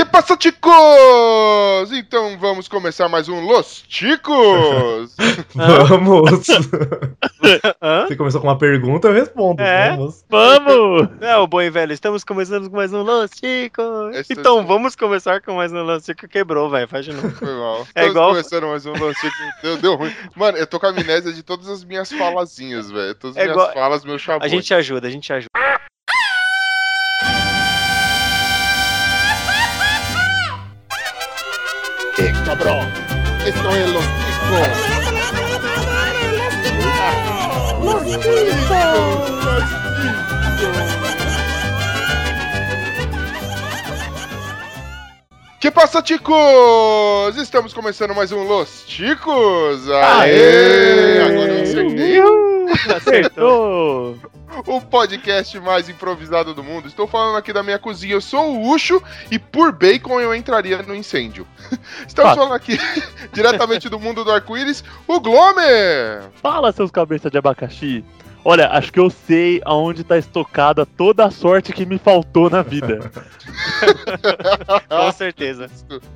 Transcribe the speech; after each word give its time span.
Que 0.00 0.04
passa, 0.06 0.34
ticos? 0.34 0.72
Então 1.92 2.38
vamos 2.38 2.66
começar 2.68 3.06
mais 3.06 3.28
um 3.28 3.40
Los 3.44 3.82
Ticos. 3.86 5.14
vamos. 5.54 6.46
Você 8.08 8.16
começou 8.16 8.40
com 8.40 8.46
uma 8.46 8.56
pergunta, 8.56 9.08
eu 9.08 9.12
respondo. 9.12 9.60
É? 9.62 9.90
Vamos. 9.90 10.24
Vamos! 10.30 11.08
É, 11.20 11.36
o 11.36 11.46
bom 11.46 11.60
e 11.60 11.68
velho, 11.68 11.92
estamos 11.92 12.24
começando 12.24 12.70
com 12.70 12.76
mais 12.76 12.94
um 12.94 13.02
Los 13.02 13.30
Ticos. 13.32 14.16
Esse- 14.16 14.32
Então 14.32 14.66
vamos 14.66 14.96
começar 14.96 15.42
com 15.42 15.56
mais 15.56 15.70
um 15.70 15.82
Los 15.82 16.02
Ticos. 16.06 16.30
Quebrou, 16.30 16.70
velho, 16.70 16.88
faz 16.88 17.04
de 17.04 17.12
novo. 17.12 17.30
Foi 17.32 17.52
mal. 17.54 17.80
É 17.80 18.06
Estamos 18.06 18.10
igual- 18.10 18.28
começando 18.30 18.66
mais 18.68 18.86
um 18.86 18.92
Los 18.92 19.16
Ticos. 19.18 19.38
Deu, 19.62 19.76
deu 19.76 19.96
ruim. 19.96 20.14
Mano, 20.34 20.56
eu 20.56 20.66
tô 20.66 20.80
com 20.80 20.86
a 20.86 20.88
amnésia 20.88 21.30
de 21.30 21.42
todas 21.42 21.68
as 21.68 21.84
minhas 21.84 22.10
falazinhas, 22.10 22.90
velho. 22.90 23.14
Todas 23.16 23.36
as 23.36 23.42
É 23.42 23.46
minhas 23.46 23.56
igual- 23.60 23.74
falas, 23.74 24.02
meu 24.02 24.14
A 24.14 24.18
chabões. 24.18 24.50
gente 24.50 24.72
ajuda, 24.72 25.08
a 25.08 25.10
gente 25.10 25.30
ajuda. 25.30 25.50
Que 45.60 45.70
passa, 45.70 46.00
ticos? 46.00 47.36
Estamos 47.36 47.74
começando 47.74 48.14
mais 48.14 48.32
um 48.32 48.44
Los 48.44 48.82
Ticos. 48.86 49.90
Aê! 49.90 51.20
Agora 51.20 51.52
eu 51.52 51.62
acertei. 51.62 52.20
Acertou! 52.96 54.18
O 54.66 54.80
podcast 54.80 55.60
mais 55.60 55.86
improvisado 55.90 56.54
do 56.54 56.64
mundo. 56.64 56.88
Estou 56.88 57.06
falando 57.06 57.36
aqui 57.36 57.52
da 57.52 57.62
minha 57.62 57.78
cozinha. 57.78 58.14
Eu 58.14 58.22
sou 58.22 58.56
o 58.56 58.70
Ucho 58.70 59.02
e 59.30 59.38
por 59.38 59.70
bacon 59.70 60.18
eu 60.18 60.34
entraria 60.34 60.82
no 60.82 60.94
incêndio. 60.94 61.46
Estamos 62.08 62.30
Fato. 62.30 62.38
falando 62.38 62.54
aqui 62.54 62.78
diretamente 63.30 63.90
do 63.90 64.00
mundo 64.00 64.24
do 64.24 64.32
arco-íris, 64.32 64.82
o 65.06 65.20
Glomer. 65.20 66.22
Fala, 66.42 66.72
seus 66.72 66.90
cabeças 66.90 67.30
de 67.30 67.36
abacaxi. 67.36 68.02
Olha, 68.44 68.68
acho 68.70 68.92
que 68.92 68.98
eu 68.98 69.10
sei 69.10 69.60
aonde 69.64 70.02
tá 70.02 70.16
estocada 70.16 70.86
toda 70.86 71.26
a 71.26 71.30
sorte 71.30 71.72
que 71.72 71.84
me 71.84 71.98
faltou 71.98 72.48
na 72.48 72.62
vida. 72.62 73.10
Com 74.88 75.12
certeza. 75.12 75.68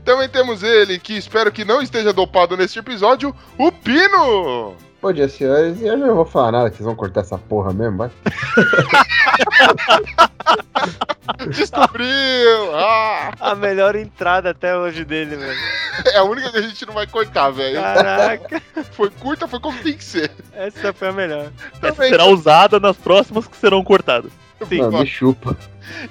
Também 0.04 0.28
temos 0.28 0.62
ele, 0.62 0.98
que 0.98 1.14
espero 1.14 1.52
que 1.52 1.64
não 1.64 1.82
esteja 1.82 2.12
dopado 2.12 2.56
neste 2.56 2.78
episódio, 2.78 3.34
o 3.58 3.70
Pino. 3.70 4.74
Bom 5.04 5.12
dia, 5.12 5.28
senhores. 5.28 5.82
E 5.82 5.86
eu 5.86 5.98
não 5.98 6.14
vou 6.14 6.24
falar 6.24 6.50
nada, 6.52 6.70
que 6.70 6.76
vocês 6.78 6.86
vão 6.86 6.96
cortar 6.96 7.20
essa 7.20 7.36
porra 7.36 7.74
mesmo, 7.74 7.98
vai. 7.98 8.10
Descobriu! 11.54 12.74
Ah, 12.74 13.30
A 13.38 13.54
melhor 13.54 13.96
entrada 13.96 14.48
até 14.48 14.74
hoje 14.74 15.04
dele, 15.04 15.36
velho. 15.36 15.58
é 16.06 16.16
a 16.16 16.24
única 16.24 16.50
que 16.50 16.56
a 16.56 16.62
gente 16.62 16.86
não 16.86 16.94
vai 16.94 17.06
cortar, 17.06 17.50
velho. 17.50 17.82
Caraca, 17.82 18.62
Foi 18.92 19.10
curta, 19.10 19.46
foi 19.46 19.60
como 19.60 19.76
tem 19.82 19.92
que 19.92 20.04
ser. 20.04 20.30
essa 20.54 20.90
foi 20.94 21.08
a 21.08 21.12
melhor. 21.12 21.48
Essa 21.82 22.08
será 22.08 22.24
usada 22.24 22.80
nas 22.80 22.96
próximas 22.96 23.46
que 23.46 23.58
serão 23.58 23.84
cortadas. 23.84 24.32
Sim. 24.68 24.78
Não, 24.78 24.90
me 24.90 25.06
chupa. 25.06 25.56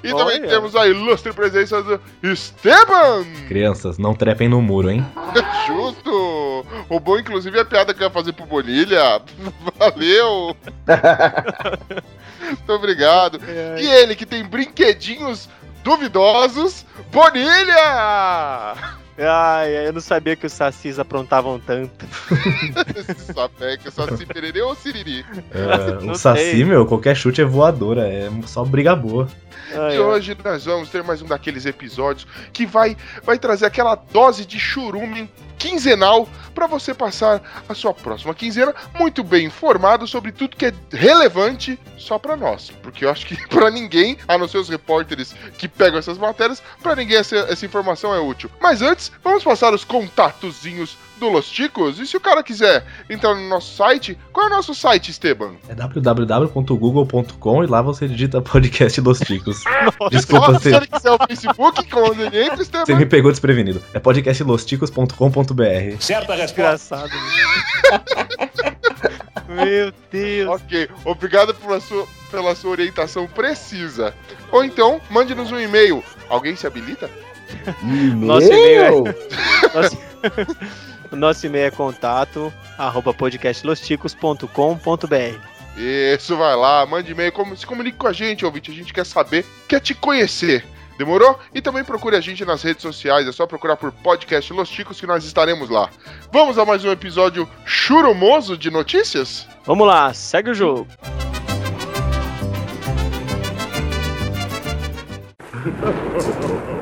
e 0.02 0.08
também 0.08 0.40
Olha. 0.40 0.48
temos 0.48 0.76
a 0.76 0.86
ilustre 0.86 1.32
presença 1.32 1.82
do 1.82 2.00
Esteban. 2.22 3.24
Crianças, 3.48 3.98
não 3.98 4.14
trepem 4.14 4.48
no 4.48 4.60
muro, 4.62 4.90
hein? 4.90 5.04
Justo! 5.66 6.66
Roubou 6.88 7.18
inclusive 7.18 7.58
a 7.58 7.64
piada 7.64 7.92
que 7.92 8.02
eu 8.02 8.06
ia 8.06 8.12
fazer 8.12 8.32
pro 8.32 8.46
Bonilha. 8.46 9.20
Valeu! 9.78 10.56
Muito 12.40 12.72
obrigado. 12.72 13.40
E 13.78 13.86
ele 13.86 14.14
que 14.14 14.26
tem 14.26 14.44
brinquedinhos 14.44 15.48
duvidosos, 15.82 16.84
Bonilha! 17.10 18.74
Ai, 19.16 19.86
eu 19.86 19.92
não 19.92 20.00
sabia 20.00 20.34
que 20.34 20.46
os 20.46 20.52
sacis 20.52 20.98
aprontavam 20.98 21.58
tanto. 21.60 22.04
Esse 22.96 23.14
sapeca, 23.32 23.90
só 23.90 24.08
se 24.16 24.26
pererê 24.26 24.60
ou 24.62 24.74
siriri. 24.74 25.24
É, 25.52 26.04
o 26.10 26.14
Saci, 26.16 26.42
sei. 26.50 26.64
meu, 26.64 26.84
qualquer 26.84 27.14
chute 27.14 27.40
é 27.40 27.44
voadora, 27.44 28.08
é 28.08 28.28
só 28.46 28.64
briga 28.64 28.96
boa. 28.96 29.28
Ai, 29.72 29.76
E 29.76 29.80
ai. 29.92 29.98
hoje 29.98 30.36
nós 30.44 30.64
vamos 30.64 30.88
ter 30.90 31.02
mais 31.04 31.22
um 31.22 31.26
daqueles 31.26 31.64
episódios 31.64 32.26
que 32.52 32.66
vai, 32.66 32.96
vai 33.22 33.38
trazer 33.38 33.66
aquela 33.66 33.94
dose 33.94 34.44
de 34.44 34.58
churume 34.58 35.30
quinzenal 35.56 36.28
para 36.54 36.66
você 36.66 36.92
passar 36.92 37.40
a 37.68 37.72
sua 37.74 37.94
próxima 37.94 38.34
quinzena 38.34 38.74
muito 38.98 39.24
bem 39.24 39.46
informado 39.46 40.06
sobre 40.06 40.30
tudo 40.30 40.56
que 40.56 40.66
é 40.66 40.72
relevante 40.92 41.78
só 41.96 42.18
para 42.18 42.36
nós, 42.36 42.70
porque 42.82 43.04
eu 43.04 43.10
acho 43.10 43.24
que 43.24 43.34
para 43.48 43.70
ninguém, 43.70 44.18
a 44.28 44.36
não 44.36 44.46
ser 44.46 44.58
os 44.58 44.68
repórteres 44.68 45.34
que 45.56 45.66
pegam 45.66 45.98
essas 45.98 46.18
matérias, 46.18 46.62
para 46.82 46.96
ninguém 46.96 47.16
essa, 47.16 47.36
essa 47.36 47.64
informação 47.64 48.12
é 48.14 48.20
útil. 48.20 48.50
Mas 48.60 48.82
antes, 48.82 49.03
vamos 49.22 49.44
passar 49.44 49.74
os 49.74 49.84
contatozinhos 49.84 50.96
do 51.18 51.28
Los 51.28 51.48
Ticos. 51.48 51.98
E 51.98 52.06
se 52.06 52.16
o 52.16 52.20
cara 52.20 52.42
quiser 52.42 52.84
entrar 53.08 53.34
no 53.34 53.48
nosso 53.48 53.76
site, 53.76 54.18
qual 54.32 54.46
é 54.46 54.50
o 54.50 54.52
nosso 54.52 54.74
site, 54.74 55.10
Esteban? 55.10 55.54
É 55.68 55.74
www.google.com 55.74 57.64
e 57.64 57.66
lá 57.66 57.82
você 57.82 58.08
digita 58.08 58.40
podcast 58.42 59.00
dos 59.00 59.20
Ticos. 59.20 59.62
Desculpa, 60.10 60.48
Nossa, 60.52 60.60
se 60.60 60.70
você, 60.70 60.76
ele 60.76 60.86
quiser 60.86 61.10
o 61.10 61.18
Facebook, 61.26 61.90
quando 61.90 62.22
ele 62.22 62.44
entra, 62.44 62.62
Esteban. 62.62 62.86
você 62.86 62.94
me 62.94 63.06
pegou 63.06 63.30
desprevenido. 63.30 63.82
É 63.92 63.98
podcastlosticos.com.br. 63.98 66.52
Engraçado. 66.52 67.10
Meu, 69.48 69.48
Meu 69.64 69.92
Deus. 70.10 70.48
Ok, 70.50 70.88
obrigado 71.04 71.54
pela 71.54 71.80
sua, 71.80 72.06
pela 72.30 72.54
sua 72.54 72.70
orientação 72.70 73.26
precisa. 73.26 74.14
Ou 74.50 74.64
então, 74.64 75.00
mande-nos 75.10 75.52
um 75.52 75.60
e-mail. 75.60 76.02
Alguém 76.28 76.56
se 76.56 76.66
habilita? 76.66 77.10
Nosso 78.16 78.46
e-mail 78.46 79.04
é-! 79.08 79.14
Nosso, 79.74 79.98
nosso 81.16 81.46
e-mail 81.46 81.66
é 81.66 81.70
contato 81.70 82.52
arroba 82.78 83.12
podcastlosticos.com.br 83.14 85.38
Isso, 85.76 86.36
vai 86.36 86.54
lá, 86.56 86.84
mande 86.86 87.10
e-mail, 87.12 87.32
como- 87.32 87.56
se 87.56 87.66
comunique 87.66 87.98
com 87.98 88.06
a 88.06 88.12
gente, 88.12 88.44
ouvinte. 88.44 88.70
A 88.70 88.74
gente 88.74 88.92
quer 88.92 89.04
saber, 89.06 89.44
quer 89.68 89.80
te 89.80 89.94
conhecer. 89.94 90.64
Demorou? 90.96 91.36
E 91.52 91.60
também 91.60 91.82
procure 91.82 92.14
a 92.14 92.20
gente 92.20 92.44
nas 92.44 92.62
redes 92.62 92.80
sociais, 92.82 93.26
é 93.26 93.32
só 93.32 93.48
procurar 93.48 93.76
por 93.76 93.90
Podcast 93.90 94.52
Los 94.52 94.68
Ticos 94.70 95.00
que 95.00 95.08
nós 95.08 95.24
estaremos 95.24 95.68
lá. 95.68 95.90
Vamos 96.32 96.56
a 96.56 96.64
mais 96.64 96.84
um 96.84 96.92
episódio 96.92 97.48
churumoso 97.64 98.56
de 98.56 98.70
notícias? 98.70 99.44
Vamos 99.66 99.88
lá, 99.88 100.14
segue 100.14 100.50
o 100.50 100.54
jogo. 100.54 100.86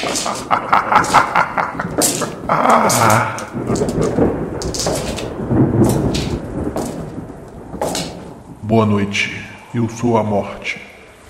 Boa 8.62 8.86
noite, 8.86 9.44
eu 9.74 9.86
sou 9.90 10.16
a 10.16 10.24
Morte, 10.24 10.80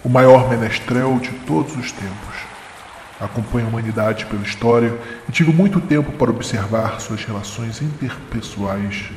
o 0.05 0.09
maior 0.09 0.49
menestrel 0.49 1.19
de 1.19 1.31
todos 1.47 1.77
os 1.77 1.91
tempos. 1.91 2.37
Acompanho 3.21 3.67
a 3.67 3.71
humanidade 3.71 4.27
pela 4.27 4.43
história 4.43 4.97
e 5.29 5.33
tive 5.33 5.53
muito 5.53 5.81
tempo 5.81 6.13
para 6.13 6.31
observar 6.31 7.01
suas 7.01 7.25
relações 7.25 7.83
interpessoais. 7.83 9.11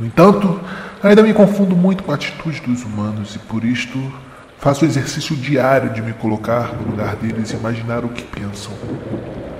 No 0.00 0.06
entanto, 0.06 0.58
ainda 1.02 1.22
me 1.22 1.34
confundo 1.34 1.76
muito 1.76 2.04
com 2.04 2.12
a 2.12 2.14
atitude 2.14 2.62
dos 2.62 2.84
humanos 2.84 3.36
e 3.36 3.38
por 3.38 3.62
isto 3.64 3.98
faço 4.58 4.84
o 4.84 4.88
exercício 4.88 5.36
diário 5.36 5.90
de 5.90 6.02
me 6.02 6.12
colocar 6.12 6.74
no 6.74 6.90
lugar 6.90 7.16
deles 7.16 7.52
e 7.52 7.56
imaginar 7.56 8.04
o 8.04 8.08
que 8.08 8.22
pensam. 8.22 8.72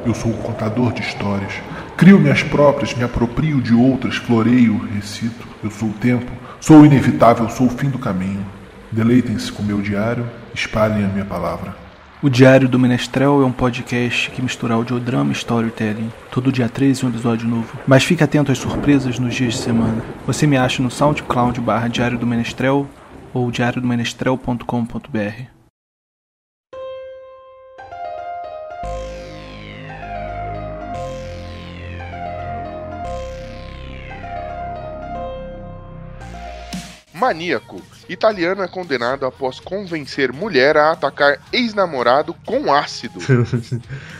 Eu 0.04 0.14
sou 0.14 0.32
um 0.32 0.36
contador 0.36 0.92
de 0.92 1.02
histórias. 1.02 1.52
Crio 1.96 2.18
minhas 2.18 2.42
próprias, 2.42 2.94
me 2.94 3.04
aproprio 3.04 3.60
de 3.60 3.74
outras, 3.74 4.16
floreio, 4.16 4.78
recito. 4.94 5.46
Eu 5.62 5.70
sou 5.70 5.88
o 5.88 5.94
tempo, 5.94 6.30
sou 6.60 6.80
o 6.80 6.86
inevitável, 6.86 7.48
sou 7.48 7.66
o 7.66 7.70
fim 7.70 7.88
do 7.88 7.98
caminho. 7.98 8.44
Deleitem-se 8.90 9.52
com 9.52 9.62
meu 9.62 9.80
diário, 9.80 10.26
espalhem 10.54 11.04
a 11.04 11.08
minha 11.08 11.24
palavra. 11.24 11.76
O 12.20 12.28
Diário 12.28 12.68
do 12.68 12.80
Menestrel 12.80 13.42
é 13.42 13.44
um 13.44 13.52
podcast 13.52 14.28
que 14.30 14.42
mistura 14.42 14.74
audiodrama 14.74 15.30
e 15.30 15.36
storytelling. 15.36 16.10
Todo 16.32 16.50
dia 16.50 16.68
13 16.68 17.06
um 17.06 17.10
episódio 17.10 17.46
novo. 17.46 17.78
Mas 17.86 18.02
fique 18.02 18.24
atento 18.24 18.50
às 18.50 18.58
surpresas 18.58 19.20
nos 19.20 19.36
dias 19.36 19.54
de 19.54 19.60
semana. 19.60 20.02
Você 20.26 20.44
me 20.44 20.56
acha 20.56 20.82
no 20.82 20.90
SoundCloud 20.90 21.60
barra 21.60 21.86
Diário 21.86 22.18
do 22.18 22.26
Menestrel 22.26 22.88
ou 23.34 23.50
diariodomenestrel.com.br. 23.50 25.57
Maníaco. 37.18 37.82
Italiano 38.08 38.62
é 38.62 38.68
condenado 38.68 39.26
após 39.26 39.60
convencer 39.60 40.32
mulher 40.32 40.76
a 40.76 40.92
atacar 40.92 41.38
ex-namorado 41.52 42.34
com 42.46 42.72
ácido. 42.72 43.20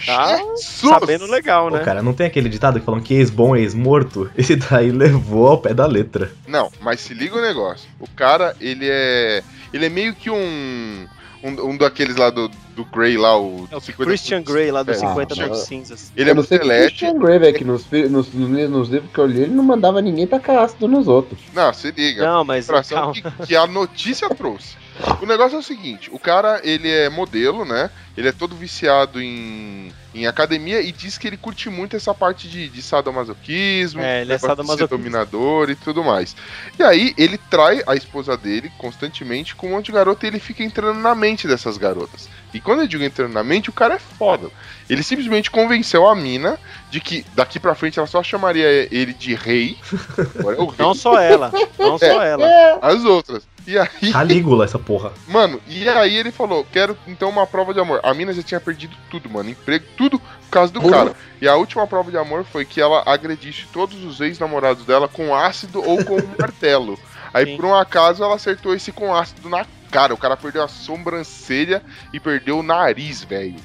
Tá 0.05 0.37
Jesus! 0.39 0.65
sabendo 0.65 1.27
legal, 1.27 1.71
Pô, 1.71 1.77
né? 1.77 1.85
cara, 1.85 2.03
não 2.03 2.13
tem 2.13 2.27
aquele 2.27 2.49
ditado 2.49 2.79
que 2.79 2.85
falam 2.85 3.01
que 3.01 3.15
ex-bom 3.15 3.57
é 3.57 3.61
ex-morto? 3.61 4.31
Esse 4.37 4.57
daí 4.57 4.91
levou 4.91 5.47
ao 5.49 5.59
pé 5.59 5.73
da 5.73 5.87
letra. 5.87 6.31
Não, 6.47 6.71
mas 6.81 7.01
se 7.01 7.15
liga 7.15 7.37
o 7.37 7.41
negócio. 7.41 7.89
O 7.99 8.09
cara, 8.09 8.55
ele 8.61 8.87
é. 8.89 9.43
Ele 9.73 9.87
é 9.87 9.89
meio 9.91 10.15
que 10.15 10.31
um. 10.31 11.07
Um, 11.43 11.71
um 11.71 11.77
daqueles 11.77 12.17
lá 12.17 12.31
do, 12.31 12.49
do 12.75 12.85
Grey 12.85 13.17
lá, 13.17 13.39
o, 13.39 13.69
É 13.71 13.77
o 13.77 13.81
50 13.81 14.05
Christian 14.05 14.43
Grey 14.43 14.71
lá 14.71 14.83
dos 14.83 14.97
É, 14.97 15.01
50 15.01 15.35
ah, 15.35 15.49
Tons. 15.49 15.59
Cinzas. 15.59 16.13
Ele 16.17 16.31
é 16.31 16.35
que 16.35 16.43
Celeste. 16.43 16.99
Christian 16.99 17.19
Grey, 17.19 17.39
velho, 17.39 17.59
que 17.59 17.65
nos, 17.65 17.87
nos, 17.91 18.33
nos, 18.33 18.71
nos 18.71 18.89
livros 18.89 19.11
que 19.13 19.19
eu 19.19 19.27
li, 19.27 19.43
ele 19.43 19.55
não 19.55 19.65
mandava 19.65 20.01
ninguém 20.01 20.27
tacar 20.27 20.59
ácido 20.59 20.89
nos 20.89 21.07
outros. 21.07 21.39
Não, 21.55 21.73
se 21.73 21.91
liga. 21.91 22.25
Não, 22.25 22.45
mas 22.45 22.67
calma. 22.89 23.13
que, 23.13 23.23
que 23.47 23.57
a 23.57 23.67
notícia 23.67 24.29
trouxe. 24.31 24.77
O 25.23 25.27
negócio 25.27 25.57
é 25.57 25.59
o 25.59 25.63
seguinte, 25.63 26.11
o 26.13 26.19
cara, 26.19 26.61
ele 26.65 26.91
é 26.91 27.09
modelo, 27.09 27.65
né? 27.65 27.91
Ele 28.17 28.29
é 28.29 28.33
todo 28.33 28.57
viciado 28.57 29.23
em, 29.23 29.93
em 30.13 30.27
academia 30.27 30.81
e 30.81 30.91
diz 30.91 31.17
que 31.17 31.27
ele 31.29 31.37
curte 31.37 31.71
muito 31.71 31.95
essa 31.95 32.13
parte 32.13 32.49
de, 32.49 32.69
de 32.69 32.83
sadomasoquismo, 32.83 34.01
É, 34.01 34.23
ele 34.23 34.33
é 34.33 34.39
sadomasoquista. 34.39 34.97
dominador 34.97 35.71
e 35.71 35.77
tudo 35.77 36.03
mais. 36.03 36.35
E 36.79 36.83
aí, 36.83 37.15
ele 37.17 37.39
trai 37.39 37.83
a 37.87 37.95
esposa 37.95 38.37
dele 38.37 38.73
constantemente 38.77 39.55
com 39.55 39.69
um 39.69 39.71
monte 39.71 39.87
de 39.87 39.93
garota 39.93 40.27
e 40.27 40.31
ele 40.31 40.41
fica 40.41 40.65
entrando 40.65 40.99
na 40.99 41.15
mente 41.15 41.47
dessas 41.47 41.77
garotas. 41.77 42.29
E 42.53 42.61
quando 42.61 42.81
eu 42.81 42.89
digo 42.89 43.05
entrando 43.05 43.33
na 43.33 43.45
mente, 43.45 43.71
o 43.71 43.73
cara 43.75 43.95
é 43.95 43.99
foda. 43.99 44.49
Ele 44.89 45.03
simplesmente 45.03 45.51
convenceu 45.51 46.09
a 46.09 46.15
mina 46.17 46.59
de 46.91 47.01
que 47.01 47.25
daqui 47.35 47.61
pra 47.61 47.75
frente 47.75 47.99
ela 47.99 48.09
só 48.09 48.23
chamaria 48.23 48.89
ele 48.91 49.13
de 49.13 49.35
rei. 49.35 49.77
É 49.93 50.43
rei. 50.43 50.69
Não 50.79 50.95
só 50.95 51.21
ela, 51.21 51.53
não 51.79 51.99
só 51.99 52.23
ela. 52.23 52.49
As 52.83 53.05
outras. 53.05 53.47
E 53.69 53.79
aí, 53.79 54.11
Calígula, 54.11 54.65
essa 54.65 54.79
porra. 54.79 55.13
mano, 55.27 55.61
e 55.67 55.87
aí 55.87 56.17
ele 56.17 56.33
falou: 56.33 56.67
quero 56.73 56.97
então 57.07 57.29
uma 57.29 57.47
prova 57.47 57.75
de 57.75 57.79
amor. 57.79 58.01
A 58.03 58.15
mina 58.15 58.33
já 58.33 58.43
tinha 58.43 58.59
perdido 58.59 58.97
tudo, 59.11 59.29
mano. 59.29 59.51
Emprego, 59.51 59.85
tudo 59.95 60.19
por 60.19 60.51
causa 60.51 60.73
do 60.73 60.81
cara. 60.89 61.15
E 61.39 61.47
a 61.47 61.55
última 61.55 61.87
prova 61.87 62.11
de 62.11 62.17
amor 62.17 62.45
foi 62.45 62.65
que 62.65 62.81
ela 62.81 63.03
agredisse 63.05 63.67
todos 63.71 64.03
os 64.03 64.23
ex-namorados 64.23 64.87
dela 64.87 65.07
com 65.07 65.37
ácido 65.37 65.83
ou 65.87 66.03
com 66.03 66.15
um 66.15 66.31
martelo. 66.41 66.99
Aí, 67.35 67.45
Sim. 67.45 67.57
por 67.57 67.67
um 67.67 67.75
acaso, 67.75 68.25
ela 68.25 68.37
acertou 68.37 68.75
esse 68.75 68.91
com 68.91 69.15
ácido 69.15 69.51
na 69.51 69.67
cara. 69.91 70.15
O 70.15 70.19
cara 70.19 70.35
perdeu 70.35 70.63
a 70.63 70.69
sobrancelha 70.69 71.83
e 72.11 72.19
perdeu 72.19 72.61
o 72.61 72.63
nariz, 72.63 73.23
velho. 73.23 73.57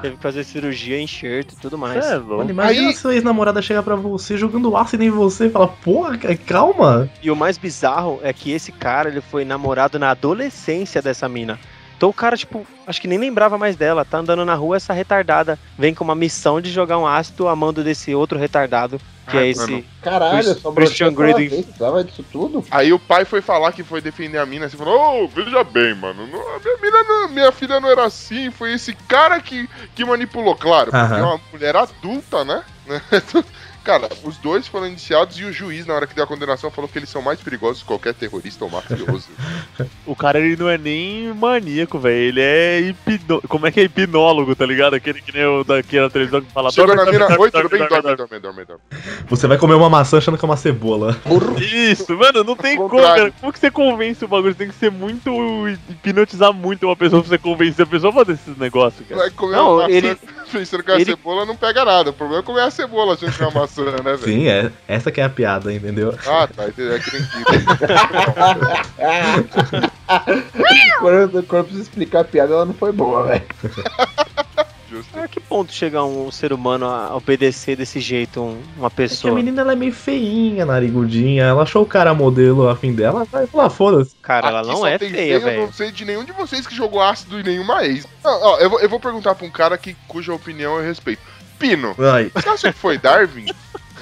Teve 0.00 0.16
que 0.16 0.22
fazer 0.22 0.44
cirurgia, 0.44 1.00
enxerto 1.00 1.52
e 1.52 1.56
tudo 1.56 1.78
mais. 1.78 2.04
É, 2.04 2.18
Mano, 2.18 2.50
imagina 2.50 2.88
Aí- 2.88 2.94
sua 2.94 3.14
ex-namorada 3.14 3.60
chegar 3.62 3.82
pra 3.82 3.94
você 3.96 4.36
jogando 4.36 4.76
ácido 4.76 5.02
em 5.04 5.10
você 5.10 5.46
e 5.46 5.50
falar, 5.50 5.68
porra, 5.68 6.18
ca- 6.18 6.36
calma. 6.36 7.08
E 7.22 7.30
o 7.30 7.36
mais 7.36 7.56
bizarro 7.58 8.20
é 8.22 8.32
que 8.32 8.50
esse 8.52 8.70
cara, 8.72 9.08
ele 9.08 9.20
foi 9.20 9.44
namorado 9.44 9.98
na 9.98 10.10
adolescência 10.10 11.00
dessa 11.00 11.28
mina. 11.28 11.58
Então 12.02 12.10
o 12.10 12.12
cara, 12.12 12.36
tipo, 12.36 12.66
acho 12.84 13.00
que 13.00 13.06
nem 13.06 13.16
lembrava 13.16 13.56
mais 13.56 13.76
dela. 13.76 14.04
Tá 14.04 14.18
andando 14.18 14.44
na 14.44 14.56
rua, 14.56 14.74
essa 14.76 14.92
retardada 14.92 15.56
vem 15.78 15.94
com 15.94 16.02
uma 16.02 16.16
missão 16.16 16.60
de 16.60 16.68
jogar 16.68 16.98
um 16.98 17.06
ácido 17.06 17.46
a 17.46 17.54
mando 17.54 17.84
desse 17.84 18.12
outro 18.12 18.36
retardado, 18.40 18.98
que 19.30 19.36
Ai, 19.36 19.44
é 19.44 19.48
esse. 19.50 19.70
mano. 19.70 19.84
Caralho, 20.02 20.42
Chris- 20.42 20.60
só 20.60 20.72
Christian 20.72 21.14
Precisava 21.14 22.02
disso 22.02 22.24
tudo? 22.32 22.64
Aí 22.72 22.92
o 22.92 22.98
pai 22.98 23.24
foi 23.24 23.40
falar 23.40 23.70
que 23.70 23.84
foi 23.84 24.00
defender 24.00 24.38
a 24.38 24.44
mina. 24.44 24.66
Assim, 24.66 24.76
falou: 24.76 25.22
Ô, 25.22 25.28
veja 25.28 25.62
bem, 25.62 25.94
mano. 25.94 26.26
não- 26.26 26.56
a 26.56 26.58
minha, 26.58 26.76
mina 26.82 27.04
não- 27.04 27.28
minha 27.28 27.52
filha 27.52 27.78
não 27.78 27.88
era 27.88 28.04
assim. 28.04 28.50
Foi 28.50 28.72
esse 28.72 28.94
cara 29.06 29.40
que, 29.40 29.70
que 29.94 30.04
manipulou. 30.04 30.56
Claro, 30.56 30.90
porque 30.90 30.96
Aham. 31.14 31.18
é 31.18 31.22
uma 31.22 31.40
mulher 31.52 31.76
adulta, 31.76 32.44
né? 32.44 32.64
Cara, 33.84 34.08
os 34.22 34.36
dois 34.38 34.68
foram 34.68 34.86
indiciados 34.86 35.38
e 35.38 35.44
o 35.44 35.52
juiz, 35.52 35.84
na 35.86 35.94
hora 35.94 36.06
que 36.06 36.14
deu 36.14 36.22
a 36.24 36.26
condenação, 36.26 36.70
falou 36.70 36.88
que 36.88 36.98
eles 36.98 37.08
são 37.08 37.20
mais 37.20 37.40
perigosos 37.40 37.82
que 37.82 37.88
qualquer 37.88 38.14
terrorista 38.14 38.64
ou 38.64 38.70
mafioso. 38.70 39.28
O 40.04 40.16
cara 40.16 40.38
ele 40.40 40.56
não 40.56 40.68
é 40.68 40.76
nem 40.76 41.32
maníaco, 41.32 41.98
velho. 41.98 42.16
Ele 42.16 42.40
é 42.40 42.80
hipno... 42.80 43.40
Como 43.48 43.66
é 43.66 43.70
que 43.72 43.80
é 43.80 43.84
hipnólogo, 43.84 44.54
tá 44.54 44.66
ligado? 44.66 44.94
Aquele 44.94 45.20
que 45.22 45.32
nem 45.32 45.44
o 45.46 45.62
daquela 45.64 46.10
televisão 46.10 46.40
que 46.42 46.50
fala. 46.52 46.70
Chegou 46.72 46.94
na 46.94 47.04
"Dorme, 47.04 47.18
mina, 47.20 47.40
oi, 47.40 47.50
tudo 47.50 47.68
bem? 47.68 47.78
dorme, 47.88 48.16
Dorme, 48.16 48.38
dorme, 48.40 48.64
dorme. 48.64 48.82
Você 49.28 49.46
vai 49.46 49.56
comer 49.58 49.74
uma 49.74 49.88
maçã 49.88 50.18
achando 50.18 50.36
que 50.36 50.44
é 50.44 50.48
uma 50.48 50.56
cebola. 50.56 51.16
Isso, 51.60 52.16
mano, 52.16 52.42
não 52.44 52.56
tem 52.56 52.76
como, 52.76 53.00
cara. 53.00 53.32
Como 53.40 53.52
que 53.52 53.58
você 53.58 53.70
convence 53.70 54.24
o 54.24 54.28
bagulho? 54.28 54.52
Você 54.52 54.58
tem 54.58 54.68
que 54.68 54.74
ser 54.74 54.90
muito. 54.90 55.30
hipnotizar 55.88 56.52
muito 56.52 56.86
uma 56.86 56.96
pessoa 56.96 57.22
pra 57.22 57.28
você 57.30 57.38
convencer 57.38 57.84
a 57.84 57.88
pessoa 57.88 58.10
a 58.10 58.14
fazer 58.14 58.32
esses 58.32 58.56
negócios, 58.56 59.06
cara. 59.08 59.20
Vai 59.20 59.30
comer 59.30 59.56
Não, 59.56 59.74
uma 59.74 59.82
maçã 59.82 59.92
ele- 59.92 60.16
pensando 60.52 60.82
que 60.82 60.90
é 60.90 60.94
uma 60.94 61.00
ele- 61.00 61.10
cebola, 61.12 61.46
não 61.46 61.56
pega 61.56 61.84
nada. 61.84 62.10
O 62.10 62.12
problema 62.12 62.42
é 62.42 62.44
comer 62.44 62.60
a 62.62 62.70
cebola 62.70 63.14
achando 63.14 63.32
que 63.32 63.42
é 63.42 63.46
uma 63.46 63.60
maçã, 63.60 63.71
né, 63.80 63.96
velho? 64.02 64.18
Sim, 64.18 64.48
é. 64.48 64.70
Essa 64.86 65.10
que 65.10 65.20
é 65.20 65.24
a 65.24 65.30
piada, 65.30 65.72
entendeu? 65.72 66.14
Ah, 66.26 66.46
tá, 66.46 66.64
é 66.64 66.70
que 66.72 66.82
nem 66.82 66.98
quando, 71.00 71.42
quando 71.44 71.58
eu 71.60 71.64
preciso 71.64 71.82
explicar 71.82 72.20
a 72.20 72.24
piada, 72.24 72.52
ela 72.54 72.64
não 72.64 72.74
foi 72.74 72.92
boa, 72.92 73.24
velho. 73.26 73.42
A 75.14 75.26
que 75.26 75.40
ponto 75.40 75.72
chega 75.72 76.04
um 76.04 76.30
ser 76.30 76.52
humano 76.52 76.84
a 76.84 77.16
obedecer 77.16 77.74
desse 77.76 77.98
jeito 77.98 78.42
um- 78.42 78.60
uma 78.76 78.88
É 78.88 78.90
que 78.90 78.90
a 78.90 78.90
pessoa? 78.90 79.34
menina 79.34 79.62
ela 79.62 79.72
é 79.72 79.76
meio 79.76 79.92
feinha, 79.92 80.66
narigudinha. 80.66 81.44
Ela 81.44 81.62
achou 81.62 81.82
o 81.82 81.86
cara 81.86 82.12
modelo 82.12 82.68
a 82.68 82.76
fim 82.76 82.92
dela, 82.92 83.24
vai 83.32 83.46
falar, 83.46 83.70
foda-se. 83.70 84.14
Cara, 84.20 84.48
ela 84.48 84.58
Aqui 84.60 84.68
não 84.68 84.76
só 84.76 84.86
é 84.88 84.98
tem 84.98 85.08
feia, 85.08 85.32
Eu 85.34 85.40
velho. 85.40 85.62
não 85.62 85.72
sei 85.72 85.90
de 85.92 86.04
nenhum 86.04 86.24
de 86.24 86.32
vocês 86.32 86.66
que 86.66 86.74
jogou 86.74 87.00
ácido 87.00 87.40
em 87.40 87.42
nenhuma 87.42 87.82
ex. 87.86 88.06
Não, 88.22 88.38
ó, 88.42 88.58
eu, 88.58 88.68
vou, 88.68 88.80
eu 88.80 88.88
vou 88.90 89.00
perguntar 89.00 89.34
pra 89.34 89.46
um 89.46 89.50
cara 89.50 89.78
que, 89.78 89.96
cuja 90.06 90.34
opinião 90.34 90.76
eu 90.78 90.84
respeito. 90.84 91.22
Pino, 91.62 91.94
Ai, 92.12 92.28
você 92.34 92.48
acha 92.48 92.72
que 92.72 92.78
foi 92.78 92.98
Darwin? 92.98 93.46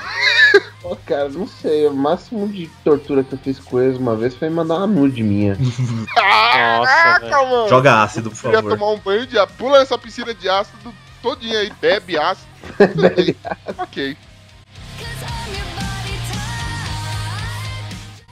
Ó, 0.82 0.96
cara, 1.06 1.28
não 1.28 1.46
sei. 1.46 1.86
O 1.86 1.92
máximo 1.92 2.48
de 2.48 2.68
tortura 2.82 3.22
que 3.22 3.34
eu 3.34 3.38
fiz 3.38 3.58
com 3.58 3.78
eles 3.78 3.98
uma 3.98 4.16
vez 4.16 4.34
foi 4.34 4.48
mandar 4.48 4.78
uma 4.78 4.86
nude 4.86 5.22
minha. 5.22 5.58
Caraca, 6.16 7.42
mano! 7.42 7.68
joga 7.68 8.02
ácido, 8.02 8.30
por 8.30 8.36
Eu 8.36 8.42
queria 8.42 8.56
favor. 8.62 8.70
tomar 8.78 8.90
um 8.92 8.98
banho 8.98 9.26
de 9.26 9.38
ácido. 9.38 9.58
Pula 9.58 9.82
essa 9.82 9.98
piscina 9.98 10.32
de 10.32 10.48
ácido 10.48 10.94
todinha 11.22 11.58
aí, 11.58 11.70
bebe 11.82 12.16
ácido. 12.18 12.48
Bebe 12.96 13.36
ok. 13.76 14.16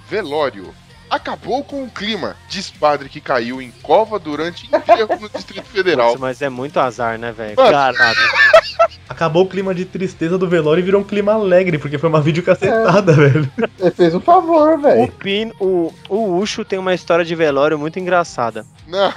Velório. 0.08 0.74
Acabou 1.10 1.64
com 1.64 1.84
o 1.84 1.90
clima, 1.90 2.36
diz 2.48 2.70
padre 2.70 3.08
que 3.08 3.20
caiu 3.20 3.62
em 3.62 3.70
cova 3.82 4.18
durante 4.18 4.66
enterro 4.66 5.18
no 5.20 5.28
Distrito 5.28 5.64
Federal. 5.66 6.08
Putz, 6.10 6.20
mas 6.20 6.42
é 6.42 6.48
muito 6.48 6.78
azar, 6.78 7.18
né, 7.18 7.32
velho? 7.32 7.56
Caralho. 7.56 7.96
Acabou 9.08 9.44
o 9.44 9.48
clima 9.48 9.74
de 9.74 9.84
tristeza 9.86 10.36
do 10.36 10.46
velório 10.48 10.80
e 10.80 10.84
virou 10.84 11.00
um 11.00 11.04
clima 11.04 11.32
alegre, 11.32 11.78
porque 11.78 11.96
foi 11.98 12.08
uma 12.10 12.20
videocacetada, 12.20 13.12
velho. 13.14 13.50
Você 13.78 13.90
fez 13.90 14.14
um 14.14 14.20
favor, 14.20 14.74
O 14.78 14.82
velho. 14.82 15.12
Pin, 15.12 15.50
o, 15.58 15.92
o 16.08 16.36
Ucho 16.38 16.64
tem 16.64 16.78
uma 16.78 16.92
história 16.94 17.24
de 17.24 17.34
velório 17.34 17.78
muito 17.78 17.98
engraçada. 17.98 18.66
Não, 18.86 19.12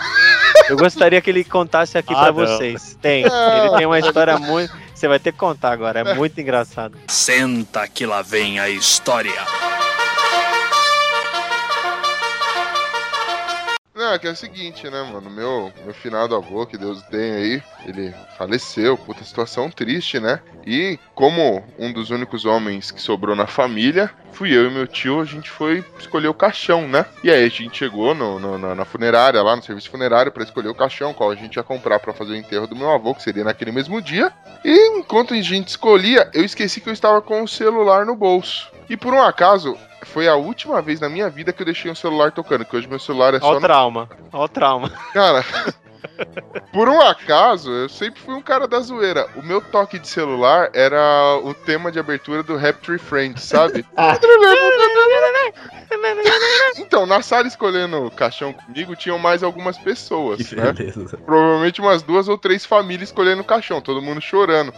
Eu 0.69 0.77
gostaria 0.77 1.21
que 1.21 1.29
ele 1.29 1.43
contasse 1.43 1.97
aqui 1.97 2.13
Ah, 2.13 2.17
pra 2.19 2.27
não. 2.27 2.33
vocês. 2.33 2.97
Tem. 3.01 3.23
Ele 3.23 3.77
tem 3.77 3.85
uma 3.85 3.99
história 3.99 4.37
muito. 4.37 4.73
Você 4.95 5.07
vai 5.07 5.19
ter 5.19 5.31
que 5.33 5.37
contar 5.37 5.71
agora, 5.71 5.99
é 5.99 6.13
muito 6.15 6.39
engraçado. 6.39 6.97
Senta 7.07 7.85
que 7.87 8.05
lá 8.05 8.21
vem 8.21 8.59
a 8.59 8.69
história. 8.69 9.33
Não, 14.01 14.13
é 14.13 14.19
que 14.19 14.27
é 14.27 14.31
o 14.31 14.35
seguinte, 14.35 14.89
né, 14.89 15.03
mano? 15.03 15.29
Meu, 15.29 15.71
meu 15.83 15.93
finado 15.93 16.35
avô, 16.35 16.65
que 16.65 16.77
Deus 16.77 17.01
tem 17.03 17.31
aí, 17.31 17.63
ele 17.85 18.13
faleceu, 18.37 18.97
puta 18.97 19.23
situação 19.23 19.69
triste, 19.69 20.19
né? 20.19 20.41
E 20.65 20.99
como 21.13 21.63
um 21.77 21.93
dos 21.93 22.09
únicos 22.09 22.43
homens 22.43 22.91
que 22.91 23.01
sobrou 23.01 23.35
na 23.35 23.45
família, 23.45 24.11
fui 24.31 24.55
eu 24.55 24.67
e 24.67 24.71
meu 24.73 24.87
tio, 24.87 25.19
a 25.21 25.25
gente 25.25 25.49
foi 25.49 25.83
escolher 25.99 26.27
o 26.27 26.33
caixão, 26.33 26.87
né? 26.87 27.05
E 27.23 27.29
aí 27.31 27.43
a 27.45 27.49
gente 27.49 27.77
chegou 27.77 28.13
no, 28.15 28.39
no- 28.39 28.57
na, 28.57 28.73
na 28.75 28.85
funerária, 28.85 29.41
lá 29.41 29.55
no 29.55 29.63
serviço 29.63 29.89
funerário, 29.91 30.31
pra 30.31 30.43
escolher 30.43 30.69
o 30.69 30.75
caixão, 30.75 31.13
qual 31.13 31.31
a 31.31 31.35
gente 31.35 31.55
ia 31.55 31.63
comprar 31.63 31.99
pra 31.99 32.13
fazer 32.13 32.31
o 32.31 32.35
enterro 32.35 32.67
do 32.67 32.75
meu 32.75 32.89
avô, 32.91 33.13
que 33.13 33.23
seria 33.23 33.43
naquele 33.43 33.71
mesmo 33.71 34.01
dia. 34.01 34.31
E 34.63 34.97
enquanto 34.97 35.33
a 35.33 35.41
gente 35.41 35.67
escolhia, 35.69 36.29
eu 36.33 36.43
esqueci 36.43 36.81
que 36.81 36.89
eu 36.89 36.93
estava 36.93 37.21
com 37.21 37.43
o 37.43 37.47
celular 37.47 38.05
no 38.05 38.15
bolso. 38.15 38.69
E 38.89 38.97
por 38.97 39.13
um 39.13 39.21
acaso, 39.21 39.77
foi 40.03 40.27
a 40.27 40.35
última 40.35 40.81
vez 40.81 40.99
na 40.99 41.07
minha 41.07 41.29
vida 41.29 41.53
que 41.53 41.61
eu 41.61 41.65
deixei 41.65 41.89
um 41.89 41.95
celular 41.95 42.31
tocando, 42.31 42.65
que 42.65 42.75
hoje 42.75 42.87
meu 42.87 42.99
celular 42.99 43.33
é 43.33 43.39
só 43.39 43.51
o 43.51 43.53
no 43.55 43.61
trauma. 43.61 44.09
Olha 44.33 44.43
o 44.43 44.47
trauma. 44.49 44.89
Cara, 45.13 45.45
por 46.71 46.87
um 46.89 47.01
acaso, 47.01 47.71
eu 47.71 47.89
sempre 47.89 48.21
fui 48.21 48.33
um 48.33 48.41
cara 48.41 48.67
da 48.67 48.79
zoeira. 48.79 49.27
O 49.35 49.41
meu 49.41 49.61
toque 49.61 49.99
de 49.99 50.07
celular 50.07 50.69
era 50.73 51.39
o 51.43 51.53
tema 51.53 51.91
de 51.91 51.99
abertura 51.99 52.43
do 52.43 52.55
Rap 52.55 52.81
Tree 52.81 52.97
Friends, 52.99 53.43
sabe? 53.43 53.85
Ah. 53.97 54.17
Então, 56.77 57.05
na 57.05 57.21
sala 57.21 57.47
escolhendo 57.47 58.05
o 58.05 58.11
caixão 58.11 58.53
comigo, 58.53 58.95
tinham 58.95 59.19
mais 59.19 59.43
algumas 59.43 59.77
pessoas, 59.77 60.47
Que 60.47 60.55
né? 60.55 60.71
beleza. 60.71 61.17
Provavelmente 61.17 61.81
umas 61.81 62.01
duas 62.01 62.27
ou 62.27 62.37
três 62.37 62.65
famílias 62.65 63.09
escolhendo 63.09 63.41
o 63.41 63.45
caixão, 63.45 63.81
todo 63.81 64.01
mundo 64.01 64.21
chorando. 64.21 64.73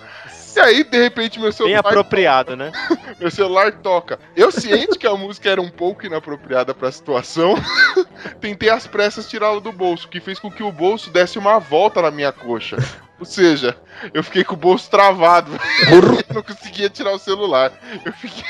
E 0.55 0.59
aí, 0.59 0.83
de 0.83 0.97
repente, 0.97 1.39
meu 1.39 1.49
Bem 1.49 1.57
celular, 1.57 1.79
apropriado, 1.79 2.55
né? 2.55 2.71
meu 3.19 3.31
celular 3.31 3.71
toca. 3.71 4.19
Eu 4.35 4.51
ciente 4.51 4.97
que 4.97 5.07
a 5.07 5.15
música 5.15 5.49
era 5.49 5.61
um 5.61 5.69
pouco 5.69 6.05
inapropriada 6.05 6.73
pra 6.73 6.91
situação, 6.91 7.55
tentei 8.39 8.69
às 8.69 8.85
pressas 8.85 9.27
tirá-lo 9.27 9.59
do 9.59 9.71
bolso, 9.71 10.07
que 10.07 10.19
fez 10.19 10.39
com 10.39 10.51
que 10.51 10.63
o 10.63 10.71
bolso 10.71 11.09
desse 11.09 11.39
uma 11.39 11.59
volta 11.59 12.01
na 12.01 12.11
minha 12.11 12.31
coxa. 12.31 12.77
Ou 13.19 13.25
seja, 13.25 13.75
eu 14.13 14.23
fiquei 14.23 14.43
com 14.43 14.53
o 14.53 14.57
bolso 14.57 14.89
travado. 14.89 15.51
Eu 15.87 16.35
não 16.35 16.43
conseguia 16.43 16.89
tirar 16.89 17.13
o 17.13 17.19
celular. 17.19 17.71
Eu 18.03 18.11
fiquei. 18.11 18.43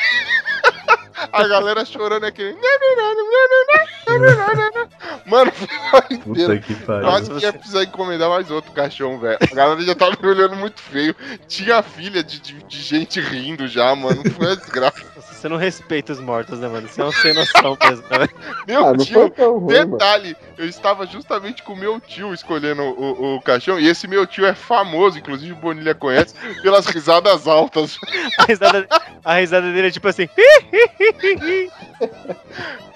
A 1.32 1.48
galera 1.48 1.86
chorando 1.86 2.26
aqui. 2.26 2.56
Mano, 5.26 5.52
foi 5.52 6.02
inteiro. 6.18 6.24
Puta 6.24 6.58
que 6.60 6.76
pariu. 6.76 7.04
Quase 7.04 7.32
que 7.32 7.40
ia 7.46 7.54
precisar 7.54 7.84
encomendar 7.84 8.30
mais 8.30 8.50
outro 8.52 8.72
caixão, 8.72 9.18
velho. 9.20 9.38
A 9.42 9.56
galera 9.56 9.82
já 9.82 9.96
tava 9.96 10.18
me 10.22 10.28
olhando 10.28 10.56
muito 10.56 10.82
feio. 10.82 11.16
Tinha 11.48 11.82
filha 11.82 12.24
de, 12.24 12.40
de, 12.40 12.64
de 12.64 12.82
gente 12.82 13.20
rindo 13.20 13.68
já, 13.68 13.96
mano. 13.96 14.22
Foi 14.32 14.46
uma 14.48 14.56
desgraça. 14.56 15.04
Nossa, 15.16 15.34
Você 15.34 15.50
não 15.50 15.58
respeita 15.58 16.12
os 16.14 16.20
mortos, 16.20 16.60
né, 16.60 16.68
mano? 16.68 16.88
Você 16.88 17.02
é 17.02 17.06
um 17.06 17.12
sem 17.12 17.34
noção 17.34 17.78
mesmo, 17.82 18.04
né? 18.10 18.18
velho? 18.20 18.32
Meu 18.68 18.86
Ah, 18.88 18.98
tio, 18.98 19.34
mano. 19.38 19.68
detalhe, 19.68 20.36
eu 20.58 20.66
estava 20.68 21.06
justamente 21.06 21.64
com 21.64 21.74
o 21.74 21.78
meu 21.78 22.00
tio 22.00 22.34
escolhendo 22.34 22.82
o, 22.84 23.36
o 23.38 23.42
caixão. 23.42 23.80
E 23.80 23.88
esse 23.88 24.08
meu 24.08 24.26
tio 24.28 24.46
é 24.46 24.54
famoso, 24.54 25.18
inclusive 25.18 25.54
o 25.54 25.56
Bonilha 25.58 25.96
conhece, 25.96 26.36
pelas 26.62 26.86
risadas 26.86 27.48
altas. 27.48 27.98
A 28.40 28.44
risada, 28.46 28.88
a 29.24 29.34
risada 29.36 29.72
dele 29.72 29.88
é 29.88 29.92
tipo 29.92 30.08
assim. 30.08 30.28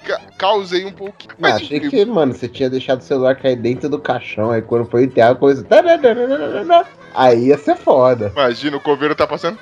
Ca- 0.06 0.20
Causei 0.38 0.84
um 0.86 0.92
pouquinho. 0.92 1.34
Não, 1.38 1.50
Mas, 1.50 1.56
achei 1.62 1.78
enfim, 1.78 1.90
que, 1.90 2.04
mano, 2.04 2.32
você 2.32 2.48
tinha 2.48 2.70
deixado 2.70 3.00
o 3.00 3.04
celular 3.04 3.36
cair 3.36 3.56
dentro 3.56 3.88
do 3.88 3.98
caixão, 3.98 4.50
aí 4.50 4.62
quando 4.62 4.88
foi 4.88 5.04
enterrar 5.04 5.32
a 5.32 5.34
coisa. 5.34 5.66
Aí 7.14 7.46
ia 7.48 7.58
ser 7.58 7.76
foda. 7.76 8.32
Imagina, 8.34 8.76
o 8.76 8.80
coveiro 8.80 9.14
tá 9.14 9.26
passando. 9.26 9.58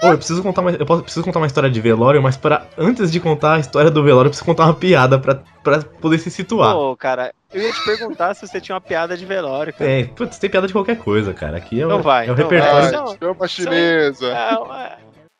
Pô, 0.00 0.08
eu 0.08 0.16
preciso 0.18 0.42
contar 0.42 0.60
uma, 0.60 0.70
eu 0.72 0.86
posso- 0.86 1.02
preciso 1.02 1.24
contar 1.24 1.40
uma 1.40 1.46
história 1.46 1.70
de 1.70 1.80
velório, 1.80 2.22
mas 2.22 2.36
para 2.36 2.66
antes 2.76 3.10
de 3.10 3.18
contar 3.18 3.54
a 3.54 3.58
história 3.58 3.90
do 3.90 4.02
velório, 4.04 4.28
eu 4.28 4.30
preciso 4.30 4.44
contar 4.44 4.64
uma 4.64 4.74
piada 4.74 5.18
pra, 5.18 5.40
pra 5.62 5.80
poder 6.00 6.18
se 6.18 6.30
situar. 6.30 6.74
Pô, 6.74 6.94
cara, 6.96 7.32
eu 7.52 7.62
ia 7.62 7.72
te 7.72 7.84
perguntar 7.84 8.34
se 8.34 8.46
você 8.46 8.60
tinha 8.60 8.74
uma 8.74 8.80
piada 8.80 9.16
de 9.16 9.24
velório, 9.24 9.72
cara. 9.72 9.90
É, 9.90 10.04
putz, 10.04 10.38
tem 10.38 10.50
piada 10.50 10.66
de 10.66 10.72
qualquer 10.72 10.98
coisa, 10.98 11.32
cara. 11.32 11.56
Aqui 11.56 11.80
é 11.80 11.86
o, 11.86 11.88
Não 11.88 12.02
vai, 12.02 12.24
é 12.26 12.30
o 12.30 12.36
não 12.36 12.36
repertório. 12.36 12.90
vai. 12.90 12.94
Ai, 13.12 13.16
chama 13.18 13.36
a 13.44 13.48
chinesa. 13.48 14.28
Não, 14.34 14.74
é. 14.74 14.86
É 14.86 14.96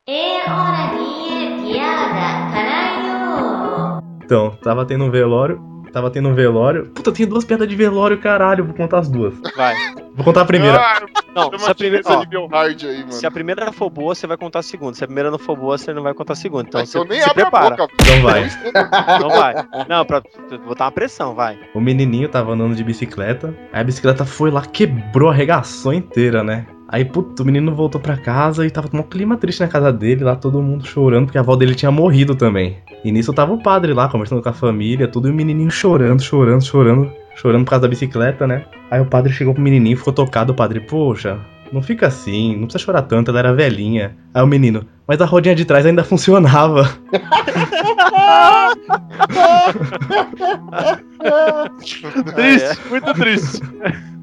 hora 0.08 0.90
de 0.94 1.72
piada, 1.72 2.52
caralho! 2.52 4.02
Então, 4.24 4.50
tava 4.62 4.84
tendo 4.86 5.04
um 5.04 5.10
velório. 5.10 5.60
Tava 5.92 6.10
tendo 6.10 6.28
um 6.28 6.34
velório. 6.34 6.86
Puta, 6.90 7.10
tem 7.10 7.26
duas 7.26 7.44
piadas 7.44 7.66
de 7.66 7.74
velório, 7.74 8.18
caralho. 8.18 8.66
Vou 8.66 8.74
contar 8.74 8.98
as 8.98 9.08
duas. 9.08 9.34
Vai. 9.56 9.74
Vou 10.14 10.24
contar 10.24 10.42
a 10.42 10.44
primeira. 10.44 10.76
Ah, 10.78 11.00
Não, 11.34 11.58
se 11.58 11.70
a, 11.70 11.74
primeira, 11.74 12.02
ó, 12.06 12.20
aí, 12.58 12.76
mano. 13.00 13.12
se 13.12 13.26
a 13.26 13.30
primeira 13.30 13.72
for 13.72 13.88
boa, 13.88 14.14
você 14.14 14.26
vai 14.26 14.36
contar 14.36 14.58
a 14.58 14.62
segunda. 14.62 14.94
Se 14.94 15.02
a 15.04 15.06
primeira 15.06 15.30
não 15.30 15.38
for 15.38 15.56
boa, 15.56 15.78
você 15.78 15.94
não 15.94 16.02
vai 16.02 16.12
contar 16.12 16.34
a 16.34 16.36
segunda. 16.36 16.68
Então, 16.68 16.80
Mas 16.82 16.90
você 16.90 16.98
eu 16.98 17.04
nem 17.06 17.18
se 17.20 17.30
abro 17.30 17.42
prepara. 17.42 17.74
a 17.74 17.76
boca. 17.78 17.94
Então 18.00 18.22
vai. 18.22 19.20
Não 19.20 19.28
vai. 19.30 19.54
Não, 19.88 20.04
pra 20.04 20.22
botar 20.66 20.84
uma 20.84 20.92
pressão, 20.92 21.34
vai. 21.34 21.58
O 21.74 21.80
menininho 21.80 22.28
tava 22.28 22.52
andando 22.52 22.74
de 22.74 22.84
bicicleta. 22.84 23.54
Aí 23.72 23.80
a 23.80 23.84
bicicleta 23.84 24.24
foi 24.26 24.50
lá, 24.50 24.62
quebrou, 24.66 25.30
arregaçou 25.30 25.94
inteira, 25.94 26.44
né? 26.44 26.66
Aí, 26.88 27.04
puto, 27.04 27.42
o 27.42 27.46
menino 27.46 27.74
voltou 27.74 28.00
pra 28.00 28.16
casa 28.16 28.64
e 28.64 28.70
tava 28.70 28.88
com 28.88 28.98
um 28.98 29.02
clima 29.02 29.36
triste 29.36 29.60
na 29.60 29.68
casa 29.68 29.92
dele, 29.92 30.22
lá 30.22 30.36
todo 30.36 30.62
mundo 30.62 30.86
chorando, 30.86 31.26
porque 31.26 31.38
a 31.38 31.40
avó 31.40 31.56
dele 31.56 31.74
tinha 31.74 31.90
morrido 31.90 32.34
também. 32.36 32.76
E 33.04 33.10
nisso 33.10 33.32
tava 33.32 33.52
o 33.52 33.62
padre 33.62 33.92
lá, 33.92 34.08
conversando 34.08 34.40
com 34.40 34.48
a 34.48 34.52
família, 34.52 35.08
tudo, 35.08 35.28
e 35.28 35.30
o 35.32 35.34
menininho 35.34 35.70
chorando, 35.70 36.22
chorando, 36.22 36.64
chorando, 36.64 37.12
chorando 37.34 37.64
por 37.64 37.70
causa 37.70 37.82
da 37.82 37.88
bicicleta, 37.88 38.46
né? 38.46 38.64
Aí 38.90 39.00
o 39.00 39.06
padre 39.06 39.32
chegou 39.32 39.52
pro 39.52 39.62
menininho, 39.62 39.96
ficou 39.96 40.12
tocado, 40.12 40.52
o 40.52 40.56
padre, 40.56 40.78
poxa, 40.80 41.38
não 41.72 41.82
fica 41.82 42.06
assim, 42.06 42.54
não 42.54 42.62
precisa 42.62 42.84
chorar 42.84 43.02
tanto, 43.02 43.30
ela 43.30 43.40
era 43.40 43.52
velhinha. 43.54 44.16
Aí 44.32 44.42
o 44.42 44.46
menino, 44.46 44.86
mas 45.08 45.20
a 45.20 45.24
rodinha 45.24 45.54
de 45.54 45.64
trás 45.64 45.84
ainda 45.84 46.04
funcionava. 46.04 46.88
Triste, 52.34 52.88
muito 52.88 53.14
triste. 53.14 53.60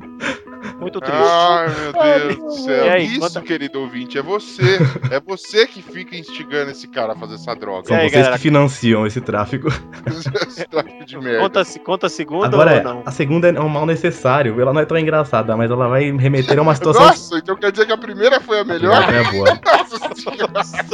Muito 0.94 1.02
triste. 1.02 1.24
Ai, 1.24 1.70
meu 1.70 1.94
Deus 1.94 2.38
do 2.38 2.64
céu. 2.64 2.92
Aí, 2.92 3.06
Isso, 3.06 3.20
conta- 3.20 3.42
querido 3.42 3.80
ouvinte, 3.80 4.18
é 4.18 4.22
você. 4.22 4.78
É 5.10 5.20
você 5.20 5.66
que 5.66 5.82
fica 5.82 6.16
instigando 6.16 6.72
esse 6.72 6.88
cara 6.88 7.14
a 7.14 7.16
fazer 7.16 7.36
essa 7.36 7.56
droga. 7.56 7.88
São 7.88 7.98
aí, 7.98 8.04
vocês 8.04 8.14
galera? 8.14 8.36
que 8.36 8.42
financiam 8.44 9.08
esse 9.08 9.22
tráfico. 9.22 9.70
esse 10.48 10.66
tráfico 10.68 11.06
de 11.06 11.18
merda. 11.18 11.40
Conta, 11.40 11.64
conta 11.84 12.08
a 12.08 12.10
segunda 12.10 12.48
Agora 12.48 12.72
ou 12.72 12.78
é, 12.78 12.84
não? 12.84 13.04
a 13.06 13.12
segunda 13.12 13.50
é 13.50 13.60
um 13.60 13.70
mal 13.70 13.86
necessário. 13.86 14.60
Ela 14.60 14.74
não 14.74 14.82
é 14.82 14.86
tão 14.86 14.98
engraçada, 14.98 15.58
mas 15.58 15.72
ela 15.72 15.88
vai 15.88 16.12
remeter 16.12 16.58
a 16.60 16.62
uma 16.62 16.76
situação. 16.76 17.06
Nossa, 17.08 17.38
então 17.38 17.56
quer 17.56 17.72
dizer 17.72 17.86
que 17.86 17.94
a 17.94 17.98
primeira 17.98 18.40
foi 18.40 18.60
a 18.60 18.64
melhor? 18.64 18.94
Ela 19.04 19.18
é 19.18 19.32
boa. 19.32 19.60
Nossa 20.54 20.94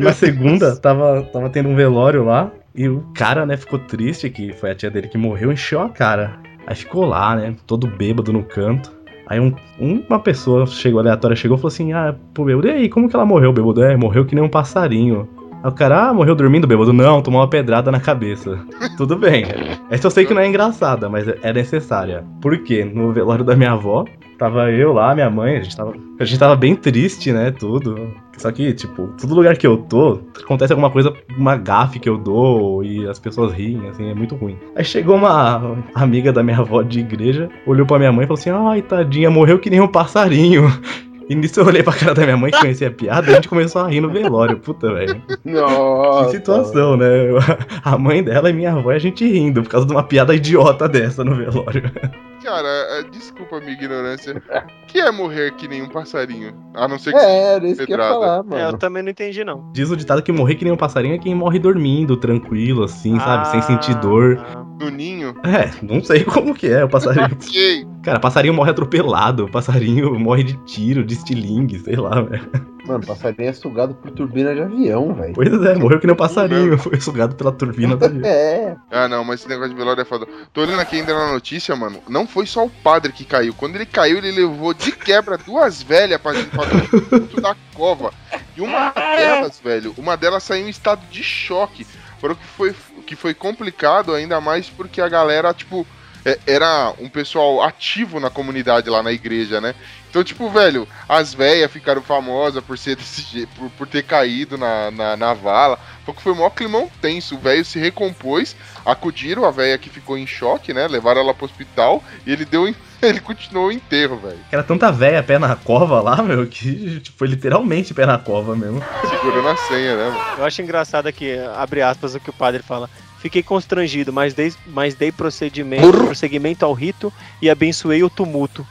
na 0.00 0.12
segunda, 0.12 0.76
tava, 0.76 1.22
tava 1.32 1.50
tendo 1.50 1.68
um 1.68 1.76
velório 1.76 2.24
lá. 2.24 2.50
E 2.74 2.88
o 2.88 3.06
cara, 3.14 3.46
né, 3.46 3.56
ficou 3.56 3.78
triste, 3.78 4.28
que 4.28 4.52
foi 4.52 4.72
a 4.72 4.74
tia 4.74 4.90
dele 4.90 5.06
que 5.06 5.16
morreu, 5.16 5.52
encheu 5.52 5.80
a 5.80 5.88
cara. 5.88 6.40
Aí 6.66 6.74
ficou 6.74 7.04
lá, 7.04 7.36
né, 7.36 7.54
todo 7.66 7.86
bêbado 7.86 8.32
no 8.32 8.42
canto. 8.42 8.92
Aí 9.26 9.40
um- 9.40 9.54
uma 9.80 10.18
pessoa 10.18 10.66
chegou 10.66 11.00
aleatória, 11.00 11.34
chegou 11.36 11.56
e 11.56 11.60
falou 11.60 11.68
assim: 11.72 11.92
Ah, 11.92 12.14
pô, 12.34 12.44
bêbado, 12.44 12.68
e 12.68 12.70
aí, 12.70 12.88
como 12.88 13.08
que 13.08 13.16
ela 13.16 13.24
morreu, 13.24 13.52
bêbado? 13.52 13.82
É, 13.82 13.96
morreu 13.96 14.24
que 14.24 14.34
nem 14.34 14.44
um 14.44 14.48
passarinho. 14.48 15.28
Aí 15.62 15.70
o 15.70 15.72
cara, 15.72 16.08
ah, 16.10 16.14
morreu 16.14 16.34
dormindo, 16.34 16.66
bêbado? 16.66 16.92
Não, 16.92 17.22
tomou 17.22 17.40
uma 17.40 17.48
pedrada 17.48 17.90
na 17.90 17.98
cabeça. 18.00 18.58
Tudo 18.98 19.16
bem. 19.16 19.44
Essa 19.88 20.06
eu 20.06 20.10
sei 20.10 20.26
que 20.26 20.34
não 20.34 20.42
é 20.42 20.46
engraçada, 20.46 21.08
mas 21.08 21.26
é 21.26 21.52
necessária. 21.54 22.22
Por 22.42 22.58
quê? 22.64 22.84
No 22.84 23.12
velório 23.12 23.44
da 23.44 23.56
minha 23.56 23.72
avó, 23.72 24.04
tava 24.38 24.70
eu 24.70 24.92
lá, 24.92 25.14
minha 25.14 25.30
mãe, 25.30 25.56
a 25.56 25.62
gente 25.62 25.74
tava, 25.76 25.94
a 26.20 26.24
gente 26.24 26.38
tava 26.38 26.54
bem 26.54 26.74
triste, 26.76 27.32
né, 27.32 27.50
tudo. 27.50 28.12
Só 28.36 28.50
que, 28.50 28.72
tipo, 28.72 29.08
todo 29.20 29.34
lugar 29.34 29.56
que 29.56 29.66
eu 29.66 29.76
tô, 29.76 30.20
acontece 30.42 30.72
alguma 30.72 30.90
coisa, 30.90 31.12
uma 31.36 31.56
gafe 31.56 31.98
que 31.98 32.08
eu 32.08 32.18
dou 32.18 32.84
e 32.84 33.06
as 33.08 33.18
pessoas 33.18 33.52
riem, 33.52 33.88
assim, 33.88 34.10
é 34.10 34.14
muito 34.14 34.34
ruim. 34.34 34.58
Aí 34.76 34.84
chegou 34.84 35.16
uma 35.16 35.76
amiga 35.94 36.32
da 36.32 36.42
minha 36.42 36.58
avó 36.58 36.82
de 36.82 37.00
igreja, 37.00 37.48
olhou 37.66 37.86
pra 37.86 37.98
minha 37.98 38.12
mãe 38.12 38.24
e 38.24 38.26
falou 38.26 38.40
assim: 38.40 38.50
ai, 38.50 38.82
tadinha, 38.82 39.30
morreu 39.30 39.58
que 39.58 39.70
nem 39.70 39.80
um 39.80 39.88
passarinho. 39.88 40.64
E 41.28 41.34
nisso 41.34 41.60
eu 41.60 41.66
olhei 41.66 41.82
pra 41.82 41.92
cara 41.92 42.14
da 42.14 42.22
minha 42.22 42.36
mãe 42.36 42.50
que 42.50 42.60
conhecia 42.60 42.88
a 42.88 42.90
piada 42.90 43.28
e 43.28 43.32
a 43.32 43.34
gente 43.36 43.48
começou 43.48 43.80
a 43.80 43.88
rir 43.88 44.00
no 44.00 44.10
velório. 44.10 44.58
Puta, 44.58 44.92
velho. 44.92 45.22
Nossa. 45.42 46.26
Que 46.26 46.36
situação, 46.36 46.98
né? 46.98 47.06
A 47.82 47.96
mãe 47.96 48.22
dela 48.22 48.50
e 48.50 48.52
minha 48.52 48.72
avó 48.72 48.92
e 48.92 48.96
a 48.96 48.98
gente 48.98 49.26
rindo 49.26 49.62
por 49.62 49.70
causa 49.70 49.86
de 49.86 49.92
uma 49.92 50.02
piada 50.02 50.34
idiota 50.34 50.86
dessa 50.86 51.24
no 51.24 51.34
velório. 51.34 51.90
Cara, 52.44 52.68
é, 52.68 53.02
desculpa 53.04 53.56
a 53.56 53.60
minha 53.60 53.72
ignorância. 53.72 54.40
que 54.86 55.00
é 55.00 55.10
morrer 55.10 55.52
que 55.52 55.66
nem 55.66 55.82
um 55.82 55.88
passarinho? 55.88 56.54
A 56.74 56.86
não 56.86 56.98
ser 56.98 57.12
que 57.12 57.18
É, 57.18 57.54
era 57.54 57.66
isso 57.66 57.86
que 57.86 57.92
eu 57.92 57.98
ia 57.98 58.04
falar, 58.08 58.36
É, 58.36 58.40
eu 58.40 58.44
mano. 58.66 58.78
também 58.78 59.02
não 59.02 59.10
entendi, 59.10 59.42
não. 59.42 59.70
Diz 59.72 59.90
o 59.90 59.96
ditado 59.96 60.22
que 60.22 60.30
morrer 60.30 60.54
que 60.56 60.64
nem 60.64 60.72
um 60.72 60.76
passarinho 60.76 61.14
é 61.14 61.18
quem 61.18 61.34
morre 61.34 61.58
dormindo, 61.58 62.16
tranquilo, 62.16 62.84
assim, 62.84 63.18
sabe? 63.18 63.48
Sem 63.48 63.62
sentir 63.62 63.94
dor. 63.96 64.38
Ah, 64.46 64.62
no 64.78 64.90
ninho. 64.90 65.34
É, 65.44 65.70
não 65.82 66.02
sei 66.04 66.22
como 66.24 66.54
que 66.54 66.66
é 66.68 66.84
o 66.84 66.88
passarinho. 66.88 67.24
Ok. 67.34 67.86
Cara, 68.02 68.20
passarinho 68.20 68.52
morre 68.52 68.70
atropelado, 68.70 69.48
passarinho 69.48 70.18
morre 70.20 70.42
de 70.44 70.52
tiro, 70.66 71.02
de 71.02 71.14
estilingue, 71.14 71.78
sei 71.78 71.96
lá, 71.96 72.20
velho. 72.20 72.50
Mano, 72.86 73.06
passarinho 73.06 73.48
é 73.48 73.52
sugado 73.54 73.94
por 73.94 74.10
turbina 74.10 74.54
de 74.54 74.60
avião, 74.60 75.14
velho. 75.14 75.32
Pois 75.32 75.50
é, 75.50 75.74
morreu 75.74 75.98
que 75.98 76.06
nem 76.06 76.12
um 76.12 76.16
passarinho, 76.18 76.76
foi 76.76 77.00
sugado 77.00 77.34
pela 77.34 77.50
turbina 77.50 77.96
da 77.96 78.08
vida. 78.08 78.28
É. 78.28 78.76
Ah, 78.90 79.08
não, 79.08 79.24
mas 79.24 79.40
esse 79.40 79.48
negócio 79.48 79.70
de 79.72 79.76
velório 79.78 80.02
é 80.02 80.04
foda. 80.04 80.26
Tô 80.52 80.60
olhando 80.60 80.80
aqui 80.80 80.96
ainda 80.96 81.14
na 81.14 81.32
notícia, 81.32 81.74
mano. 81.74 81.96
Não 82.10 82.26
foi 82.34 82.46
só 82.46 82.64
o 82.64 82.70
padre 82.70 83.12
que 83.12 83.24
caiu. 83.24 83.54
Quando 83.54 83.76
ele 83.76 83.86
caiu, 83.86 84.18
ele 84.18 84.32
levou 84.32 84.74
de 84.74 84.90
quebra 84.90 85.38
duas 85.38 85.80
velhas 85.80 86.20
pra, 86.20 86.32
pra 86.32 86.64
dentro 86.64 87.40
da 87.40 87.54
cova. 87.72 88.12
E 88.56 88.60
uma 88.60 88.90
delas, 88.90 89.60
velho, 89.62 89.94
uma 89.96 90.16
delas 90.16 90.42
saiu 90.42 90.66
em 90.66 90.70
estado 90.70 91.06
de 91.06 91.22
choque. 91.22 91.86
Por 92.20 92.34
que 92.36 92.44
foi, 92.44 92.74
que 93.06 93.14
foi 93.14 93.34
complicado, 93.34 94.12
ainda 94.12 94.40
mais 94.40 94.68
porque 94.68 95.00
a 95.00 95.08
galera, 95.08 95.54
tipo, 95.54 95.86
é- 96.24 96.38
era 96.44 96.92
um 96.98 97.08
pessoal 97.08 97.62
ativo 97.62 98.18
na 98.18 98.30
comunidade 98.30 98.90
lá 98.90 99.00
na 99.00 99.12
igreja, 99.12 99.60
né? 99.60 99.72
Então, 100.10 100.24
tipo, 100.24 100.48
velho, 100.48 100.88
as 101.08 101.34
velhas 101.34 101.70
ficaram 101.70 102.00
famosas 102.00 102.62
por 102.64 102.78
ser 102.78 102.96
desse 102.96 103.46
por, 103.56 103.70
por 103.70 103.86
ter 103.86 104.02
caído 104.04 104.56
na, 104.56 104.90
na, 104.90 105.16
na 105.16 105.34
vala. 105.34 105.78
Porque 106.04 106.20
foi 106.22 106.32
o 106.32 106.36
maior 106.36 106.50
climão 106.50 106.90
tenso. 107.00 107.34
O 107.34 107.38
velho 107.38 107.64
se 107.64 107.78
recompôs, 107.78 108.56
acudiram 108.84 109.44
a 109.44 109.50
velha 109.50 109.78
que 109.78 109.88
ficou 109.90 110.16
em 110.18 110.26
choque, 110.26 110.72
né? 110.74 110.86
Levaram 110.86 111.20
ela 111.20 111.34
pro 111.34 111.44
hospital 111.46 112.02
e 112.26 112.32
ele 112.32 112.44
deu. 112.44 112.68
em- 112.68 112.74
Ele 113.04 113.20
continuou 113.20 113.66
o 113.66 113.72
enterro, 113.72 114.16
velho. 114.16 114.38
Era 114.50 114.62
tanta 114.62 114.90
véia 114.90 115.22
pé 115.22 115.38
na 115.38 115.54
cova 115.54 116.00
lá, 116.00 116.22
meu, 116.22 116.46
que 116.46 117.00
tipo, 117.00 117.18
foi 117.18 117.28
literalmente 117.28 117.92
pé 117.92 118.06
na 118.06 118.16
cova 118.16 118.56
mesmo. 118.56 118.82
Segurando 119.10 119.46
a 119.48 119.56
senha, 119.58 119.94
né, 119.94 120.08
mano? 120.08 120.24
Eu 120.38 120.44
acho 120.46 120.62
engraçado 120.62 121.06
aqui, 121.06 121.36
abre 121.54 121.82
aspas, 121.82 122.14
o 122.14 122.20
que 122.20 122.30
o 122.30 122.32
padre 122.32 122.62
fala. 122.62 122.88
Fiquei 123.18 123.42
constrangido, 123.42 124.10
mas 124.10 124.32
dei, 124.32 124.54
mas 124.68 124.94
dei 124.94 125.12
procedimento, 125.12 125.90
prosseguimento 125.92 126.64
ao 126.64 126.72
rito 126.72 127.12
e 127.42 127.50
abençoei 127.50 128.02
o 128.02 128.08
tumulto. 128.08 128.66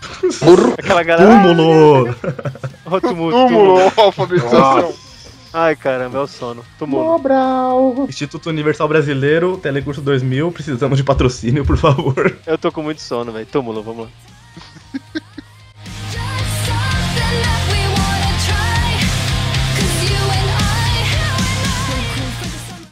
Aquela 0.79 1.03
galera. 1.03 1.29
Túmulo! 1.29 2.15
Ah, 2.85 2.89
o 2.95 3.01
tumulto, 3.01 3.37
Túmulo, 3.37 3.75
tumulto. 3.77 4.01
alfabetização. 4.01 4.93
Ai, 5.53 5.75
caramba, 5.75 6.17
é 6.17 6.21
o 6.21 6.27
sono. 6.27 6.65
Tumulto. 6.79 7.05
Mobral. 7.05 8.05
Instituto 8.09 8.49
Universal 8.49 8.87
Brasileiro, 8.87 9.57
Telecurso 9.57 10.01
2000, 10.01 10.51
precisamos 10.51 10.97
de 10.97 11.03
patrocínio, 11.03 11.63
por 11.63 11.77
favor. 11.77 12.35
Eu 12.47 12.57
tô 12.57 12.71
com 12.71 12.81
muito 12.81 13.01
sono, 13.01 13.31
velho. 13.31 13.45
Túmulo, 13.45 13.83
vamos 13.83 14.05
lá. 14.07 14.11
Something 16.11 17.37
that 17.43 17.61
we 17.71 17.81
wanna 17.97 18.33
try. 18.47 18.97
'Cause 19.77 19.97
you 20.09 20.23
and 20.37 20.49
I, 20.57 21.05
we're 21.89 22.07
cool 22.15 22.31
for 22.37 22.47
the 22.49 22.59
summer. 22.67 22.89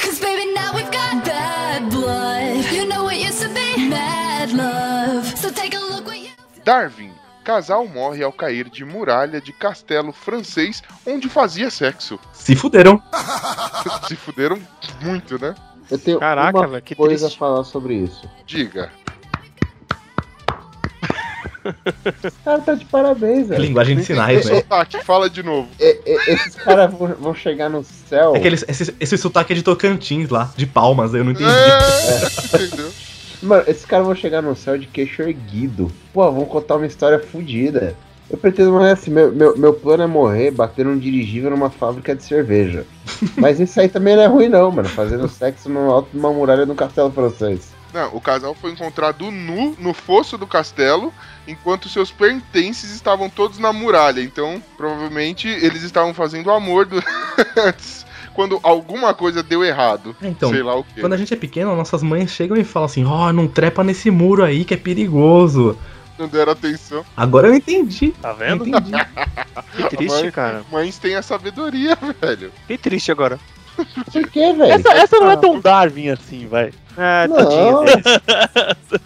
'Cause 0.00 0.18
baby, 0.20 0.52
now 0.52 0.74
we've 0.74 0.90
got 0.90 1.24
bad 1.24 1.90
blood. 1.90 2.72
You 2.72 2.86
know 2.86 3.04
what 3.04 3.16
used 3.18 3.40
to 3.42 3.48
be 3.48 3.88
mad 3.88 4.52
love. 4.52 5.26
So 5.38 5.50
take 5.50 5.74
a 5.74 5.80
look 5.80 6.06
what 6.06 6.18
you. 6.18 6.30
Darwin. 6.64 7.12
Casal 7.46 7.86
morre 7.86 8.24
ao 8.24 8.32
cair 8.32 8.68
de 8.68 8.84
muralha 8.84 9.40
de 9.40 9.52
castelo 9.52 10.12
francês 10.12 10.82
onde 11.06 11.28
fazia 11.28 11.70
sexo. 11.70 12.18
Se 12.32 12.56
fuderam. 12.56 13.00
Se 14.08 14.16
fuderam 14.16 14.58
muito, 15.00 15.40
né? 15.40 15.54
Eu 15.88 15.96
tenho 15.96 16.18
Caraca, 16.18 16.58
uma 16.58 16.66
velho, 16.66 16.82
que 16.82 16.96
coisa 16.96 17.26
a 17.26 17.28
triste. 17.28 17.38
falar 17.38 17.62
sobre 17.62 17.94
isso. 17.94 18.28
Diga. 18.44 18.90
Esse 22.24 22.36
cara 22.44 22.60
tá 22.62 22.74
de 22.74 22.84
parabéns, 22.84 23.46
velho. 23.48 23.62
linguagem 23.62 23.96
de 23.96 24.04
sinais, 24.04 24.44
né? 24.46 24.56
Sotaque, 24.56 25.04
fala 25.04 25.30
de 25.30 25.44
novo. 25.44 25.68
É, 25.78 25.98
é, 26.04 26.32
esses 26.34 26.54
caras 26.56 26.92
vão, 26.92 27.08
vão 27.14 27.34
chegar 27.34 27.68
no 27.68 27.84
céu. 27.84 28.34
É 28.34 28.40
que 28.40 28.46
eles- 28.48 28.64
esse, 28.66 28.92
esse 28.98 29.16
sotaque 29.16 29.52
é 29.52 29.56
de 29.56 29.62
Tocantins 29.62 30.28
lá, 30.30 30.52
de 30.56 30.66
palmas, 30.66 31.14
eu 31.14 31.22
não 31.22 31.30
entendi. 31.30 31.48
É, 31.48 32.56
entendeu? 32.66 32.92
Mano, 33.46 33.64
esses 33.66 33.84
caras 33.84 34.06
vão 34.06 34.14
chegar 34.14 34.42
no 34.42 34.54
céu 34.56 34.76
de 34.76 34.86
queixo 34.86 35.22
erguido. 35.22 35.90
Pô, 36.12 36.30
vão 36.32 36.44
contar 36.44 36.76
uma 36.76 36.86
história 36.86 37.18
fodida. 37.18 37.96
Eu 38.28 38.36
pretendo 38.36 38.72
morrer 38.72 38.90
assim, 38.90 39.10
meu, 39.10 39.30
meu, 39.32 39.56
meu 39.56 39.72
plano 39.72 40.02
é 40.02 40.06
morrer 40.06 40.50
batendo 40.50 40.90
um 40.90 40.98
dirigível 40.98 41.48
numa 41.50 41.70
fábrica 41.70 42.14
de 42.14 42.24
cerveja. 42.24 42.84
Mas 43.38 43.60
isso 43.60 43.80
aí 43.80 43.88
também 43.88 44.16
não 44.16 44.22
é 44.22 44.26
ruim 44.26 44.48
não, 44.48 44.70
mano. 44.72 44.88
Fazendo 44.88 45.28
sexo 45.28 45.68
no 45.68 45.90
alto 45.90 46.08
de 46.12 46.18
uma 46.18 46.32
muralha 46.32 46.66
no 46.66 46.74
castelo 46.74 47.10
francês. 47.12 47.74
Não, 47.94 48.14
o 48.14 48.20
casal 48.20 48.52
foi 48.54 48.72
encontrado 48.72 49.30
nu 49.30 49.74
no 49.78 49.94
fosso 49.94 50.36
do 50.36 50.46
castelo, 50.46 51.14
enquanto 51.46 51.88
seus 51.88 52.10
pertences 52.10 52.90
estavam 52.90 53.30
todos 53.30 53.58
na 53.58 53.72
muralha. 53.72 54.20
Então, 54.20 54.60
provavelmente, 54.76 55.48
eles 55.48 55.82
estavam 55.82 56.12
fazendo 56.12 56.50
amor 56.50 56.84
do- 56.84 57.02
antes, 57.56 58.04
quando 58.36 58.60
alguma 58.62 59.14
coisa 59.14 59.42
deu 59.42 59.64
errado. 59.64 60.14
É, 60.22 60.28
então, 60.28 60.50
Sei 60.50 60.62
lá 60.62 60.76
o 60.76 60.84
quê. 60.84 61.00
Quando 61.00 61.14
a 61.14 61.16
gente 61.16 61.32
é 61.32 61.36
pequeno, 61.36 61.74
nossas 61.74 62.02
mães 62.02 62.30
chegam 62.30 62.54
e 62.56 62.62
falam 62.62 62.84
assim: 62.84 63.04
Ó, 63.04 63.32
não 63.32 63.48
trepa 63.48 63.82
nesse 63.82 64.10
muro 64.10 64.44
aí 64.44 64.62
que 64.64 64.74
é 64.74 64.76
perigoso. 64.76 65.76
Não 66.18 66.28
deram 66.28 66.52
atenção. 66.52 67.04
Agora 67.16 67.48
eu 67.48 67.54
entendi. 67.54 68.10
Tá 68.22 68.32
vendo? 68.34 68.68
entendi. 68.68 68.92
Que 69.88 69.96
triste, 69.96 70.22
Mãe- 70.22 70.30
cara. 70.30 70.62
Mães 70.70 70.98
têm 70.98 71.14
a 71.16 71.22
sabedoria, 71.22 71.96
velho. 72.20 72.52
Que 72.66 72.76
triste 72.78 73.10
agora. 73.10 73.38
Por 74.12 74.28
que, 74.30 74.52
velho? 74.52 74.72
Essa, 74.72 74.88
essa 74.92 75.20
não 75.20 75.30
é 75.30 75.36
tão 75.36 75.60
Darwin 75.60 76.08
assim, 76.10 76.46
vai. 76.46 76.70
É, 76.98 77.28
Não. 77.28 77.84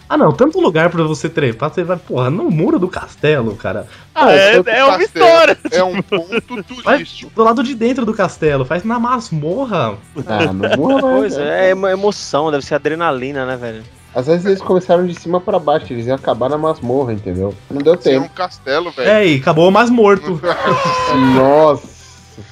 Ah, 0.07 0.17
não, 0.17 0.31
tanto 0.31 0.59
lugar 0.61 0.89
pra 0.89 1.03
você 1.03 1.27
trepar, 1.27 1.69
você 1.73 1.83
vai, 1.83 1.97
porra, 1.97 2.29
no 2.29 2.49
muro 2.49 2.79
do 2.79 2.87
castelo, 2.87 3.55
cara. 3.55 3.85
Ah, 4.15 4.31
é, 4.31 4.55
é 4.65 4.83
uma 4.85 5.01
história. 5.03 5.57
É 5.71 5.83
um 5.83 6.01
ponto 6.01 6.55
Vai 6.83 6.95
turístico. 6.97 7.31
do 7.35 7.43
lado 7.43 7.63
de 7.63 7.75
dentro 7.75 8.05
do 8.05 8.13
castelo, 8.13 8.63
faz 8.65 8.83
na 8.83 8.97
masmorra. 8.99 9.97
Ah, 10.25 10.53
não 10.53 10.77
morra 10.77 11.01
mais. 11.01 11.15
Pois 11.15 11.37
né? 11.37 11.67
é, 11.67 11.69
é 11.71 11.73
uma 11.73 11.91
emoção, 11.91 12.49
deve 12.51 12.63
ser 12.65 12.75
adrenalina, 12.75 13.45
né, 13.45 13.57
velho? 13.57 13.83
Às 14.13 14.27
vezes 14.27 14.45
eles 14.45 14.61
começaram 14.61 15.05
de 15.05 15.15
cima 15.15 15.39
pra 15.39 15.57
baixo, 15.57 15.91
eles 15.93 16.05
iam 16.05 16.15
acabar 16.15 16.49
na 16.49 16.57
masmorra, 16.57 17.13
entendeu? 17.13 17.53
Não 17.69 17.81
deu 17.81 17.95
Isso 17.95 18.09
é 18.09 18.19
um 18.19 18.23
tempo. 18.23 18.33
castelo, 18.35 18.91
velho. 18.91 19.09
É, 19.09 19.25
e 19.27 19.37
acabou 19.37 19.71
mais 19.71 19.89
morto. 19.89 20.39
Nossa. 21.35 22.00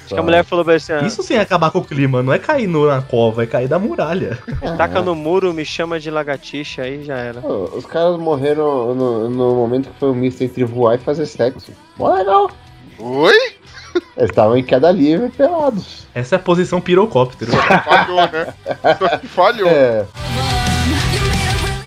Acho 0.04 0.14
que 0.14 0.20
a 0.20 0.22
mulher 0.22 0.44
falou 0.44 0.64
pra 0.64 0.74
assim, 0.74 0.92
ah, 0.92 1.00
Isso 1.02 1.22
sim 1.22 1.34
é 1.34 1.40
acabar 1.40 1.70
com 1.70 1.78
o 1.78 1.84
clima, 1.84 2.22
não 2.22 2.32
é 2.32 2.38
cair 2.38 2.66
no- 2.66 2.86
na 2.86 3.02
cova, 3.02 3.42
é 3.42 3.46
cair 3.46 3.68
da 3.68 3.78
muralha. 3.78 4.38
taca 4.78 5.00
no 5.02 5.14
muro, 5.14 5.52
me 5.54 5.64
chama 5.64 5.98
de 6.00 6.10
lagartixa, 6.10 6.82
aí 6.82 7.04
já 7.04 7.16
era. 7.16 7.40
Pô, 7.40 7.70
Os 7.74 7.86
caras 7.86 8.18
morreram 8.18 8.94
no, 8.94 9.28
no 9.30 9.54
momento 9.54 9.88
que 9.90 9.98
foi 9.98 10.10
um 10.10 10.14
misto 10.14 10.42
entre 10.42 10.64
voar 10.64 10.94
e 10.96 10.98
fazer 10.98 11.26
sexo. 11.26 11.72
Mó 11.98 12.12
legal. 12.14 12.50
Oi? 12.98 13.34
Eles 14.16 14.30
estavam 14.30 14.56
em 14.56 14.62
queda 14.62 14.90
livre 14.92 15.30
pelados. 15.30 16.06
Essa 16.14 16.34
é 16.34 16.38
a 16.38 16.40
posição 16.40 16.80
pirocóptero. 16.80 17.50
Falhou, 17.52 18.20
né? 18.30 18.54
Só 18.98 19.18
que 19.18 19.26
Falhou. 19.26 19.68
É. 19.68 20.04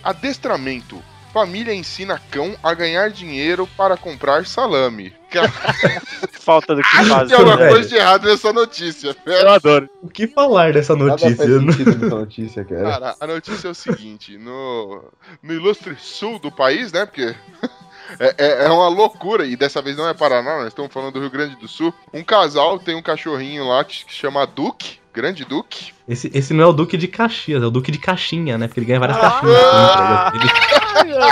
Adestramento. 0.03 1.01
Família 1.33 1.73
ensina 1.73 2.21
cão 2.29 2.53
a 2.61 2.73
ganhar 2.73 3.09
dinheiro 3.09 3.67
para 3.77 3.97
comprar 3.97 4.45
salame. 4.45 5.13
Cara, 5.33 5.51
Falta 6.39 6.75
do 6.75 6.81
que 6.81 6.87
fazer. 7.07 7.27
Tem 7.27 7.37
alguma 7.37 7.57
velho. 7.57 7.71
coisa 7.73 7.89
de 7.89 7.95
errado 7.95 8.25
nessa 8.27 8.51
notícia. 8.53 9.15
Eu 9.25 9.49
adoro. 9.49 9.89
O 10.01 10.09
que 10.09 10.27
falar 10.27 10.73
dessa 10.73 10.93
Nada 10.95 11.11
notícia? 11.11 11.35
faz 11.35 11.49
sentido 11.49 11.91
nessa 11.99 12.15
notícia, 12.15 12.65
cara. 12.65 12.83
Cara, 12.91 13.15
a 13.19 13.27
notícia 13.27 13.67
é 13.67 13.71
o 13.71 13.75
seguinte: 13.75 14.37
no, 14.37 15.03
no 15.41 15.53
ilustre 15.53 15.95
sul 15.99 16.37
do 16.39 16.51
país, 16.51 16.91
né? 16.91 17.05
Porque 17.05 17.33
é, 18.19 18.35
é- 18.37 18.65
é 18.65 18.69
uma 18.69 18.89
loucura, 18.89 19.45
e 19.45 19.55
dessa 19.55 19.81
vez 19.81 19.95
não 19.97 20.07
é 20.07 20.13
Paraná, 20.13 20.57
nós 20.59 20.67
estamos 20.67 20.91
falando 20.93 21.13
do 21.13 21.19
Rio 21.21 21.29
Grande 21.31 21.55
do 21.55 21.67
Sul. 21.67 21.93
Um 22.13 22.23
casal 22.23 22.77
tem 22.77 22.95
um 22.95 23.01
cachorrinho 23.01 23.65
lá 23.67 23.83
que 23.85 24.03
chama 24.09 24.45
Duque, 24.45 24.99
Grande 25.13 25.45
Duque. 25.45 25.93
Esse, 26.07 26.29
esse 26.33 26.53
não 26.53 26.63
é 26.65 26.67
o 26.67 26.73
Duque 26.73 26.97
de 26.97 27.07
Caxias, 27.07 27.63
é 27.63 27.65
o 27.65 27.71
Duque 27.71 27.89
de 27.91 27.97
Caixinha, 27.99 28.57
né? 28.57 28.67
Porque 28.67 28.81
ele 28.81 28.87
ganha 28.87 28.99
várias 28.99 29.17
Ah! 29.17 30.31
caixinhas. 30.31 30.51
entregas 30.51 31.03
dele. 31.03 31.23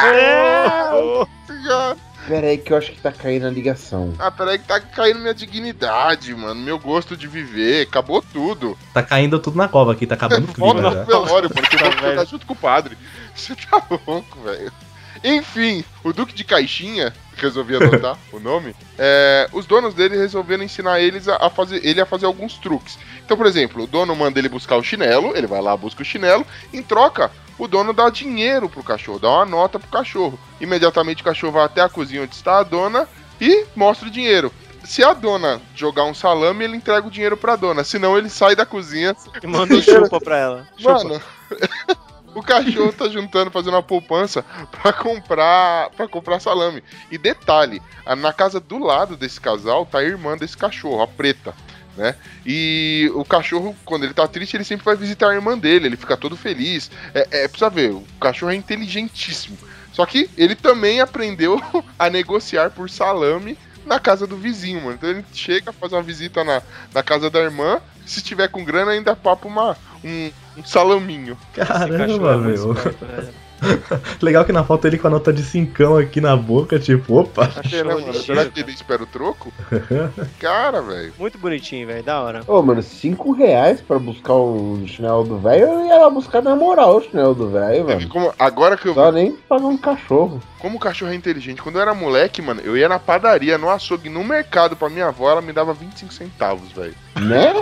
Senhora. 1.47 1.97
Pera 2.27 2.47
aí 2.47 2.57
que 2.57 2.71
eu 2.71 2.77
acho 2.77 2.91
que 2.91 3.01
tá 3.01 3.11
caindo 3.11 3.47
a 3.47 3.49
ligação. 3.49 4.13
Ah, 4.19 4.29
peraí 4.29 4.59
que 4.59 4.67
tá 4.67 4.79
caindo 4.79 5.19
minha 5.19 5.33
dignidade, 5.33 6.33
mano. 6.35 6.61
Meu 6.61 6.77
gosto 6.77 7.17
de 7.17 7.27
viver. 7.27 7.87
Acabou 7.87 8.21
tudo. 8.21 8.77
Tá 8.93 9.01
caindo 9.01 9.39
tudo 9.39 9.57
na 9.57 9.67
cova 9.67 9.93
aqui, 9.93 10.05
tá 10.05 10.15
acabando 10.15 10.49
o 10.51 10.53
Volta 10.53 10.81
no 10.81 11.05
velório, 11.05 11.49
porque 11.49 11.75
eu 11.75 11.79
vou 11.79 12.15
Tá, 12.15 12.25
junto 12.25 12.45
com 12.45 12.53
o 12.53 12.55
padre. 12.55 12.97
Você 13.35 13.55
tá 13.55 13.81
louco, 14.05 14.41
velho. 14.41 14.71
Enfim, 15.23 15.83
o 16.03 16.11
Duque 16.11 16.33
de 16.33 16.43
Caixinha, 16.43 17.13
resolvi 17.35 17.75
adotar 17.75 18.17
o 18.33 18.39
nome, 18.39 18.75
é, 18.97 19.47
os 19.53 19.65
donos 19.65 19.93
dele 19.93 20.17
resolveram 20.17 20.63
ensinar 20.63 20.99
eles 20.99 21.27
a, 21.27 21.35
a 21.45 21.49
fazer, 21.49 21.85
ele 21.85 22.01
a 22.01 22.05
fazer 22.05 22.25
alguns 22.25 22.57
truques. 22.57 22.97
Então, 23.23 23.37
por 23.37 23.45
exemplo, 23.45 23.83
o 23.83 23.87
dono 23.87 24.15
manda 24.15 24.39
ele 24.39 24.49
buscar 24.49 24.77
o 24.77 24.83
chinelo, 24.83 25.35
ele 25.35 25.47
vai 25.47 25.61
lá, 25.61 25.77
busca 25.77 26.01
o 26.01 26.05
chinelo, 26.05 26.45
em 26.73 26.81
troca, 26.81 27.29
o 27.57 27.67
dono 27.67 27.93
dá 27.93 28.09
dinheiro 28.09 28.69
pro 28.69 28.83
cachorro, 28.83 29.19
dá 29.19 29.29
uma 29.29 29.45
nota 29.45 29.79
pro 29.79 29.89
cachorro. 29.89 30.39
Imediatamente 30.59 31.21
o 31.21 31.25
cachorro 31.25 31.53
vai 31.53 31.65
até 31.65 31.81
a 31.81 31.89
cozinha 31.89 32.23
onde 32.23 32.35
está 32.35 32.59
a 32.59 32.63
dona 32.63 33.07
e 33.39 33.65
mostra 33.75 34.07
o 34.07 34.11
dinheiro. 34.11 34.51
Se 34.83 35.03
a 35.03 35.13
dona 35.13 35.61
jogar 35.75 36.05
um 36.05 36.13
salame, 36.13 36.63
ele 36.63 36.77
entrega 36.77 37.07
o 37.07 37.11
dinheiro 37.11 37.37
pra 37.37 37.55
dona. 37.55 37.83
Senão 37.83 38.17
ele 38.17 38.29
sai 38.29 38.55
da 38.55 38.65
cozinha 38.65 39.15
E 39.41 39.47
manda 39.47 39.75
um 39.75 39.81
chupa 39.81 40.19
pra 40.19 40.37
ela. 40.37 40.67
Chupa. 40.77 41.03
Mano, 41.03 41.21
o 42.33 42.41
cachorro 42.41 42.91
tá 42.91 43.07
juntando, 43.07 43.51
fazendo 43.51 43.73
uma 43.73 43.83
poupança 43.83 44.43
pra 44.71 44.91
comprar 44.91 45.89
para 45.91 46.07
comprar 46.07 46.39
salame. 46.39 46.83
E 47.11 47.17
detalhe, 47.17 47.81
na 48.17 48.33
casa 48.33 48.59
do 48.59 48.77
lado 48.77 49.15
desse 49.15 49.39
casal 49.39 49.85
tá 49.85 49.99
a 49.99 50.03
irmã 50.03 50.37
desse 50.37 50.57
cachorro, 50.57 51.01
a 51.01 51.07
preta, 51.07 51.53
né? 51.97 52.15
E 52.45 53.11
o 53.13 53.23
cachorro, 53.25 53.75
quando 53.85 54.03
ele 54.03 54.13
tá 54.13 54.27
triste, 54.27 54.55
ele 54.55 54.63
sempre 54.63 54.85
vai 54.85 54.95
visitar 54.95 55.29
a 55.29 55.35
irmã 55.35 55.57
dele, 55.57 55.87
ele 55.87 55.97
fica 55.97 56.17
todo 56.17 56.37
feliz. 56.37 56.89
É, 57.13 57.27
é 57.31 57.47
precisa 57.47 57.69
ver, 57.69 57.91
o 57.91 58.03
cachorro 58.19 58.51
é 58.51 58.55
inteligentíssimo. 58.55 59.57
Só 59.91 60.05
que 60.05 60.29
ele 60.37 60.55
também 60.55 61.01
aprendeu 61.01 61.61
a 61.99 62.09
negociar 62.09 62.71
por 62.71 62.89
salame 62.89 63.57
na 63.85 63.99
casa 63.99 64.25
do 64.25 64.37
vizinho, 64.37 64.81
mano. 64.81 64.93
Então 64.93 65.09
ele 65.09 65.25
chega, 65.33 65.73
faz 65.73 65.91
uma 65.91 66.01
visita 66.01 66.43
na, 66.43 66.61
na 66.93 67.03
casa 67.03 67.29
da 67.29 67.39
irmã, 67.39 67.81
se 68.05 68.21
tiver 68.21 68.47
com 68.47 68.63
grana, 68.63 68.91
ainda 68.91 69.15
papa 69.15 69.47
uma, 69.47 69.77
um, 70.03 70.31
um 70.57 70.63
salaminho. 70.65 71.37
É 71.57 71.65
Caramba, 71.65 72.37
muito 72.37 72.63
meu. 72.67 72.73
velho. 72.73 73.41
Legal 74.19 74.43
que 74.43 74.51
na 74.51 74.63
foto 74.63 74.87
ele 74.87 74.97
com 74.97 75.05
a 75.05 75.11
nota 75.11 75.31
de 75.31 75.43
cincão 75.43 75.95
aqui 75.95 76.19
na 76.19 76.35
boca, 76.35 76.79
tipo, 76.79 77.19
opa. 77.19 77.47
Achei, 77.57 77.83
né, 77.83 77.93
mano? 77.93 78.11
Será 78.15 78.43
que 78.45 78.59
ele 78.59 78.71
espera 78.71 79.03
o 79.03 79.05
troco? 79.05 79.53
Cara, 80.39 80.81
velho. 80.81 81.13
Muito 81.19 81.37
bonitinho, 81.37 81.85
velho. 81.85 82.01
Da 82.01 82.19
hora. 82.21 82.41
Ô, 82.47 82.59
mano, 82.63 82.81
5 82.81 83.31
reais 83.33 83.79
pra 83.79 83.99
buscar 83.99 84.33
o 84.33 84.81
chinelo 84.87 85.23
do 85.23 85.37
velho, 85.37 85.65
eu 85.65 85.85
ia 85.85 85.97
lá 85.99 86.09
buscar 86.09 86.41
na 86.41 86.55
moral 86.55 86.97
o 86.97 87.01
chinelo 87.03 87.35
do 87.35 87.49
velho, 87.51 87.81
É 87.91 87.97
que 87.97 88.05
mano. 88.05 88.09
como- 88.09 88.33
Agora 88.39 88.75
que 88.75 88.87
eu 88.87 88.95
Só 88.95 89.11
nem 89.11 89.33
pagar 89.47 89.67
um 89.67 89.77
cachorro. 89.77 90.41
Como 90.57 90.77
o 90.77 90.79
cachorro 90.79 91.11
é 91.11 91.15
inteligente, 91.15 91.61
quando 91.61 91.75
eu 91.75 91.81
era 91.83 91.93
moleque, 91.93 92.41
mano, 92.41 92.61
eu 92.63 92.75
ia 92.77 92.89
na 92.89 92.97
padaria, 92.99 93.57
no 93.59 93.69
açougue, 93.69 94.09
no 94.09 94.23
mercado 94.23 94.75
pra 94.75 94.89
minha 94.89 95.07
avó, 95.07 95.29
ela 95.29 95.41
me 95.41 95.51
dava 95.53 95.71
25 95.73 96.11
centavos, 96.13 96.71
velho. 96.71 96.95
Né? 97.19 97.53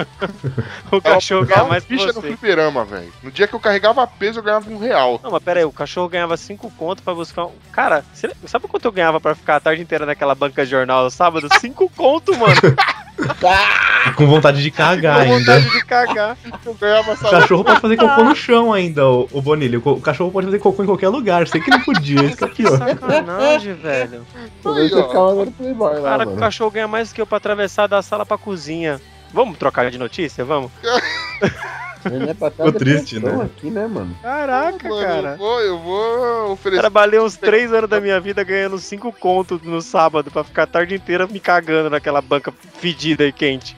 O 0.92 1.02
cachorro 1.02 1.46
ganha 1.46 1.64
mais 1.66 1.84
que 1.84 1.96
você. 1.98 2.29
Fliperama, 2.38 2.86
velho. 2.86 3.12
No 3.24 3.32
dia 3.32 3.48
que 3.48 3.54
eu 3.56 3.60
carregava 3.60 4.06
peso, 4.08 4.40
eu 4.40 4.44
ganhava 4.44 4.70
um 4.70 4.78
real. 4.78 5.20
Não, 5.24 5.32
mas 5.32 5.44
pera 5.44 5.60
aí, 5.60 5.66
o 5.66 5.72
cachorro 5.72 6.10
ganhava 6.10 6.38
5 6.38 6.72
conto 6.78 7.02
pra 7.04 7.14
buscar 7.14 7.46
um. 7.46 7.52
Cara, 7.72 8.04
você- 8.14 8.32
sabe 8.46 8.68
quanto 8.68 8.86
eu 8.86 8.92
ganhava 8.92 9.20
pra 9.20 9.36
ficar 9.36 9.58
a 9.58 9.60
tarde 9.60 9.82
inteira 9.82 10.06
naquela 10.06 10.36
banca 10.36 10.64
de 10.66 10.72
jornal 10.72 11.04
no 11.04 11.10
sábado? 11.12 11.48
5 11.60 11.90
conto, 11.96 12.36
mano. 12.38 12.56
Com 14.16 14.28
vontade 14.28 14.62
de 14.64 14.72
cagar 14.72 15.16
Com 15.16 15.22
ainda. 15.34 15.40
vontade 15.60 15.70
de 15.70 15.86
cagar. 15.86 16.38
Eu 16.66 16.74
ganhava 16.74 17.14
O 17.14 17.18
cachorro 17.18 17.64
pode 17.66 17.82
fazer 17.82 17.98
cocô 17.98 18.24
no 18.24 18.34
chão 18.36 18.72
ainda, 18.72 19.06
o, 19.06 19.28
o 19.34 19.42
Bonilho. 19.42 19.82
O 19.84 20.00
cachorro 20.00 20.32
pode 20.32 20.46
fazer 20.48 20.60
cocô 20.60 20.84
em 20.84 20.86
qualquer 20.86 21.10
lugar. 21.10 21.46
Sei 21.48 21.60
que 21.60 21.70
não 21.70 21.82
podia, 21.82 22.24
isso 22.24 22.38
que 22.38 22.46
é 22.46 22.48
pior. 22.48 22.78
Sacanagem, 22.78 23.74
velho. 23.74 24.26
Aí, 24.66 24.90
ó. 24.94 25.46
playboy 25.58 26.00
lá, 26.00 26.10
Cara, 26.12 26.30
o 26.30 26.38
cachorro 26.38 26.72
ganha 26.72 26.88
mais 26.88 27.10
do 27.10 27.16
que 27.16 27.22
eu 27.22 27.28
pra 27.28 27.38
atravessar 27.38 27.88
da 27.88 28.02
sala 28.02 28.26
pra 28.26 28.38
cozinha. 28.38 29.02
Vamos 29.34 29.58
trocar 29.58 29.92
de 29.92 29.98
notícia? 29.98 30.46
Vamos? 30.46 30.72
Ele 32.06 32.30
é 32.30 32.34
pra 32.34 32.50
Ficou 32.52 32.72
triste, 32.72 33.20
né? 33.20 33.42
aqui, 33.44 33.70
né, 33.70 33.86
mano? 33.88 34.16
Caraca, 34.22 34.88
Mano, 34.90 35.02
eu 35.02 35.08
cara. 35.08 35.36
vou, 35.36 35.62
eu 35.62 35.80
vou 35.80 36.52
oferecer. 36.54 36.82
Trabalhei 36.82 37.20
uns 37.20 37.36
3 37.36 37.74
anos 37.74 37.90
da 37.90 38.00
minha 38.00 38.20
vida 38.20 38.44
ganhando 38.44 38.78
5 38.78 39.12
contos 39.14 39.62
no 39.62 39.82
sábado 39.82 40.32
pra 40.32 40.44
ficar 40.44 40.64
a 40.64 40.68
tarde 40.68 40.96
inteira 40.96 41.28
me 41.28 41.40
cagando 41.40 41.90
naquela 41.90 42.22
banca 42.22 42.54
fedida 42.80 43.26
e 43.26 43.32
quente. 43.32 43.76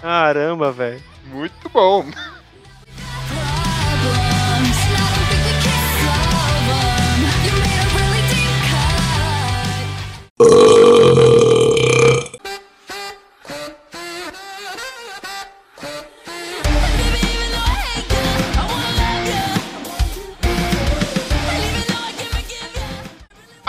Caramba, 0.00 0.70
velho. 0.70 1.02
Muito 1.32 1.68
bom. 1.72 2.04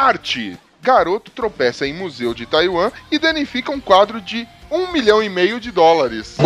Arte. 0.06 0.58
Garoto 0.84 1.32
tropeça 1.32 1.88
em 1.88 1.94
museu 1.94 2.32
de 2.34 2.46
Taiwan 2.46 2.92
e 3.12 3.18
danifica 3.18 3.72
um 3.72 3.80
quadro 3.82 4.22
de 4.22 4.48
um 4.70 4.92
milhão 4.92 5.22
e 5.24 5.28
meio 5.30 5.60
de 5.60 5.72
dólares. 5.72 6.38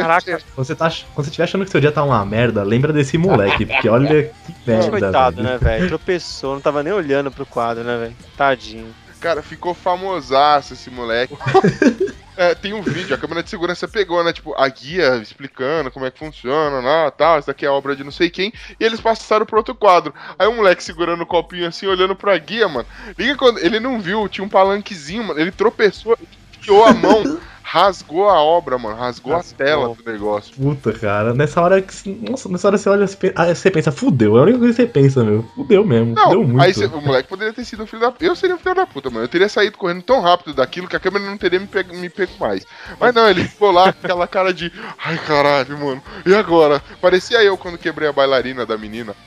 Caraca, 0.00 0.40
Você 0.56 0.74
tá, 0.74 0.88
quando 1.14 1.24
você 1.26 1.30
estiver 1.30 1.44
achando 1.44 1.64
que 1.66 1.70
seu 1.70 1.80
dia 1.80 1.92
tá 1.92 2.02
uma 2.02 2.24
merda, 2.24 2.62
lembra 2.62 2.94
desse 2.94 3.18
moleque, 3.18 3.66
porque 3.66 3.88
olha 3.90 4.24
que 4.24 4.32
merda. 4.66 4.88
coitado, 4.90 5.36
velho. 5.36 5.48
né, 5.48 5.58
velho? 5.58 5.88
Tropeçou, 5.88 6.54
não 6.54 6.60
tava 6.62 6.82
nem 6.82 6.92
olhando 6.94 7.30
pro 7.30 7.44
quadro, 7.44 7.84
né, 7.84 7.98
velho? 7.98 8.16
Tadinho. 8.38 8.94
Cara, 9.20 9.42
ficou 9.42 9.74
famosaço 9.74 10.72
esse 10.72 10.88
moleque. 10.90 11.36
É, 12.36 12.54
tem 12.54 12.74
um 12.74 12.82
vídeo, 12.82 13.14
a 13.14 13.18
câmera 13.18 13.42
de 13.42 13.48
segurança 13.48 13.88
pegou, 13.88 14.22
né? 14.22 14.32
Tipo, 14.32 14.54
a 14.54 14.68
guia 14.68 15.16
explicando 15.16 15.90
como 15.90 16.04
é 16.04 16.10
que 16.10 16.18
funciona, 16.18 16.82
né, 16.82 17.10
tal, 17.16 17.38
isso 17.38 17.48
daqui 17.48 17.64
é 17.64 17.70
obra 17.70 17.96
de 17.96 18.04
não 18.04 18.10
sei 18.10 18.28
quem, 18.28 18.52
e 18.78 18.84
eles 18.84 19.00
passaram 19.00 19.46
pro 19.46 19.56
outro 19.56 19.74
quadro. 19.74 20.14
Aí 20.38 20.46
o 20.46 20.52
moleque 20.52 20.84
segurando 20.84 21.22
o 21.22 21.26
copinho 21.26 21.66
assim, 21.66 21.86
olhando 21.86 22.14
pra 22.14 22.36
guia, 22.36 22.68
mano. 22.68 22.86
Liga 23.18 23.36
quando. 23.36 23.58
Ele 23.58 23.80
não 23.80 24.00
viu, 24.00 24.28
tinha 24.28 24.44
um 24.44 24.48
palanquezinho, 24.48 25.24
mano. 25.24 25.40
Ele 25.40 25.50
tropeçou, 25.50 26.16
enfiou 26.58 26.84
a 26.84 26.92
mão, 26.92 27.40
rasgou 27.68 28.28
a 28.28 28.40
obra, 28.40 28.78
mano. 28.78 28.96
Rasgou 28.96 29.32
a 29.32 29.36
Rasgou. 29.38 29.56
tela 29.66 29.88
do 29.94 30.10
negócio. 30.12 30.54
Puta, 30.54 30.92
cara, 30.92 31.34
nessa 31.34 31.60
hora 31.60 31.82
que. 31.82 32.08
Nossa, 32.30 32.48
nessa 32.48 32.68
hora 32.68 32.78
você 32.78 32.88
olha 32.88 33.06
você 33.06 33.16
pe- 33.16 33.34
você 33.54 33.70
pensa, 33.70 33.90
fudeu. 33.90 34.36
É 34.36 34.40
a 34.40 34.42
única 34.44 34.58
coisa 34.58 34.74
que 34.74 34.82
você 34.82 34.88
pensa, 34.88 35.24
meu. 35.24 35.42
Fudeu 35.54 35.84
mesmo. 35.84 36.14
fudeu 36.16 36.40
Não, 36.42 36.48
muito. 36.48 36.62
aí 36.62 36.72
cê- 36.72 36.86
o 36.86 37.00
moleque 37.00 37.28
poderia 37.28 37.52
ter 37.52 37.64
sido 37.64 37.82
um 37.82 37.86
filho 37.86 38.02
da 38.02 38.12
Eu 38.20 38.36
seria 38.36 38.54
um 38.54 38.58
filho 38.58 38.74
da 38.74 38.86
puta, 38.86 39.10
mano. 39.10 39.24
Eu 39.24 39.28
teria 39.28 39.48
saído 39.48 39.76
correndo 39.76 40.02
tão 40.02 40.20
rápido 40.20 40.54
daquilo 40.54 40.86
que 40.86 40.96
a 40.96 41.00
câmera 41.00 41.24
não 41.24 41.36
teria 41.36 41.58
me 41.58 41.66
pego, 41.66 41.94
me 41.94 42.08
pego 42.08 42.32
mais. 42.38 42.64
Mas 43.00 43.14
não, 43.14 43.28
ele 43.28 43.44
ficou 43.44 43.72
lá 43.72 43.92
com 43.92 43.98
aquela 44.04 44.28
cara 44.28 44.54
de. 44.54 44.72
Ai 45.04 45.18
caralho, 45.18 45.76
mano. 45.78 46.02
E 46.24 46.34
agora? 46.34 46.80
Parecia 47.00 47.42
eu 47.42 47.58
quando 47.58 47.78
quebrei 47.78 48.08
a 48.08 48.12
bailarina 48.12 48.64
da 48.64 48.78
menina. 48.78 49.14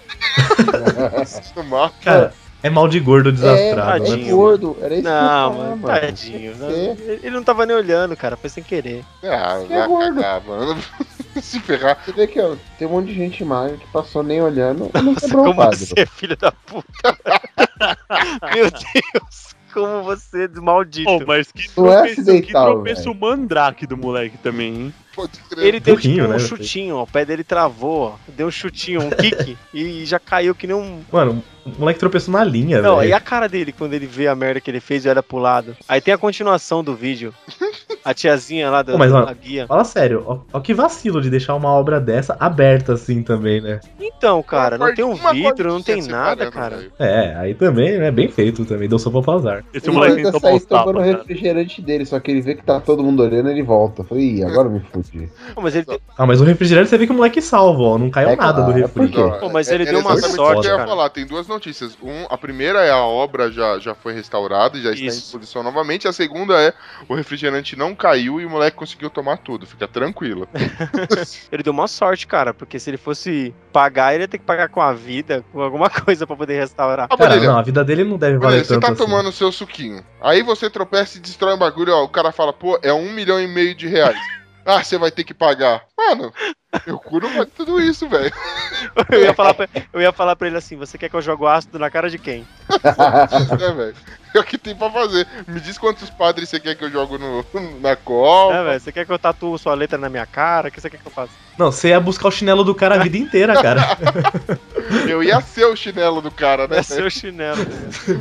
Cara, 2.03 2.33
é 2.61 2.69
mal 2.69 2.87
de 2.87 2.99
gordo 2.99 3.31
desastrado, 3.31 4.03
tadinho. 4.05 4.17
né? 4.17 4.27
É 4.27 4.31
gordo, 4.31 4.77
era 4.81 4.93
isso 4.93 5.03
que 5.03 5.07
eu 5.09 5.13
Não, 5.13 5.53
mano, 5.53 5.87
tadinho. 5.87 6.57
Não, 6.57 6.69
ele 6.69 7.29
não 7.31 7.43
tava 7.43 7.65
nem 7.65 7.75
olhando, 7.75 8.15
cara, 8.17 8.35
foi 8.37 8.49
sem 8.49 8.63
querer. 8.63 9.03
Ah, 9.23 9.61
É 9.69 9.87
gordo. 9.87 10.15
cagar, 10.15 10.41
mano. 10.43 10.81
Se 11.41 11.59
ferrar. 11.59 11.97
Você 12.03 12.11
vê 12.11 12.27
que 12.27 12.39
ó, 12.41 12.55
tem 12.77 12.87
um 12.87 12.91
monte 12.91 13.07
de 13.07 13.13
gente 13.15 13.45
magra 13.45 13.77
que 13.77 13.87
passou 13.93 14.21
nem 14.23 14.41
olhando 14.41 14.89
e 14.93 14.97
não 15.01 15.13
Nossa, 15.13 15.21
quebrou 15.27 15.43
o 15.43 15.45
como 15.47 15.55
quadro. 15.55 15.77
você 15.77 15.93
é 15.97 16.05
filho 16.05 16.35
da 16.35 16.51
puta. 16.51 17.17
Meu 18.53 18.69
Deus, 18.69 19.55
como 19.73 20.03
você 20.03 20.45
é 20.45 20.59
maldito. 20.59 21.09
Oh, 21.09 21.19
mas 21.25 21.51
que 21.51 21.69
Não 21.77 21.87
é 21.91 21.95
tropeço, 21.97 22.15
que 22.15 22.21
acidental, 22.31 22.73
tropeço 22.73 23.13
mandrake 23.13 23.85
do 23.87 23.95
moleque 23.95 24.37
também, 24.39 24.73
hein? 24.75 24.93
Pode 25.19 25.39
crer. 25.49 25.65
Ele 25.65 25.79
deu 25.81 25.95
Burrinho, 25.95 26.15
tipo 26.15 26.27
um 26.27 26.31
né? 26.31 26.39
chutinho, 26.39 26.95
ó, 26.95 27.03
o 27.03 27.07
pé 27.07 27.25
dele 27.25 27.43
travou, 27.43 28.01
ó, 28.01 28.15
deu 28.29 28.47
um 28.47 28.51
chutinho, 28.51 29.01
um 29.01 29.09
kick, 29.09 29.57
e 29.73 30.05
já 30.05 30.17
caiu 30.17 30.55
que 30.55 30.65
nem 30.65 30.75
um... 30.75 31.01
Mano, 31.11 31.43
o 31.65 31.79
moleque 31.79 31.99
tropeçou 31.99 32.33
na 32.33 32.43
linha, 32.43 32.81
Não, 32.81 32.99
e 32.99 33.07
velho. 33.07 33.15
a 33.15 33.19
cara 33.19 33.49
dele 33.49 33.71
quando 33.71 33.93
ele 33.93 34.07
vê 34.07 34.27
a 34.27 34.35
merda 34.35 34.61
que 34.61 34.71
ele 34.71 34.79
fez 34.79 35.05
e 35.05 35.09
olha 35.09 35.21
pro 35.21 35.37
lado. 35.37 35.75
Aí 35.87 35.99
tem 35.99 36.13
a 36.13 36.17
continuação 36.17 36.83
do 36.83 36.95
vídeo. 36.95 37.33
A 38.03 38.13
tiazinha 38.13 38.69
lá 38.69 38.81
da, 38.81 38.93
Pô, 38.93 38.97
mas, 38.97 39.11
ó, 39.11 39.25
da 39.25 39.33
guia. 39.33 39.67
Fala 39.67 39.83
sério, 39.83 40.23
ó, 40.25 40.39
ó 40.53 40.59
que 40.61 40.73
vacilo 40.73 41.21
de 41.21 41.29
deixar 41.29 41.53
uma 41.55 41.69
obra 41.69 41.99
dessa 41.99 42.35
aberta 42.39 42.93
assim 42.93 43.21
também, 43.21 43.59
né? 43.59 43.81
Então, 43.99 44.41
cara, 44.41 44.77
não 44.77 44.93
tem 44.95 45.03
um 45.03 45.15
vidro, 45.15 45.69
não 45.69 45.81
tem 45.81 46.01
nada, 46.03 46.49
cara. 46.49 46.87
É, 46.97 47.35
aí 47.35 47.53
também, 47.53 47.97
né? 47.99 48.09
Bem 48.09 48.29
feito 48.29 48.63
também, 48.63 48.87
deu 48.87 48.97
sopa 48.97 49.21
pro 49.21 49.33
azar. 49.33 49.65
Esse 49.73 49.89
Ele 49.89 49.97
moleque 49.97 50.23
tentou 50.23 50.39
sair 50.39 50.51
postar, 50.53 50.83
tomando 50.83 50.99
o 50.99 51.03
refrigerante 51.03 51.81
dele, 51.81 52.05
só 52.05 52.19
que 52.21 52.31
ele 52.31 52.41
vê 52.41 52.55
que 52.55 52.63
tá 52.63 52.79
todo 52.79 53.03
mundo 53.03 53.21
olhando 53.21 53.49
ele 53.49 53.63
volta. 53.63 54.03
Falei, 54.03 54.37
ih, 54.37 54.43
agora 54.43 54.69
me 54.69 54.79
Pô, 55.55 55.61
mas 55.61 55.75
ele, 55.75 55.85
Ah, 56.17 56.25
mas 56.25 56.39
o 56.41 56.43
refrigerante 56.43 56.89
você 56.89 56.97
vê 56.97 57.05
que 57.05 57.11
o 57.11 57.15
moleque 57.15 57.41
salva, 57.41 57.81
ó. 57.81 57.97
Não 57.97 58.09
caiu 58.09 58.29
É 58.29 58.35
nada 58.35 58.53
claro, 58.53 58.71
do 58.73 58.77
é 58.77 58.81
refri. 58.81 58.93
porque- 58.93 59.17
Não, 59.21 59.39
Pô, 59.39 59.49
mas 59.49 59.67
é- 59.69 59.75
ele 59.75 59.83
era 59.83 59.91
deu 59.93 60.01
uma 60.01 60.17
sorte, 60.17 60.59
o 60.59 60.61
que 60.61 60.67
eu 60.67 60.71
ia 60.71 60.77
cara. 60.77 60.87
falar. 60.89 61.09
Tem 61.09 61.25
duas 61.25 61.47
notícias. 61.47 61.97
Um, 62.01 62.25
a 62.29 62.37
primeira 62.37 62.79
é 62.83 62.91
a 62.91 62.99
obra 63.03 63.51
já, 63.51 63.79
já 63.79 63.95
foi 63.95 64.13
restaurada 64.13 64.77
e 64.77 64.81
já 64.81 64.91
está 64.91 65.03
em 65.03 65.07
Isso. 65.07 65.19
exposição 65.19 65.63
novamente. 65.63 66.07
A 66.07 66.13
segunda 66.13 66.53
é 66.61 66.73
o 67.07 67.15
refrigerante 67.15 67.75
não 67.75 67.95
caiu 67.95 68.39
e 68.39 68.45
o 68.45 68.49
moleque 68.49 68.77
conseguiu 68.77 69.09
tomar 69.09 69.37
tudo. 69.37 69.65
Fica 69.65 69.87
tranquilo. 69.87 70.47
ele 71.51 71.63
deu 71.63 71.73
uma 71.73 71.87
sorte, 71.87 72.27
cara, 72.27 72.53
porque 72.53 72.79
se 72.79 72.89
ele 72.89 72.97
fosse 72.97 73.53
pagar, 73.73 74.13
ele 74.13 74.23
ia 74.23 74.27
ter 74.27 74.37
que 74.37 74.45
pagar 74.45 74.69
com 74.69 74.81
a 74.81 74.93
vida, 74.93 75.43
com 75.51 75.61
alguma 75.61 75.89
coisa 75.89 76.25
pra 76.27 76.35
poder 76.35 76.59
restaurar. 76.59 77.07
Ah, 77.09 77.17
Cara, 77.17 77.35
não, 77.37 77.57
a 77.57 77.61
vida 77.61 77.83
dele 77.83 78.03
não 78.03 78.17
deve 78.17 78.37
valer 78.37 78.63
você 78.65 78.73
tanto 78.73 78.81
tá 78.81 78.87
assim. 78.93 78.97
tomando 79.03 79.29
o 79.29 79.31
seu 79.31 79.51
suquinho. 79.51 80.03
Aí 80.21 80.43
você 80.43 80.69
tropeça 80.69 81.17
e 81.17 81.21
destrói 81.21 81.53
um 81.55 81.57
bagulho, 81.57 81.93
ó. 81.93 82.03
O 82.03 82.09
cara 82.09 82.31
fala, 82.31 82.51
pô, 82.53 82.77
é 82.81 82.91
um 82.93 83.11
milhão 83.11 83.39
e 83.39 83.47
meio 83.47 83.73
de 83.75 83.87
reais. 83.87 84.17
Ah, 84.69 84.83
você 84.83 84.99
vai 84.99 85.09
ter 85.11 85.23
que 85.23 85.33
pagar. 85.33 85.83
Mano, 85.97 86.31
meu 86.85 86.99
cu 86.99 87.19
não 87.19 87.29
vale 87.29 87.47
tudo 87.47 87.81
isso, 87.81 88.07
velho. 88.07 88.31
Eu 89.11 89.21
ia, 89.21 89.33
falar 89.33 89.53
pra, 89.53 89.67
eu 89.91 90.01
ia 90.01 90.11
falar 90.11 90.35
pra 90.35 90.47
ele 90.47 90.57
assim: 90.57 90.75
você 90.75 90.97
quer 90.97 91.09
que 91.09 91.15
eu 91.15 91.21
jogue 91.21 91.43
o 91.43 91.47
ácido 91.47 91.77
na 91.79 91.89
cara 91.89 92.09
de 92.09 92.17
quem? 92.17 92.47
É, 93.59 93.71
velho. 93.73 93.95
É 94.33 94.39
o 94.39 94.43
que 94.43 94.57
tem 94.57 94.75
pra 94.75 94.89
fazer. 94.89 95.27
Me 95.47 95.59
diz 95.59 95.77
quantos 95.77 96.09
padres 96.09 96.47
você 96.49 96.59
quer 96.59 96.75
que 96.75 96.85
eu 96.85 96.91
jogo 96.91 97.17
no, 97.17 97.43
na 97.81 97.95
copa. 97.95 98.55
É, 98.55 98.63
velho, 98.63 98.79
você 98.79 98.91
quer 98.91 99.05
que 99.05 99.11
eu 99.11 99.19
tatuo 99.19 99.57
sua 99.57 99.73
letra 99.73 99.97
na 99.97 100.09
minha 100.09 100.25
cara? 100.25 100.69
O 100.69 100.71
que 100.71 100.79
você 100.79 100.89
quer 100.89 100.99
que 100.99 101.05
eu 101.05 101.11
faça? 101.11 101.31
Não, 101.57 101.71
você 101.71 101.89
ia 101.89 101.99
buscar 101.99 102.27
o 102.29 102.31
chinelo 102.31 102.63
do 102.63 102.73
cara 102.73 102.95
a 102.95 102.99
vida 102.99 103.17
inteira, 103.17 103.61
cara. 103.61 103.81
Eu 105.07 105.21
ia 105.21 105.41
ser 105.41 105.65
o 105.65 105.75
chinelo 105.75 106.21
do 106.21 106.31
cara, 106.31 106.67
né? 106.67 106.77
É 106.77 106.83
seu 106.83 107.09
chinelo. 107.09 107.59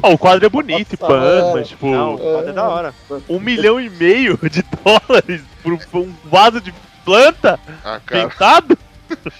Ó, 0.02 0.12
o 0.12 0.18
quadro 0.18 0.44
é 0.44 0.48
bonito, 0.48 0.98
Nossa, 1.00 1.14
é. 1.14 1.54
mas 1.54 1.68
tipo, 1.68 1.86
Não, 1.86 2.14
o 2.14 2.18
quadro 2.18 2.50
é 2.50 2.52
da 2.52 2.68
hora. 2.68 2.94
um 3.28 3.38
milhão 3.38 3.80
e 3.80 3.88
meio 3.88 4.38
de 4.50 4.62
dólares 4.84 5.42
por, 5.62 5.78
por 5.86 6.00
um 6.00 6.14
vaso 6.24 6.60
de 6.60 6.74
planta 7.08 7.60
Ah, 7.84 8.00
cara. 8.04 8.28
pintado? 8.28 8.78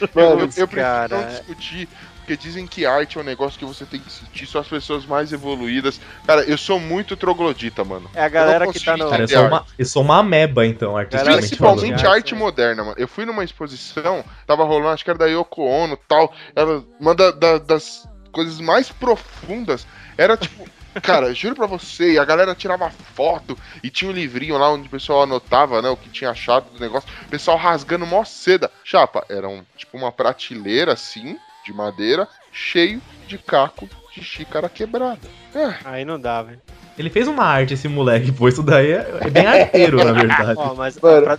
Eu, 0.00 0.09
Mano, 0.14 0.40
eu, 0.40 0.50
eu 0.57 0.66
prefiro 0.68 0.70
cara. 0.83 1.16
não 1.18 1.28
discutir, 1.28 1.88
porque 2.16 2.37
dizem 2.38 2.66
que 2.66 2.87
arte 2.87 3.18
é 3.18 3.20
um 3.20 3.24
negócio 3.24 3.59
que 3.59 3.64
você 3.66 3.85
tem 3.85 4.00
que 4.00 4.11
sentir, 4.11 4.46
só 4.46 4.61
as 4.61 4.66
pessoas 4.66 5.04
mais 5.04 5.31
evoluídas. 5.33 6.00
Cara, 6.26 6.42
eu 6.42 6.57
sou 6.57 6.81
muito 6.81 7.16
troglodita, 7.16 7.85
mano. 7.85 8.11
É 8.14 8.22
a 8.22 8.28
galera 8.31 8.66
que 8.72 8.81
tá 8.83 8.96
no. 8.96 9.11
Cara, 9.11 9.24
eu 9.24 9.28
sou 9.28 9.46
uma, 9.46 9.66
eu 9.78 9.85
sou 9.87 10.02
uma 10.02 10.18
ameba, 10.20 10.66
então, 10.66 10.96
artisticamente 10.96 11.40
Principalmente 11.48 11.81
falando. 11.87 12.00
falando. 12.00 12.14
arte 12.16 12.35
moderna, 12.35 12.83
mano. 12.85 12.94
Eu 12.98 13.09
fui 13.09 13.26
numa 13.26 13.44
exposição, 13.44 14.24
tava 14.46 14.64
rolando, 14.64 14.88
acho 14.88 15.04
que 15.04 15.11
era 15.11 15.18
da 15.18 15.26
Yoko 15.26 15.62
Ono 15.62 15.94
e 15.94 15.98
tal. 16.09 16.33
Ela, 16.57 16.83
uma 16.98 17.14
da- 17.14 17.31
da- 17.31 17.59
das 17.59 18.09
coisas 18.33 18.59
mais 18.61 18.88
profundas 18.90 19.87
era 20.16 20.35
tipo. 20.37 20.66
Cara, 21.03 21.33
juro 21.35 21.55
pra 21.55 21.66
você, 21.66 22.12
e 22.14 22.18
a 22.18 22.24
galera 22.24 22.55
tirava 22.55 22.90
foto 22.90 23.57
e 23.83 23.90
tinha 23.90 24.11
um 24.11 24.14
livrinho 24.14 24.57
lá 24.59 24.70
onde 24.72 24.88
o 24.88 24.90
pessoal 24.90 25.22
anotava, 25.22 25.81
né, 25.83 25.88
o 25.88 25.96
que 25.96 26.09
tinha 26.09 26.31
achado 26.31 26.70
do 26.72 26.81
negócio. 26.81 27.09
O 27.27 27.29
pessoal 27.31 27.57
rasgando 27.57 28.07
mó 28.07 28.24
seda. 28.24 28.70
Chapa, 28.83 29.24
era 29.29 29.48
um, 29.48 29.62
tipo 29.77 29.96
uma 29.96 30.11
prateleira 30.11 30.92
assim, 30.94 31.38
de 31.64 31.72
madeira, 31.72 32.27
cheio 32.53 33.01
de 33.27 33.38
caco 33.38 33.88
de 34.14 34.24
xícara 34.24 34.68
quebrada. 34.68 35.20
É, 35.55 35.74
Aí 35.85 36.05
não 36.05 36.18
dá, 36.18 36.42
velho. 36.42 36.61
Ele 36.98 37.11
fez 37.11 37.29
uma 37.29 37.44
arte, 37.44 37.74
esse 37.74 37.87
moleque, 37.87 38.33
pô. 38.33 38.48
Isso 38.48 38.62
daí 38.62 38.90
é, 38.90 39.18
é 39.20 39.31
bem 39.31 39.46
arteiro, 39.46 40.03
na 40.05 40.12
verdade. 40.12 40.55
Ó, 40.57 40.74
mas. 40.74 40.98
Mano, 41.01 41.22
pra- 41.22 41.38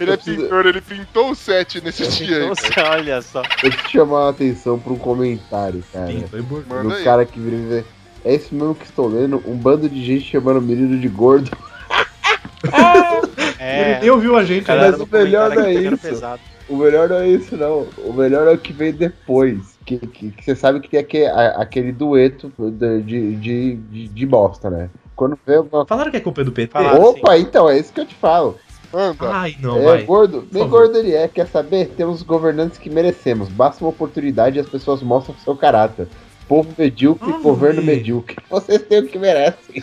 ele 0.00 0.10
é 0.10 0.14
Eu 0.14 0.18
preciso- 0.18 0.42
pintor, 0.42 0.66
ele 0.66 0.80
pintou 0.80 1.30
o 1.30 1.34
set 1.36 1.80
nesse 1.80 2.08
dia 2.08 2.38
aí. 2.38 2.50
Olha 2.90 3.22
só. 3.22 3.42
Eu 3.62 3.70
te 3.70 3.90
chamar 3.92 4.26
a 4.26 4.30
atenção 4.30 4.80
pra 4.80 4.92
um 4.92 4.98
comentário, 4.98 5.84
cara. 5.92 6.08
Sim, 6.08 6.26
foi 6.26 6.42
bor- 6.42 6.64
Manda 6.66 6.88
Do 6.88 6.94
aí. 6.96 7.04
cara 7.04 7.24
que 7.24 7.38
e 7.38 7.42
vê. 7.42 7.84
É 8.26 8.34
isso 8.34 8.54
mesmo 8.54 8.74
que 8.74 8.84
estou 8.84 9.06
lendo, 9.06 9.40
um 9.46 9.54
bando 9.56 9.88
de 9.88 10.04
gente 10.04 10.24
chamando 10.28 10.56
o 10.58 10.62
menino 10.62 10.98
de 10.98 11.08
gordo. 11.08 11.50
É. 13.58 13.90
Ele 13.92 14.00
nem 14.00 14.10
ouviu 14.10 14.36
a 14.36 14.44
gente, 14.44 14.64
Cara, 14.64 14.82
né? 14.82 14.90
Mas 14.90 15.00
o 15.00 15.08
melhor 15.10 15.54
não 15.54 15.62
é 15.62 15.72
isso. 15.72 15.98
pesado. 15.98 16.40
O 16.68 16.76
melhor 16.76 17.08
não 17.08 17.16
é 17.16 17.28
isso, 17.28 17.56
não. 17.56 17.86
O 17.98 18.12
melhor 18.12 18.46
é 18.48 18.52
o 18.52 18.58
que 18.58 18.72
vem 18.72 18.92
depois. 18.92 19.76
Que, 19.84 19.98
que, 19.98 20.30
que 20.30 20.44
você 20.44 20.54
sabe 20.56 20.80
que 20.80 20.88
tem 20.88 21.00
aquele, 21.00 21.26
a- 21.26 21.56
aquele 21.60 21.92
dueto 21.92 22.52
de, 22.58 23.02
de, 23.02 23.36
de, 23.36 23.76
de, 23.76 24.08
de 24.08 24.26
bosta, 24.26 24.68
né? 24.68 24.90
Quando 25.14 25.38
vê 25.46 25.58
uma. 25.58 25.86
Falaram 25.86 26.10
que 26.10 26.16
é 26.16 26.20
culpa 26.20 26.42
do 26.44 26.52
PT? 26.52 26.72
Falaram. 26.72 27.02
Opa, 27.02 27.38
então, 27.38 27.68
é 27.70 27.78
isso 27.78 27.92
que 27.92 28.00
eu 28.00 28.06
te 28.06 28.14
falo. 28.16 28.58
Anda. 28.92 29.30
Ai, 29.30 29.56
não, 29.60 29.78
é 29.78 29.84
vai. 29.84 30.02
gordo, 30.04 30.46
nem 30.52 30.68
gordo 30.68 30.96
ele 30.98 31.14
é. 31.14 31.28
Quer 31.28 31.46
saber? 31.46 31.88
Temos 31.96 32.22
governantes 32.22 32.78
que 32.78 32.90
merecemos. 32.90 33.48
Basta 33.48 33.82
uma 33.84 33.90
oportunidade 33.90 34.56
e 34.56 34.60
as 34.60 34.68
pessoas 34.68 35.02
mostram 35.02 35.34
seu 35.44 35.56
caráter. 35.56 36.08
Povo 36.48 36.72
medíocre, 36.78 37.32
Ah, 37.32 37.38
governo 37.38 37.82
velho. 37.82 37.96
medíocre. 37.96 38.36
Vocês 38.48 38.82
têm 38.82 39.00
o 39.00 39.06
que 39.08 39.18
merecem. 39.18 39.82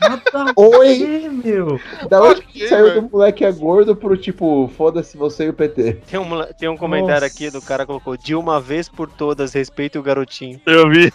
Nada 0.00 0.22
Oi! 0.56 0.98
ver, 0.98 1.30
meu. 1.30 1.80
Da 2.10 2.20
onde 2.22 2.40
Ok, 2.40 2.52
que 2.52 2.68
saiu 2.68 3.00
do 3.00 3.08
moleque 3.08 3.44
é 3.44 3.52
gordo 3.52 3.94
pro 3.96 4.16
tipo, 4.16 4.70
foda-se 4.76 5.16
você 5.16 5.44
e 5.46 5.48
o 5.48 5.54
PT? 5.54 5.94
Tem 6.10 6.18
um, 6.20 6.42
tem 6.58 6.68
um 6.68 6.76
comentário 6.76 7.22
Nossa. 7.22 7.26
aqui 7.26 7.50
do 7.50 7.62
cara 7.62 7.84
que 7.84 7.86
colocou: 7.86 8.16
de 8.16 8.34
uma 8.34 8.60
vez 8.60 8.88
por 8.88 9.08
todas, 9.08 9.52
respeite 9.52 9.96
o 9.98 10.02
garotinho. 10.02 10.60
Eu 10.66 10.90
vi. 10.90 11.12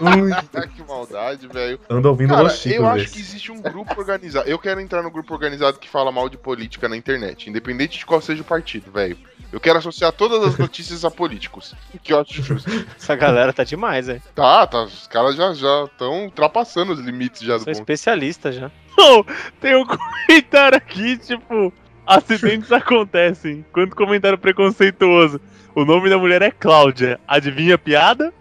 Que 0.74 0.82
maldade, 0.82 1.46
velho. 1.48 1.78
ando 1.88 2.08
ouvindo 2.08 2.30
Cara, 2.30 2.42
Los 2.42 2.58
Chicos 2.58 2.78
eu 2.78 2.86
acho 2.86 3.10
que 3.10 3.18
existe 3.18 3.52
um 3.52 3.60
grupo 3.60 3.98
organizado. 3.98 4.48
Eu 4.48 4.58
quero 4.58 4.80
entrar 4.80 5.02
no 5.02 5.10
grupo 5.10 5.32
organizado 5.34 5.78
que 5.78 5.88
fala 5.88 6.10
mal 6.12 6.28
de 6.28 6.36
política 6.36 6.88
na 6.88 6.96
internet, 6.96 7.48
independente 7.48 7.98
de 7.98 8.06
qual 8.06 8.20
seja 8.20 8.42
o 8.42 8.44
partido, 8.44 8.90
velho. 8.90 9.16
Eu 9.52 9.58
quero 9.58 9.78
associar 9.78 10.12
todas 10.12 10.44
as 10.44 10.56
notícias 10.56 11.04
a 11.04 11.10
políticos. 11.10 11.74
Que 12.02 12.12
eu 12.12 12.20
acho 12.20 12.40
justo. 12.42 12.70
Essa 12.96 13.16
galera 13.16 13.52
tá 13.52 13.64
demais, 13.64 14.06
velho. 14.06 14.22
Tá, 14.34 14.66
tá. 14.66 14.84
Os 14.84 15.08
caras 15.08 15.34
já 15.36 15.52
estão 15.84 16.24
ultrapassando 16.24 16.92
os 16.92 17.00
limites 17.00 17.40
já 17.42 17.54
do 17.54 17.64
Sou 17.64 17.72
ponto. 17.72 17.80
especialista 17.80 18.52
já. 18.52 18.70
Não, 18.96 19.24
tem 19.60 19.74
um 19.74 19.84
comentário 20.28 20.78
aqui, 20.78 21.16
tipo, 21.18 21.72
acidentes 22.06 22.70
acontecem. 22.72 23.64
Quanto 23.72 23.96
comentário 23.96 24.38
preconceituoso. 24.38 25.40
O 25.80 25.84
nome 25.86 26.10
da 26.10 26.18
mulher 26.18 26.42
é 26.42 26.50
Cláudia. 26.50 27.18
Adivinha 27.26 27.76
a 27.76 27.78
piada? 27.78 28.32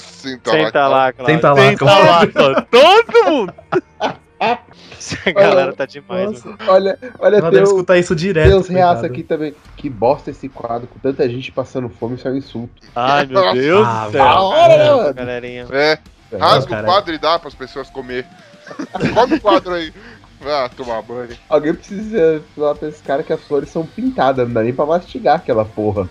Senta, 0.00 0.50
Senta 0.50 0.88
lá, 0.88 1.12
Cláudio. 1.12 1.34
Senta 1.34 1.52
lá, 1.52 1.56
Senta 1.60 1.84
lá, 1.84 2.26
Cláudio. 2.26 2.66
Todo 2.70 3.24
mundo. 3.30 3.54
A 4.40 5.30
galera 5.30 5.72
tá 5.74 5.84
demais. 5.84 6.42
Nossa, 6.42 6.56
olha, 6.66 6.98
olha, 7.18 7.36
Ela 7.36 7.50
deve 7.50 7.64
escutar 7.64 7.98
isso 7.98 8.16
direto. 8.16 8.48
tem 8.48 8.56
uns 8.58 8.68
reaça 8.68 9.04
aqui 9.04 9.22
também. 9.22 9.54
Que 9.76 9.90
bosta 9.90 10.30
esse 10.30 10.48
quadro, 10.48 10.88
com 10.88 10.98
tanta 10.98 11.28
gente 11.28 11.52
passando 11.52 11.90
fome, 11.90 12.14
isso 12.14 12.26
é 12.26 12.30
um 12.30 12.36
insulto. 12.38 12.82
Ai, 12.96 13.26
meu 13.26 13.52
Deus 13.52 13.86
Ah, 13.86 14.06
do 14.06 14.12
Da 14.12 14.18
céu. 14.24 14.34
hora, 14.42 14.78
né, 14.78 14.90
mano? 14.94 15.14
galerinha. 15.14 15.66
É, 15.70 15.98
rasga 16.38 16.70
cara. 16.70 16.82
o 16.82 16.90
quadro 16.90 17.14
e 17.14 17.18
dá 17.18 17.38
pras 17.38 17.54
pessoas 17.54 17.90
comer. 17.90 18.24
Come 19.12 19.34
o 19.36 19.40
quadro 19.42 19.74
aí. 19.74 19.92
Ah, 20.46 20.70
tomar 20.74 21.02
banho. 21.02 21.28
Alguém 21.48 21.74
precisa 21.74 22.42
falar 22.56 22.74
pra 22.74 22.88
esse 22.88 23.02
cara 23.02 23.22
que 23.22 23.32
as 23.34 23.40
flores 23.42 23.68
são 23.68 23.84
pintadas, 23.86 24.46
não 24.46 24.54
dá 24.54 24.62
nem 24.62 24.72
pra 24.74 24.86
mastigar 24.86 25.36
aquela 25.36 25.64
porra. 25.66 26.08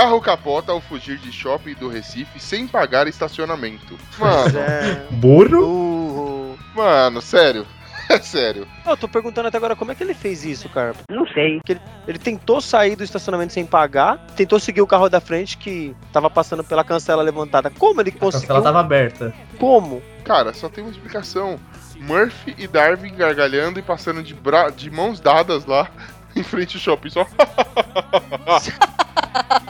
Carro 0.00 0.18
capota 0.22 0.72
ao 0.72 0.80
fugir 0.80 1.18
de 1.18 1.30
shopping 1.30 1.74
do 1.74 1.86
Recife 1.86 2.40
sem 2.40 2.66
pagar 2.66 3.06
estacionamento. 3.06 3.98
Mano, 4.18 4.58
É. 4.58 5.06
Burro? 5.10 5.60
Burro. 5.60 6.58
mano, 6.74 7.20
sério. 7.20 7.66
É 8.08 8.18
sério. 8.18 8.66
Eu 8.84 8.96
tô 8.96 9.06
perguntando 9.06 9.46
até 9.46 9.56
agora 9.56 9.76
como 9.76 9.92
é 9.92 9.94
que 9.94 10.02
ele 10.02 10.14
fez 10.14 10.44
isso, 10.44 10.68
cara. 10.70 10.94
Não 11.08 11.24
sei. 11.28 11.60
Ele, 11.68 11.80
ele 12.08 12.18
tentou 12.18 12.60
sair 12.60 12.96
do 12.96 13.04
estacionamento 13.04 13.52
sem 13.52 13.64
pagar, 13.64 14.18
tentou 14.34 14.58
seguir 14.58 14.80
o 14.80 14.86
carro 14.86 15.08
da 15.08 15.20
frente 15.20 15.56
que 15.56 15.94
tava 16.12 16.28
passando 16.28 16.64
pela 16.64 16.82
cancela 16.82 17.22
levantada. 17.22 17.70
Como 17.70 18.00
ele 18.00 18.10
A 18.10 18.18
conseguiu? 18.18 18.48
cancela 18.48 18.62
tava 18.64 18.80
aberta. 18.80 19.32
Como? 19.60 20.02
Cara, 20.24 20.52
só 20.52 20.68
tem 20.68 20.82
uma 20.82 20.90
explicação. 20.90 21.56
Murphy 22.00 22.56
e 22.58 22.66
Darwin 22.66 23.14
gargalhando 23.14 23.78
e 23.78 23.82
passando 23.82 24.24
de, 24.24 24.34
bra... 24.34 24.70
de 24.70 24.90
mãos 24.90 25.20
dadas 25.20 25.64
lá 25.64 25.88
em 26.34 26.42
frente 26.42 26.78
ao 26.78 26.80
shopping. 26.82 27.10
Só. 27.10 27.24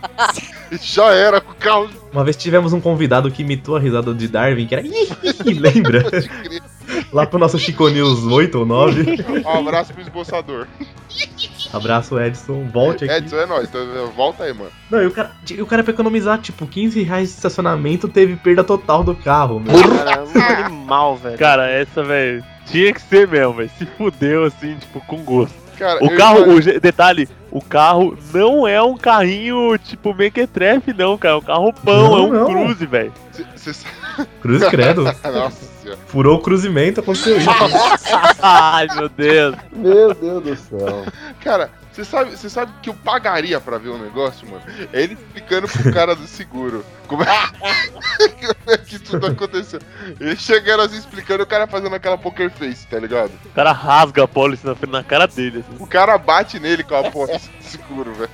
Já 0.80 1.12
era 1.12 1.38
o 1.38 1.54
carro. 1.54 1.90
Uma 2.12 2.24
vez 2.24 2.36
tivemos 2.36 2.72
um 2.72 2.80
convidado 2.80 3.30
que 3.30 3.42
imitou 3.42 3.76
a 3.76 3.80
risada 3.80 4.14
de 4.14 4.28
Darwin, 4.28 4.66
que 4.66 4.74
era. 4.74 4.84
Lembra? 5.44 6.04
Lá 7.12 7.26
pro 7.26 7.38
nosso 7.38 7.58
Chico 7.58 7.88
News 7.88 8.24
8 8.24 8.58
ou 8.58 8.66
9. 8.66 9.24
Um 9.44 9.58
abraço 9.58 9.92
pro 9.92 10.02
esboçador. 10.02 10.66
Abraço, 11.72 12.18
Edson. 12.20 12.68
Volte 12.72 13.04
aqui. 13.04 13.14
Edson, 13.14 13.36
é 13.36 13.46
nóis. 13.46 13.68
Então, 13.68 14.06
Volta 14.16 14.44
aí, 14.44 14.52
mano. 14.52 14.70
Não, 14.90 15.02
e 15.02 15.06
o 15.06 15.10
cara, 15.10 15.32
e 15.48 15.62
o 15.62 15.66
cara 15.66 15.82
pra 15.82 15.92
economizar, 15.92 16.38
tipo, 16.40 16.66
15 16.66 17.02
reais 17.02 17.28
de 17.28 17.34
estacionamento, 17.36 18.08
teve 18.08 18.36
perda 18.36 18.64
total 18.64 19.04
do 19.04 19.14
carro, 19.14 19.60
meu. 19.60 19.72
Cara, 19.88 20.24
um 20.24 20.64
animal, 20.64 21.16
velho. 21.16 21.38
Cara, 21.38 21.68
essa, 21.68 22.02
velho, 22.02 22.44
tinha 22.66 22.92
que 22.92 23.00
ser 23.02 23.26
mesmo, 23.28 23.54
velho. 23.54 23.70
Se 23.78 23.86
fudeu, 23.86 24.44
assim, 24.44 24.76
tipo, 24.76 25.00
com 25.00 25.22
gosto. 25.22 25.59
Cara, 25.80 26.04
O 26.04 26.14
carro, 26.14 26.42
imagino- 26.52 26.76
o 26.76 26.80
detalhe, 26.80 27.28
o 27.50 27.60
carro 27.62 28.16
não 28.34 28.68
é 28.68 28.82
um 28.82 28.96
carrinho 28.98 29.78
tipo 29.78 30.12
mequetrefe, 30.14 30.92
não, 30.92 31.16
cara. 31.16 31.34
É 31.34 31.38
um 31.38 31.40
carro 31.42 31.72
pão, 31.72 32.10
Não, 32.10 32.18
é 32.18 32.20
um 32.20 32.32
não. 32.54 32.64
cruze, 32.66 32.84
velho. 32.86 33.12
cê- 33.56 33.72
Cruz 34.42 34.62
credo. 34.68 35.02
Nossa 35.24 35.50
senhora. 35.82 35.98
Furou 36.06 36.36
o 36.36 36.40
cruzimento, 36.42 37.00
aconteceu 37.00 37.38
isso. 37.38 37.48
Ai, 38.42 38.86
meu 38.94 39.08
Deus. 39.08 39.56
Meu 39.72 40.14
Deus 40.14 40.42
do 40.44 40.56
céu. 40.56 41.04
Cara, 41.42 41.70
você 42.00 42.04
sabe, 42.04 42.30
você 42.30 42.50
sabe 42.50 42.72
que 42.82 42.90
eu 42.90 42.94
pagaria 42.94 43.60
pra 43.60 43.78
ver 43.78 43.90
um 43.90 43.98
negócio, 43.98 44.48
mano? 44.48 44.62
É 44.92 45.02
ele 45.02 45.14
explicando 45.14 45.68
pro 45.68 45.92
cara 45.92 46.14
do 46.14 46.26
seguro 46.26 46.84
como 47.06 47.22
é, 47.22 48.78
que 48.86 48.98
tudo 48.98 49.26
aconteceu. 49.26 49.80
Ele 50.18 50.36
chegando 50.36 50.82
assim 50.82 50.96
explicando, 50.96 51.42
o 51.42 51.46
cara 51.46 51.66
fazendo 51.66 51.94
aquela 51.94 52.16
poker 52.16 52.50
face, 52.50 52.86
tá 52.86 52.98
ligado? 52.98 53.32
O 53.44 53.50
cara 53.50 53.72
rasga 53.72 54.24
a 54.24 54.28
policy 54.28 54.64
na, 54.66 54.76
na 54.88 55.04
cara 55.04 55.26
dele, 55.26 55.64
assim. 55.66 55.82
O 55.82 55.86
cara 55.86 56.16
bate 56.16 56.58
nele 56.58 56.84
com 56.84 56.94
a 56.94 57.10
porta 57.10 57.38
do 57.38 57.64
seguro, 57.64 58.14
velho. 58.14 58.30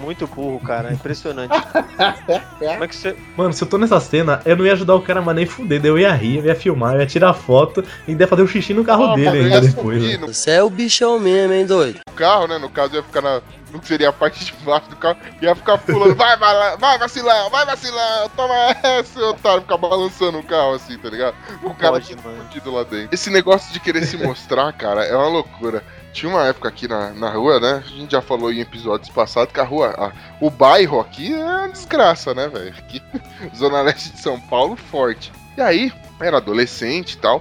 Muito 0.00 0.26
burro, 0.26 0.60
cara. 0.60 0.90
É 0.90 0.92
Impressionante. 0.94 1.52
Como 2.58 2.84
é 2.84 2.88
que 2.88 2.96
você. 2.96 3.16
Mano, 3.36 3.52
se 3.52 3.62
eu 3.62 3.68
tô 3.68 3.78
nessa 3.78 4.00
cena, 4.00 4.40
eu 4.44 4.56
não 4.56 4.66
ia 4.66 4.72
ajudar 4.72 4.94
o 4.94 5.02
cara, 5.02 5.20
mas 5.22 5.34
nem 5.36 5.46
fuder. 5.46 5.80
daí 5.80 5.90
Eu 5.90 5.98
ia 5.98 6.12
rir, 6.12 6.38
eu 6.38 6.44
ia 6.46 6.54
filmar, 6.54 6.94
eu 6.94 7.00
ia 7.00 7.06
tirar 7.06 7.32
foto 7.34 7.84
e 8.06 8.12
ia 8.12 8.26
fazer 8.28 8.42
um 8.42 8.46
xixi 8.46 8.74
no 8.74 8.84
carro 8.84 9.12
Ah, 9.12 9.14
dele 9.14 9.38
ainda 9.44 9.60
depois. 9.60 10.02
né? 10.20 10.26
Você 10.26 10.50
é 10.52 10.62
o 10.62 10.70
bichão 10.70 11.18
mesmo, 11.18 11.52
hein, 11.52 11.66
doido? 11.66 12.00
carro, 12.16 12.46
né? 12.46 12.58
No 12.58 12.68
caso, 12.68 12.94
ia 12.94 13.02
ficar 13.02 13.20
na. 13.22 13.40
Não 13.72 13.82
seria 13.82 14.10
a 14.10 14.12
parte 14.12 14.44
de 14.44 14.52
baixo 14.64 14.90
do 14.90 14.96
carro, 14.96 15.16
ia 15.40 15.54
ficar 15.54 15.78
pulando, 15.78 16.14
vai, 16.14 16.36
vai, 16.36 16.76
vai 16.76 16.98
vacilão, 16.98 17.48
vai 17.48 17.64
vacilão, 17.64 18.28
toma 18.36 18.54
essa, 18.84 19.18
otário, 19.20 19.62
ficar 19.62 19.78
balançando 19.78 20.38
o 20.38 20.42
carro 20.42 20.74
assim, 20.74 20.98
tá 20.98 21.08
ligado? 21.08 21.34
Com 21.62 21.68
o 21.68 21.74
cara 21.74 21.92
Pode, 21.92 22.14
mano. 22.22 22.36
fudido 22.44 22.70
lá 22.70 22.82
dentro. 22.82 23.08
Esse 23.12 23.30
negócio 23.30 23.72
de 23.72 23.80
querer 23.80 24.04
se 24.04 24.18
mostrar, 24.18 24.70
cara, 24.76 25.06
é 25.06 25.16
uma 25.16 25.28
loucura. 25.28 25.82
Tinha 26.12 26.30
uma 26.30 26.46
época 26.46 26.68
aqui 26.68 26.86
na, 26.86 27.10
na 27.10 27.30
rua, 27.30 27.58
né? 27.58 27.82
A 27.84 27.88
gente 27.88 28.12
já 28.12 28.20
falou 28.20 28.52
em 28.52 28.60
episódios 28.60 29.08
passados 29.08 29.52
que 29.52 29.60
a 29.60 29.64
rua, 29.64 29.94
a- 29.96 30.12
o 30.40 30.50
bairro 30.50 31.00
aqui 31.00 31.32
é 31.32 31.44
uma 31.44 31.68
desgraça, 31.68 32.34
né, 32.34 32.48
velho? 32.48 32.74
Aqui, 32.78 33.02
Zona 33.56 33.80
Leste 33.82 34.10
de 34.12 34.20
São 34.20 34.38
Paulo, 34.38 34.76
forte. 34.76 35.32
E 35.56 35.60
aí, 35.62 35.92
era 36.20 36.36
adolescente 36.36 37.12
e 37.14 37.16
tal. 37.18 37.40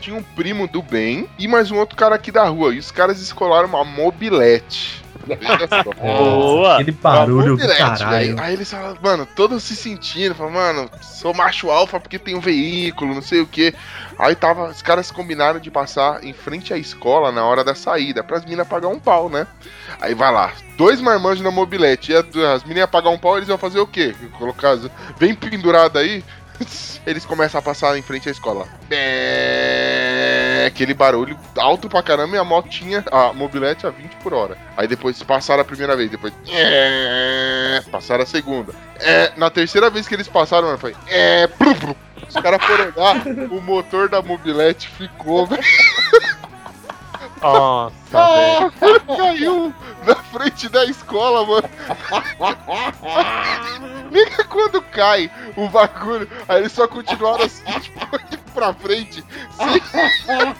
Tinha 0.00 0.16
um 0.16 0.22
primo 0.22 0.66
do 0.68 0.80
bem 0.82 1.28
e 1.38 1.46
mais 1.48 1.70
um 1.70 1.76
outro 1.78 1.96
cara 1.96 2.14
aqui 2.14 2.30
da 2.32 2.44
rua. 2.44 2.74
E 2.74 2.78
os 2.78 2.90
caras 2.90 3.20
escolaram 3.20 3.68
uma 3.68 3.84
mobilete. 3.84 5.02
Boa! 6.00 6.74
Aquele 6.76 6.92
barulho 6.92 7.56
do 7.56 7.66
caralho. 7.98 8.10
velho. 8.36 8.40
Aí 8.40 8.54
eles 8.54 8.70
falam, 8.70 8.96
mano, 9.02 9.26
todos 9.36 9.62
se 9.62 9.76
sentindo, 9.76 10.34
falam, 10.34 10.52
mano, 10.52 10.90
sou 11.02 11.34
macho 11.34 11.70
alfa 11.70 12.00
porque 12.00 12.18
tem 12.18 12.34
um 12.34 12.40
veículo, 12.40 13.14
não 13.14 13.20
sei 13.22 13.40
o 13.40 13.46
que. 13.46 13.74
Aí 14.20 14.34
tava, 14.34 14.68
os 14.68 14.82
caras 14.82 15.10
combinaram 15.10 15.58
de 15.58 15.70
passar 15.70 16.22
em 16.22 16.34
frente 16.34 16.74
à 16.74 16.76
escola 16.76 17.32
na 17.32 17.42
hora 17.42 17.64
da 17.64 17.74
saída, 17.74 18.22
pras 18.22 18.44
minas 18.44 18.68
pagar 18.68 18.88
um 18.88 19.00
pau, 19.00 19.30
né? 19.30 19.46
Aí 19.98 20.14
vai 20.14 20.30
lá, 20.30 20.52
dois 20.76 21.00
marmanjos 21.00 21.42
na 21.42 21.50
mobilete, 21.50 22.12
e 22.12 22.44
as 22.44 22.62
meninas 22.64 22.90
pagar 22.90 23.08
um 23.08 23.18
pau, 23.18 23.38
eles 23.38 23.48
iam 23.48 23.56
fazer 23.56 23.80
o 23.80 23.86
quê? 23.86 24.14
Colocar, 24.38 24.76
bem 25.18 25.34
pendurado 25.34 25.98
aí, 25.98 26.22
eles 27.06 27.24
começam 27.24 27.58
a 27.58 27.62
passar 27.62 27.96
em 27.96 28.02
frente 28.02 28.28
à 28.28 28.32
escola. 28.32 28.66
Bé, 28.88 30.66
Aquele 30.66 30.92
barulho 30.92 31.38
alto 31.56 31.88
pra 31.88 32.02
caramba 32.02 32.36
e 32.36 32.38
a 32.38 32.44
motinha, 32.44 33.02
a 33.10 33.32
mobilete 33.32 33.86
a 33.86 33.90
20 33.90 34.16
por 34.16 34.34
hora. 34.34 34.56
Aí 34.76 34.86
depois 34.86 35.22
passaram 35.22 35.62
a 35.62 35.64
primeira 35.64 35.96
vez, 35.96 36.10
depois 36.10 36.32
é, 36.48 37.82
passaram 37.90 38.22
a 38.22 38.26
segunda. 38.26 38.74
É, 38.98 39.32
na 39.36 39.48
terceira 39.48 39.88
vez 39.88 40.06
que 40.06 40.14
eles 40.14 40.28
passaram, 40.28 40.76
foi 40.76 40.94
é. 41.08 41.48
Os 42.28 42.34
caras 42.34 42.62
foram 42.64 42.92
olhar, 42.96 43.22
o 43.50 43.60
motor 43.60 44.08
da 44.08 44.22
mobilete 44.22 44.88
ficou, 44.88 45.46
velho. 45.46 45.62
Nossa, 47.42 47.94
velho. 48.10 48.72
Caiu 49.16 49.74
na 50.06 50.14
frente 50.16 50.68
da 50.68 50.84
escola, 50.84 51.46
mano. 51.46 51.70
Liga 54.10 54.44
quando 54.44 54.82
cai 54.82 55.30
o 55.56 55.68
bagulho. 55.68 56.28
Aí 56.48 56.58
eles 56.58 56.72
só 56.72 56.88
continuaram 56.88 57.44
assim, 57.44 57.64
tipo, 57.80 58.00
indo 58.16 58.38
pra 58.52 58.74
frente. 58.74 59.24
Sem... 59.56 59.80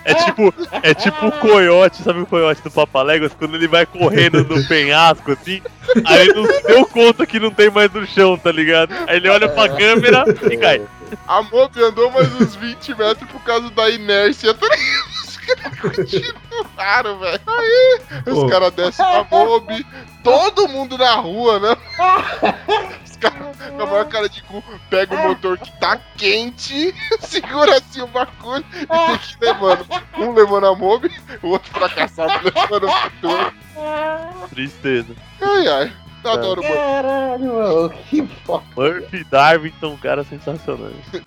É 0.05 0.15
tipo, 0.15 0.55
é 0.83 0.95
tipo 0.95 1.27
o 1.27 1.33
coiote, 1.33 2.03
sabe 2.03 2.21
o 2.21 2.27
coiote 2.27 2.63
do 2.63 2.71
Papaléguas? 2.71 3.33
Quando 3.39 3.57
ele 3.57 3.69
vai 3.69 3.85
correndo 3.85 4.45
no 4.45 4.67
penhasco, 4.67 5.33
assim, 5.33 5.61
aí 6.05 6.29
ele 6.29 6.35
não 6.35 6.47
se 6.47 6.63
deu 6.63 6.87
conta 6.87 7.27
que 7.27 7.41
não 7.41 7.51
tem 7.51 7.71
mais 7.71 7.93
no 7.93 8.07
chão, 8.07 8.39
tá 8.39 8.53
ligado? 8.53 8.95
Aí 9.07 9.17
ele 9.17 9.29
olha 9.29 9.49
pra 9.49 9.69
câmera 9.69 10.25
e 10.51 10.57
cai. 10.57 10.81
A 11.27 11.43
Mob 11.43 11.83
andou 11.83 12.11
mais 12.13 12.33
uns 12.41 12.55
20 12.55 12.95
metros 12.95 13.29
por 13.31 13.43
causa 13.43 13.69
da 13.71 13.91
inércia. 13.91 14.55
Tá 14.55 14.67
ligado? 14.67 15.20
Os 15.51 15.79
caras 15.79 15.81
continuaram, 15.81 17.19
velho. 17.19 17.41
Aí 17.47 18.01
Pô. 18.25 18.45
os 18.45 18.51
caras 18.51 18.73
descem 18.73 19.05
na 19.05 19.25
Mob, 19.25 19.87
todo 20.23 20.69
mundo 20.69 20.97
na 20.97 21.15
rua, 21.17 21.59
né? 21.59 21.77
Os 23.05 23.17
caras 23.17 23.57
com 23.71 23.83
a 23.83 23.87
maior 23.87 24.09
cara 24.09 24.29
de 24.29 24.43
cu 24.43 24.63
pega 24.89 25.15
o 25.15 25.29
motor 25.29 25.59
que 25.59 25.71
tá 25.79 25.99
quente, 26.17 26.95
segura 27.21 27.79
assim 27.79 28.01
o 28.03 28.07
bagulho 28.07 28.65
e 28.73 28.87
tem 28.87 29.19
que 29.19 29.35
ir 29.35 29.39
levando. 29.41 29.87
Um 30.19 30.33
levando 30.33 30.67
a 30.67 30.75
Mob, 30.75 31.11
o 31.43 31.49
outro 31.49 31.71
fracassado 31.73 32.33
levando 32.45 32.87
o 32.87 33.03
motor. 33.03 34.49
Tristeza. 34.51 35.15
Ai, 35.41 35.69
ai. 35.69 35.93
Adoro 36.25 36.61
o 36.61 36.65
motor. 36.65 36.77
Caralho, 36.77 37.55
mano, 37.55 37.91
que 37.91 38.27
foda. 38.45 38.65
Murphy 38.77 39.25
Darwin 39.25 39.73
são 39.81 39.97
caras 39.97 40.27
sensacionais. 40.29 40.95
Oh, 41.15 41.19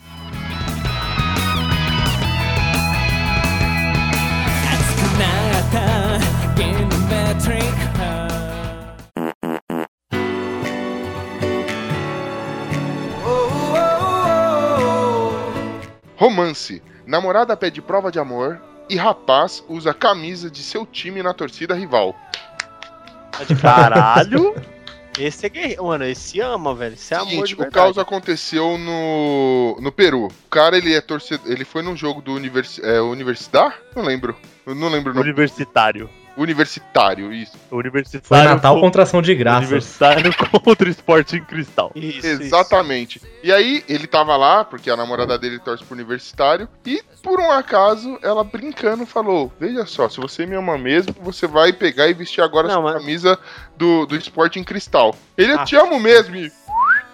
Romance. 16.24 16.82
Namorada 17.06 17.58
pede 17.58 17.82
prova 17.82 18.10
de 18.10 18.18
amor 18.18 18.62
e 18.90 18.96
rapaz 18.96 19.62
usa 19.68 19.92
a 19.92 19.94
camisa 19.94 20.50
de 20.50 20.64
seu 20.64 20.86
time 20.86 21.22
na 21.22 21.34
torcida 21.34 21.76
rival. 21.76 22.16
Caralho! 23.62 24.56
Esse 25.20 25.48
é 25.48 25.50
guerreiro. 25.50 25.84
Mano, 25.84 26.06
esse 26.06 26.40
ama, 26.40 26.74
velho. 26.74 26.94
Esse 26.94 27.14
é 27.14 27.18
amor 27.18 27.30
Seguinte, 27.30 27.56
o 27.62 27.70
caos 27.70 27.98
aconteceu 27.98 28.78
no, 28.78 29.78
no 29.82 29.92
Peru. 29.92 30.28
O 30.28 30.50
cara, 30.50 30.78
ele 30.78 30.94
é 30.94 31.02
torcedor. 31.02 31.52
Ele 31.52 31.66
foi 31.66 31.82
num 31.82 31.96
jogo 31.96 32.22
do 32.22 32.34
universi 32.34 32.82
é, 32.82 33.02
Universidade? 33.02 33.76
Não 33.94 34.02
lembro. 34.02 34.34
Eu 34.66 34.74
não 34.74 34.88
lembro 34.88 35.12
o 35.12 35.16
nome. 35.16 35.34
Universitário. 36.38 37.26
Universitário, 37.28 37.34
isso. 37.34 37.52
Universitário. 37.72 38.26
Foi 38.28 38.54
Natal 38.56 38.76
co- 38.76 38.82
contra 38.82 39.04
ação 39.04 39.22
de 39.22 39.36
graça. 39.36 39.60
Universitário 39.60 40.34
contra 40.64 40.88
o 40.88 40.92
Sporting 40.92 41.42
Cristal. 41.42 41.92
Isso, 41.96 42.26
Exatamente. 42.26 43.22
E 43.44 43.52
aí, 43.52 43.84
ele 43.90 44.08
tava 44.08 44.36
lá, 44.38 44.64
porque 44.64 44.90
a 44.90 44.96
namorada 44.98 45.38
dele 45.38 45.60
torce 45.60 45.84
pro 45.84 45.94
universitário, 45.96 46.68
e 46.86 47.02
por 47.22 47.40
um 47.40 47.52
acaso, 47.52 48.18
ela 48.22 48.44
brincando 48.44 49.06
falou: 49.06 49.52
Veja 49.60 49.86
só, 49.86 50.08
se 50.10 50.20
você 50.20 50.46
me 50.46 50.56
ama 50.56 50.78
mesmo, 50.78 51.14
você 51.22 51.46
vai 51.48 51.74
pegar 51.74 52.08
e 52.08 52.14
vestir 52.14 52.42
agora 52.42 52.68
Não, 52.68 52.76
sua 52.76 52.84
mas- 52.94 53.02
camisa 53.02 53.40
do, 53.78 54.06
do 54.06 54.16
Sporting 54.16 54.64
Cristal. 54.64 55.16
Ele, 55.38 55.54
eu 55.54 55.60
Ah. 55.60 55.64
te 55.66 55.76
amo 55.76 56.00
mesmo, 56.00 56.36
e 56.36 56.52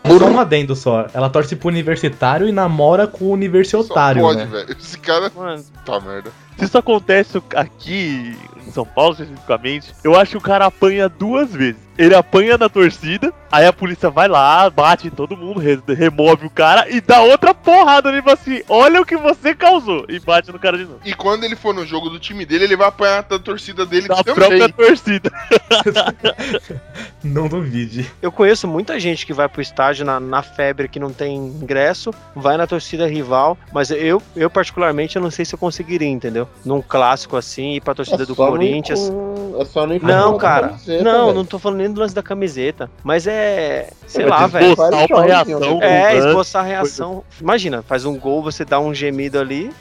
Só 0.08 0.26
um 0.28 0.40
adendo 0.40 0.76
só. 0.76 1.08
Ela 1.14 1.30
torce 1.30 1.56
pro 1.56 1.68
universitário 1.68 2.48
e 2.48 2.52
namora 2.52 3.06
com 3.06 3.26
o 3.26 3.28
só 3.28 3.34
universitário, 3.34 4.22
pode, 4.22 4.40
né? 4.40 4.46
velho. 4.46 4.78
Esse 4.80 4.98
cara. 4.98 5.32
Mano, 5.36 5.64
Tá 5.86 6.00
merda. 6.00 6.32
Se 6.58 6.66
isso 6.66 6.78
acontece 6.78 7.42
aqui 7.56 8.36
em 8.58 8.59
São 8.70 8.86
Paulo 8.86 9.14
especificamente, 9.14 9.94
eu 10.04 10.16
acho 10.16 10.32
que 10.32 10.38
o 10.38 10.42
cara 10.42 10.66
apanha 10.66 11.10
duas 11.10 11.54
vezes. 11.54 11.89
Ele 12.00 12.16
apanha 12.16 12.58
na 12.58 12.70
torcida, 12.70 13.34
aí 13.52 13.66
a 13.68 13.74
polícia 13.74 14.10
vai 14.10 14.28
lá, 14.30 14.70
bate 14.70 15.08
em 15.08 15.10
todo 15.12 15.36
mundo, 15.36 15.60
re- 15.60 15.80
remove 15.88 16.46
o 16.46 16.50
cara 16.50 16.90
e 16.90 17.02
dá 17.02 17.22
outra 17.22 17.54
porrada 17.54 18.10
nele 18.10 18.22
e 18.22 18.24
fala 18.24 18.38
assim: 18.42 18.62
Olha 18.70 19.02
o 19.02 19.06
que 19.06 19.18
você 19.18 19.54
causou! 19.54 20.06
E 20.08 20.18
bate 20.20 20.50
no 20.52 20.58
cara 20.58 20.78
de 20.78 20.86
novo. 20.86 21.00
E 21.04 21.14
quando 21.14 21.44
ele 21.44 21.58
for 21.58 21.74
no 21.74 21.86
jogo 21.86 22.10
do 22.10 22.18
time 22.18 22.46
dele, 22.46 22.64
ele 22.64 22.78
vai 22.78 22.88
apanhar 22.88 23.24
da 23.24 23.38
torcida 23.38 23.86
dele 23.86 24.08
Da 24.08 24.24
também. 24.24 24.34
própria 24.60 24.70
torcida. 24.70 25.30
Não 27.24 27.48
duvide. 27.50 28.10
eu 28.22 28.32
conheço 28.32 28.68
muita 28.68 28.98
gente 29.00 29.26
que 29.26 29.34
vai 29.34 29.48
pro 29.50 29.62
estádio 29.62 30.06
na, 30.06 30.20
na 30.20 30.42
febre 30.42 30.88
que 30.88 31.00
não 31.00 31.12
tem 31.12 31.36
ingresso, 31.36 32.12
vai 32.36 32.56
na 32.56 32.66
torcida 32.66 33.06
rival, 33.08 33.58
mas 33.74 33.92
eu, 33.92 34.22
eu 34.36 34.50
particularmente, 34.50 35.18
eu 35.18 35.22
não 35.22 35.30
sei 35.32 35.44
se 35.44 35.54
eu 35.54 35.60
conseguiria, 35.60 36.08
entendeu? 36.08 36.48
Num 36.64 36.82
clássico 36.82 37.36
assim, 37.36 37.74
ir 37.76 37.82
pra 37.82 37.94
torcida 37.94 38.26
do 38.26 38.34
só 38.36 38.44
não 38.46 38.52
Corinthians. 38.52 39.10
com- 39.10 39.58
É 39.60 39.66
só 39.66 39.86
não 39.86 40.38
cara. 40.38 40.76
não, 41.04 41.34
não 41.34 41.44
tô 41.46 41.60
falando 41.60 41.80
nem 41.80 41.89
do 41.94 42.00
lance 42.02 42.14
da 42.16 42.24
camiseta. 42.24 42.90
Mas 43.04 43.28
é. 43.28 43.90
Sei 44.08 44.26
lá, 44.26 44.48
velho. 44.48 44.72
Esboçar 44.72 45.08
uma 45.10 45.24
reação. 45.24 45.80
né? 45.80 46.14
É, 46.14 46.18
esboçar 46.18 46.64
a 46.64 46.68
reação. 46.68 47.24
Imagina, 47.42 47.82
faz 47.82 48.06
um 48.06 48.18
gol, 48.18 48.42
você 48.44 48.64
dá 48.66 48.80
um 48.80 48.94
gemido 48.94 49.40
ali. 49.40 49.72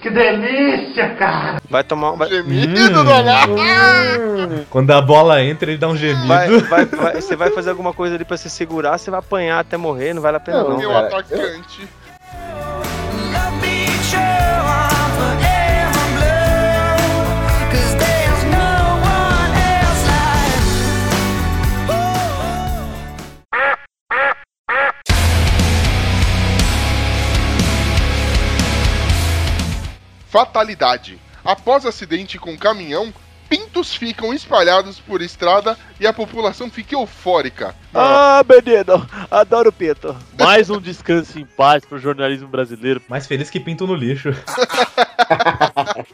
Que 0.00 0.10
delícia, 0.10 1.08
cara! 1.16 1.60
Vai 1.68 1.82
tomar. 1.82 2.12
Vai, 2.12 2.28
Gemido 2.28 3.00
Hum. 3.00 3.04
danado. 3.04 3.56
Quando 4.70 4.92
a 4.92 5.00
bola 5.02 5.42
entra, 5.42 5.68
ele 5.70 5.76
dá 5.78 5.88
um 5.88 5.96
gemido. 5.96 6.26
vai, 6.28 6.48
vai- 6.60 6.84
vai- 6.84 7.14
você 7.20 7.34
vai 7.34 7.50
fazer 7.50 7.70
alguma 7.70 7.92
coisa 7.92 8.14
ali 8.14 8.24
pra 8.24 8.36
se 8.36 8.48
segurar, 8.48 8.96
você 8.96 9.10
vai 9.10 9.18
apanhar 9.18 9.58
até 9.58 9.76
morrer, 9.76 10.14
não 10.14 10.22
vale 10.22 10.36
a 10.36 10.40
pena 10.40 10.62
Não, 10.62 10.70
não. 10.70 10.78
Meu 10.78 10.90
cara, 10.90 11.06
atacante. 11.08 11.88
Fatalidade. 30.28 31.18
Após 31.44 31.86
acidente 31.86 32.38
com 32.38 32.56
caminhão, 32.56 33.12
pintos 33.48 33.94
ficam 33.94 34.34
espalhados 34.34 35.00
por 35.00 35.22
estrada 35.22 35.76
e 35.98 36.06
a 36.06 36.12
população 36.12 36.70
fica 36.70 36.94
eufórica. 36.94 37.74
Ah, 37.94 38.44
menino, 38.46 39.08
adoro 39.30 39.72
pinto. 39.72 40.14
Mais 40.38 40.68
um 40.68 40.80
descanso 40.80 41.38
em 41.38 41.46
paz 41.46 41.84
pro 41.84 41.98
jornalismo 41.98 42.48
brasileiro. 42.48 43.00
Mais 43.08 43.26
feliz 43.26 43.48
que 43.48 43.58
pinto 43.58 43.86
no 43.86 43.94
lixo. 43.94 44.28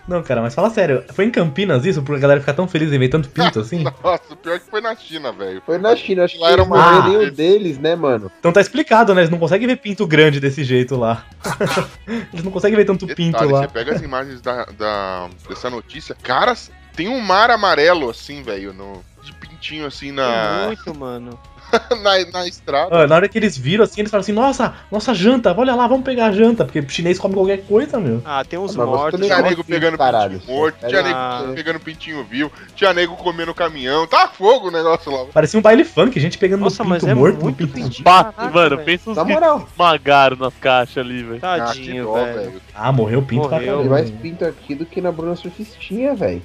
Não, 0.09 0.23
cara, 0.23 0.41
mas 0.43 0.55
fala 0.55 0.71
sério. 0.71 1.05
Foi 1.13 1.25
em 1.25 1.31
Campinas 1.31 1.85
isso? 1.85 2.03
Pra 2.03 2.19
galera 2.19 2.41
ficar 2.41 2.55
tão 2.55 2.67
feliz 2.69 2.93
em 2.93 2.99
ver 2.99 3.09
tanto 3.09 3.29
pinto 3.29 3.61
assim? 3.61 3.85
Nossa, 4.03 4.37
pior 4.37 4.59
que 4.59 4.71
foi 4.71 4.81
na 4.81 4.95
China, 4.97 5.33
velho. 5.33 5.63
Foi 5.65 5.79
na 5.79 5.95
China, 5.97 6.25
acho 6.25 6.35
que 6.35 6.41
Lá 6.41 6.49
era 6.51 6.63
eles 6.63 6.67
uma- 6.67 6.77
não 7.03 7.15
Ah. 7.15 7.19
o 7.27 7.31
deles, 7.31 7.79
né, 7.79 7.95
mano? 7.97 8.31
Então 8.39 8.53
tá 8.53 8.61
explicado, 8.61 9.15
né? 9.15 9.23
Eles 9.23 9.31
não 9.31 9.39
conseguem 9.39 9.67
ver 9.67 9.77
pinto 9.77 10.07
grande 10.07 10.41
desse 10.41 10.65
jeito 10.65 10.97
lá. 10.97 11.25
Eles 12.33 12.45
não 12.45 12.51
conseguem 12.53 12.77
ver 12.77 12.85
tanto 12.85 13.07
pinto 13.07 13.33
Detalhe, 13.33 13.53
lá. 13.53 13.61
você 13.61 13.69
pega 13.69 13.95
as 13.95 14.03
imagens 14.03 14.41
da, 14.41 14.65
da- 14.67 15.29
dessa 15.49 15.69
notícia, 15.71 16.17
caras, 16.23 16.71
tem 16.97 17.09
um 17.09 17.21
mar 17.21 17.51
amarelo 17.51 18.11
assim, 18.11 18.43
velho, 18.43 18.73
no 18.73 19.03
de 19.23 19.33
pintinho 19.33 19.87
assim 19.87 20.07
Tem 20.07 20.13
na, 20.15 20.65
muito, 20.67 20.95
mano. 20.95 21.39
na, 22.03 22.25
na 22.33 22.47
estrada. 22.47 23.03
Ah, 23.03 23.07
na 23.07 23.15
hora 23.17 23.29
que 23.29 23.39
eles 23.39 23.57
viram 23.57 23.85
assim, 23.85 24.01
eles 24.01 24.11
falaram 24.11 24.23
assim: 24.23 24.33
Nossa, 24.33 24.75
nossa 24.91 25.15
janta, 25.15 25.55
olha 25.59 25.75
lá, 25.75 25.87
vamos 25.87 26.05
pegar 26.05 26.27
a 26.27 26.33
janta. 26.33 26.65
Porque 26.65 26.83
chinês 26.89 27.19
come 27.19 27.35
qualquer 27.35 27.63
coisa, 27.67 27.99
meu. 27.99 28.23
Ah, 28.25 28.45
tem 28.45 28.59
uns 28.59 28.75
você 28.75 28.85
mortos. 28.85 29.21
Tinha 29.21 29.43
nego 29.43 29.65
pegando 29.65 29.99
caralho, 29.99 30.39
pintinho 30.39 30.57
morto, 30.57 30.87
tinha 30.87 31.03
nego 31.03 31.55
pegando 31.55 31.81
pintinho 31.81 32.25
vivo, 32.25 32.53
tinha 32.75 32.93
nego 32.93 33.17
comendo 33.17 33.53
caminhão, 33.55 34.07
tá 34.07 34.29
fogo 34.29 34.69
o 34.69 34.71
negócio 34.71 35.11
lá. 35.11 35.25
Parecia 35.33 35.59
um 35.59 35.63
baile 35.63 35.85
funk, 35.85 36.19
gente 36.21 36.39
pegando 36.39 36.61
Nossa, 36.61 36.83
no 36.85 36.91
mas 36.91 37.01
pinto 37.03 37.11
é 37.11 37.15
morto. 37.15 37.43
muito 37.43 37.57
pinto 37.57 37.73
pintinho. 37.73 38.05
Caraca, 38.05 38.51
mano, 38.51 38.79
pensa 38.79 39.11
uns 39.11 39.17
Na 39.17 39.25
que 39.25 39.33
moral, 39.33 39.69
esmagaram 39.73 40.37
nas 40.37 40.55
caixas 40.55 40.99
ali, 40.99 41.23
velho. 41.23 41.41
Ah, 41.43 41.59
Tadinho, 41.59 42.05
dó, 42.05 42.15
velho. 42.15 42.35
velho. 42.37 42.63
Ah, 42.75 42.93
morreu 42.93 43.23
pinto 43.23 43.49
pra 43.49 43.59
Morreu. 43.59 43.79
tem 43.79 43.89
caramba. 43.89 43.91
mais 43.95 44.11
pinto 44.11 44.45
aqui 44.45 44.75
do 44.75 44.85
que 44.87 45.01
na 45.01 45.11
Bruna 45.13 45.37
Surfistinha, 45.37 46.15
velho. 46.15 46.43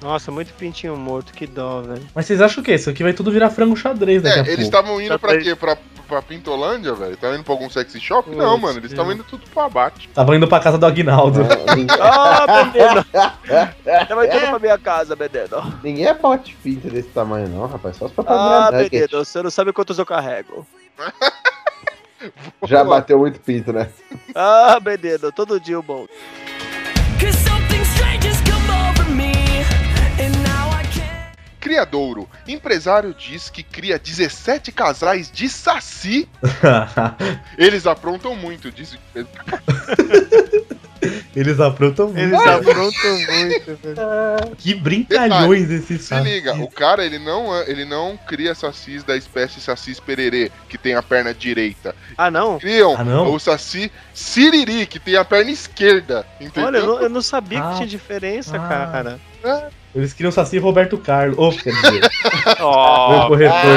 Nossa, 0.00 0.30
muito 0.30 0.52
pintinho 0.54 0.96
morto, 0.96 1.32
que 1.32 1.46
dó, 1.46 1.80
velho. 1.80 2.02
Mas 2.14 2.26
vocês 2.26 2.40
acham 2.40 2.62
o 2.62 2.64
quê? 2.64 2.74
Isso 2.74 2.90
aqui 2.90 3.02
vai 3.02 3.12
tudo 3.14 3.30
virar 3.32 3.50
frango 3.50 3.74
xadrez 3.76 4.22
daqui 4.22 4.38
É, 4.38 4.42
a 4.42 4.44
eles 4.44 4.54
pouco. 4.56 4.62
estavam 4.62 5.00
indo 5.00 5.18
pra 5.18 5.38
quê? 5.38 5.54
Pra, 5.54 5.76
pra 6.06 6.20
Pintolândia, 6.20 6.92
velho? 6.94 7.14
Estavam 7.14 7.36
indo 7.36 7.44
pra 7.44 7.54
algum 7.54 7.70
sexy 7.70 7.98
shop? 7.98 8.28
Não, 8.30 8.58
mano, 8.58 8.78
eles 8.78 8.90
estavam 8.90 9.12
indo 9.12 9.24
tudo 9.24 9.48
pro 9.48 9.60
abate. 9.62 10.06
Estavam 10.08 10.34
indo 10.34 10.46
pra 10.46 10.60
casa 10.60 10.76
do 10.76 10.84
Aguinaldo. 10.86 11.40
Ah! 12.00 12.96
Já 14.08 14.14
vai 14.14 14.28
tudo 14.28 14.46
pra 14.48 14.58
minha 14.58 14.78
casa, 14.78 15.16
menino. 15.16 15.78
Ninguém 15.82 16.06
é 16.06 16.14
bote 16.14 16.54
pinto 16.62 16.88
desse 16.88 17.08
tamanho, 17.08 17.48
não, 17.48 17.66
rapaz. 17.66 17.96
Só 17.96 18.06
os 18.06 18.12
Ah, 18.18 18.22
papai 18.22 18.88
menino, 18.90 19.24
você 19.24 19.42
não 19.42 19.50
sabe 19.50 19.72
quantos 19.72 19.98
eu 19.98 20.06
carrego. 20.06 20.66
Já 22.66 22.82
bateu 22.84 23.18
muito 23.18 23.40
pinto, 23.40 23.72
né? 23.72 23.88
Ah, 24.34 24.78
menino, 24.84 25.30
todo 25.32 25.60
dia 25.60 25.78
o 25.78 25.82
bom. 25.82 26.06
Criadouro. 31.66 32.28
Empresário 32.46 33.12
diz 33.12 33.50
que 33.50 33.62
cria 33.62 33.98
17 33.98 34.70
casais 34.70 35.30
de 35.32 35.48
saci. 35.48 36.28
Eles 37.58 37.86
aprontam 37.88 38.36
muito, 38.36 38.70
diz. 38.70 38.96
Eles 41.34 41.60
aprontam 41.60 42.06
muito. 42.06 42.18
Eles 42.20 42.40
aprontam 42.40 43.12
muito, 43.12 43.76
velho. 43.82 44.56
Que 44.56 44.74
brincalhões 44.74 45.70
esses 45.70 46.02
Se 46.02 46.14
liga, 46.20 46.54
o 46.54 46.70
cara 46.70 47.04
ele 47.04 47.18
não, 47.18 47.54
ele 47.62 47.84
não 47.84 48.16
cria 48.16 48.54
sacis 48.54 49.04
da 49.04 49.16
espécie 49.16 49.60
sacis 49.60 50.00
pererê, 50.00 50.50
que 50.68 50.78
tem 50.78 50.94
a 50.94 51.02
perna 51.02 51.34
direita. 51.34 51.94
Ah, 52.16 52.30
não? 52.30 52.58
Criam 52.58 52.96
Ah, 52.96 53.04
não? 53.04 53.34
o 53.34 53.38
saci 53.38 53.92
siriri, 54.14 54.86
que 54.86 54.98
tem 54.98 55.16
a 55.16 55.24
perna 55.24 55.50
esquerda. 55.50 56.26
Entendeu? 56.40 56.64
Olha, 56.68 56.78
eu 56.78 56.86
não, 56.86 57.00
eu 57.02 57.08
não 57.10 57.22
sabia 57.22 57.62
Ah. 57.62 57.70
que 57.70 57.76
tinha 57.76 57.88
diferença, 57.88 58.56
Ah. 58.56 58.68
cara. 58.68 59.20
Eles 59.94 60.12
queriam 60.12 60.30
Saci 60.30 60.56
e 60.56 60.58
Roberto 60.58 60.98
Carlos. 60.98 61.38
Ô, 61.38 61.50
quer 61.50 61.72
dizer, 61.72 62.00
meu 62.58 62.66
Ó, 62.66 63.28
corretor. 63.28 63.74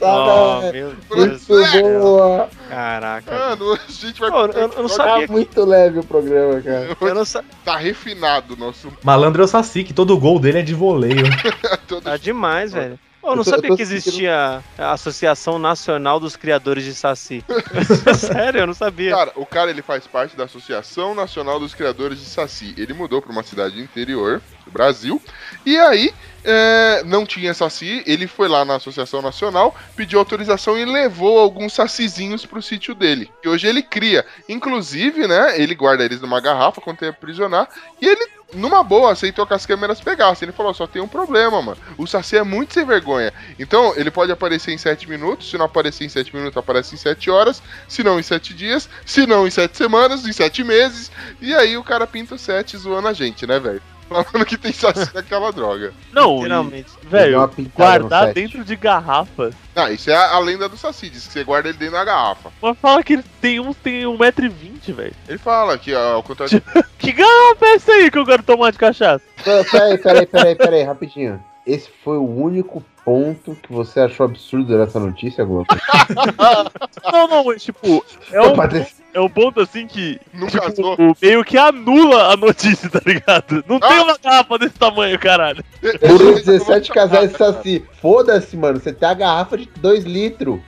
Nossa, 0.00 0.60
velho. 0.72 0.96
meu 1.10 1.26
Deus. 1.28 1.48
Muito 1.48 1.82
boa. 2.00 2.48
Caraca. 2.70 3.30
Mano, 3.30 3.72
a 3.74 3.78
gente 3.92 4.18
vai. 4.20 4.30
Pô, 4.30 4.46
eu- 4.46 4.52
eu 4.72 4.82
não 4.82 4.88
sabia 4.88 5.26
que- 5.26 5.32
muito 5.32 5.64
leve 5.64 5.98
o 5.98 6.04
programa, 6.04 6.60
cara. 6.62 6.96
Eu 7.00 7.14
não 7.14 7.24
sa... 7.24 7.44
Tá 7.64 7.76
refinado 7.76 8.54
o 8.54 8.56
nosso. 8.56 8.88
Malandro 9.02 9.42
é 9.42 9.44
o 9.44 9.48
Saci, 9.48 9.84
que 9.84 9.92
todo 9.92 10.16
gol 10.18 10.38
dele 10.38 10.60
é 10.60 10.62
de 10.62 10.74
voleio. 10.74 11.24
Tá 12.02 12.16
demais, 12.16 12.72
velho. 12.72 12.98
Eu 13.22 13.36
não 13.36 13.42
Eu 13.42 13.44
tô- 13.44 13.50
eu 13.50 13.54
sabia 13.54 13.68
tô 13.70 13.76
que 13.76 13.82
existia 13.82 14.62
a 14.78 14.92
Associação 14.92 15.58
Nacional 15.58 16.18
dos 16.18 16.34
Criadores 16.36 16.84
de 16.84 16.94
Saci. 16.94 17.44
Sério, 18.18 18.60
eu 18.60 18.66
não 18.66 18.74
sabia. 18.74 19.10
Cara, 19.12 19.32
o 19.36 19.46
cara 19.46 19.70
ele 19.70 19.82
faz 19.82 20.06
parte 20.06 20.36
da 20.36 20.44
Associação 20.44 21.14
Nacional 21.14 21.60
dos 21.60 21.74
Criadores 21.74 22.18
de 22.18 22.24
Saci. 22.26 22.74
Ele 22.76 22.92
mudou 22.92 23.22
pra 23.22 23.30
uma 23.30 23.42
cidade 23.42 23.80
interior 23.80 24.40
Brasil. 24.66 25.20
E 25.66 25.76
aí, 25.78 26.12
é, 26.44 27.02
não 27.04 27.26
tinha 27.26 27.52
saci, 27.52 28.02
ele 28.06 28.26
foi 28.26 28.48
lá 28.48 28.64
na 28.64 28.76
Associação 28.76 29.20
Nacional, 29.20 29.74
pediu 29.94 30.18
autorização 30.18 30.78
e 30.78 30.84
levou 30.84 31.38
alguns 31.38 31.74
sacizinhos 31.74 32.46
pro 32.46 32.62
sítio 32.62 32.94
dele. 32.94 33.30
Que 33.42 33.48
hoje 33.48 33.66
ele 33.66 33.82
cria. 33.82 34.24
Inclusive, 34.48 35.26
né, 35.28 35.60
ele 35.60 35.74
guarda 35.74 36.04
eles 36.04 36.20
numa 36.20 36.40
garrafa 36.40 36.80
quando 36.80 36.98
tem 36.98 37.08
aprisionar. 37.08 37.68
E 38.00 38.06
ele, 38.06 38.26
numa 38.54 38.82
boa, 38.82 39.12
aceitou 39.12 39.46
que 39.46 39.54
as 39.54 39.66
câmeras 39.66 40.00
pegassem. 40.00 40.46
Ele 40.46 40.56
falou: 40.56 40.74
só 40.74 40.86
tem 40.86 41.02
um 41.02 41.08
problema, 41.08 41.60
mano. 41.60 41.78
O 41.96 42.06
saci 42.06 42.36
é 42.36 42.42
muito 42.42 42.74
sem 42.74 42.84
vergonha. 42.84 43.32
Então, 43.58 43.94
ele 43.96 44.10
pode 44.10 44.32
aparecer 44.32 44.72
em 44.72 44.78
7 44.78 45.08
minutos. 45.08 45.50
Se 45.50 45.58
não 45.58 45.66
aparecer 45.66 46.04
em 46.04 46.08
7 46.08 46.34
minutos, 46.34 46.56
aparece 46.56 46.94
em 46.94 46.98
7 46.98 47.30
horas. 47.30 47.62
Se 47.88 48.02
não, 48.02 48.18
em 48.18 48.22
7 48.22 48.54
dias. 48.54 48.88
Se 49.04 49.26
não, 49.26 49.46
em 49.46 49.50
7 49.50 49.76
semanas, 49.76 50.26
em 50.26 50.32
7 50.32 50.64
meses. 50.64 51.10
E 51.40 51.54
aí 51.54 51.76
o 51.76 51.84
cara 51.84 52.06
pinta 52.06 52.34
o 52.34 52.38
7 52.38 52.76
zoando 52.76 53.08
a 53.08 53.12
gente, 53.12 53.46
né, 53.46 53.58
velho? 53.58 53.91
Falando 54.24 54.46
que 54.46 54.56
tem 54.58 54.72
saci 54.72 55.08
naquela 55.14 55.50
droga. 55.52 55.92
Não, 56.12 56.36
Literalmente. 56.38 56.90
velho, 57.02 57.50
guardar 57.74 58.32
dentro 58.32 58.64
de 58.64 58.76
garrafas. 58.76 59.54
Ah, 59.74 59.90
isso 59.90 60.10
é 60.10 60.14
a, 60.14 60.32
a 60.32 60.38
lenda 60.38 60.68
do 60.68 60.76
saci, 60.76 61.08
diz 61.08 61.26
que 61.26 61.32
você 61.32 61.44
guarda 61.44 61.68
ele 61.68 61.78
dentro 61.78 61.94
da 61.94 62.04
garrafa. 62.04 62.50
Mas 62.60 62.76
fala 62.78 63.02
que 63.02 63.14
ele 63.14 63.24
tem 63.40 63.60
uns 63.60 63.76
tem 63.76 64.02
1,20m, 64.02 64.94
velho. 64.94 65.14
Ele 65.28 65.38
fala 65.38 65.78
que, 65.78 65.94
ó, 65.94 66.14
ao 66.14 66.22
contrário 66.22 66.60
de 66.60 66.82
Que 66.98 67.12
garrafa 67.12 67.64
é 67.66 67.74
essa 67.74 67.92
aí 67.92 68.10
que 68.10 68.18
eu 68.18 68.24
quero 68.26 68.42
tomar 68.42 68.70
de 68.72 68.78
cachaça? 68.78 69.22
Pera- 69.42 69.64
Peraí, 69.64 69.98
peraí, 69.98 70.26
peraí, 70.26 70.54
peraí, 70.54 70.82
rapidinho. 70.82 71.42
Esse 71.66 71.88
foi 72.04 72.16
o 72.16 72.28
único 72.28 72.82
ponto 73.04 73.56
que 73.62 73.72
você 73.72 74.00
achou 74.00 74.24
absurdo 74.26 74.76
nessa 74.78 74.98
notícia, 75.00 75.44
Globo? 75.44 75.66
Não, 77.12 77.28
não, 77.28 77.44
mas 77.44 77.62
tipo, 77.62 78.04
é 78.30 78.40
um, 78.40 78.54
Patrícia. 78.54 78.94
é 79.14 79.20
um 79.20 79.28
ponto 79.28 79.60
assim 79.60 79.86
que 79.86 80.20
Não 80.32 80.46
tipo, 80.46 80.94
o- 81.02 81.16
meio 81.20 81.44
que 81.44 81.58
anula 81.58 82.32
a 82.32 82.36
notícia, 82.36 82.88
tá 82.88 83.00
ligado? 83.04 83.62
Não 83.68 83.78
tem 83.80 83.98
Ah. 83.98 84.02
uma 84.04 84.18
garrafa 84.18 84.58
desse 84.58 84.74
tamanho, 84.74 85.18
caralho. 85.18 85.64
Foram 86.00 86.34
17 86.34 86.90
casais 86.92 87.32
de 87.32 87.38
saci. 87.38 87.84
Foda-se, 88.00 88.56
mano. 88.56 88.80
Você 88.80 88.92
tem 88.92 89.08
a 89.08 89.14
garrafa 89.14 89.58
de 89.58 89.66
2 89.78 90.04
litros. 90.04 90.60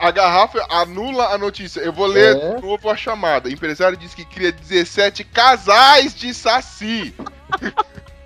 A 0.00 0.10
garrafa 0.10 0.64
anula 0.70 1.28
a 1.28 1.38
notícia. 1.38 1.80
Eu 1.80 1.92
vou 1.92 2.06
ler 2.06 2.36
É? 2.36 2.54
de 2.56 2.62
novo 2.62 2.88
a 2.90 2.96
chamada. 2.96 3.50
empresário 3.50 3.96
diz 3.96 4.14
que 4.14 4.24
cria 4.24 4.52
17 4.52 5.22
casais 5.24 6.14
de 6.14 6.32
saci. 6.34 7.14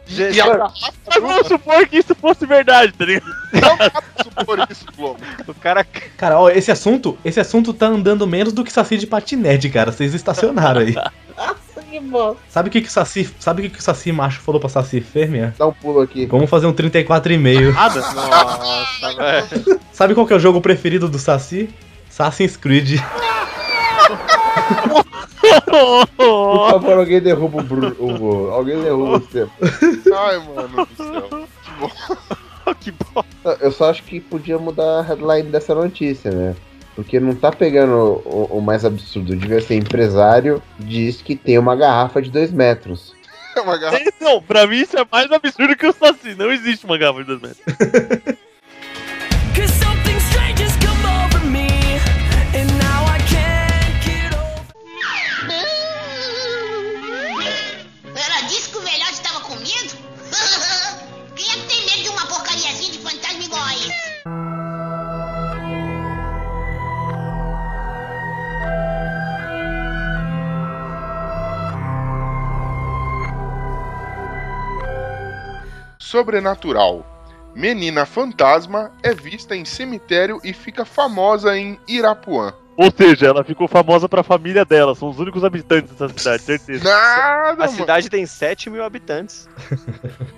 E, 0.09 0.23
e 0.23 0.43
Mas 0.43 1.21
vamos 1.21 1.47
supor 1.47 1.87
que 1.87 1.99
isso 1.99 2.15
fosse 2.15 2.47
verdade, 2.47 2.93
tá 2.93 3.05
ligado? 3.05 3.27
não 3.53 3.77
dá 3.77 3.91
pra 3.91 4.25
supor 4.25 4.67
isso, 4.71 4.87
Globo. 4.97 5.21
O 5.47 5.55
cara. 5.55 5.85
Cara, 6.17 6.39
ó, 6.39 6.49
esse 6.49 6.71
assunto, 6.71 7.19
esse 7.25 7.39
assunto 7.39 7.75
tá 7.75 7.87
andando 7.87 8.27
menos 8.27 8.53
do 8.53 8.65
que 8.65 8.73
saci 8.73 8.97
de 8.97 9.07
patinete, 9.07 9.69
cara. 9.69 9.93
Vocês 9.93 10.15
estacionaram 10.15 10.81
aí. 10.81 10.95
Sabe 12.49 12.69
o 12.69 12.73
que 12.73 12.83
que 12.83 12.89
o 12.89 12.91
saci, 12.91 13.29
sabe 13.39 13.61
o 13.61 13.65
que 13.65 13.71
que 13.71 13.81
o 13.81 13.83
saci 13.83 14.13
macho 14.13 14.41
falou 14.41 14.61
pra 14.61 14.69
saci 14.69 15.01
fêmea? 15.01 15.55
Dá 15.59 15.67
um 15.67 15.73
pulo 15.73 16.01
aqui. 16.01 16.27
Vamos 16.27 16.49
fazer 16.49 16.67
um 16.67 16.73
34,5. 16.73 17.73
Nada. 17.73 18.01
Nossa, 18.01 19.15
velho. 19.17 19.81
Sabe 19.93 20.15
qual 20.15 20.27
que 20.27 20.33
é 20.33 20.37
o 20.37 20.41
jogo 20.41 20.61
preferido 20.61 21.09
do 21.09 21.19
saci? 21.19 21.69
Assassin's 22.09 22.57
Creed. 22.57 23.01
Por 26.17 26.71
favor, 26.71 26.99
alguém 26.99 27.21
derruba 27.21 27.61
o 27.61 27.63
Bruno. 27.63 28.51
Alguém 28.51 28.81
derruba 28.83 29.17
o 29.17 29.21
tempo. 29.21 29.53
Ai, 30.15 30.39
mano 30.39 30.87
do 30.87 30.97
céu. 30.97 31.49
que 32.81 32.93
bom. 32.93 33.25
Eu 33.61 33.73
só 33.73 33.91
acho 33.91 34.03
que 34.03 34.21
podia 34.21 34.59
mudar 34.59 35.01
a 35.01 35.03
headline 35.03 35.51
dessa 35.51 35.75
notícia, 35.75 36.31
né? 36.31 36.55
Porque 36.95 37.21
não 37.21 37.35
tá 37.35 37.53
pegando 37.53 38.23
o, 38.25 38.59
o 38.59 38.61
mais 38.61 38.85
absurdo. 38.85 39.37
Devia 39.37 39.61
ser 39.61 39.77
empresário, 39.77 40.63
diz 40.79 41.23
que 41.23 41.37
tem 41.37 41.59
uma 41.59 41.77
garrafa 41.77 42.21
de 42.21 42.31
2 42.31 42.51
metros. 42.51 43.15
É 43.57 43.61
uma 43.61 43.79
garrafa. 43.79 44.05
Não, 44.21 44.43
pra 44.43 44.67
mim 44.67 44.79
isso 44.79 44.99
é 44.99 45.07
mais 45.11 45.31
absurdo 45.31 45.77
que 45.77 45.87
o 45.87 45.93
Saci. 45.93 46.35
Não 46.35 46.51
existe 46.51 46.85
uma 46.85 46.99
garrafa 46.99 47.21
de 47.21 47.39
2 47.39 47.41
metros. 47.41 47.69
Sobrenatural. 76.09 77.05
Menina 77.55 78.07
fantasma 78.07 78.91
é 79.03 79.13
vista 79.13 79.55
em 79.55 79.67
cemitério 79.67 80.41
e 80.43 80.55
fica 80.55 80.83
famosa 80.87 81.55
em 81.59 81.79
Irapuã. 81.87 82.55
Ou 82.79 82.91
seja, 82.97 83.27
ela 83.27 83.45
ficou 83.45 83.69
famosa 83.69 84.09
pra 84.09 84.23
família 84.23 84.65
dela. 84.65 84.95
São 84.95 85.11
os 85.11 85.19
únicos 85.19 85.45
habitantes 85.45 85.91
dessa 85.93 86.09
cidade, 86.09 86.43
certeza. 86.45 86.85
Nada, 86.85 87.65
A 87.65 87.67
mano. 87.67 87.73
cidade 87.73 88.09
tem 88.09 88.25
7 88.25 88.71
mil 88.71 88.83
habitantes. 88.85 89.47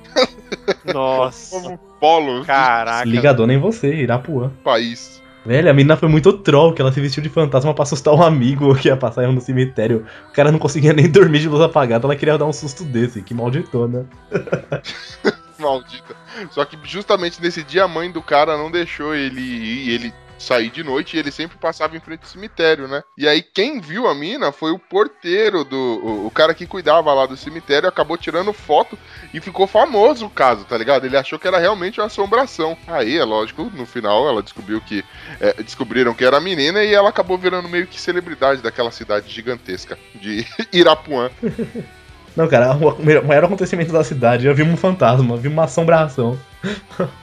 Nossa. 0.92 1.60
Como 1.60 1.78
polo 2.00 2.44
Caraca. 2.44 3.04
Ligadona 3.04 3.54
em 3.54 3.58
você, 3.60 3.94
Irapuã. 3.94 4.50
país. 4.64 5.22
Velho, 5.46 5.70
a 5.70 5.72
menina 5.72 5.96
foi 5.96 6.08
muito 6.08 6.32
troll, 6.32 6.74
que 6.74 6.82
ela 6.82 6.90
se 6.92 7.00
vestiu 7.00 7.22
de 7.22 7.28
fantasma 7.28 7.72
pra 7.72 7.84
assustar 7.84 8.12
um 8.12 8.22
amigo 8.22 8.74
que 8.74 8.88
ia 8.88 8.96
passar 8.96 9.28
no 9.28 9.40
cemitério. 9.40 10.04
O 10.30 10.32
cara 10.32 10.50
não 10.50 10.58
conseguia 10.58 10.92
nem 10.92 11.06
dormir 11.08 11.38
de 11.38 11.48
luz 11.48 11.60
apagada, 11.62 12.06
ela 12.06 12.16
queria 12.16 12.36
dar 12.36 12.46
um 12.46 12.52
susto 12.52 12.82
desse. 12.82 13.22
Que 13.22 13.32
malditona. 13.34 14.04
Maldita. 15.70 16.16
Só 16.50 16.64
que 16.64 16.78
justamente 16.84 17.40
nesse 17.40 17.62
dia 17.62 17.84
a 17.84 17.88
mãe 17.88 18.10
do 18.10 18.22
cara 18.22 18.56
não 18.56 18.70
deixou 18.70 19.14
ele 19.14 19.40
ir, 19.40 19.90
ele 19.90 20.14
sair 20.40 20.70
de 20.70 20.82
noite 20.82 21.16
e 21.16 21.20
ele 21.20 21.30
sempre 21.30 21.58
passava 21.58 21.96
em 21.96 22.00
frente 22.00 22.22
ao 22.22 22.28
cemitério, 22.28 22.88
né? 22.88 23.02
E 23.16 23.28
aí 23.28 23.42
quem 23.42 23.80
viu 23.80 24.08
a 24.08 24.14
mina 24.14 24.50
foi 24.50 24.72
o 24.72 24.78
porteiro 24.78 25.64
do 25.64 25.76
o, 25.76 26.26
o 26.26 26.30
cara 26.30 26.54
que 26.54 26.66
cuidava 26.66 27.12
lá 27.12 27.26
do 27.26 27.36
cemitério, 27.36 27.88
acabou 27.88 28.16
tirando 28.16 28.52
foto 28.52 28.98
e 29.32 29.40
ficou 29.40 29.66
famoso 29.66 30.26
o 30.26 30.30
caso, 30.30 30.64
tá 30.64 30.76
ligado? 30.76 31.04
Ele 31.04 31.16
achou 31.16 31.38
que 31.38 31.46
era 31.46 31.58
realmente 31.58 32.00
uma 32.00 32.06
assombração. 32.06 32.76
Aí, 32.86 33.18
é 33.18 33.24
lógico, 33.24 33.64
no 33.74 33.84
final 33.84 34.26
ela 34.26 34.42
descobriu 34.42 34.80
que 34.80 35.04
é, 35.40 35.62
descobriram 35.62 36.14
que 36.14 36.24
era 36.24 36.40
menina 36.40 36.82
e 36.82 36.94
ela 36.94 37.10
acabou 37.10 37.36
virando 37.36 37.68
meio 37.68 37.86
que 37.86 38.00
celebridade 38.00 38.62
daquela 38.62 38.90
cidade 38.90 39.30
gigantesca 39.30 39.98
de 40.14 40.46
Irapuã. 40.72 41.30
Não, 42.40 42.48
cara, 42.48 42.74
o 42.74 43.26
maior 43.26 43.44
acontecimento 43.44 43.92
da 43.92 44.02
cidade, 44.02 44.46
eu 44.46 44.54
vi 44.54 44.62
um 44.62 44.74
fantasma, 44.74 45.36
vi 45.36 45.46
uma 45.46 45.64
assombração. 45.64 46.38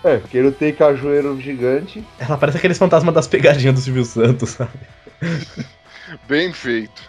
É, 0.03 0.17
porque 0.17 0.39
não 0.39 0.51
tem 0.51 0.71
cajueiro 0.71 1.41
gigante. 1.41 2.05
Ela 2.19 2.37
parece 2.37 2.59
aqueles 2.59 2.77
fantasmas 2.77 3.15
das 3.15 3.27
pegadinhas 3.27 3.73
do 3.73 3.81
Silvio 3.81 4.05
Santos, 4.05 4.51
sabe? 4.51 4.69
Bem 6.27 6.53
feito. 6.53 7.01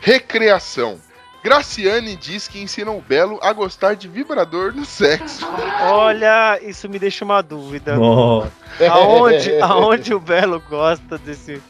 Recreação. 0.00 0.98
Graciane 1.42 2.14
diz 2.16 2.46
que 2.46 2.60
ensina 2.60 2.90
o 2.90 3.00
Belo 3.00 3.38
a 3.42 3.52
gostar 3.52 3.94
de 3.94 4.06
vibrador 4.06 4.72
no 4.74 4.84
sexo. 4.84 5.46
Olha, 5.82 6.60
isso 6.62 6.88
me 6.88 6.98
deixa 6.98 7.24
uma 7.24 7.42
dúvida. 7.42 7.96
Nossa. 7.96 8.52
Aonde, 8.88 9.60
aonde 9.60 10.14
o 10.14 10.20
Belo 10.20 10.62
gosta 10.68 11.18
desse, 11.18 11.60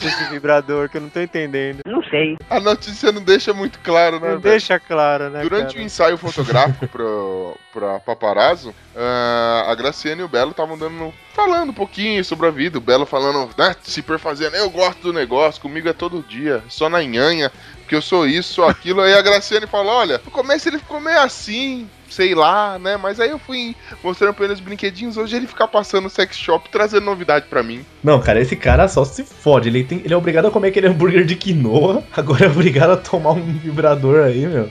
desse 0.00 0.24
vibrador 0.30 0.88
que 0.88 0.96
eu 0.96 1.02
não 1.02 1.08
tô 1.10 1.20
entendendo? 1.20 1.80
Não 1.86 2.02
sei. 2.04 2.36
A 2.48 2.58
notícia 2.58 3.12
não 3.12 3.22
deixa 3.22 3.52
muito 3.52 3.78
claro, 3.80 4.18
né? 4.18 4.32
Não 4.32 4.40
velho? 4.40 4.52
deixa 4.52 4.80
claro, 4.80 5.28
né? 5.28 5.42
Durante 5.42 5.76
o 5.76 5.80
ensaio 5.80 6.16
fotográfico 6.16 6.88
pro, 6.88 7.56
pra 7.72 8.00
Paparazzo, 8.00 8.74
ah, 8.96 9.66
a 9.68 9.74
Graciane 9.74 10.22
e 10.22 10.24
o 10.24 10.28
Belo 10.28 10.52
estavam 10.52 10.78
dando. 10.78 11.12
falando 11.34 11.70
um 11.70 11.74
pouquinho 11.74 12.24
sobre 12.24 12.46
a 12.46 12.50
vida. 12.50 12.78
O 12.78 12.80
Belo 12.80 13.04
falando, 13.04 13.50
né, 13.58 13.76
se 13.82 14.02
perfazendo, 14.02 14.56
eu 14.56 14.70
gosto 14.70 15.02
do 15.02 15.12
negócio, 15.12 15.60
comigo 15.60 15.88
é 15.88 15.92
todo 15.92 16.24
dia, 16.26 16.62
só 16.68 16.88
na 16.88 17.02
nhanha, 17.02 17.52
porque 17.88 17.96
eu 17.96 18.02
sou 18.02 18.26
isso, 18.26 18.52
sou 18.52 18.66
aquilo. 18.66 19.00
Aí 19.00 19.14
a 19.14 19.22
Graciane 19.22 19.66
falou: 19.66 19.94
olha, 19.94 20.20
no 20.22 20.30
começo 20.30 20.68
ele 20.68 20.78
ficou 20.78 21.00
meio 21.00 21.18
assim, 21.20 21.88
sei 22.10 22.34
lá, 22.34 22.78
né? 22.78 22.98
Mas 22.98 23.18
aí 23.18 23.30
eu 23.30 23.38
fui 23.38 23.74
mostrando 24.04 24.34
pra 24.34 24.44
ele 24.44 24.52
os 24.52 24.60
brinquedinhos. 24.60 25.16
Hoje 25.16 25.36
ele 25.36 25.46
fica 25.46 25.66
passando 25.66 26.10
sex 26.10 26.36
shop 26.36 26.68
trazendo 26.70 27.06
novidade 27.06 27.46
pra 27.48 27.62
mim. 27.62 27.82
Não, 28.04 28.20
cara, 28.20 28.42
esse 28.42 28.54
cara 28.54 28.86
só 28.88 29.06
se 29.06 29.24
fode. 29.24 29.70
Ele, 29.70 29.84
tem, 29.84 30.02
ele 30.04 30.12
é 30.12 30.16
obrigado 30.16 30.46
a 30.48 30.50
comer 30.50 30.68
aquele 30.68 30.86
hambúrguer 30.86 31.24
de 31.24 31.34
quinoa, 31.34 32.04
agora 32.14 32.44
é 32.44 32.48
obrigado 32.48 32.90
a 32.90 32.96
tomar 32.98 33.32
um 33.32 33.42
vibrador 33.42 34.26
aí, 34.26 34.46
meu. 34.46 34.70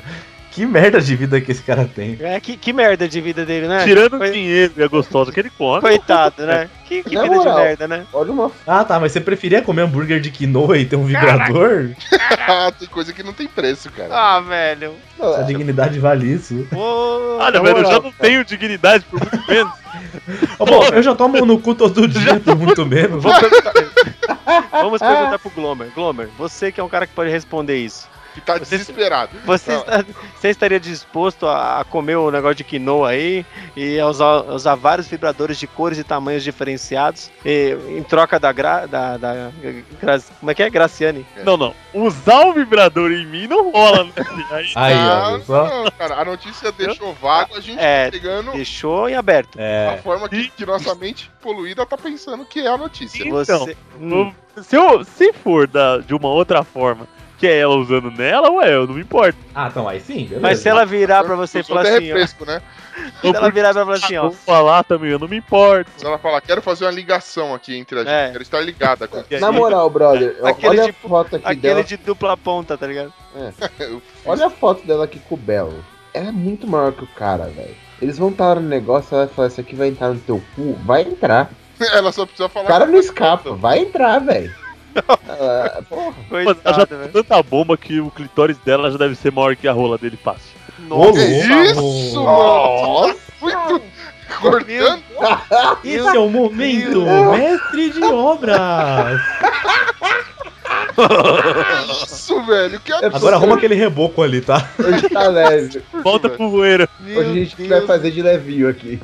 Que 0.58 0.66
merda 0.66 1.00
de 1.00 1.16
vida 1.16 1.40
que 1.40 1.52
esse 1.52 1.62
cara 1.62 1.86
tem. 1.86 2.18
É, 2.20 2.40
que, 2.40 2.58
que 2.58 2.74
merda 2.74 3.08
de 3.08 3.22
vida 3.22 3.46
dele, 3.46 3.68
né? 3.68 3.84
Tirando 3.84 4.16
o 4.16 4.18
Coi- 4.18 4.32
dinheiro 4.32 4.74
e 4.76 4.82
a 4.82 4.88
gostosa 4.88 5.32
que 5.32 5.40
ele 5.40 5.52
come. 5.52 5.82
Coitado, 5.82 6.46
né? 6.48 6.68
Que, 6.88 7.04
que 7.04 7.16
Na 7.16 7.24
vida 7.24 7.36
moral. 7.36 7.56
de 7.58 7.62
merda, 7.64 7.86
né? 7.86 8.06
Olha 8.14 8.32
uma. 8.32 8.50
Ah, 8.66 8.82
tá, 8.86 8.98
mas 8.98 9.12
você 9.12 9.20
preferia 9.20 9.62
comer 9.62 9.82
hambúrguer 9.82 10.22
de 10.22 10.32
quinoa 10.32 10.78
e 10.78 10.86
ter 10.86 10.96
um 10.96 11.04
vibrador? 11.04 11.90
Ah, 12.48 12.72
tem 12.80 12.88
coisa 12.88 13.12
que 13.12 13.22
não 13.22 13.34
tem 13.34 13.46
preço, 13.46 13.92
cara. 13.92 14.08
Ah, 14.10 14.40
velho. 14.40 14.94
Sua 15.18 15.42
é- 15.42 15.44
dignidade 15.44 16.00
vale 16.00 16.32
isso. 16.34 16.66
Ô, 16.74 17.40
Olha, 17.42 17.60
Na 17.60 17.62
velho, 17.62 17.80
eu 17.80 17.86
já 17.86 17.92
não 18.00 18.02
cara. 18.04 18.16
tenho 18.22 18.46
dignidade 18.46 19.04
por 19.12 19.20
muito 19.20 19.48
menos. 19.52 19.74
Ô, 20.58 20.66
pô, 20.66 20.84
eu 20.86 21.04
já 21.04 21.14
tomo 21.14 21.46
no 21.46 21.60
cu 21.60 21.76
todo 21.76 22.08
dia 22.08 22.40
por 22.40 22.56
muito 22.58 22.86
menos. 22.86 23.22
Vou 23.22 23.34
perguntar- 23.38 23.74
Vamos 24.72 25.00
perguntar 25.00 25.40
pro 25.40 25.50
Glomer. 25.52 25.90
Glomer, 25.94 26.30
você 26.38 26.72
que 26.72 26.80
é 26.80 26.84
um 26.84 26.90
cara 26.90 27.06
que 27.06 27.14
pode 27.14 27.30
responder 27.30 27.76
isso. 27.78 28.08
Que 28.38 28.42
tá 28.42 28.58
desesperado. 28.60 29.32
Você, 29.46 29.74
está- 29.74 30.06
você 30.36 30.50
estaria 30.50 30.80
disposto 30.80 31.48
a, 31.48 31.80
a 31.80 31.84
comer 31.84 32.18
o 32.18 32.30
negócio 32.30 32.58
de 32.58 32.64
quinoa 32.64 33.10
aí 33.10 33.44
e 33.76 34.00
a 34.00 34.06
usar, 34.06 34.44
usar 34.44 34.76
vários 34.76 35.08
vibradores 35.08 35.58
de 35.58 35.66
cores 35.66 35.98
e 35.98 36.04
tamanhos 36.04 36.44
diferenciados 36.44 37.32
e- 37.44 37.76
em 37.98 38.04
troca 38.04 38.40
da, 38.40 38.52
gra, 38.52 38.86
da, 38.86 39.18
da 39.18 39.50
gra- 40.00 40.22
como 40.40 40.52
é 40.52 40.54
que 40.54 40.62
é? 40.62 40.70
Graciane. 40.70 41.26
Não, 41.44 41.58
não. 41.58 41.74
Usar 41.96 42.46
o 42.46 42.54
vibrador 42.54 43.12
em 43.12 43.26
mim 43.26 43.48
não 43.48 43.72
rola, 43.72 44.04
né? 44.04 44.12
Aí, 44.52 44.72
Aí, 44.76 44.94
Ah, 44.94 45.40
ó, 45.50 45.64
não, 45.84 45.92
cara, 45.98 46.22
a 46.22 46.26
notícia 46.26 46.72
deixou 46.72 47.14
vago, 47.16 47.56
a 47.56 47.60
gente 47.60 47.80
É, 47.80 48.06
tá 48.06 48.12
pegando 48.12 48.52
Deixou 48.52 49.10
em 49.10 49.16
aberto. 49.16 49.58
a 49.58 49.62
É. 49.64 50.00
forma 50.04 50.30
que, 50.30 50.50
que 50.52 50.64
nossa 50.66 50.94
mente 50.94 51.32
poluída 51.42 51.86
tá 51.88 51.98
pensando 51.98 52.46
que 52.46 52.60
é 52.60 52.68
a 52.68 52.78
notícia. 52.78 53.24
Então, 53.24 53.44
Você, 53.66 53.76
hum, 54.00 54.32
se, 54.62 54.76
eu, 54.76 55.04
se 55.04 55.34
for 55.34 55.66
da, 55.68 55.98
de 55.98 56.14
uma 56.14 56.30
outra 56.30 56.64
forma, 56.64 57.08
que 57.38 57.46
é 57.48 57.60
ela 57.60 57.76
usando 57.76 58.10
nela, 58.12 58.50
ué, 58.52 58.74
eu 58.74 58.88
não 58.88 58.96
me 58.96 59.02
importo. 59.02 59.38
Ah, 59.54 59.68
então 59.70 59.88
aí 59.88 60.00
sim, 60.02 60.24
beleza. 60.24 60.40
mas 60.42 60.60
se 60.60 60.68
ela 60.70 60.86
virar 60.86 61.24
pra 61.24 61.36
você 61.36 61.60
e 61.60 61.64
falar 61.64 61.82
até 61.82 61.98
assim, 61.98 62.12
ó, 62.12 62.16
refresco, 62.16 62.46
né? 62.46 62.62
se 63.22 63.28
ela 63.28 63.50
virar 63.52 63.74
pra 63.74 63.86
falar 63.86 63.98
assim, 63.98 64.18
ó, 64.18 64.22
Vou 64.24 64.32
falar 64.32 64.84
também, 64.84 65.12
eu 65.12 65.20
não 65.20 65.28
me 65.28 65.38
importo. 65.38 65.92
Se 65.98 66.06
ela 66.06 66.18
falar, 66.18 66.42
quero 66.42 66.62
fazer 66.62 66.86
uma 66.86 66.92
ligação 66.92 67.54
aqui 67.54 67.78
entre 67.78 68.00
a 68.00 68.04
gente, 68.04 68.12
É. 68.12 68.32
quero 68.32 68.42
estar 68.42 68.60
ligada 68.62 69.08
com 69.08 69.24
Na 69.40 69.52
moral, 69.52 69.90
brother, 69.90 70.36
Aquele 70.44 70.68
olha 70.70 70.84
de- 70.86 70.90
a 70.90 70.94
foto 70.94 71.36
aqui 71.36 71.46
aquele 71.46 71.62
dela. 71.62 71.84
de 71.84 71.98
dupla 71.98 72.36
ponta, 72.36 72.78
tá 72.78 72.88
ligado? 72.88 73.14
Fiz. 73.78 74.02
Olha 74.26 74.48
a 74.48 74.50
foto 74.50 74.86
dela 74.88 75.06
aqui 75.06 75.20
com 75.20 75.36
o 75.36 75.38
Belo. 75.38 75.86
Ela 76.14 76.30
é 76.30 76.32
muito 76.32 76.66
maior 76.66 76.92
que 76.92 77.04
o 77.04 77.08
cara, 77.08 77.46
velho. 77.46 77.76
Eles 78.02 78.18
vão 78.18 78.30
estar 78.30 78.56
no 78.56 78.62
negócio, 78.62 79.14
ela 79.16 79.26
vai 79.26 79.34
falar, 79.36 79.48
isso 79.50 79.62
aqui 79.62 79.76
vai 79.76 79.90
entrar 79.90 80.10
no 80.10 80.20
teu 80.20 80.42
cu? 80.56 80.74
Vai 80.84 81.04
entrar. 81.04 81.52
Ela 81.80 82.12
só 82.12 82.26
precisa 82.26 82.50
falar. 82.50 82.66
O 82.66 82.68
cara 82.68 82.86
não 82.88 82.98
escapa, 82.98 83.54
vai 83.54 83.80
entrar, 83.80 84.18
velho. 84.20 84.52
Ah, 85.30 85.82
porra. 85.88 86.16
Ela 86.64 86.74
já 86.80 86.86
tem 86.86 86.98
velho. 86.98 87.12
tanta 87.12 87.42
bomba 87.44 87.78
que 87.78 88.00
o 88.00 88.10
clitóris 88.10 88.58
dela 88.60 88.92
já 88.92 88.98
deve 88.98 89.16
ser 89.16 89.32
maior 89.32 89.56
que 89.56 89.68
a 89.68 89.72
rola 89.72 89.98
dele 89.98 90.18
fácil. 90.22 90.58
Que 90.78 91.20
isso, 91.24 92.24
mano? 92.24 93.16
Muito 93.42 93.82
cortando. 94.40 95.04
Esse 95.84 96.16
é 96.16 96.20
o 96.20 96.30
momento, 96.30 97.02
mestre 97.32 97.92
de 97.92 98.04
obras. 98.04 99.22
Isso, 102.04 102.44
velho. 102.46 102.80
Que 102.80 102.92
absurdo. 102.92 103.16
Agora 103.16 103.36
arruma 103.36 103.56
aquele 103.56 103.76
reboco 103.76 104.22
ali, 104.22 104.42
tá? 104.42 104.68
Hoje 104.80 105.10
tá 105.10 105.28
leve. 105.28 105.82
Volta 106.04 106.30
pro 106.30 106.50
voeiro. 106.50 106.88
Hoje 107.06 107.20
a 107.30 107.34
gente 107.34 107.56
Deus. 107.56 107.70
vai 107.70 107.82
fazer 107.82 108.12
de 108.12 108.22
levinho 108.22 108.70
aqui. 108.70 109.00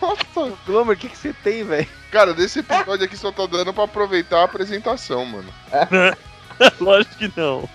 Nossa. 0.00 0.52
Glomer, 0.66 0.96
o 0.96 0.98
que, 0.98 1.08
que 1.08 1.16
você 1.16 1.32
tem, 1.44 1.64
velho? 1.64 1.86
Cara, 2.10 2.34
desse 2.34 2.58
episódio 2.60 3.04
aqui 3.04 3.16
só 3.16 3.30
tô 3.32 3.46
dando 3.46 3.72
pra 3.72 3.84
aproveitar 3.84 4.40
a 4.40 4.44
apresentação, 4.44 5.24
mano. 5.26 5.48
Lógico 6.80 7.16
que 7.16 7.32
não. 7.36 7.68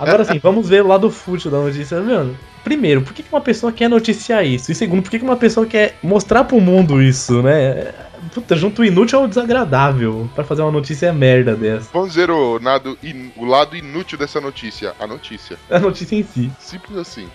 Agora 0.00 0.24
sim, 0.24 0.38
vamos 0.38 0.68
ver 0.68 0.82
o 0.82 0.88
lado 0.88 1.10
fútil 1.10 1.50
da 1.50 1.58
notícia, 1.58 2.00
mano. 2.00 2.36
Primeiro, 2.64 3.02
por 3.02 3.12
que 3.12 3.24
uma 3.30 3.40
pessoa 3.40 3.70
quer 3.70 3.88
noticiar 3.88 4.44
isso? 4.44 4.72
E 4.72 4.74
segundo, 4.74 5.02
por 5.02 5.10
que 5.10 5.18
uma 5.18 5.36
pessoa 5.36 5.66
quer 5.66 5.96
mostrar 6.02 6.44
pro 6.44 6.60
mundo 6.60 7.00
isso, 7.02 7.42
né? 7.42 7.92
Puta, 8.32 8.56
junto 8.56 8.80
o 8.80 8.84
inútil 8.84 9.18
ao 9.20 9.28
desagradável 9.28 10.28
pra 10.34 10.42
fazer 10.42 10.62
uma 10.62 10.70
notícia 10.72 11.12
merda 11.12 11.54
dessa. 11.54 11.90
Vamos 11.92 12.14
ver 12.14 12.30
o, 12.30 12.58
nado 12.58 12.98
in- 13.02 13.30
o 13.36 13.44
lado 13.44 13.76
inútil 13.76 14.16
dessa 14.18 14.40
notícia. 14.40 14.94
A 14.98 15.06
notícia. 15.06 15.58
A 15.70 15.78
notícia 15.78 16.16
em 16.16 16.22
si. 16.24 16.50
Simples 16.58 16.96
assim. 16.98 17.28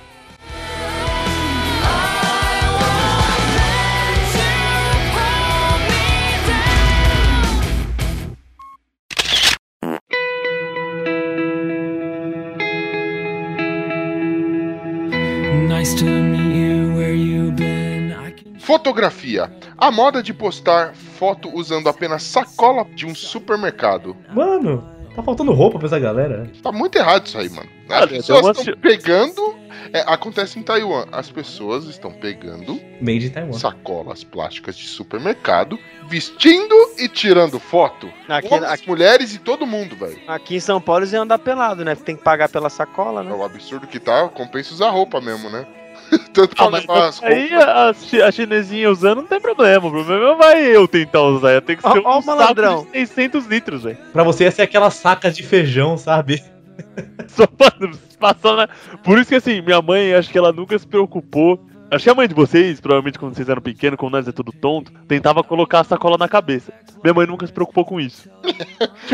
Fotografia. 18.89 19.51
A 19.77 19.91
moda 19.91 20.23
de 20.23 20.33
postar 20.33 20.95
foto 20.95 21.47
usando 21.55 21.87
apenas 21.87 22.23
sacola 22.23 22.83
de 22.95 23.05
um 23.05 23.13
supermercado. 23.13 24.17
Mano, 24.33 24.83
tá 25.15 25.21
faltando 25.21 25.51
roupa 25.53 25.77
pra 25.77 25.85
essa 25.87 25.99
galera. 25.99 26.49
Tá 26.63 26.71
muito 26.71 26.97
errado 26.97 27.27
isso 27.27 27.37
aí, 27.37 27.49
mano. 27.49 27.69
As 27.87 28.01
Olha, 28.01 28.07
pessoas 28.07 28.57
estão 28.57 28.73
assim- 28.73 28.81
pegando. 28.81 29.55
é, 29.93 29.99
acontece 30.07 30.57
em 30.57 30.63
Taiwan. 30.63 31.05
As 31.11 31.29
pessoas 31.29 31.85
estão 31.85 32.11
pegando 32.11 32.79
Made 32.99 33.27
in 33.27 33.29
Taiwan. 33.29 33.53
sacolas 33.53 34.23
plásticas 34.23 34.75
de 34.75 34.87
supermercado, 34.87 35.77
vestindo 36.07 36.75
e 36.97 37.07
tirando 37.07 37.59
foto. 37.59 38.11
Aqui, 38.27 38.47
Homens, 38.51 38.71
aqui, 38.71 38.87
mulheres 38.89 39.35
e 39.35 39.37
todo 39.39 39.67
mundo, 39.67 39.95
velho. 39.95 40.19
aqui 40.27 40.55
em 40.55 40.59
São 40.59 40.81
Paulo 40.81 41.01
eles 41.01 41.13
iam 41.13 41.21
andar 41.23 41.37
pelado, 41.37 41.85
né? 41.85 41.93
Tem 41.95 42.15
que 42.15 42.23
pagar 42.23 42.49
pela 42.49 42.71
sacola, 42.71 43.21
É 43.21 43.25
né? 43.25 43.33
o 43.33 43.43
absurdo 43.43 43.85
que 43.85 43.99
tá, 43.99 44.27
compensa 44.29 44.73
usar 44.73 44.89
roupa 44.89 45.21
mesmo, 45.21 45.47
né? 45.51 45.65
Tanto 46.33 46.55
Ah, 46.57 46.69
mas 46.69 46.81
levar 46.81 47.07
as 47.07 47.23
aí 47.23 47.49
a, 47.53 47.89
a 48.27 48.31
chinesinha 48.31 48.89
usando 48.89 49.17
não 49.21 49.27
tem 49.27 49.39
problema. 49.39 49.87
O 49.87 49.91
problema 49.91 50.25
não 50.25 50.37
vai 50.37 50.61
eu 50.63 50.87
tentar 50.87 51.21
usar. 51.21 51.51
Eu 51.51 51.61
tenho 51.61 51.79
que 51.79 51.87
Ó, 51.87 51.91
ser 51.93 52.01
ó 52.05 52.19
um 52.19 52.25
malandrão. 52.25 52.79
saco 52.79 52.91
de 52.91 52.99
600 53.07 53.45
litros, 53.45 53.83
velho. 53.83 53.97
Pra 54.13 54.23
você 54.23 54.43
ia 54.45 54.51
ser 54.51 54.61
aquela 54.63 54.89
saca 54.89 55.31
de 55.31 55.43
feijão, 55.43 55.97
sabe? 55.97 56.43
Só 57.27 57.45
pra 57.45 57.71
passar 58.19 58.55
na... 58.55 58.69
Por 59.03 59.17
isso 59.19 59.29
que 59.29 59.35
assim, 59.35 59.61
minha 59.61 59.81
mãe, 59.81 60.13
acho 60.13 60.29
que 60.29 60.37
ela 60.37 60.51
nunca 60.51 60.77
se 60.79 60.87
preocupou. 60.87 61.65
Acho 61.91 62.03
que 62.03 62.09
a 62.09 62.13
mãe 62.15 62.27
de 62.27 62.33
vocês, 62.35 62.79
provavelmente 62.79 63.17
quando 63.17 63.35
vocês 63.35 63.49
eram 63.49 63.61
pequenos, 63.61 63.97
como 63.97 64.11
nós 64.11 64.27
é 64.27 64.31
tudo 64.31 64.51
tonto, 64.51 64.91
tentava 65.07 65.43
colocar 65.43 65.79
a 65.79 65.83
sacola 65.83 66.17
na 66.17 66.27
cabeça. 66.27 66.71
Minha 67.03 67.13
mãe 67.13 67.25
nunca 67.25 67.47
se 67.47 67.53
preocupou 67.53 67.83
com 67.85 67.99
isso. 67.99 68.29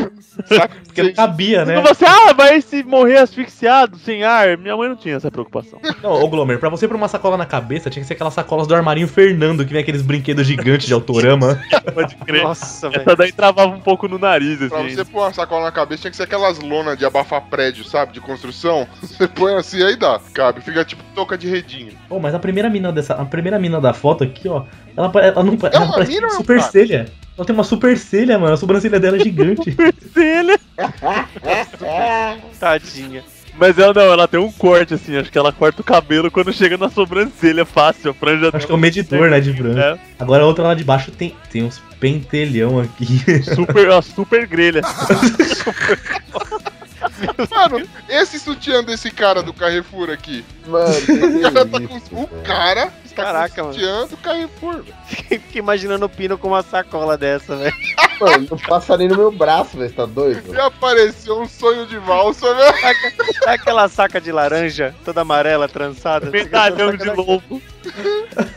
Porque 0.86 1.04
não 1.04 1.14
cabia, 1.14 1.64
né? 1.66 1.80
Então 1.80 1.94
você, 1.94 2.06
ah, 2.06 2.34
vai 2.34 2.60
se 2.62 2.84
morrer 2.84 3.18
asfixiado, 3.18 3.98
sem 3.98 4.24
ar. 4.24 4.58
Minha 4.58 4.76
mãe 4.76 4.90
não 4.90 4.96
tinha 4.96 5.16
essa 5.16 5.32
preocupação. 5.32 5.80
Não, 6.04 6.12
ô 6.12 6.28
Glomer, 6.28 6.60
pra 6.60 6.70
você 6.70 6.88
pôr 6.88 6.96
uma 6.96 7.08
sacola 7.08 7.38
na 7.38 7.46
cabeça, 7.46 7.90
tinha 7.90 8.02
que 8.02 8.08
ser 8.08 8.14
aquelas 8.16 8.34
sacolas 8.34 8.68
do 8.68 8.76
armarinho 8.76 9.08
Fernando, 9.08 9.66
que 9.66 9.72
vem 9.72 9.82
aqueles 9.82 10.02
brinquedos 10.02 10.46
gigantes 10.46 10.88
de 10.88 10.94
autorama. 10.94 11.62
Pode 11.94 12.16
crer. 12.16 12.44
Nossa, 12.44 12.90
velho. 12.90 13.02
Essa 13.02 13.16
daí 13.16 13.32
travava 13.32 13.74
um 13.74 13.80
pouco 13.80 14.08
no 14.08 14.18
nariz, 14.20 14.58
Pra 14.68 14.80
assim. 14.80 14.96
você 14.96 15.06
pôr 15.06 15.20
uma 15.22 15.34
sacola 15.34 15.66
na 15.66 15.72
cabeça, 15.72 16.02
tinha 16.02 16.12
que 16.12 16.18
ser 16.18 16.24
aquelas 16.24 16.60
lonas 16.60 16.98
de 16.98 17.06
abafar 17.06 17.42
prédio, 17.44 17.84
sabe? 17.86 18.12
De 18.14 18.20
construção. 18.20 18.88
Você 19.02 19.28
põe 19.28 19.56
assim, 19.56 19.82
aí 19.84 19.96
dá. 19.96 20.20
Cabe, 20.34 20.62
fica 20.62 20.84
tipo 20.84 21.04
touca 21.14 21.38
de 21.38 21.48
redinho. 21.48 21.94
Pô, 22.10 22.20
mas 22.20 22.36
a 22.36 22.40
primeira 22.40 22.65
mina 22.70 22.92
dessa. 22.92 23.14
A 23.14 23.26
primeira 23.26 23.58
mina 23.60 23.80
da 23.82 23.94
foto 23.94 24.24
aqui, 24.24 24.48
ó. 24.48 24.64
Ela, 24.96 25.12
ela 25.22 25.44
não 25.44 25.54
É 25.54 25.76
ela 25.76 25.88
parece 25.92 26.12
mina 26.12 26.30
super 26.32 26.58
cara? 26.60 26.72
celha. 26.72 27.06
Ela 27.38 27.46
tem 27.46 27.54
uma 27.54 27.64
super 27.64 27.98
celha, 27.98 28.40
mano. 28.40 28.54
A 28.54 28.58
sobrancelha 28.58 29.00
dela 29.00 29.18
é 29.18 29.20
gigante. 29.20 29.76
Ele- 30.16 30.58
Tadinha. 32.60 33.24
Mas 33.58 33.80
ela 33.80 33.94
não, 33.94 34.12
ela 34.12 34.28
tem 34.28 34.38
um 34.40 34.52
corte, 34.52 34.94
assim. 34.96 35.16
Acho 35.18 35.32
que 35.32 35.38
ela 35.38 35.52
corta 35.52 35.82
o 35.82 35.84
cabelo 35.84 36.30
quando 36.30 36.52
chega 36.52 36.78
na 36.78 36.90
sobrancelha 36.90 37.66
fácil. 37.66 38.12
A 38.12 38.14
franja 38.14 38.50
Acho 38.52 38.66
que 38.68 38.72
é 38.72 38.76
o 38.76 38.78
medidor, 38.78 39.30
né, 39.30 39.40
de 39.40 39.54
branco. 39.54 39.80
É, 39.80 39.98
Agora 40.20 40.44
a 40.44 40.46
outra 40.46 40.66
lá 40.66 40.74
de 40.74 40.84
baixo 40.84 41.10
tem, 41.12 41.34
tem 41.50 41.64
uns 41.64 41.82
pentelhão 42.00 42.80
aqui. 42.82 43.22
super, 43.44 43.90
a 43.92 44.02
super 44.02 44.46
grelha. 44.46 44.82
Mano, 47.50 47.88
esse 48.10 48.40
sutiã 48.40 48.84
desse 48.84 49.12
cara 49.12 49.42
do 49.42 49.54
Carrefour 49.54 50.10
aqui. 50.10 50.44
Mano, 50.68 50.94
O 51.38 51.42
cara 51.42 51.66
tá 51.66 51.80
com. 51.80 51.98
isso, 51.98 52.16
O 52.16 52.28
cara 52.44 52.92
está 53.04 53.24
Caraca, 53.24 53.64
com 53.64 53.70
o 53.70 53.74
sutiã 53.74 54.08
do 54.08 54.18
Carrefour. 54.18 54.84
Fiquei 55.06 55.60
imaginando 55.60 56.06
o 56.06 56.10
Pino 56.10 56.38
com 56.38 56.50
uma 56.50 56.64
sacola 56.64 57.18
dessa, 57.18 57.56
velho. 57.56 57.76
Mano, 58.20 58.48
não 58.52 58.58
passa 58.58 58.98
nem 58.98 59.08
no 59.08 59.16
meu 59.18 59.32
braço, 59.32 59.78
velho. 59.78 59.90
Você 59.90 59.96
tá 59.96 60.06
doido? 60.06 60.54
E 60.54 60.60
apareceu 60.60 61.40
um 61.40 61.48
sonho 61.48 61.86
de 61.86 61.98
valsa, 61.98 62.54
né? 62.54 62.72
Sabe 62.74 63.46
aquela 63.46 63.88
saca 63.90 64.20
de 64.22 64.32
laranja, 64.32 64.96
toda 65.04 65.22
amarela, 65.22 65.68
trançada? 65.68 66.30
Medalhão 66.32 66.96
de 66.96 67.10
lobo. 67.10 67.62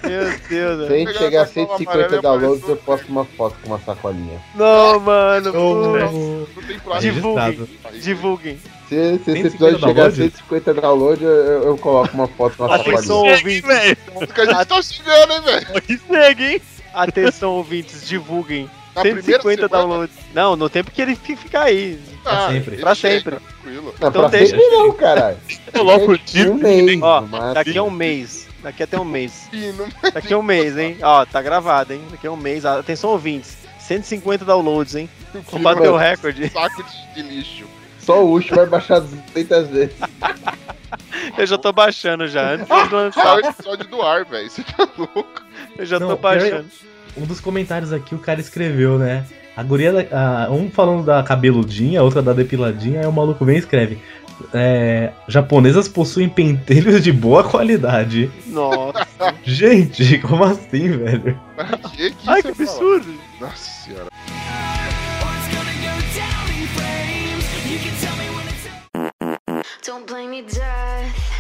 Meu 0.03 0.25
Deus, 0.49 0.87
Se 0.89 0.93
a 0.93 0.97
gente 0.97 1.19
chegar 1.19 1.41
a 1.41 1.43
a 1.43 1.47
sacola 1.47 1.79
150 1.79 1.91
amarela 1.91 2.17
e 2.17 2.23
downloads, 2.23 2.69
eu 2.69 2.77
posto 2.77 3.09
uma 3.09 3.25
foto 3.25 3.57
com 3.63 3.69
uma 3.69 3.79
sacolinha. 3.81 4.41
Não, 4.55 5.01
mano. 5.01 5.53
Não 5.53 6.63
tem 6.67 6.79
plástico. 6.79 7.15
Divulguem. 7.15 7.69
Divulguem. 8.01 8.59
Se, 8.89 8.95
se 8.95 8.97
esse 8.97 9.25
150 9.25 9.49
episódio 9.49 9.79
chegar 9.81 9.91
a 9.91 9.95
downloads? 10.09 10.17
150 10.17 10.75
downloads, 10.75 11.23
eu, 11.23 11.29
eu- 11.31 11.63
eu 11.65 11.77
coloco 11.79 12.15
uma 12.15 12.27
foto 12.29 12.57
com 12.57 12.65
uma 12.65 12.75
Atenção, 12.77 13.03
sacolinha. 13.27 13.35
ouvintes. 13.35 13.63
velho. 13.69 13.97
Porque 14.15 14.33
que 14.33 14.41
a 14.41 14.45
gente 14.47 14.65
tá 14.67 14.83
chegando, 14.83 15.33
hein, 15.35 15.41
velho? 15.43 16.01
Segue, 16.09 16.45
hein? 16.55 16.63
Atenção, 16.95 17.51
ouvintes. 17.53 18.09
Divulguem. 18.09 18.71
Na 18.99 19.03
primeira 19.03 19.43
150 19.43 19.69
semana? 19.69 19.69
downloads. 19.69 20.17
Não, 20.35 20.57
no 20.57 20.69
tempo 20.69 20.91
que 20.91 21.01
ele 21.03 21.17
fi- 21.17 21.37
ficar 21.37 21.63
aí. 21.65 21.99
Ah, 22.25 22.49
sempre. 22.53 22.75
ele 22.75 22.83
Pra 22.83 22.95
chega, 22.95 23.15
sempre. 23.17 23.37
Tranquilo. 23.37 23.95
Não, 24.01 24.09
Então 24.09 24.23
pra 24.23 24.29
deixa- 24.29 24.57
sempre 24.57 24.67
não, 24.77 24.93
caralho. 24.93 25.37
Coloca 25.73 26.05
o 26.05 26.55
mês, 26.55 27.03
Ó, 27.03 27.21
daqui 27.55 27.79
a 27.79 27.83
um 27.83 27.91
mês. 27.91 28.49
Daqui 28.63 28.83
até 28.83 28.99
um 29.01 29.05
mês. 29.05 29.49
Daqui 30.13 30.35
a 30.35 30.39
um 30.39 30.43
mês, 30.43 30.77
hein? 30.77 30.99
Ó, 31.03 31.25
tá 31.25 31.41
gravado, 31.41 31.93
hein? 31.93 32.03
Daqui 32.11 32.27
a 32.27 32.33
um 32.33 32.37
mês. 32.37 32.65
Atenção, 32.67 33.11
ouvintes. 33.11 33.57
150 33.79 34.45
downloads, 34.45 34.95
hein? 34.97 35.09
Vamos 35.33 35.63
bater 35.63 35.89
o 35.89 35.97
recorde. 35.97 36.49
Saco 36.51 36.85
de, 37.15 37.23
lixo. 37.23 37.65
Só 38.01 38.25
o 38.25 38.33
Ucho 38.33 38.55
vai 38.55 38.67
baixar 38.67 39.01
200 39.01 39.69
vezes. 39.69 39.95
Eu 41.37 41.47
já 41.47 41.57
tô 41.59 41.73
baixando 41.73 42.27
já. 42.27 42.53
Antes 42.55 42.67
de 42.67 42.89
Só 42.89 42.97
lançar, 42.97 43.37
o 43.37 43.41
episódio 43.41 43.87
do 43.89 44.03
ar, 44.03 44.25
velho. 44.25 44.51
Você 44.51 44.63
tá 44.63 44.89
louco? 44.99 45.43
eu 45.79 45.87
já 45.87 45.99
Não, 46.01 46.09
tô 46.09 46.13
é- 46.15 46.17
baixando. 46.17 46.67
Um 47.21 47.27
dos 47.27 47.41
comentários 47.41 47.93
aqui 47.93 48.15
o 48.15 48.19
cara 48.19 48.41
escreveu, 48.41 48.99
né? 48.99 49.25
A 49.57 49.63
guria, 49.63 49.93
da- 49.93 50.45
a- 50.47 50.51
um 50.51 50.71
falando 50.71 51.05
da 51.05 51.23
cabeludinha, 51.23 52.01
a 52.01 52.03
outra 52.05 52.23
da 52.23 52.33
depiladinha, 52.33 53.01
aí 53.01 53.07
o 53.07 53.13
maluco 53.13 53.45
vem 53.45 53.57
e 53.57 53.59
escreve. 53.59 53.99
É, 54.55 55.11
japonesas 55.27 55.89
possuem 55.89 56.29
pentelhos 56.29 57.03
de 57.03 57.11
boa 57.13 57.43
qualidade. 57.43 58.31
Nossa. 58.47 59.05
Gente, 59.43 60.19
como 60.19 60.45
assim, 60.45 60.89
velho? 60.97 61.39
Que, 61.97 62.11
que 62.13 62.31
Ai, 62.31 62.41
que 62.43 62.53
falar? 62.55 62.71
absurdo. 62.71 63.15
Nossa 63.41 63.57
senhora. 63.85 64.07
Don't 69.85 70.07
blame 70.07 70.29
me, 70.29 70.43
death. 70.43 71.38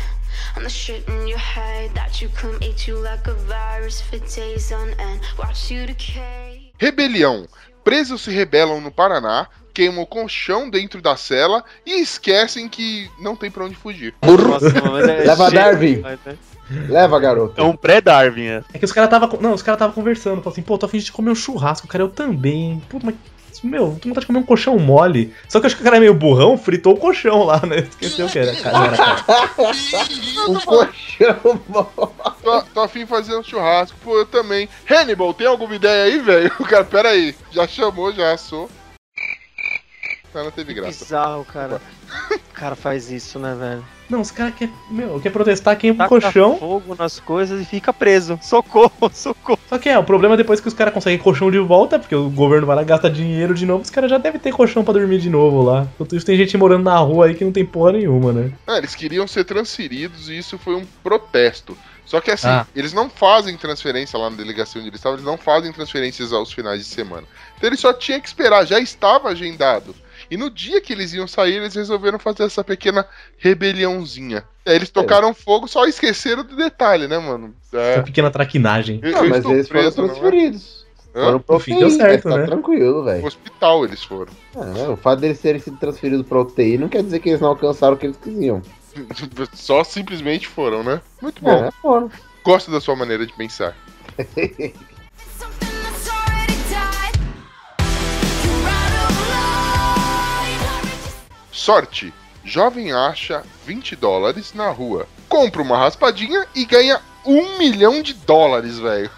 On 0.58 0.62
the 0.62 0.68
shit 0.68 1.04
in 1.08 1.28
your 1.28 1.38
head 1.38 1.90
that 1.94 2.20
you 2.20 2.28
come 2.30 2.58
eat 2.60 2.88
you 2.88 2.98
like 3.00 3.24
a 3.30 3.34
virus 3.46 4.00
for 4.00 4.18
days 4.18 4.72
on 4.72 4.88
end. 4.98 5.20
Watch 5.38 5.72
you 5.72 5.86
decay. 5.86 6.72
Rebelião. 6.80 7.46
Presos 7.84 8.22
se 8.22 8.32
rebelam 8.32 8.80
no 8.80 8.90
Paraná, 8.90 9.46
queimam 9.72 10.02
o 10.02 10.06
colchão 10.06 10.68
dentro 10.68 11.00
da 11.00 11.16
cela 11.16 11.62
e 11.86 12.00
esquecem 12.00 12.68
que 12.68 13.08
não 13.20 13.36
tem 13.36 13.52
pra 13.52 13.64
onde 13.64 13.76
fugir. 13.76 14.12
Nossa, 14.20 14.72
mas 14.90 15.08
é 15.08 15.16
Leva 15.24 15.48
cheio- 15.48 15.62
Darwin. 15.62 16.02
Leva, 16.88 17.20
garoto. 17.20 17.60
É 17.60 17.62
um 17.64 17.76
pré-Darwin, 17.76 18.46
é. 18.48 18.64
É 18.74 18.78
que 18.80 18.84
os 18.84 18.92
caras 18.92 19.08
tava. 19.08 19.28
Não, 19.40 19.52
os 19.54 19.62
caras 19.62 19.78
tava 19.78 19.92
conversando. 19.92 20.36
Falaram 20.42 20.50
assim, 20.52 20.62
pô, 20.62 20.76
tô 20.76 20.86
afim 20.86 20.98
de 20.98 21.12
comer 21.12 21.30
um 21.30 21.34
churrasco, 21.36 21.86
cara. 21.86 22.02
Eu 22.02 22.08
também. 22.10 22.82
Pô, 22.88 22.98
mas. 23.02 23.14
Meu, 23.62 23.92
tô 23.94 24.00
com 24.00 24.08
vontade 24.08 24.20
de 24.20 24.26
comer 24.26 24.38
um 24.38 24.44
colchão 24.44 24.78
mole. 24.78 25.34
Só 25.48 25.58
que 25.58 25.66
eu 25.66 25.68
acho 25.68 25.76
que 25.76 25.82
o 25.82 25.84
cara 25.84 25.96
é 25.96 26.00
meio 26.00 26.14
burrão, 26.14 26.56
fritou 26.56 26.94
o 26.94 26.98
colchão 26.98 27.44
lá, 27.44 27.60
né? 27.66 27.78
Esqueceu 27.78 28.28
que 28.28 28.38
era. 28.38 28.54
Cara, 28.56 28.78
não 28.78 28.84
era 28.84 28.96
cara. 28.96 29.24
Um 30.48 30.60
colchão 30.60 31.60
Tô, 32.42 32.62
tô 32.62 32.80
afim 32.80 33.00
de 33.00 33.06
fazer 33.06 33.36
um 33.36 33.42
churrasco, 33.42 33.98
pô, 34.02 34.18
eu 34.18 34.26
também. 34.26 34.68
Hannibal, 34.88 35.34
tem 35.34 35.46
alguma 35.46 35.74
ideia 35.74 36.04
aí, 36.04 36.18
velho? 36.18 36.52
O 36.58 36.64
cara, 36.66 36.84
pera 36.84 37.08
aí, 37.10 37.34
já 37.50 37.66
chamou, 37.66 38.12
já 38.12 38.32
assou. 38.32 38.70
Ah, 40.34 40.44
não 40.44 40.50
teve 40.52 40.72
graça. 40.72 41.04
Bizarro, 41.04 41.44
cara. 41.44 41.80
O 42.30 42.54
cara 42.54 42.76
faz 42.76 43.10
isso, 43.10 43.38
né, 43.38 43.54
velho? 43.54 43.84
Não, 44.08 44.20
os 44.22 44.30
caras 44.30 44.54
querem. 44.54 44.72
Meu, 44.90 45.20
quer 45.20 45.30
protestar, 45.30 45.76
queima 45.76 46.06
o 46.06 46.08
colchão. 46.08 46.56
fogo 46.56 46.94
nas 46.98 47.20
coisas 47.20 47.60
e 47.60 47.64
fica 47.64 47.92
preso. 47.92 48.38
Socorro, 48.42 48.90
socorro. 49.12 49.58
Só 49.68 49.76
que 49.78 49.88
é, 49.88 49.98
o 49.98 50.04
problema 50.04 50.34
é 50.34 50.36
depois 50.38 50.60
que 50.60 50.68
os 50.68 50.74
caras 50.74 50.94
conseguem 50.94 51.18
colchão 51.18 51.50
de 51.50 51.58
volta, 51.58 51.98
porque 51.98 52.14
o 52.14 52.30
governo 52.30 52.66
vai 52.66 52.76
lá 52.76 52.82
gastar 52.82 53.10
dinheiro 53.10 53.54
de 53.54 53.66
novo, 53.66 53.82
os 53.82 53.90
caras 53.90 54.10
já 54.10 54.16
devem 54.18 54.40
ter 54.40 54.52
colchão 54.52 54.82
pra 54.82 54.94
dormir 54.94 55.18
de 55.18 55.28
novo 55.28 55.62
lá. 55.62 55.86
Enquanto 55.94 56.16
isso, 56.16 56.24
tem 56.24 56.36
gente 56.38 56.56
morando 56.56 56.84
na 56.84 56.96
rua 56.98 57.26
aí 57.26 57.34
que 57.34 57.44
não 57.44 57.52
tem 57.52 57.66
porra 57.66 57.92
nenhuma, 57.92 58.32
né? 58.32 58.52
Ah, 58.66 58.78
eles 58.78 58.94
queriam 58.94 59.26
ser 59.26 59.44
transferidos 59.44 60.28
e 60.30 60.38
isso 60.38 60.56
foi 60.58 60.74
um 60.74 60.86
protesto. 61.02 61.76
Só 62.06 62.22
que 62.22 62.30
assim, 62.30 62.48
Ah. 62.48 62.66
eles 62.74 62.94
não 62.94 63.10
fazem 63.10 63.54
transferência 63.58 64.18
lá 64.18 64.30
na 64.30 64.36
delegacia 64.36 64.80
onde 64.80 64.88
eles 64.88 64.98
estavam, 64.98 65.16
eles 65.18 65.26
não 65.26 65.36
fazem 65.36 65.70
transferências 65.70 66.32
aos 66.32 66.50
finais 66.50 66.80
de 66.80 66.86
semana. 66.86 67.24
Então 67.58 67.68
eles 67.68 67.80
só 67.80 67.92
tinham 67.92 68.18
que 68.20 68.26
esperar, 68.28 68.64
já 68.66 68.80
estava 68.80 69.28
agendado. 69.28 69.94
E 70.30 70.36
no 70.36 70.50
dia 70.50 70.80
que 70.80 70.92
eles 70.92 71.12
iam 71.14 71.26
sair, 71.26 71.54
eles 71.54 71.74
resolveram 71.74 72.18
fazer 72.18 72.44
essa 72.44 72.62
pequena 72.62 73.06
rebeliãozinha. 73.38 74.44
Aí 74.66 74.74
eles 74.76 74.90
tocaram 74.90 75.32
fogo, 75.32 75.66
só 75.66 75.86
esqueceram 75.86 76.44
do 76.44 76.54
detalhe, 76.56 77.08
né, 77.08 77.18
mano? 77.18 77.54
É. 77.72 77.94
Essa 77.94 78.02
pequena 78.02 78.30
traquinagem. 78.30 79.00
Eu- 79.02 79.12
Não, 79.12 79.24
eu 79.24 79.30
mas 79.30 79.44
eles 79.44 79.68
foram 79.68 79.80
preso, 79.82 79.96
não 79.98 80.04
é? 80.04 80.08
transferidos. 80.08 80.86
Hã? 81.14 81.24
Foram 81.24 81.40
pro 81.40 81.58
fim 81.58 81.78
deu 81.78 81.90
certo, 81.90 82.28
tá 82.28 82.36
né? 82.36 82.46
tranquilo, 82.46 83.02
velho. 83.04 83.26
hospital 83.26 83.84
eles 83.84 84.04
foram. 84.04 84.30
É, 84.54 84.88
o 84.88 84.96
fato 84.96 85.20
deles 85.20 85.40
terem 85.40 85.60
sido 85.60 85.76
transferidos 85.78 86.26
pra 86.26 86.40
UTI 86.40 86.76
não 86.78 86.88
quer 86.88 87.02
dizer 87.02 87.18
que 87.20 87.30
eles 87.30 87.40
não 87.40 87.48
alcançaram 87.48 87.94
o 87.94 87.96
que 87.96 88.06
eles 88.06 88.18
quisiam. 88.18 88.60
Só 89.54 89.82
simplesmente 89.82 90.46
foram, 90.46 90.84
né? 90.84 91.00
Muito 91.22 91.42
bom. 91.42 91.64
É, 91.64 91.70
foram. 91.80 92.10
Gosto 92.44 92.70
da 92.70 92.80
sua 92.80 92.94
maneira 92.94 93.26
de 93.26 93.32
pensar. 93.32 93.74
Sorte. 101.58 102.14
Jovem 102.44 102.92
acha 102.92 103.42
20 103.66 103.96
dólares 103.96 104.54
na 104.54 104.70
rua. 104.70 105.08
Compra 105.28 105.60
uma 105.60 105.76
raspadinha 105.76 106.46
e 106.54 106.64
ganha 106.64 107.00
um 107.26 107.58
milhão 107.58 108.00
de 108.00 108.14
dólares, 108.14 108.78
velho. 108.78 109.10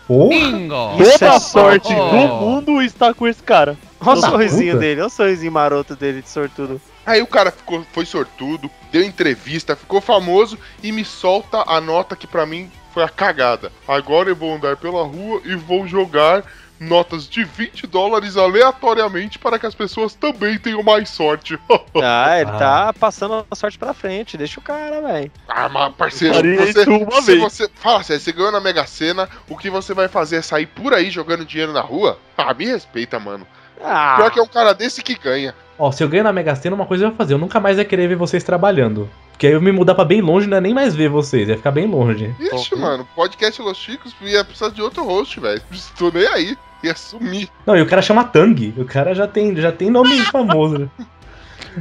Isso 0.98 1.18
Toda 1.18 1.24
é 1.26 1.28
a 1.28 1.38
sorte 1.38 1.88
sorte. 1.88 1.94
do 1.94 2.34
mundo 2.34 2.80
está 2.80 3.12
com 3.12 3.28
esse 3.28 3.42
cara. 3.42 3.76
Olha 4.00 4.18
o 4.18 4.22
sorrisinho 4.22 4.72
puta. 4.72 4.80
dele, 4.80 5.00
olha 5.02 5.08
o 5.08 5.10
sorrisinho 5.10 5.52
maroto 5.52 5.94
dele 5.94 6.22
de 6.22 6.30
sortudo. 6.30 6.80
Aí 7.04 7.20
o 7.20 7.26
cara 7.26 7.50
ficou, 7.50 7.84
foi 7.92 8.06
sortudo, 8.06 8.70
deu 8.90 9.04
entrevista, 9.04 9.76
ficou 9.76 10.00
famoso 10.00 10.58
e 10.82 10.90
me 10.90 11.04
solta 11.04 11.62
a 11.66 11.78
nota 11.78 12.16
que 12.16 12.26
pra 12.26 12.46
mim 12.46 12.70
foi 12.94 13.02
a 13.02 13.08
cagada. 13.10 13.70
Agora 13.86 14.30
eu 14.30 14.34
vou 14.36 14.54
andar 14.54 14.78
pela 14.78 15.04
rua 15.04 15.42
e 15.44 15.54
vou 15.54 15.86
jogar 15.86 16.42
notas 16.80 17.28
de 17.28 17.44
20 17.44 17.86
dólares 17.86 18.36
aleatoriamente 18.38 19.38
para 19.38 19.58
que 19.58 19.66
as 19.66 19.74
pessoas 19.74 20.14
também 20.14 20.58
tenham 20.58 20.82
mais 20.82 21.10
sorte. 21.10 21.58
Ah, 22.02 22.40
ele 22.40 22.50
Ah. 22.50 22.58
tá 22.58 22.92
passando 22.98 23.44
a 23.50 23.54
sorte 23.54 23.78
pra 23.78 23.92
frente. 23.92 24.36
Deixa 24.38 24.58
o 24.58 24.62
cara, 24.62 25.00
velho. 25.02 25.30
ah, 25.48 25.68
mas 25.68 25.94
parceiro, 25.94 26.34
você, 26.56 26.84
se 26.84 27.26
vez. 27.26 27.40
você 27.40 27.68
fala 27.74 28.02
sério, 28.02 28.22
você 28.22 28.32
ganhou 28.32 28.52
na 28.52 28.60
Mega 28.60 28.86
Sena, 28.86 29.28
o 29.48 29.56
que 29.56 29.68
você 29.68 29.92
vai 29.92 30.08
fazer 30.08 30.36
é 30.36 30.42
sair 30.42 30.66
por 30.66 30.94
aí 30.94 31.10
jogando 31.10 31.44
dinheiro 31.44 31.72
na 31.72 31.80
rua? 31.80 32.18
Ah, 32.38 32.54
me 32.54 32.64
respeita, 32.64 33.18
mano. 33.18 33.46
Ah, 33.82 34.14
Pior 34.16 34.30
que 34.30 34.38
é 34.38 34.42
um 34.42 34.46
cara 34.46 34.72
desse 34.72 35.02
que 35.02 35.14
ganha. 35.14 35.54
Ó, 35.78 35.90
se 35.90 36.02
eu 36.04 36.08
ganho 36.08 36.24
na 36.24 36.32
Mega 36.32 36.54
Sena, 36.54 36.74
uma 36.76 36.86
coisa 36.86 37.04
eu 37.04 37.10
ia 37.10 37.16
fazer. 37.16 37.34
Eu 37.34 37.38
nunca 37.38 37.58
mais 37.60 37.76
ia 37.78 37.84
querer 37.84 38.06
ver 38.08 38.16
vocês 38.16 38.44
trabalhando. 38.44 39.10
Porque 39.32 39.46
aí 39.46 39.52
eu 39.54 39.60
me 39.62 39.72
mudar 39.72 39.94
pra 39.94 40.04
bem 40.04 40.20
longe, 40.20 40.46
não 40.46 40.58
é 40.58 40.60
nem 40.60 40.74
mais 40.74 40.94
ver 40.94 41.08
vocês, 41.08 41.48
ia 41.48 41.56
ficar 41.56 41.70
bem 41.70 41.86
longe. 41.86 42.34
Ixi, 42.38 42.76
mano, 42.76 43.06
podcast 43.16 43.60
Los 43.62 43.78
Chicos 43.78 44.14
ia 44.22 44.44
precisar 44.44 44.68
de 44.70 44.80
outro 44.82 45.02
host, 45.04 45.40
velho. 45.40 45.60
Tô 45.98 46.10
nem 46.10 46.26
aí. 46.26 46.58
Ia 46.84 46.94
sumir. 46.94 47.48
Não, 47.66 47.76
e 47.76 47.82
o 47.82 47.86
cara 47.86 48.00
chama 48.02 48.24
Tang. 48.24 48.74
O 48.76 48.84
cara 48.84 49.14
já 49.14 49.26
tem, 49.26 49.54
já 49.56 49.70
tem 49.72 49.90
nome 49.90 50.18
famoso. 50.26 50.90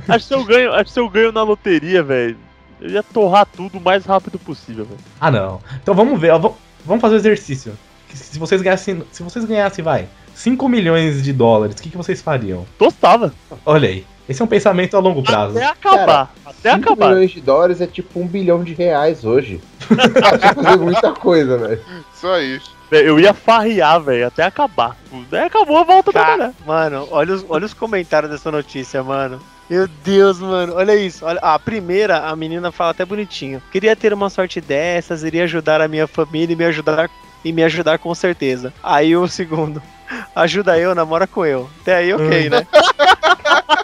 Acho 0.07 0.19
que 0.19 0.23
se 0.25 0.33
eu 0.33 0.43
ganho, 0.43 0.73
acho 0.73 0.93
que 0.93 0.99
eu 0.99 1.09
ganho 1.09 1.31
na 1.31 1.41
loteria, 1.43 2.03
velho, 2.03 2.37
eu 2.81 2.89
ia 2.91 3.01
torrar 3.03 3.45
tudo 3.45 3.77
o 3.77 3.81
mais 3.81 4.05
rápido 4.05 4.37
possível, 4.37 4.85
velho. 4.85 4.99
Ah, 5.19 5.31
não. 5.31 5.59
Então 5.81 5.93
vamos 5.95 6.19
ver, 6.19 6.31
ó, 6.31 6.37
vamos- 6.37 7.01
fazer 7.01 7.15
o 7.15 7.17
exercício. 7.17 7.73
Que 8.07 8.17
Se 8.17 8.37
vocês 8.39 8.61
ganhassem, 8.61 9.03
se 9.11 9.23
vocês 9.23 9.45
ganhassem, 9.45 9.83
vai, 9.83 10.07
5 10.35 10.67
milhões 10.69 11.21
de 11.23 11.31
dólares, 11.33 11.75
o 11.75 11.81
que, 11.81 11.89
que 11.89 11.97
vocês 11.97 12.21
fariam? 12.21 12.65
Tostava. 12.77 13.33
Olha 13.65 13.87
aí. 13.89 14.05
Esse 14.27 14.41
é 14.41 14.45
um 14.45 14.47
pensamento 14.47 14.95
a 14.95 14.99
longo 14.99 15.23
prazo. 15.23 15.57
Até 15.57 15.65
acabar. 15.65 16.33
até 16.45 16.73
5 16.75 16.83
acabar. 16.85 17.09
milhões 17.09 17.31
de 17.31 17.41
dólares 17.41 17.81
é 17.81 17.87
tipo 17.87 18.19
um 18.19 18.27
bilhão 18.27 18.63
de 18.63 18.73
reais 18.73 19.25
hoje. 19.25 19.59
Dá 19.89 20.37
pra 20.39 20.53
fazer 20.53 20.77
muita 20.77 21.11
coisa, 21.13 21.57
velho. 21.57 21.81
Isso 22.13 22.27
aí. 22.27 22.61
Eu 22.91 23.19
ia 23.19 23.33
farrear, 23.33 24.01
velho, 24.01 24.27
até 24.27 24.43
acabar. 24.43 24.97
Daí 25.29 25.45
acabou, 25.45 25.85
volta 25.85 26.09
a 26.09 26.13
Cara, 26.13 26.25
trabalhar. 26.25 26.53
mano, 26.65 27.07
olha 27.11 27.35
os, 27.35 27.45
olha 27.47 27.65
os 27.65 27.73
comentários 27.73 28.31
dessa 28.31 28.51
notícia, 28.51 29.03
mano. 29.03 29.39
Meu 29.69 29.87
Deus, 30.03 30.39
mano, 30.39 30.73
olha 30.75 30.95
isso. 30.95 31.23
Olha, 31.23 31.39
a 31.39 31.59
primeira, 31.59 32.27
a 32.27 32.35
menina 32.35 32.71
fala 32.71 32.91
até 32.91 33.05
bonitinho. 33.05 33.61
Queria 33.71 33.95
ter 33.95 34.11
uma 34.13 34.29
sorte 34.29 34.59
dessas, 34.59 35.23
iria 35.23 35.43
ajudar 35.43 35.79
a 35.81 35.87
minha 35.87 36.07
família 36.07 36.53
e 36.53 36.55
me 36.55 36.65
ajudar 36.65 37.09
e 37.45 37.53
me 37.53 37.63
ajudar 37.63 37.99
com 37.99 38.13
certeza. 38.15 38.73
Aí 38.83 39.15
o 39.15 39.27
segundo, 39.27 39.81
ajuda 40.35 40.79
eu, 40.79 40.95
namora 40.95 41.27
com 41.27 41.45
eu. 41.45 41.69
Até 41.81 41.97
aí, 41.97 42.13
ok, 42.13 42.49
né? 42.49 42.65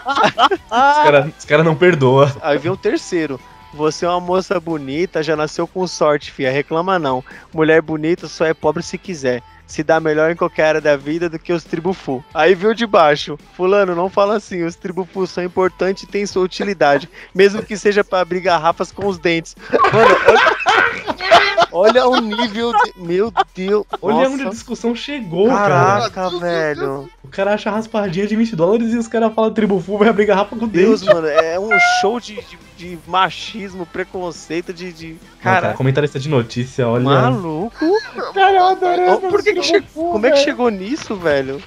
Os 0.65 1.03
caras 1.03 1.45
cara 1.47 1.63
não 1.63 1.75
perdoa. 1.75 2.35
Aí 2.41 2.57
vem 2.57 2.71
o 2.71 2.77
terceiro. 2.77 3.39
Você 3.75 4.05
é 4.05 4.09
uma 4.09 4.21
moça 4.21 4.57
bonita, 4.57 5.21
já 5.21 5.35
nasceu 5.35 5.67
com 5.67 5.85
sorte, 5.85 6.31
fia. 6.31 6.49
Reclama 6.49 6.97
não. 6.97 7.21
Mulher 7.53 7.81
bonita 7.81 8.25
só 8.25 8.45
é 8.45 8.53
pobre 8.53 8.81
se 8.81 8.97
quiser. 8.97 9.43
Se 9.67 9.83
dá 9.83 9.99
melhor 9.99 10.31
em 10.31 10.35
qualquer 10.35 10.67
área 10.67 10.81
da 10.81 10.95
vida 10.95 11.27
do 11.27 11.37
que 11.37 11.51
os 11.51 11.63
tribufu. 11.65 12.23
Aí 12.33 12.55
viu 12.55 12.73
de 12.73 12.85
baixo. 12.85 13.37
Fulano, 13.57 13.93
não 13.93 14.09
fala 14.09 14.37
assim. 14.37 14.63
Os 14.63 14.75
tribufu 14.75 15.27
são 15.27 15.43
importantes 15.43 16.03
e 16.03 16.07
têm 16.07 16.25
sua 16.25 16.43
utilidade. 16.43 17.09
Mesmo 17.33 17.63
que 17.63 17.75
seja 17.75 18.01
para 18.01 18.21
abrir 18.21 18.39
garrafas 18.39 18.91
com 18.93 19.07
os 19.07 19.17
dentes. 19.17 19.55
Mano, 19.91 20.15
olha, 21.71 22.07
olha 22.07 22.07
o 22.07 22.21
nível 22.21 22.71
de. 22.71 22.93
Meu 22.95 23.33
Deus. 23.53 23.85
Olha 24.01 24.17
Nossa. 24.17 24.29
onde 24.29 24.47
a 24.47 24.49
discussão 24.49 24.95
chegou, 24.95 25.47
cara. 25.49 26.09
Caraca, 26.09 26.39
velho. 26.39 27.09
O 27.23 27.27
cara 27.27 27.55
acha 27.55 27.71
raspadinha 27.71 28.27
de 28.27 28.35
20 28.35 28.55
dólares 28.55 28.93
e 28.93 28.97
os 28.97 29.07
caras 29.07 29.33
falam 29.33 29.51
tribufu 29.51 29.97
vai 29.97 30.09
abrir 30.09 30.27
garrafa 30.27 30.55
com 30.55 30.67
Deus, 30.67 31.01
Deus. 31.01 31.13
mano, 31.13 31.27
é 31.27 31.59
um 31.59 31.69
show 31.99 32.19
de, 32.19 32.35
de, 32.35 32.57
de 32.77 32.97
machismo, 33.07 33.85
preconceito, 33.85 34.73
de. 34.73 34.91
de... 34.91 35.15
Cara, 35.41 35.61
Cara, 35.61 35.73
comentarista 35.75 36.19
de 36.19 36.27
notícia, 36.29 36.87
olha. 36.87 37.03
maluco. 37.03 37.73
Cara, 38.33 38.57
eu 38.57 38.65
adorei 38.65 39.07
Ó, 39.07 39.17
Por 39.17 39.41
que 39.43 39.53
que 39.53 39.61
che- 39.63 39.81
Como 39.93 40.25
é 40.25 40.31
que 40.31 40.37
chegou 40.37 40.69
nisso, 40.69 41.15
velho? 41.15 41.61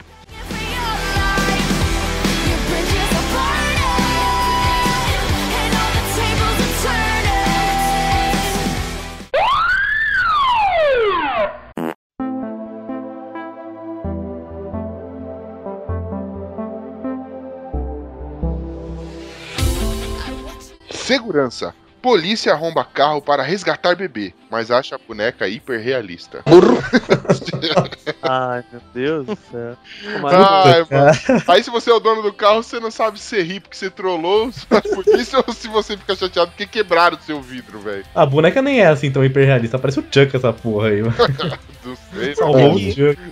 Segurança. 21.09 21.75
Polícia 22.03 22.53
arromba 22.53 22.85
carro 22.85 23.23
para 23.23 23.43
resgatar 23.43 23.97
bebê, 23.97 24.35
mas 24.51 24.71
acha 24.71 24.95
a 24.95 24.99
boneca 24.99 25.49
hiperrealista. 25.49 26.43
Ai, 28.23 28.63
meu 28.71 28.83
Deus 28.93 29.27
do 29.27 29.39
céu. 29.51 29.75
Ai, 30.23 30.87
mano. 30.91 31.43
Aí 31.49 31.65
se 31.65 31.71
você 31.71 31.91
é 31.91 31.95
o 31.95 31.99
dono 31.99 32.21
do 32.21 32.31
carro, 32.31 32.63
você 32.63 32.79
não 32.79 32.91
sabe 32.91 33.19
se 33.19 33.41
ri 33.41 33.59
porque 33.59 33.75
você 33.75 33.89
trollou 33.89 34.51
a 34.71 34.83
polícia 34.83 35.43
ou 35.47 35.53
se 35.55 35.67
você 35.67 35.97
fica 35.97 36.15
chateado 36.15 36.51
porque 36.51 36.67
quebraram 36.67 37.17
o 37.17 37.23
seu 37.23 37.41
vidro, 37.41 37.81
velho. 37.81 38.05
A 38.15 38.27
boneca 38.27 38.61
nem 38.61 38.81
é 38.81 38.89
assim 38.89 39.11
tão 39.11 39.25
hiperrealista. 39.25 39.79
Parece 39.79 40.01
o 40.01 40.03
Chuck 40.03 40.37
essa 40.37 40.53
porra 40.53 40.89
aí, 40.89 41.01
mano. 41.01 41.17
Não 41.89 41.97
sei, 42.13 42.35
Salvou 42.35 42.75
o. 42.75 42.79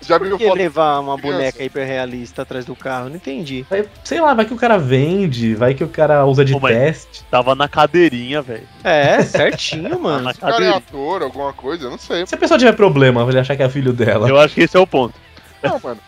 Já 0.02 0.18
Por 0.18 0.38
que 0.38 0.50
levar 0.52 1.00
uma 1.00 1.16
boneca 1.16 1.62
hiperrealista 1.62 2.42
atrás 2.42 2.64
do 2.64 2.74
carro? 2.74 3.08
Não 3.08 3.16
entendi. 3.16 3.66
Vai- 3.68 3.86
Sei 4.02 4.20
lá, 4.20 4.32
vai 4.34 4.44
que 4.44 4.54
o 4.54 4.56
cara 4.56 4.78
vende, 4.78 5.54
vai 5.54 5.74
que 5.74 5.84
o 5.84 5.88
cara 5.88 6.24
usa 6.24 6.44
de 6.44 6.58
teste. 6.58 7.24
Tava 7.30 7.54
na 7.54 7.68
cadeirinha, 7.68 8.40
velho. 8.40 8.66
É, 8.82 9.22
certinho, 9.22 9.98
mano. 10.00 10.24
Na 10.24 10.30
O 10.30 10.38
cara 10.38 10.64
é 10.64 10.68
ator, 10.70 11.22
alguma 11.22 11.52
coisa, 11.52 11.84
eu 11.84 11.90
não 11.90 11.98
sei. 11.98 12.26
Se 12.26 12.34
a 12.34 12.38
pessoa 12.38 12.58
tiver 12.58 12.72
problema, 12.72 13.26
ele 13.28 13.38
achar 13.38 13.56
que 13.56 13.62
é 13.62 13.68
filho 13.68 13.92
dela. 13.92 14.28
Eu 14.28 14.38
acho 14.38 14.54
que 14.54 14.62
esse 14.62 14.76
é 14.76 14.80
o 14.80 14.86
ponto. 14.86 15.14
Não, 15.62 15.78
mano. 15.82 16.00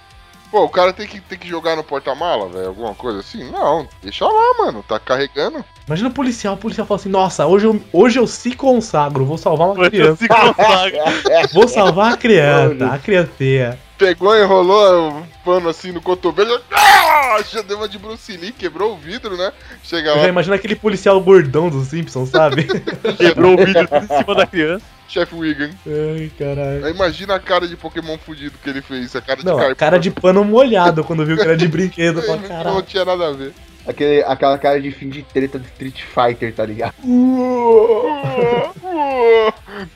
Pô, 0.51 0.64
o 0.64 0.68
cara 0.68 0.92
tem 0.92 1.07
que, 1.07 1.20
tem 1.20 1.38
que 1.38 1.46
jogar 1.49 1.76
no 1.76 1.84
porta-mala, 1.84 2.49
velho, 2.49 2.68
alguma 2.68 2.94
coisa 2.94 3.20
assim? 3.20 3.51
Não, 3.51 3.86
deixa 4.03 4.24
lá, 4.26 4.55
mano, 4.64 4.82
tá 4.86 4.99
carregando. 4.99 5.62
Imagina 5.86 6.09
o 6.09 6.12
policial, 6.12 6.55
o 6.55 6.59
policial 6.59 6.86
fala 6.86 6.99
assim, 7.01 7.09
nossa, 7.11 7.46
hoje 7.46 7.66
eu, 7.66 7.80
hoje 7.92 8.18
eu 8.18 8.26
se 8.26 8.55
consagro, 8.55 9.24
vou 9.26 9.36
salvar 9.36 9.68
uma 9.68 9.74
Hoje 9.78 9.84
eu 9.99 10.16
criança. 10.16 10.16
se 10.16 10.28
consagra. 10.28 11.05
Vou 11.53 11.68
salvar 11.68 12.12
a 12.14 12.16
criança, 12.16 12.86
a 12.86 12.99
criancinha. 12.99 13.78
Pegou, 13.99 14.36
enrolou 14.40 15.11
o 15.22 15.26
pano 15.44 15.68
assim 15.68 15.90
no 15.90 16.01
cotovelo, 16.01 16.61
ah, 16.72 17.42
já 17.51 17.62
deu 17.62 17.78
uma 17.78 17.88
de 17.88 17.99
Bruce 17.99 18.36
Lee, 18.36 18.53
quebrou 18.53 18.92
o 18.92 18.96
vidro, 18.96 19.36
né? 19.36 19.53
Chega 19.82 20.14
já 20.14 20.20
lá, 20.22 20.28
imagino 20.28 20.55
aquele 20.55 20.76
policial 20.76 21.20
gordão 21.20 21.68
dos 21.68 21.88
Simpsons, 21.88 22.28
sabe? 22.30 22.64
Quebrou 23.18 23.55
o 23.55 23.57
tudo 23.57 23.70
em 23.76 24.07
cima 24.07 24.34
da 24.36 24.46
criança. 24.46 24.84
chefe 25.09 25.34
Wigan. 25.34 25.70
Ai, 25.84 26.30
caralho. 26.38 26.86
Aí 26.86 26.92
Imagina 26.92 27.34
a 27.34 27.40
cara 27.40 27.66
de 27.66 27.76
Pokémon 27.76 28.16
fudido 28.18 28.57
que 28.62 28.70
ele 28.70 28.80
fez, 28.80 29.16
a 29.16 29.20
cara 29.20 29.40
de 29.40 29.44
Não, 29.46 29.57
carpão. 29.57 29.74
cara 29.74 29.99
de 29.99 30.12
pano 30.12 30.44
molhado 30.44 31.03
quando 31.03 31.26
viu 31.26 31.36
que 31.36 31.42
era 31.42 31.57
de 31.57 31.66
brinquedo. 31.66 32.22
Fala, 32.22 32.38
Não 32.42 32.49
caralho. 32.49 32.82
tinha 32.82 33.05
nada 33.05 33.26
a 33.28 33.32
ver. 33.32 33.53
Aquele, 33.84 34.22
aquela 34.22 34.57
cara 34.59 34.80
de 34.80 34.92
fim 34.92 35.09
de 35.09 35.22
treta 35.24 35.59
do 35.59 35.64
Street 35.66 36.03
Fighter, 36.05 36.55
tá 36.55 36.64
ligado? 36.64 36.94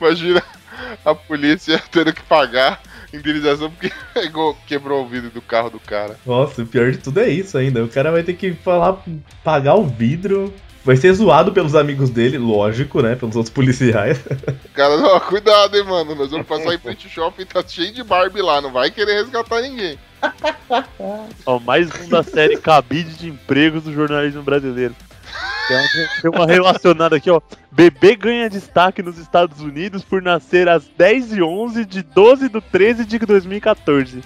Imagina 0.01 0.43
a 1.05 1.15
polícia 1.15 1.81
tendo 1.91 2.11
que 2.11 2.21
pagar 2.23 2.81
indenização 3.13 3.69
porque 3.69 3.91
pegou, 4.13 4.57
quebrou 4.67 5.03
o 5.03 5.07
vidro 5.07 5.29
do 5.29 5.41
carro 5.41 5.69
do 5.69 5.79
cara. 5.79 6.17
Nossa, 6.25 6.63
o 6.63 6.65
pior 6.65 6.91
de 6.91 6.97
tudo 6.97 7.19
é 7.19 7.29
isso 7.29 7.57
ainda. 7.57 7.83
O 7.83 7.87
cara 7.87 8.11
vai 8.11 8.23
ter 8.23 8.33
que 8.33 8.53
falar, 8.53 9.03
pagar 9.43 9.75
o 9.75 9.85
vidro. 9.85 10.53
Vai 10.83 10.97
ser 10.97 11.13
zoado 11.13 11.53
pelos 11.53 11.75
amigos 11.75 12.09
dele, 12.09 12.37
lógico, 12.37 13.01
né? 13.01 13.15
Pelos 13.15 13.37
outros 13.37 13.53
policiais. 13.53 14.19
O 14.65 14.75
cara, 14.75 14.95
ó, 14.95 15.19
cuidado, 15.19 15.77
hein, 15.77 15.83
mano. 15.83 16.15
Nós 16.15 16.31
vamos 16.31 16.47
passar 16.47 16.73
em 16.73 16.79
frente 16.79 17.05
ao 17.05 17.11
shopping, 17.11 17.45
tá 17.45 17.63
cheio 17.65 17.93
de 17.93 18.03
Barbie 18.03 18.41
lá, 18.41 18.59
não 18.59 18.71
vai 18.71 18.89
querer 18.89 19.13
resgatar 19.21 19.61
ninguém. 19.61 19.99
Ó, 21.45 21.59
mais 21.59 21.89
um 22.01 22.09
da 22.09 22.23
série 22.23 22.57
Cabide 22.57 23.13
de 23.13 23.29
Empregos 23.29 23.83
do 23.83 23.93
jornalismo 23.93 24.41
brasileiro. 24.41 24.95
Tem 26.21 26.31
uma, 26.31 26.45
relacionada 26.45 27.15
aqui, 27.15 27.29
ó. 27.29 27.41
Bebê 27.71 28.15
ganha 28.15 28.49
destaque 28.49 29.01
nos 29.01 29.17
Estados 29.17 29.61
Unidos 29.61 30.03
por 30.03 30.21
nascer 30.21 30.67
às 30.67 30.85
10 30.97 31.33
e 31.33 31.41
11 31.41 31.85
de 31.85 32.01
12 32.01 32.49
de 32.49 32.61
13 32.61 33.05
de 33.05 33.19
2014. 33.19 34.21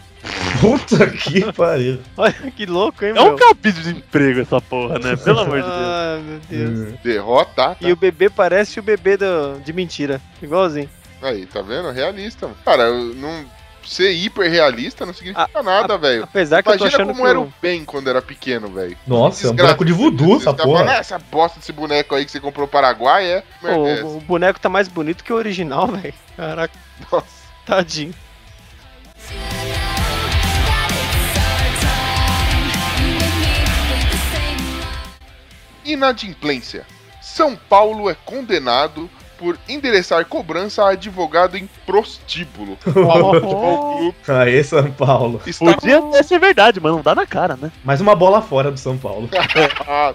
Puta 0.60 1.08
que 1.08 1.52
pariu. 1.54 2.00
Olha 2.18 2.34
que 2.34 2.66
louco, 2.66 3.06
hein, 3.06 3.14
É 3.16 3.22
um 3.22 3.26
meu? 3.26 3.36
cabide 3.36 3.82
de 3.84 3.90
emprego 3.92 4.42
essa 4.42 4.60
porra, 4.60 4.98
né? 5.00 5.16
Pelo 5.16 5.40
amor 5.42 5.62
de 5.62 5.68
Deus. 5.68 5.78
Ah, 5.78 6.20
meu 6.26 6.40
Deus. 6.50 7.00
Derrota, 7.04 7.52
tá? 7.56 7.76
E 7.80 7.92
o 7.92 7.96
bebê 7.96 8.30
parece 8.30 8.80
o 8.80 8.84
bebê 8.84 9.16
do, 9.18 9.60
de 9.64 9.72
mentira. 9.72 10.20
Igualzinho. 10.42 10.90
Aí, 11.22 11.46
tá 11.46 11.62
vendo? 11.62 11.92
Realista. 11.92 12.48
mano. 12.48 12.58
Cara, 12.66 12.84
eu 12.84 13.14
não... 13.16 13.46
ser 13.88 14.12
hiper 14.12 14.50
realista 14.52 15.06
não 15.06 15.14
significa 15.14 15.50
A- 15.54 15.64
nada, 15.64 15.98
velho. 15.98 16.24
Apesar 16.24 16.62
que 16.62 16.70
eu 16.70 16.74
tô 16.78 16.86
Imagina 16.86 17.04
achando 17.04 17.14
como 17.14 17.24
que 17.24 17.30
era 17.30 17.40
o- 17.40 17.44
o 17.44 17.54
Ben 17.62 17.86
quando 17.86 18.10
era 18.10 18.22
pequeno, 18.22 18.68
velho. 18.68 18.98
Nossa, 19.08 19.48
é 19.48 19.50
um 19.52 19.56
boneco 19.56 19.86
de 19.86 19.94
voodoo 19.94 20.36
essa 20.38 20.46
caras 20.54 20.62
falam, 20.62 20.76
"Ah, 20.78 20.84
porra. 20.86 20.94
essa 20.98 21.18
bosta 21.20 21.60
desse 21.60 21.72
boneco 21.72 22.14
aí 22.14 22.26
que 22.26 22.32
você 22.32 22.40
comprou 22.40 22.66
no 22.66 22.72
Paraguai 22.72 23.26
é. 23.26 23.44
Pô, 23.62 23.68
Merda 23.68 23.90
é 23.90 23.94
essa?" 23.94 24.04
o, 24.06 24.18
o 24.18 24.22
boneco 24.22 24.60
tá 24.60 24.70
mais 24.70 24.88
bonito 24.88 25.24
que 25.24 25.32
o 25.32 25.36
original, 25.36 25.88
velho. 25.96 26.14
Caraca, 26.36 26.74
Nossa. 27.12 27.26
tadinho. 27.66 28.14
Inadimplência. 35.86 36.86
São 37.22 37.56
Paulo 37.56 38.10
é 38.10 38.16
condenado 38.26 39.10
por 39.38 39.58
endereçar 39.68 40.26
cobrança 40.26 40.84
a 40.84 40.92
advogado 40.92 41.58
em 41.58 41.70
prostíbulo. 41.86 42.78
Clube 42.84 44.16
Aê, 44.28 44.64
São 44.64 44.92
Paulo. 44.92 45.42
está 45.46 45.74
Podia 45.74 46.00
até 46.00 46.24
ser 46.24 46.40
verdade, 46.40 46.80
mas 46.80 46.92
não 46.92 47.02
dá 47.02 47.14
na 47.16 47.26
cara, 47.26 47.56
né? 47.56 47.72
Mais 47.84 48.02
uma 48.02 48.16
bola 48.16 48.42
fora 48.42 48.72
do 48.72 48.80
São 48.80 48.98
Paulo. 48.98 49.30
Ah, 49.90 50.14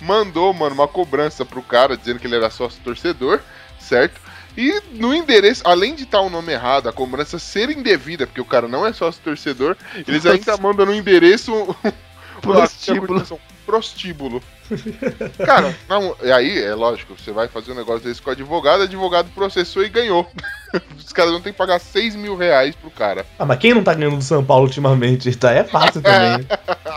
mandou, 0.00 0.52
mano, 0.52 0.74
uma 0.74 0.86
cobrança 0.88 1.44
pro 1.44 1.62
cara 1.62 1.96
dizendo 1.96 2.18
que 2.18 2.26
ele 2.26 2.36
era 2.36 2.50
sócio 2.50 2.80
torcedor, 2.82 3.40
certo? 3.78 4.20
E 4.56 4.82
no 4.92 5.14
endereço, 5.14 5.62
além 5.64 5.94
de 5.94 6.04
estar 6.04 6.20
o 6.20 6.30
nome 6.30 6.52
errado, 6.52 6.88
a 6.88 6.92
cobrança 6.92 7.38
ser 7.38 7.70
indevida, 7.70 8.26
porque 8.26 8.40
o 8.40 8.44
cara 8.44 8.68
não 8.68 8.86
é 8.86 8.92
sócio 8.92 9.20
torcedor, 9.22 9.76
eles 10.06 10.24
ainda 10.26 10.56
mandam 10.56 10.86
no 10.86 10.94
endereço 10.94 11.74
Prostíbulo. 12.40 13.26
prostíbulo. 13.64 14.42
Cara, 15.44 15.74
não, 15.88 16.16
e 16.22 16.32
aí, 16.32 16.62
é 16.62 16.74
lógico, 16.74 17.14
você 17.18 17.30
vai 17.32 17.48
fazer 17.48 17.72
um 17.72 17.76
negócio 17.76 18.02
desse 18.06 18.20
com 18.22 18.30
o 18.30 18.32
advogado, 18.32 18.80
o 18.80 18.84
advogado 18.84 19.30
processou 19.34 19.84
e 19.84 19.88
ganhou. 19.88 20.26
Os 20.96 21.12
caras 21.12 21.30
vão 21.32 21.40
ter 21.40 21.52
que 21.52 21.58
pagar 21.58 21.78
6 21.78 22.16
mil 22.16 22.36
reais 22.36 22.74
pro 22.74 22.90
cara. 22.90 23.24
Ah, 23.38 23.44
mas 23.44 23.58
quem 23.58 23.74
não 23.74 23.84
tá 23.84 23.94
ganhando 23.94 24.16
do 24.16 24.24
São 24.24 24.44
Paulo 24.44 24.64
ultimamente? 24.66 25.34
Tá, 25.36 25.52
é 25.52 25.64
fácil 25.64 26.02
também. 26.02 26.46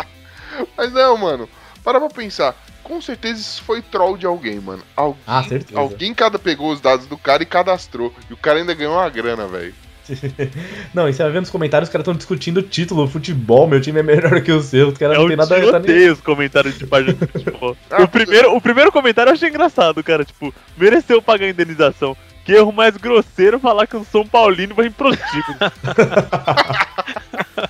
Mas 0.76 0.91
não, 0.91 1.15
mano, 1.18 1.47
para 1.84 1.99
pra 1.99 2.09
pensar. 2.09 2.55
Com 2.82 2.99
certeza 3.01 3.39
isso 3.39 3.61
foi 3.63 3.82
troll 3.82 4.18
de 4.18 4.26
alguém, 4.26 4.59
mano. 4.59 4.82
Alguém, 4.95 5.22
Ah, 5.28 5.43
certeza. 5.43 5.80
alguém 5.80 6.13
cada 6.13 6.39
pegou 6.39 6.72
os 6.72 6.80
dados 6.82 7.05
do 7.05 7.18
cara 7.18 7.43
e 7.43 7.45
cadastrou. 7.45 8.11
E 8.30 8.34
o 8.34 8.38
cara 8.38 8.59
ainda 8.59 8.74
ganhou 8.74 8.93
uma 8.93 9.09
grana, 9.09 9.45
velho. 9.45 9.76
Não, 10.93 11.08
e 11.10 11.14
você 11.14 11.24
vai 11.24 11.32
ver 11.32 11.39
nos 11.41 11.49
comentários, 11.49 11.89
os 11.89 11.91
caras 11.91 12.03
estão 12.03 12.14
discutindo 12.16 12.58
o 12.58 12.62
título, 12.64 13.08
futebol, 13.08 13.68
meu 13.68 13.82
time 13.82 13.99
é 13.99 14.03
melhor 14.03 14.41
que 14.41 14.51
o 14.51 14.62
seu, 14.62 14.89
os 14.89 14.97
caras 14.97 15.16
É 15.16 15.18
não 15.20 15.26
um 15.26 15.28
tem 15.30 15.38
nada 15.38 15.55
a 15.55 15.60
ver. 15.60 15.66
tá 15.72 15.80
nem- 15.80 15.82
tiroteio 15.88 16.14
os 16.14 16.22
comentários 16.22 16.78
de 16.78 16.86
página 16.88 17.14
de 17.14 17.28
futebol. 17.28 17.76
Ah, 17.91 18.03
o, 18.03 18.08
primeiro, 18.08 18.55
o 18.55 18.62
primeiro 18.62 18.91
comentário 18.91 19.30
eu 19.30 19.34
achei 19.34 19.49
engraçado, 19.49 20.03
cara. 20.03 20.24
Tipo, 20.26 20.53
mereceu 20.78 21.22
pagar 21.22 21.45
a 21.45 21.49
indenização. 21.49 22.16
Que 22.45 22.53
erro 22.53 22.72
mais 22.72 22.95
grosseiro 22.95 23.60
falar 23.60 23.86
que 23.88 23.97
um 23.97 24.05
São 24.05 24.26
Paulino 24.26 24.74
vai 24.74 24.88
em 24.88 24.91
prostíbulo. 24.91 25.58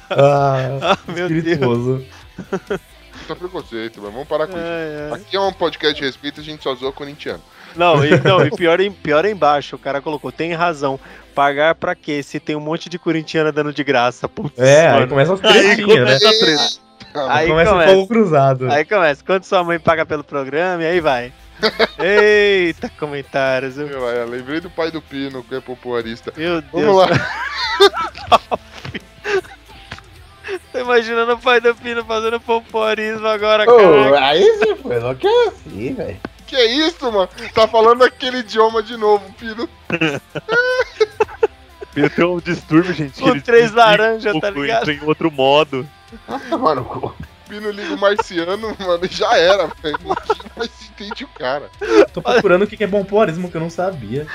Ah, 0.10 0.80
Ah, 0.82 0.98
meu 1.08 1.28
Deus. 1.28 1.32
espirituoso. 1.32 2.06
Puta 3.22 3.36
preconceito, 3.36 4.00
mas 4.02 4.12
vamos 4.14 4.28
parar 4.28 4.48
com 4.48 4.54
isso. 4.58 4.66
Ai, 4.66 5.12
ai. 5.12 5.20
Aqui 5.20 5.36
é 5.36 5.40
um 5.40 5.52
podcast 5.54 5.96
de 6.00 6.06
respeito, 6.06 6.40
a 6.40 6.44
gente 6.44 6.64
só 6.64 6.74
zoa 6.76 6.92
corintiano. 6.92 7.42
Não, 7.76 8.04
e, 8.06 8.10
não, 8.22 8.46
e 8.46 8.50
pior, 8.52 8.80
em, 8.80 8.92
pior 8.92 9.26
é 9.26 9.32
embaixo. 9.32 9.76
O 9.76 9.80
cara 9.80 10.02
colocou, 10.02 10.32
tem 10.32 10.54
razão. 10.54 11.00
Pagar 11.38 11.76
pra 11.76 11.94
quê? 11.94 12.24
Se 12.24 12.40
tem 12.40 12.56
um 12.56 12.60
monte 12.60 12.90
de 12.90 12.98
corintiana 12.98 13.52
dando 13.52 13.72
de 13.72 13.84
graça. 13.84 14.28
Putz, 14.28 14.58
É, 14.58 14.88
aí 14.88 14.94
mano. 14.96 15.08
começa 15.08 15.34
as 15.36 15.46
Aí 15.46 15.54
tretinhas, 15.54 15.88
né? 15.88 15.96
começa 16.20 16.30
a 16.30 16.40
treta. 16.40 16.64
Aí 17.30 17.48
começa 17.48 17.70
o 17.70 17.74
começa. 17.74 17.94
fogo 17.94 18.08
cruzado. 18.08 18.72
Aí 18.72 18.84
começa. 18.84 19.24
Quanto 19.24 19.46
sua 19.46 19.64
mãe 19.64 19.78
paga 19.80 20.04
pelo 20.04 20.24
programa? 20.24 20.82
E 20.82 20.88
aí 20.88 21.00
vai. 21.00 21.32
Eita, 22.02 22.90
comentários. 23.00 23.76
viu? 23.76 23.88
Eu, 23.88 24.02
eu 24.04 24.28
lembrei 24.28 24.60
do 24.60 24.70
pai 24.72 24.90
do 24.90 25.00
Pino, 25.00 25.44
que 25.44 25.54
é 25.54 25.60
popularista. 25.62 26.34
Meu 26.36 26.60
Deus. 26.60 26.72
Vamos 26.74 26.96
lá. 26.98 27.08
Tô 30.72 30.80
imaginando 30.80 31.34
o 31.34 31.38
pai 31.40 31.62
do 31.62 31.76
Pino 31.76 32.04
fazendo 32.04 32.40
pomporismo 32.40 33.28
agora, 33.28 33.64
Ô, 33.70 33.78
cara. 34.12 34.26
aí 34.28 34.44
você 34.58 34.76
foi 34.76 34.96
enlouqueci, 34.98 35.94
velho. 35.94 36.18
Que 36.46 36.64
isso, 36.64 37.12
mano? 37.12 37.28
Tá 37.54 37.68
falando 37.68 38.04
aquele 38.06 38.38
idioma 38.38 38.82
de 38.82 38.96
novo, 38.96 39.26
Pino. 39.34 39.68
Ele 41.98 42.10
tem 42.10 42.26
um 42.26 42.40
distúrbio, 42.40 42.94
gente. 42.94 43.20
Com 43.20 43.40
três 43.40 43.74
laranjas, 43.74 44.40
tá 44.40 44.50
ligado? 44.50 44.90
Entra 44.90 44.94
em 44.94 45.08
outro 45.08 45.32
modo. 45.32 45.88
Mano, 46.60 46.86
cu. 46.86 47.16
Pino 47.50 47.72
liga 47.72 47.94
o 47.94 47.98
marciano, 47.98 48.76
mano, 48.78 49.06
e 49.06 49.08
já 49.08 49.38
era, 49.38 49.68
velho. 49.82 49.98
Ninguém 50.00 50.52
mais 50.58 50.70
entende 50.82 51.24
o 51.24 51.28
cara. 51.30 51.70
Tô 52.14 52.22
procurando 52.22 52.64
o 52.64 52.68
que 52.68 52.84
é 52.84 52.88
bompoarismo 52.88 53.50
que 53.50 53.56
eu 53.56 53.62
não 53.62 53.70
sabia. 53.70 54.28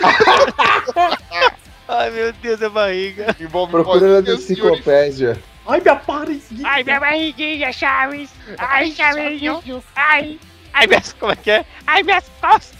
Ai, 1.86 2.10
meu 2.10 2.32
Deus, 2.32 2.62
é 2.62 2.68
barriga. 2.70 3.36
Envolve 3.38 3.70
Procurando 3.70 4.16
a 4.16 4.20
vozinhas 4.20 4.40
e 4.40 4.52
enciclopédia. 4.52 5.38
Ai, 5.66 5.80
minha 5.80 5.96
parecia. 5.96 6.66
Ai, 6.66 6.82
minha 6.82 6.98
barriguinha, 6.98 7.70
Chaves. 7.70 8.30
Ai, 8.56 8.90
Chavinho. 8.92 9.62
Ai, 9.94 10.38
Ai, 10.72 10.86
minhas, 10.86 11.12
como 11.12 11.32
é 11.32 11.36
que 11.36 11.50
é? 11.50 11.66
ai, 11.86 12.02
minhas 12.02 12.24
costas. 12.40 12.78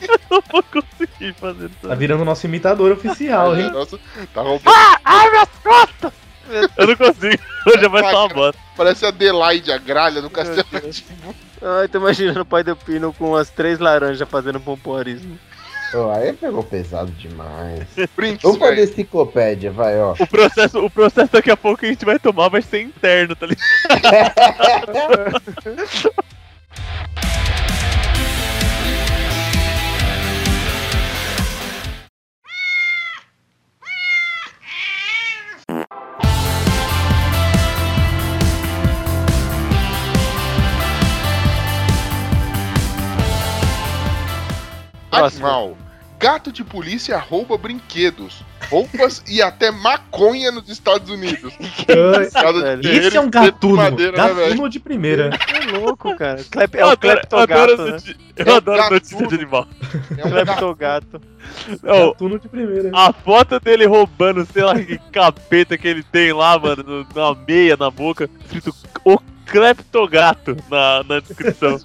Eu 0.00 0.20
não 0.30 0.42
vou 0.50 0.62
conseguir 0.62 1.34
fazer 1.34 1.66
isso. 1.66 1.88
Tá 1.88 1.94
virando 1.94 2.24
nosso 2.24 2.46
imitador 2.46 2.92
oficial, 2.92 3.56
hein? 3.56 3.70
Nossa, 3.70 3.98
tá 4.34 4.42
roubando. 4.42 4.74
Ah, 4.74 4.98
ai, 5.04 5.30
minhas 5.30 5.48
costas. 5.62 6.12
Eu 6.76 6.86
não 6.86 6.96
consigo. 6.96 7.42
Hoje 7.66 7.88
vai 7.88 8.04
ser 8.04 8.16
uma 8.16 8.28
bosta. 8.28 8.60
Parece 8.76 9.04
a 9.04 9.08
Adelaide, 9.08 9.72
a 9.72 9.78
gralha 9.78 10.20
do 10.20 10.30
Castelo 10.30 10.66
Ai, 11.62 11.88
tô 11.88 11.98
imaginando 11.98 12.40
o 12.40 12.44
pai 12.44 12.64
do 12.64 12.74
Pino 12.74 13.12
com 13.12 13.36
as 13.36 13.50
três 13.50 13.78
laranjas 13.78 14.28
fazendo 14.28 14.58
pompoarismo. 14.58 15.38
Pô, 15.92 16.10
aí 16.10 16.32
pegou 16.32 16.62
pesado 16.62 17.10
demais. 17.12 17.84
Brinks, 18.16 18.42
Vamos 18.42 18.58
fazer 18.58 18.76
velho. 18.76 18.90
enciclopédia, 18.90 19.72
vai, 19.72 20.00
ó. 20.00 20.14
O 20.18 20.26
processo, 20.26 20.78
o 20.78 20.90
processo 20.90 21.32
daqui 21.32 21.50
a 21.50 21.56
pouco 21.56 21.80
que 21.80 21.86
a 21.86 21.88
gente 21.88 22.04
vai 22.04 22.18
tomar 22.18 22.48
vai 22.48 22.62
ser 22.62 22.82
interno, 22.82 23.34
tá 23.34 23.46
ligado? 23.46 23.66
Animal. 45.10 45.76
Gato 46.18 46.52
de 46.52 46.62
polícia 46.62 47.16
rouba 47.18 47.56
brinquedos, 47.56 48.44
roupas 48.68 49.22
e 49.26 49.40
até 49.40 49.70
maconha 49.70 50.52
nos 50.52 50.68
Estados 50.68 51.08
Unidos. 51.08 51.54
Esse 52.84 53.16
é 53.16 53.20
um 53.20 53.30
gatuno. 53.30 53.76
madeira, 53.76 54.28
né, 54.28 54.34
gatuno 54.48 54.68
de 54.68 54.78
primeira. 54.78 55.30
É 55.48 55.78
louco, 55.78 56.14
cara. 56.16 56.44
Clep, 56.50 56.76
é 56.76 56.82
Eu 56.82 56.88
o 56.88 56.96
Cleptogato, 56.98 57.52
adoro 57.72 57.84
né? 57.86 57.90
notícia- 57.92 58.16
Eu 58.36 58.46
É 58.46 58.52
um 58.52 58.56
adoro 58.56 58.76
gatuno. 58.78 58.94
notícia 58.96 59.26
de 59.28 59.34
animal. 59.34 59.66
É 60.10 60.26
um 60.26 60.30
gato. 60.30 60.30
Cleptogato. 60.44 61.22
Não, 61.82 62.08
Gatuno 62.10 62.38
de 62.38 62.48
primeira. 62.50 62.90
a 62.92 63.12
foto 63.14 63.58
dele 63.58 63.86
roubando, 63.86 64.46
sei 64.52 64.62
lá 64.62 64.74
que 64.78 64.98
capeta 65.10 65.78
que 65.78 65.88
ele 65.88 66.02
tem 66.02 66.34
lá, 66.34 66.58
mano, 66.58 66.82
no- 66.82 67.06
na 67.14 67.34
meia, 67.48 67.78
na 67.78 67.90
boca, 67.90 68.28
escrito 68.44 68.74
o 69.06 69.18
Cleptogato 69.46 70.54
na, 70.70 71.02
na 71.08 71.20
descrição. 71.20 71.80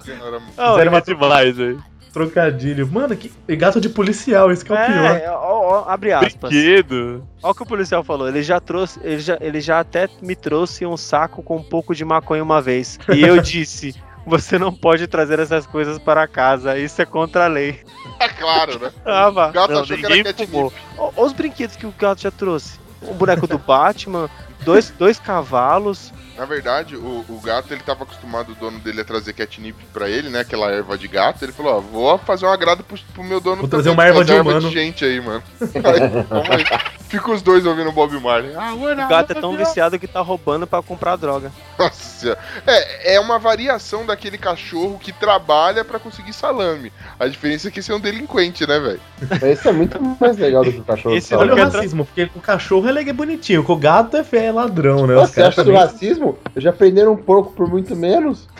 Não, 0.56 0.78
é 0.78 1.00
demais, 1.00 1.56
velho. 1.56 1.82
Trocadilho. 2.16 2.90
Mano, 2.90 3.14
que 3.14 3.30
gato 3.56 3.78
de 3.78 3.90
policial, 3.90 4.50
esse 4.50 4.64
que 4.64 4.72
é 4.72 4.74
o 4.74 4.86
pior. 4.86 5.16
É, 5.16 5.30
ó, 5.30 5.84
ó, 5.84 5.84
abre 5.86 6.14
aspas. 6.14 6.50
Brinquedo. 6.50 7.22
Olha 7.42 7.52
o 7.52 7.54
que 7.54 7.62
o 7.62 7.66
policial 7.66 8.02
falou. 8.02 8.26
Ele 8.26 8.42
já 8.42 8.58
trouxe, 8.58 8.98
ele 9.04 9.20
já, 9.20 9.36
ele 9.38 9.60
já 9.60 9.80
até 9.80 10.08
me 10.22 10.34
trouxe 10.34 10.86
um 10.86 10.96
saco 10.96 11.42
com 11.42 11.58
um 11.58 11.62
pouco 11.62 11.94
de 11.94 12.06
maconha 12.06 12.42
uma 12.42 12.62
vez. 12.62 12.98
E 13.14 13.20
eu 13.20 13.42
disse: 13.42 13.94
você 14.26 14.58
não 14.58 14.72
pode 14.72 15.06
trazer 15.06 15.38
essas 15.40 15.66
coisas 15.66 15.98
para 15.98 16.26
casa. 16.26 16.78
Isso 16.78 17.02
é 17.02 17.04
contra 17.04 17.44
a 17.44 17.48
lei. 17.48 17.80
É 18.18 18.30
claro, 18.30 18.78
né? 18.78 18.90
Ah. 19.04 19.28
O 19.28 19.32
gato 19.52 19.72
Não, 19.74 19.82
achou 19.82 19.98
que 19.98 20.06
era 20.06 20.32
fumou. 20.32 20.72
Ó 20.96 21.22
os 21.22 21.34
brinquedos 21.34 21.76
que 21.76 21.86
o 21.86 21.92
gato 21.98 22.22
já 22.22 22.30
trouxe. 22.30 22.80
O 23.02 23.12
boneco 23.12 23.46
do 23.46 23.58
Batman, 23.58 24.30
dois, 24.64 24.88
dois 24.88 25.18
cavalos. 25.18 26.14
Na 26.36 26.44
verdade, 26.44 26.96
o, 26.96 27.24
o 27.28 27.40
gato, 27.42 27.72
ele 27.72 27.80
tava 27.80 28.04
acostumado, 28.04 28.52
o 28.52 28.54
dono 28.54 28.78
dele, 28.78 29.00
a 29.00 29.04
trazer 29.04 29.32
catnip 29.32 29.76
pra 29.92 30.08
ele, 30.08 30.28
né? 30.28 30.40
Aquela 30.40 30.70
erva 30.70 30.96
de 30.98 31.08
gato. 31.08 31.42
Ele 31.44 31.52
falou, 31.52 31.76
ó, 31.76 31.80
vou 31.80 32.18
fazer 32.18 32.44
um 32.46 32.50
agrado 32.50 32.84
pro, 32.84 32.98
pro 33.14 33.24
meu 33.24 33.40
dono. 33.40 33.62
Vou 33.62 33.68
trazer 33.68 33.90
uma 33.90 34.04
erva 34.04 34.24
de 34.24 34.32
humano. 34.32 34.70
gente 34.70 35.04
aí, 35.04 35.20
mano. 35.20 35.42
Aí, 35.60 36.24
vamos 36.28 36.50
aí. 36.50 36.64
Fica 37.08 37.30
os 37.30 37.40
dois 37.40 37.64
ouvindo 37.64 37.92
Bob 37.92 38.18
Marley. 38.20 38.52
Ah, 38.56 38.74
O 38.74 39.08
gato 39.08 39.30
é 39.30 39.34
tão 39.40 39.56
viciado 39.56 39.96
que 39.96 40.08
tá 40.08 40.20
roubando 40.20 40.66
pra 40.66 40.82
comprar 40.82 41.14
droga. 41.14 41.52
Nossa, 41.78 42.36
é, 42.66 43.14
é 43.14 43.20
uma 43.20 43.38
variação 43.38 44.04
daquele 44.04 44.36
cachorro 44.36 44.98
que 44.98 45.12
trabalha 45.12 45.84
pra 45.84 46.00
conseguir 46.00 46.32
salame. 46.32 46.92
A 47.18 47.28
diferença 47.28 47.68
é 47.68 47.70
que 47.70 47.78
esse 47.78 47.92
é 47.92 47.94
um 47.94 48.00
delinquente, 48.00 48.66
né, 48.66 48.78
velho? 48.80 49.00
Esse 49.46 49.68
é 49.68 49.72
muito 49.72 50.00
mais 50.20 50.36
legal 50.36 50.64
do 50.64 50.72
que 50.72 50.80
o 50.80 50.84
cachorro 50.84 51.14
Esse 51.14 51.34
Olha 51.34 51.54
o 51.54 51.56
racismo, 51.56 52.04
porque 52.04 52.28
o 52.34 52.40
cachorro 52.40 52.88
ele 52.88 53.08
é 53.08 53.12
bonitinho, 53.12 53.62
com 53.62 53.74
o 53.74 53.76
gato 53.76 54.16
é, 54.16 54.24
fe- 54.24 54.38
é 54.38 54.50
ladrão, 54.52 55.06
né? 55.06 55.14
Nossa, 55.14 55.32
Você 55.32 55.42
acha 55.42 55.64
também- 55.64 55.78
racismo? 55.80 56.25
Já 56.56 56.72
prenderam 56.72 57.12
um 57.12 57.16
porco 57.16 57.52
por 57.52 57.68
muito 57.68 57.94
menos? 57.96 58.48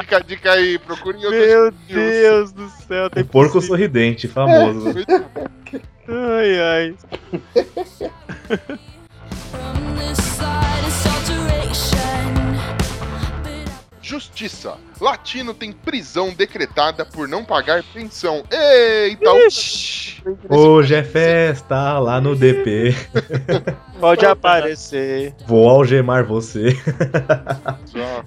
Fica 0.00 0.16
a 0.16 0.20
dica 0.20 0.52
aí, 0.52 0.78
procure 0.78 1.18
em 1.18 1.24
outros 1.24 1.40
Meu. 1.46 1.72
Deus 1.88 2.52
do 2.52 2.68
céu, 2.68 3.08
tem 3.10 3.22
O 3.22 3.26
porco 3.26 3.52
possível. 3.54 3.76
sorridente, 3.76 4.26
famoso. 4.26 4.94
Ai, 6.08 6.60
ai. 6.60 6.94
Justiça. 14.10 14.74
Latino 15.00 15.52
tem 15.52 15.72
prisão 15.72 16.32
decretada 16.32 17.04
por 17.04 17.26
não 17.26 17.44
pagar 17.44 17.82
pensão. 17.92 18.44
Eita, 18.48 19.32
o- 19.32 19.46
Ixi, 19.48 20.22
Hoje 20.48 20.94
é 20.94 21.02
festa 21.02 21.98
lá 21.98 22.20
no 22.20 22.36
DP. 22.36 22.94
pode 23.98 24.24
aparecer. 24.24 25.34
Vou 25.44 25.68
algemar 25.68 26.24
você. 26.24 26.68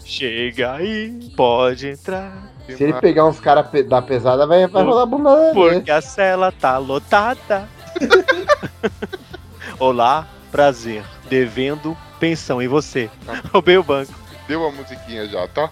Chega 0.03 0.73
aí, 0.73 1.17
pode 1.37 1.87
entrar. 1.87 2.51
Se 2.67 2.83
ele 2.83 2.93
pegar 2.95 3.25
uns 3.25 3.39
caras 3.39 3.65
pe 3.69 3.81
da 3.81 4.01
pesada, 4.01 4.45
vai, 4.45 4.67
vai 4.67 4.83
rolar 4.83 5.03
a 5.03 5.05
bunda. 5.05 5.51
Porque 5.53 5.89
a 5.89 6.01
cela 6.01 6.51
tá 6.51 6.77
lotada. 6.77 7.69
Olá, 9.79 10.27
prazer. 10.51 11.03
Devendo 11.29 11.95
pensão. 12.19 12.61
E 12.61 12.67
você? 12.67 13.09
Roubei 13.53 13.77
o 13.77 13.83
banco. 13.83 14.13
Deu 14.49 14.65
a 14.67 14.71
musiquinha 14.71 15.27
já, 15.29 15.47
tá? 15.47 15.69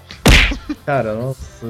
Cara, 0.85 1.13
nossa. 1.15 1.65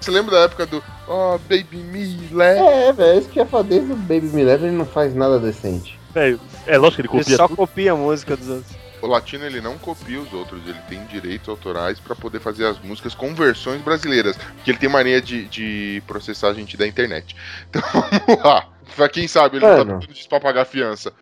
Você 0.00 0.10
lembra 0.10 0.34
da 0.34 0.42
época 0.42 0.66
do 0.66 0.82
Oh, 1.08 1.38
Baby 1.48 1.76
Me, 1.76 2.28
Let 2.32 2.58
É, 2.58 2.92
velho, 2.92 3.20
isso 3.20 3.28
que 3.28 3.38
é 3.40 3.46
foda. 3.46 3.68
Desde 3.68 3.92
o 3.92 3.96
Baby 3.96 4.26
Me 4.32 4.42
Leva 4.44 4.66
ele 4.66 4.76
não 4.76 4.84
faz 4.84 5.14
nada 5.14 5.38
decente. 5.38 5.96
Velho, 6.12 6.40
é 6.66 6.76
lógico 6.76 7.02
que 7.02 7.08
ele 7.08 7.14
Ele 7.16 7.22
copia 7.22 7.36
só 7.36 7.46
tudo. 7.46 7.56
copia 7.56 7.92
a 7.92 7.96
música 7.96 8.36
dos 8.36 8.48
outros. 8.48 8.76
O 9.00 9.06
latino 9.06 9.46
ele 9.46 9.60
não 9.62 9.78
copia 9.78 10.20
os 10.20 10.30
outros, 10.32 10.60
ele 10.66 10.78
tem 10.88 11.02
direitos 11.06 11.48
autorais 11.48 11.98
pra 12.00 12.14
poder 12.16 12.40
fazer 12.40 12.66
as 12.66 12.78
músicas 12.80 13.14
com 13.14 13.32
versões 13.34 13.80
brasileiras, 13.80 14.36
porque 14.56 14.72
ele 14.72 14.78
tem 14.78 14.90
mania 14.90 15.22
de, 15.22 15.46
de 15.46 16.02
processar 16.06 16.48
a 16.48 16.54
gente 16.54 16.76
da 16.76 16.86
internet. 16.86 17.34
Então 17.70 17.82
vamos 18.26 18.44
lá. 18.44 18.66
Pra 18.96 19.08
quem 19.08 19.28
sabe, 19.28 19.56
ele 19.58 19.64
não 19.66 19.72
tá 19.76 19.84
Mano. 19.84 20.00
pedindo 20.00 20.12
disso 20.14 20.28
pra 20.28 20.40
pagar 20.40 20.62
a 20.62 20.64
fiança. 20.64 21.12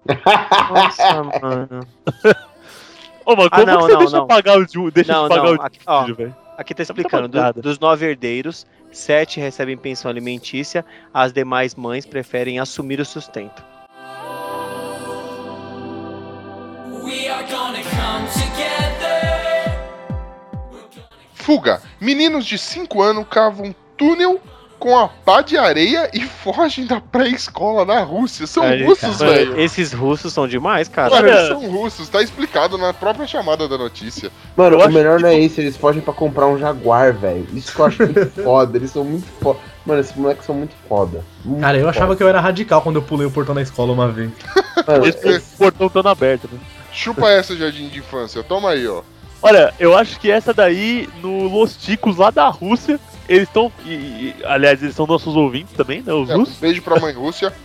Nossa, 0.70 1.22
mano. 1.22 1.86
Ô, 3.30 3.36
mano, 3.36 3.50
Ah, 3.52 3.56
como 3.60 3.66
não, 3.66 3.76
que 3.76 3.82
você 3.82 3.92
não, 3.92 3.98
deixa 3.98 4.16
não. 4.16 4.26
pagar 4.26 4.58
o 4.58 4.66
ju... 4.66 4.90
deixa 4.90 5.12
Não, 5.12 5.24
eu 5.24 5.28
pagar 5.28 5.42
não, 5.44 5.52
o 5.52 5.68
ó. 5.86 6.00
vídeo, 6.00 6.14
velho? 6.16 6.36
Aqui 6.56 6.72
tá 6.74 6.78
Tá 6.78 6.82
explicando. 6.84 7.28
Do- 7.28 7.36
bancada. 7.36 7.60
dos 7.60 7.78
nove 7.78 8.06
herdeiros, 8.06 8.66
sete 8.90 9.38
recebem 9.38 9.76
pensão 9.76 10.10
alimentícia, 10.10 10.82
as 11.12 11.30
demais 11.30 11.74
mães 11.74 12.06
preferem 12.06 12.58
assumir 12.58 13.00
o 13.00 13.04
sustento. 13.04 13.62
Fuga. 21.34 21.80
Meninos 22.00 22.44
de 22.44 22.58
5 22.58 23.00
anos 23.02 23.26
cavam 23.30 23.66
um 23.66 23.74
túnel 23.96 24.40
com 24.78 24.96
a 24.96 25.08
pá 25.08 25.42
de 25.42 25.56
areia 25.56 26.08
e 26.14 26.20
fogem 26.20 26.86
da 26.86 27.00
pré-escola 27.00 27.84
na 27.84 28.00
Rússia. 28.00 28.46
São 28.46 28.62
Aí, 28.62 28.84
russos, 28.84 29.18
cara, 29.18 29.30
velho. 29.32 29.60
Esses 29.60 29.92
russos 29.92 30.32
são 30.32 30.46
demais, 30.48 30.88
cara. 30.88 31.10
Cara, 31.10 31.22
Olha- 31.26 31.34
eles 31.36 31.48
são 31.48 31.70
russos, 31.70 32.08
tá 32.08 32.22
explicado 32.22 32.78
na 32.78 32.92
própria 32.94 33.26
chamada 33.26 33.68
da 33.68 33.76
notícia. 33.76 34.30
Mano, 34.56 34.78
Eu 34.80 34.86
o 34.86 34.92
melhor 34.92 35.16
que- 35.16 35.22
não 35.22 35.28
é 35.30 35.38
isso, 35.38 35.60
eles 35.60 35.76
fogem 35.76 36.00
pra 36.00 36.14
comprar 36.14 36.46
um 36.46 36.58
Jaguar, 36.58 37.12
velho. 37.12 37.46
Isso 37.52 37.72
que 37.74 37.80
eu 37.80 37.86
acho 37.86 38.02
muito 38.04 38.30
foda, 38.42 38.76
eles 38.78 38.90
são 38.90 39.04
muito 39.04 39.26
foda. 39.40 39.58
Mano, 39.84 40.00
esses 40.00 40.14
moleques 40.16 40.44
são 40.44 40.54
muito 40.54 40.74
foda. 40.88 41.24
Muito 41.44 41.60
Cara, 41.62 41.78
eu 41.78 41.88
achava 41.88 42.06
foda. 42.08 42.16
que 42.18 42.22
eu 42.22 42.28
era 42.28 42.40
radical 42.40 42.82
quando 42.82 42.96
eu 42.96 43.02
pulei 43.02 43.26
o 43.26 43.30
portão 43.30 43.54
da 43.54 43.62
escola 43.62 43.92
uma 43.92 44.08
vez. 44.08 44.30
Mano, 44.86 45.06
Esse 45.06 45.56
portão 45.56 45.88
todo 45.88 46.08
aberto, 46.08 46.48
né? 46.52 46.58
Chupa 46.92 47.28
essa, 47.30 47.56
jardim 47.56 47.88
de 47.88 47.98
infância. 47.98 48.42
Toma 48.42 48.70
aí, 48.70 48.86
ó. 48.86 49.02
Olha, 49.40 49.72
eu 49.78 49.96
acho 49.96 50.18
que 50.18 50.28
essa 50.30 50.52
daí, 50.52 51.08
no 51.22 51.46
Los 51.48 51.76
Ticos, 51.76 52.16
lá 52.16 52.28
da 52.30 52.48
Rússia, 52.48 52.98
eles 53.28 53.48
estão. 53.48 53.70
e- 53.84 53.90
e- 53.90 54.34
aliás, 54.44 54.82
eles 54.82 54.94
são 54.94 55.06
nossos 55.06 55.36
ouvintes 55.36 55.74
também, 55.74 56.02
né? 56.02 56.12
Os 56.12 56.28
É, 56.30 56.34
um 56.36 56.40
russos. 56.40 56.58
beijo 56.58 56.82
pra 56.82 56.98
mãe 57.00 57.12
Rússia. 57.14 57.52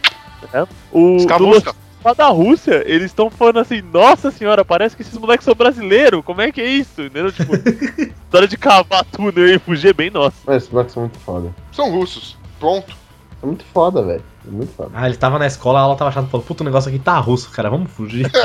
O, 0.91 0.99
do 0.99 1.07
Los 1.07 1.21
Escavusca. 1.23 1.75
lá 2.03 2.13
da 2.13 2.27
Rússia, 2.27 2.83
eles 2.85 3.05
estão 3.05 3.29
falando 3.29 3.59
assim, 3.59 3.81
nossa 3.81 4.29
senhora, 4.29 4.65
parece 4.65 4.93
que 4.95 5.01
esses 5.01 5.17
moleques 5.17 5.45
são 5.45 5.55
brasileiros, 5.55 6.23
como 6.25 6.41
é 6.41 6.51
que 6.51 6.59
é 6.59 6.65
isso? 6.67 7.01
Entendeu? 7.01 7.31
Tipo, 7.31 7.53
história 8.25 8.47
de 8.47 8.57
cavar 8.57 9.05
túnel 9.05 9.47
e 9.47 9.57
fugir 9.57 9.87
é 9.91 9.93
bem 9.93 10.09
nossa. 10.09 10.35
Mano, 10.45 10.57
esses 10.57 10.69
moleques 10.69 10.93
são 10.93 11.03
muito 11.03 11.17
foda. 11.19 11.55
São 11.71 11.89
russos. 11.91 12.37
Pronto. 12.59 12.93
São 13.39 13.47
muito 13.47 13.63
foda, 13.73 14.03
velho. 14.03 14.23
Muito 14.45 14.73
foda. 14.73 14.91
Ah, 14.93 15.07
ele 15.07 15.15
tava 15.15 15.39
na 15.39 15.47
escola, 15.47 15.79
a 15.79 15.83
aula 15.83 15.95
tava 15.95 16.11
chata, 16.11 16.27
falou, 16.27 16.45
puta, 16.45 16.61
o 16.61 16.65
negócio 16.65 16.89
aqui 16.89 16.99
tá 16.99 17.17
russo, 17.19 17.49
cara, 17.51 17.69
vamos 17.69 17.89
fugir. 17.91 18.29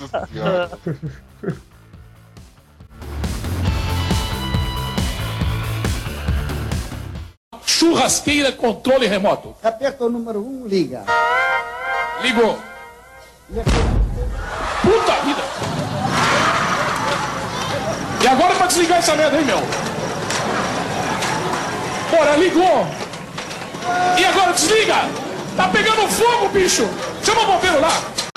Nossa 0.00 0.26
senhora. 0.26 0.70
Churrasqueira 7.64 8.52
controle 8.52 9.06
remoto. 9.06 9.54
Aperta 9.62 10.04
o 10.04 10.10
número 10.10 10.40
1, 10.40 10.42
um, 10.42 10.66
liga. 10.66 11.04
Ligou. 12.22 12.58
Puta 14.82 15.12
vida! 15.24 15.42
E 18.22 18.28
agora 18.28 18.54
pra 18.54 18.66
desligar 18.66 18.98
essa 18.98 19.14
merda, 19.16 19.36
hein, 19.36 19.44
meu? 19.44 19.58
Bora, 22.10 22.36
ligou! 22.36 22.86
E 24.18 24.24
agora 24.24 24.52
desliga! 24.52 24.94
Tá 25.56 25.68
pegando 25.68 26.08
fogo, 26.08 26.48
bicho! 26.48 26.88
Chama 27.24 27.42
o 27.42 27.46
bombeiro 27.46 27.80
lá! 27.80 28.31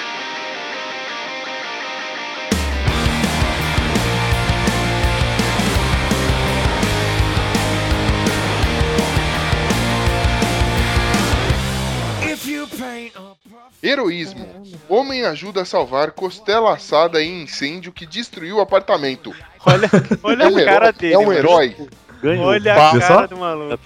Heroísmo. 13.88 14.48
Homem 14.90 15.24
ajuda 15.26 15.62
a 15.62 15.66
salvar 15.66 16.12
costela 16.12 16.74
assada 16.74 17.22
em 17.22 17.44
incêndio 17.44 17.92
que 17.92 18.06
destruiu 18.06 18.58
o 18.58 18.62
apartamento. 18.62 19.34
Olha, 19.66 19.90
olha 20.24 20.44
É 20.44 20.48
um 20.48 20.58
a 20.58 20.64
cara 20.66 20.86
herói- 20.88 20.94
dele. 20.94 21.14
é 21.14 21.18
um 21.18 21.26
mano. 21.26 21.38
herói. 21.38 21.76
Ganhou. 22.24 22.46
Olha 22.46 22.74
a 22.74 22.76
cara 22.76 23.02
só? 23.08 23.28
do 23.28 23.38
maluco. 23.38 23.78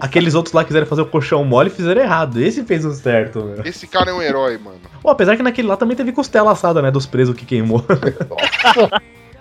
Aqueles 0.00 0.34
outros 0.34 0.52
lá 0.52 0.64
quiseram 0.64 0.86
fazer 0.86 1.02
o 1.02 1.06
colchão 1.06 1.44
mole 1.44 1.68
e 1.68 1.72
fizeram 1.72 2.00
errado. 2.00 2.40
Esse 2.42 2.64
fez 2.64 2.84
o 2.84 2.92
certo, 2.92 3.44
meu. 3.44 3.62
Esse 3.64 3.86
cara 3.86 4.10
é 4.10 4.14
um 4.14 4.22
herói, 4.22 4.58
mano. 4.58 4.80
Pô, 5.02 5.10
apesar 5.10 5.36
que 5.36 5.42
naquele 5.42 5.68
lá 5.68 5.76
também 5.76 5.96
teve 5.96 6.10
costela 6.12 6.50
assada, 6.52 6.82
né? 6.82 6.90
Dos 6.90 7.06
presos 7.06 7.36
que 7.36 7.44
queimou. 7.46 7.84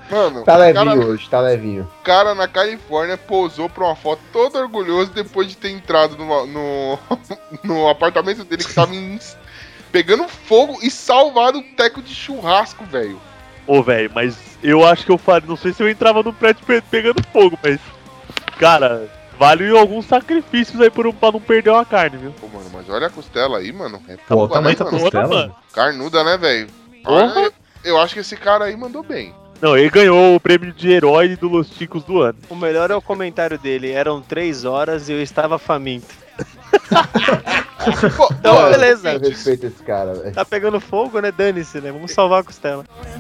Mano, 0.10 0.44
Tá 0.44 0.58
levinho 0.58 0.86
cara, 0.86 1.00
hoje, 1.00 1.30
tá 1.30 1.40
levinho. 1.40 1.84
o 1.84 2.04
cara 2.04 2.36
na 2.36 2.46
Califórnia 2.46 3.16
posou 3.18 3.70
pra 3.70 3.86
uma 3.86 3.96
foto 3.96 4.22
todo 4.34 4.58
orgulhoso 4.58 5.10
depois 5.14 5.48
de 5.48 5.56
ter 5.56 5.70
entrado 5.72 6.18
no, 6.18 6.46
no, 6.48 7.00
no 7.64 7.88
apartamento 7.88 8.44
dele 8.44 8.62
que 8.62 8.74
tava 8.74 8.94
em- 8.94 9.18
pegando 9.92 10.28
fogo 10.28 10.80
e 10.82 10.90
salvado 10.90 11.60
um 11.60 11.64
teco 11.76 12.02
de 12.02 12.14
churrasco, 12.14 12.84
velho. 12.86 13.20
Ô, 13.68 13.82
velho, 13.84 14.12
mas 14.14 14.38
eu 14.64 14.86
acho 14.86 15.06
que 15.06 15.12
eu 15.12 15.18
faria. 15.18 15.48
Não 15.48 15.56
sei 15.56 15.74
se 15.74 15.82
eu 15.84 15.90
entrava 15.90 16.24
no 16.24 16.34
prédio 16.34 16.66
pe- 16.66 16.82
pegando 16.82 17.22
fogo, 17.32 17.58
mas. 17.64 17.80
Cara, 18.60 19.08
vale 19.40 19.70
alguns 19.78 20.06
sacrifícios 20.06 20.80
aí 20.82 20.90
por 20.90 21.08
um, 21.08 21.12
pra 21.14 21.32
não 21.32 21.40
perder 21.40 21.70
uma 21.72 21.86
carne, 21.86 22.18
viu? 22.18 22.32
Pô, 22.40 22.48
mano, 22.48 22.70
mas 22.74 22.90
olha 22.90 23.08
a 23.08 23.10
costela 23.10 23.58
aí, 23.60 23.72
mano. 23.72 24.02
É 24.08 24.18
Pô, 24.28 24.44
o 24.44 24.48
tamanho 24.48 24.78
né, 24.78 24.84
da 24.84 24.86
mano? 24.86 25.00
costela. 25.00 25.28
mano. 25.28 25.56
Carnuda, 25.74 26.24
né, 26.24 26.38
velho? 26.38 26.68
Porra. 27.04 27.34
Olha, 27.36 27.52
Eu 27.84 28.00
acho 28.00 28.14
que 28.14 28.20
esse 28.20 28.36
cara 28.38 28.66
aí 28.66 28.76
mandou 28.78 29.02
bem. 29.04 29.34
Não, 29.62 29.78
ele 29.78 29.90
ganhou 29.92 30.36
o 30.36 30.40
prêmio 30.40 30.72
de 30.74 30.90
herói 30.92 31.36
do 31.36 31.48
Los 31.48 31.68
Chicos 31.70 32.04
do 32.04 32.20
ano. 32.22 32.38
O 32.50 32.56
melhor 32.56 32.90
é 32.92 32.96
o 32.96 33.02
comentário 33.02 33.60
dele. 33.60 33.92
Eram 33.92 34.20
três 34.22 34.66
horas 34.66 35.08
e 35.08 35.14
eu 35.14 35.22
estava 35.22 35.58
faminto. 35.60 36.14
Pô, 38.16 38.30
Então, 38.32 38.56
mano, 38.56 38.72
beleza. 38.72 39.14
Eu 39.14 39.20
respeito 39.20 39.68
esse 39.68 39.84
cara, 39.84 40.14
velho. 40.14 40.34
Tá 40.34 40.46
pegando 40.46 40.80
fogo, 40.80 41.20
né? 41.20 41.32
Dane-se, 41.32 41.82
né? 41.82 41.92
Vamos 41.92 42.12
salvar 42.12 42.42
a 42.42 42.44
costela. 42.44 42.86
Hola, 43.00 43.18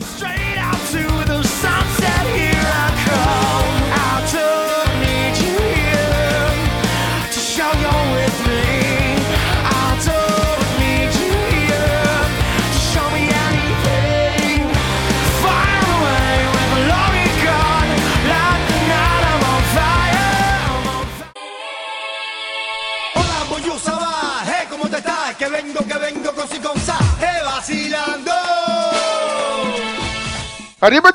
vengo, 25.51 25.83
que 25.83 25.99
vengo 25.99 26.33
con 26.33 26.47
con 26.47 26.79
sa, 26.79 26.97
hey, 27.19 27.43
vacilando. 27.43 28.31
Arriba! 30.79 31.13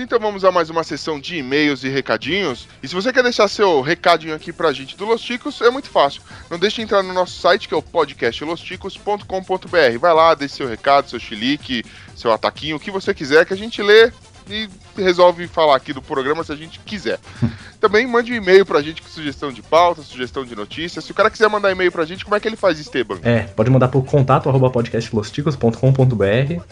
Então 0.00 0.20
vamos 0.20 0.44
a 0.44 0.52
mais 0.52 0.70
uma 0.70 0.84
sessão 0.84 1.18
de 1.18 1.38
e-mails 1.38 1.82
e 1.82 1.88
recadinhos. 1.88 2.68
E 2.80 2.86
se 2.86 2.94
você 2.94 3.12
quer 3.12 3.24
deixar 3.24 3.48
seu 3.48 3.80
recadinho 3.80 4.36
aqui 4.36 4.52
pra 4.52 4.72
gente 4.72 4.96
do 4.96 5.04
Los 5.04 5.20
Ticos, 5.20 5.60
é 5.60 5.68
muito 5.68 5.90
fácil. 5.90 6.22
Não 6.48 6.60
deixe 6.60 6.76
de 6.76 6.82
entrar 6.82 7.02
no 7.02 7.12
nosso 7.12 7.40
site, 7.40 7.66
que 7.66 7.74
é 7.74 7.76
o 7.76 7.82
podcastlosticos.com.br. 7.82 9.98
Vai 9.98 10.14
lá, 10.14 10.32
deixe 10.34 10.54
seu 10.54 10.68
recado, 10.68 11.10
seu 11.10 11.18
chilique, 11.18 11.84
seu 12.14 12.32
ataquinho, 12.32 12.76
o 12.76 12.80
que 12.80 12.92
você 12.92 13.12
quiser, 13.12 13.44
que 13.44 13.52
a 13.52 13.56
gente 13.56 13.82
lê 13.82 14.12
e 14.48 14.68
resolve 14.96 15.46
falar 15.46 15.76
aqui 15.76 15.92
do 15.92 16.02
programa 16.02 16.44
se 16.44 16.52
a 16.52 16.56
gente 16.56 16.78
quiser. 16.80 17.18
Também 17.80 18.06
mande 18.06 18.32
um 18.32 18.36
e-mail 18.36 18.64
pra 18.64 18.80
gente 18.80 19.02
com 19.02 19.08
sugestão 19.08 19.52
de 19.52 19.60
pauta, 19.62 20.02
sugestão 20.02 20.44
de 20.44 20.54
notícias. 20.54 21.04
Se 21.04 21.10
o 21.10 21.14
cara 21.14 21.30
quiser 21.30 21.48
mandar 21.48 21.72
e-mail 21.72 21.90
pra 21.90 22.04
gente, 22.04 22.24
como 22.24 22.36
é 22.36 22.40
que 22.40 22.46
ele 22.46 22.56
faz, 22.56 22.78
Esteban? 22.78 23.18
É, 23.22 23.40
pode 23.40 23.70
mandar 23.70 23.88
pro 23.88 24.02
contato 24.02 24.48
arroba 24.48 24.70
podcastlosticos.com.br 24.70 26.62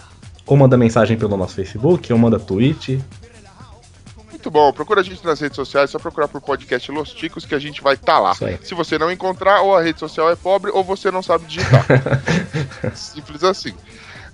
ou 0.47 0.57
manda 0.57 0.77
mensagem 0.77 1.17
pelo 1.17 1.37
nosso 1.37 1.55
Facebook, 1.55 2.13
ou 2.13 2.19
manda 2.19 2.39
tweet. 2.39 3.01
Muito 4.31 4.51
bom, 4.51 4.73
procura 4.73 5.01
a 5.01 5.05
gente 5.05 5.25
nas 5.25 5.39
redes 5.39 5.55
sociais, 5.55 5.91
é 5.91 5.93
só 5.93 5.99
procurar 5.99 6.27
por 6.27 6.41
podcast 6.41 6.91
Los 6.91 7.13
Ticos 7.13 7.45
que 7.45 7.55
a 7.55 7.59
gente 7.59 7.83
vai 7.83 7.95
estar 7.95 8.19
lá. 8.19 8.33
Isso 8.33 8.45
aí. 8.47 8.59
Se 8.63 8.75
você 8.75 8.99
não 8.99 9.13
encontrar, 9.13 9.61
ou 9.61 9.77
a 9.77 9.83
rede 9.83 10.01
social 10.01 10.31
é 10.31 10.35
pobre, 10.35 10.71
ou 10.71 10.83
você 10.83 11.11
não 11.11 11.23
sabe 11.23 11.45
digitar. 11.45 11.87
Simples 12.97 13.45
assim. 13.45 13.75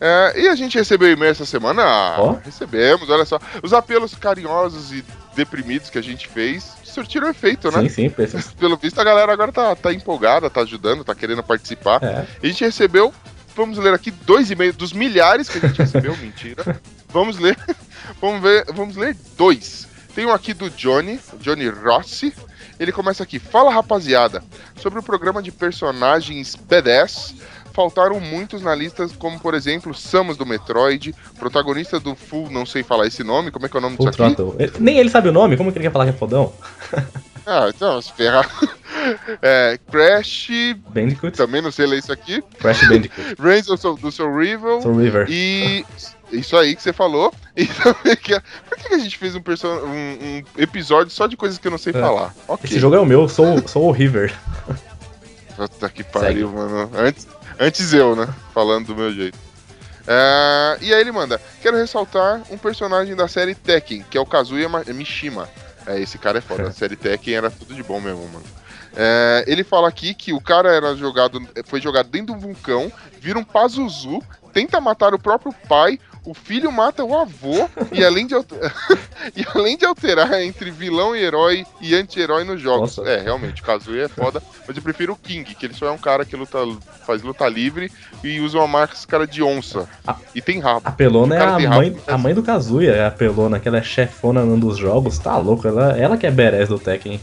É, 0.01 0.41
e 0.43 0.49
a 0.49 0.55
gente 0.55 0.77
recebeu 0.77 1.11
e-mail 1.11 1.31
essa 1.31 1.47
semana? 1.47 1.83
Ó. 2.19 2.37
Recebemos, 2.45 3.09
olha 3.09 3.25
só. 3.25 3.39
Os 3.63 3.73
apelos 3.73 4.15
carinhosos 4.15 4.93
e 4.93 5.05
deprimidos 5.35 5.91
que 5.91 5.99
a 5.99 6.03
gente 6.03 6.29
fez 6.29 6.75
surtiram 6.85 7.29
efeito, 7.29 7.71
né? 7.71 7.83
Sim, 7.83 7.89
sim, 7.89 8.11
pensa. 8.11 8.43
Pelo 8.59 8.77
visto, 8.77 8.99
a 8.99 9.05
galera 9.05 9.33
agora 9.33 9.53
tá, 9.53 9.77
tá 9.77 9.93
empolgada, 9.93 10.49
tá 10.49 10.63
ajudando, 10.63 11.05
tá 11.05 11.15
querendo 11.15 11.43
participar. 11.43 12.03
É. 12.03 12.27
E 12.43 12.47
a 12.47 12.49
gente 12.51 12.65
recebeu, 12.65 13.13
vamos 13.55 13.79
ler 13.79 13.93
aqui 13.93 14.11
dois 14.11 14.51
e-mails 14.51 14.77
dos 14.77 14.93
milhares 14.93 15.49
que 15.49 15.59
a 15.59 15.61
gente 15.61 15.79
recebeu, 15.79 16.17
mentira. 16.19 16.81
Vamos 17.11 17.39
ler, 17.39 17.57
vamos 18.21 18.43
ver, 18.43 18.65
vamos 18.73 18.97
ler 18.97 19.17
dois. 19.37 19.87
Tem 20.15 20.25
um 20.25 20.33
aqui 20.33 20.55
do 20.55 20.71
Johnny, 20.71 21.21
Johnny 21.41 21.69
Rossi. 21.69 22.33
Ele 22.81 22.93
começa 22.93 23.23
aqui: 23.23 23.39
Fala 23.39 23.71
rapaziada, 23.71 24.43
sobre 24.81 24.99
o 24.99 25.03
programa 25.03 25.43
de 25.43 25.53
personagens 25.53 26.55
badass. 26.57 27.35
Faltaram 27.77 28.19
muitos 28.19 28.63
na 28.63 28.75
lista, 28.75 29.07
como 29.19 29.39
por 29.39 29.53
exemplo 29.55 29.93
Samus 29.95 30.39
do 30.39 30.47
Metroid, 30.47 31.15
protagonista 31.39 32.01
do 32.01 32.15
Full, 32.17 32.51
não 32.51 32.65
sei 32.65 32.83
falar 32.83 33.07
esse 33.07 33.23
nome, 33.23 33.51
como 33.51 33.67
é 33.67 33.69
que 33.69 33.77
é 33.77 33.79
o 33.79 33.83
nome 33.83 33.97
Full 33.99 34.09
disso 34.11 34.25
aqui? 34.25 34.43
Ele- 34.59 34.73
Nem 34.81 34.99
ele 34.99 35.11
sabe 35.11 35.29
o 35.29 35.33
nome, 35.33 35.59
como 35.59 35.71
que 35.71 35.77
ele 35.79 35.85
quer 35.85 35.93
falar 35.93 36.07
que 36.07 36.11
é 36.13 36.15
fodão? 36.15 36.53
Ah, 37.49 37.69
então, 37.73 38.03
se 38.03 38.13
ferrar. 38.13 38.51
É, 39.41 39.79
Crash, 39.89 40.49
Bandicoot, 40.89 41.37
também 41.37 41.63
não 41.63 41.71
sei 41.71 41.87
ler 41.87 42.01
isso 42.01 42.13
aqui. 42.13 42.43
Crash 42.59 42.89
Bandicoot, 42.89 43.37
Reigns 43.41 43.67
do 43.67 43.77
seu, 43.77 43.95
do 43.95 44.11
seu 44.11 44.37
Rival. 44.37 44.83
Soul 44.83 44.97
River. 44.97 45.27
E 45.31 45.85
isso 46.33 46.57
aí 46.57 46.75
que 46.75 46.83
você 46.83 46.93
falou. 46.93 47.33
E 47.57 47.65
também 47.67 48.17
que, 48.17 48.35
por 48.69 48.77
que 48.77 48.93
a 48.95 48.99
gente 48.99 49.17
fez 49.17 49.37
um, 49.37 49.39
um- 49.39 49.89
um 49.89 50.43
episódio 50.59 51.13
só 51.13 51.29
de 51.29 51.37
coisas 51.37 51.57
que 51.57 51.69
eu 51.69 51.71
não 51.71 51.79
sei 51.79 51.93
É. 51.95 52.01
falar? 52.01 52.35
Ok. 52.49 52.69
Esse 52.69 52.81
jogo 52.81 52.97
é 52.97 53.01
o 53.01 53.07
meu, 53.07 53.29
sou, 53.29 53.63
sou 53.69 53.85
o 53.87 53.93
River. 53.93 54.35
Puta 55.57 55.89
que 55.89 56.03
pariu, 56.03 56.51
mano. 56.51 56.91
Antes, 56.97 57.29
antes 57.59 57.93
eu, 57.93 58.15
né? 58.17 58.29
Falando 58.53 58.87
do 58.89 58.97
meu 58.97 59.13
jeito. 59.13 59.39
É, 60.07 60.79
e 60.81 60.95
aí 60.95 61.01
ele 61.01 61.13
manda: 61.13 61.41
Quero 61.61 61.77
ressaltar 61.77 62.43
um 62.51 62.57
personagem 62.59 63.15
da 63.17 63.27
série 63.27 63.55
Tekken, 63.55 64.05
que 64.09 64.17
é 64.17 64.21
o 64.21 64.27
Kazuya 64.27 64.69
Ma- 64.69 64.85
Mishima. 64.87 65.49
É, 65.87 66.01
esse 66.01 66.19
cara 66.19 66.39
é 66.39 66.41
foda. 66.41 66.69
A 66.69 66.73
série 66.73 66.97
Tekken 66.97 67.35
era 67.35 67.51
tudo 67.51 67.75
de 67.75 67.83
bom 67.83 68.01
mesmo, 68.01 68.27
mano. 68.29 68.45
É, 68.99 69.45
ele 69.47 69.63
fala 69.63 69.89
aqui 69.89 70.15
que 70.15 70.33
o 70.33 70.41
cara 70.41 70.73
era 70.73 70.97
jogado, 70.97 71.41
foi 71.67 71.81
jogado 71.81 72.09
dentro 72.09 72.35
de 72.35 72.39
um 72.39 72.41
vulcão, 72.41 72.91
vira 73.21 73.39
um 73.39 73.45
Pazuzu, 73.45 74.23
tenta 74.55 74.81
matar 74.81 75.13
o 75.13 75.19
próprio 75.19 75.53
pai, 75.69 76.01
o 76.27 76.35
filho 76.35 76.71
mata 76.73 77.03
o 77.05 77.17
avô, 77.17 77.69
e 77.93 78.05
além 78.05 78.27
de, 78.27 78.35
alter- 78.35 78.59
e 79.35 79.47
além 79.55 79.77
de 79.79 79.85
alterar 79.87 80.43
entre 80.43 80.71
vilão 80.71 81.15
e 81.17 81.23
herói 81.23 81.65
e 81.81 81.95
anti-herói 81.95 82.43
nos 82.45 82.61
jogos. 82.61 82.97
Nossa. 82.99 83.09
É, 83.09 83.23
realmente, 83.23 83.63
o 83.63 83.65
Kazuya 83.65 84.05
é 84.05 84.09
foda, 84.09 84.43
mas 84.67 84.77
eu 84.77 84.83
prefiro 84.83 85.13
o 85.13 85.17
King, 85.17 85.55
que 85.55 85.65
ele 85.65 85.75
só 85.75 85.87
é 85.87 85.91
um 85.93 85.97
cara 85.99 86.25
que 86.25 86.35
luta, 86.37 86.59
faz 87.07 87.23
luta 87.23 87.49
livre 87.49 87.91
e 88.25 88.41
usa 88.41 88.59
uma 88.59 88.67
máscara 88.67 89.27
de 89.27 89.43
onça. 89.43 89.89
Ah. 90.07 90.17
E 90.35 90.43
tem 90.43 90.59
rabo. 90.59 90.83
A 90.85 90.91
Pelona 90.91 91.37
é 91.37 91.41
a 91.41 91.53
mãe, 91.53 91.65
rabo, 91.93 92.03
a 92.09 92.19
mãe 92.19 92.35
do 92.35 92.43
Kazuya, 92.43 92.91
é 92.93 93.07
a 93.07 93.11
Pelona, 93.11 93.61
que 93.61 93.69
ela 93.69 93.79
é 93.79 93.83
chefona 93.83 94.43
num 94.45 94.59
dos 94.59 94.77
jogos, 94.77 95.19
tá 95.19 95.37
louco, 95.39 95.67
ela, 95.69 95.97
ela 95.97 96.17
que 96.17 96.27
é 96.27 96.31
badass 96.31 96.69
do 96.69 96.79
Tekken. 96.79 97.21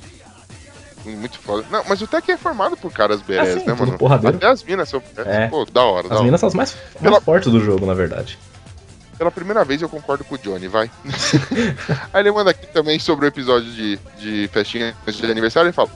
Muito 1.05 1.37
foda. 1.39 1.65
Não, 1.69 1.83
mas 1.89 2.01
o 2.01 2.07
Tekken 2.07 2.35
é 2.35 2.37
formado 2.37 2.77
por 2.77 2.89
caras 2.89 3.21
berés, 3.21 3.59
sim, 3.59 3.67
né, 3.67 3.73
mano? 3.77 3.97
porradeiro. 3.97 4.37
Até 4.37 4.47
as 4.47 4.63
minas 4.63 4.87
são. 4.87 5.03
É. 5.17 5.47
Pô, 5.47 5.65
da 5.65 5.83
hora, 5.83 6.03
da 6.07 6.13
As 6.13 6.19
hora. 6.19 6.23
minas 6.23 6.39
são 6.39 6.47
as 6.47 6.53
mais, 6.53 6.73
mais 6.93 7.01
Pela- 7.03 7.19
fortes 7.19 7.51
do 7.51 7.59
jogo, 7.59 7.85
na 7.85 7.93
verdade. 7.93 8.39
Pela 9.17 9.29
primeira 9.31 9.63
vez 9.63 9.81
eu 9.81 9.87
concordo 9.87 10.23
com 10.23 10.35
o 10.35 10.37
Johnny, 10.37 10.67
vai. 10.67 10.89
Aí 12.11 12.21
ele 12.21 12.31
manda 12.31 12.51
aqui 12.51 12.65
também 12.67 12.97
sobre 12.99 13.25
o 13.25 13.27
episódio 13.27 13.71
de, 13.71 13.99
de 14.17 14.49
festinha 14.51 14.95
de 15.07 15.25
aniversário. 15.31 15.67
Ele 15.67 15.73
fala: 15.73 15.89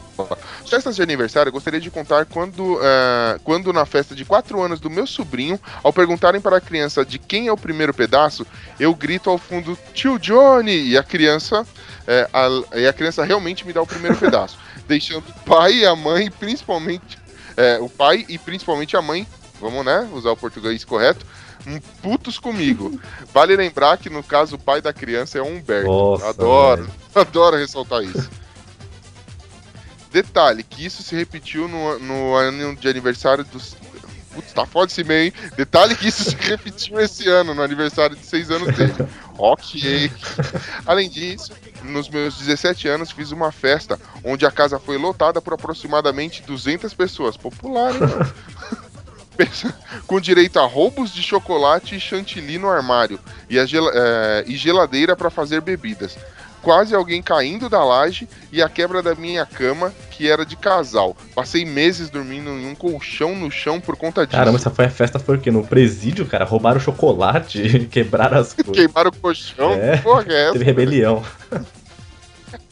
Festas 0.70 0.96
de 0.96 1.02
aniversário, 1.02 1.50
eu 1.50 1.54
gostaria 1.54 1.80
de 1.80 1.90
contar 1.90 2.26
quando, 2.26 2.80
ah, 2.82 3.40
quando 3.44 3.74
na 3.74 3.86
festa 3.86 4.14
de 4.16 4.24
4 4.24 4.62
anos 4.62 4.80
do 4.80 4.90
meu 4.90 5.08
sobrinho, 5.08 5.60
ao 5.84 5.92
perguntarem 5.92 6.40
para 6.40 6.58
a 6.58 6.62
criança 6.62 7.04
de 7.04 7.18
quem 7.20 7.48
é 7.48 7.52
o 7.52 7.58
primeiro 7.58 7.94
pedaço, 7.94 8.46
eu 8.80 8.94
grito 8.94 9.30
ao 9.30 9.38
fundo: 9.38 9.78
Tio 9.94 10.20
Johnny! 10.20 10.90
E 10.90 10.98
a 10.98 11.04
criança. 11.04 11.66
é, 12.06 12.30
a- 12.32 12.78
e 12.80 12.88
a 12.88 12.94
criança 12.94 13.26
realmente 13.26 13.66
me 13.68 13.74
dá 13.74 13.82
o 13.82 13.88
primeiro 13.88 14.16
pedaço, 14.16 14.58
deixando 14.88 15.26
o 15.28 15.40
pai 15.46 15.74
e 15.80 15.86
a 15.86 15.96
mãe, 15.96 16.32
principalmente. 16.32 17.18
é, 17.58 17.80
o 17.82 17.90
pai 17.90 18.26
e 18.30 18.38
principalmente 18.38 18.96
a 18.96 19.02
mãe, 19.02 19.28
vamos 19.60 19.84
né, 19.84 20.08
usar 20.14 20.30
o 20.32 20.38
português 20.38 20.86
correto, 20.86 21.26
putos 22.02 22.40
comigo. 22.40 23.00
Vale 23.34 23.56
lembrar 23.56 23.98
que 23.98 24.10
no 24.10 24.24
caso 24.24 24.56
o 24.56 24.60
pai 24.60 24.82
da 24.82 24.94
criança 24.94 25.38
é 25.38 25.42
o 25.42 25.46
Humberto. 25.46 25.88
Nossa, 25.88 26.30
adoro, 26.30 26.90
adoro 27.14 27.58
ressaltar 27.58 28.04
isso. 28.04 28.30
Detalhe, 30.12 30.64
que 30.64 30.86
isso 30.86 31.04
se 31.04 31.16
repetiu 31.16 31.68
no, 31.68 32.00
no 32.00 32.36
ano 32.36 32.76
de 32.76 32.88
aniversário 32.88 33.44
dos. 33.44 33.76
Putz, 34.34 34.54
tá 34.54 34.66
foda 34.66 34.92
esse 34.92 35.04
meio, 35.04 35.26
hein? 35.26 35.34
Detalhe 35.56 35.96
que 35.96 36.08
isso 36.08 36.24
se 36.24 36.36
repetiu 36.40 37.00
esse 37.00 37.28
ano, 37.28 37.54
no 37.54 37.62
aniversário 37.62 38.16
de 38.16 38.26
6 38.26 38.52
anos 38.52 38.76
dele. 38.76 38.94
ok. 39.38 40.12
Além 40.86 41.10
disso, 41.10 41.52
nos 41.84 42.10
meus 42.10 42.38
17 42.38 42.88
anos 42.88 43.12
fiz 43.12 43.32
uma 43.32 43.52
festa 43.52 44.00
onde 44.24 44.46
a 44.46 44.52
casa 44.52 44.80
foi 44.80 44.98
lotada 44.98 45.42
por 45.42 45.54
aproximadamente 45.54 46.42
200 46.44 46.94
pessoas. 46.94 47.36
Popular, 47.36 47.94
hein, 47.94 48.02
com 50.06 50.20
direito 50.20 50.60
a 50.60 50.66
roubos 50.66 51.14
de 51.14 51.22
chocolate 51.22 51.96
e 51.96 52.00
chantilly 52.00 52.58
no 52.58 52.70
armário 52.70 53.20
e, 53.50 53.60
a 53.60 53.66
gela- 53.66 53.92
é, 53.94 54.44
e 54.48 54.56
geladeira 54.56 55.16
para 55.16 55.30
fazer 55.30 55.62
bebidas. 55.62 56.18
Quase 56.62 56.94
alguém 56.94 57.22
caindo 57.22 57.70
da 57.70 57.82
laje 57.86 58.28
e 58.52 58.62
a 58.62 58.68
quebra 58.68 59.02
da 59.02 59.16
minha 59.16 59.46
cama, 59.46 59.94
que 60.12 60.28
era 60.30 60.46
de 60.46 60.56
casal. 60.58 61.16
Passei 61.34 61.64
meses 61.64 62.10
dormindo 62.10 62.50
em 62.50 62.66
um 62.68 62.76
colchão 62.76 63.36
no 63.36 63.50
chão 63.50 63.80
por 63.80 63.96
conta 63.96 64.26
disso. 64.26 64.36
Caramba, 64.38 64.58
essa 64.58 64.70
foi 64.72 64.86
a 64.86 64.90
festa, 64.90 65.18
foi 65.20 65.38
o 65.38 65.40
quê? 65.40 65.50
No 65.52 65.66
presídio, 65.66 66.26
cara? 66.26 66.44
Roubaram 66.44 66.80
chocolate, 66.80 67.88
quebraram 67.92 68.40
as 68.40 68.52
coisas. 68.54 68.74
Queimaram 68.74 69.12
o 69.12 69.16
colchão, 69.18 69.74
É, 69.74 69.98
porra 69.98 70.26
é 70.28 70.44
essa? 70.46 70.54
Teve 70.54 70.66
rebelião. 70.66 71.24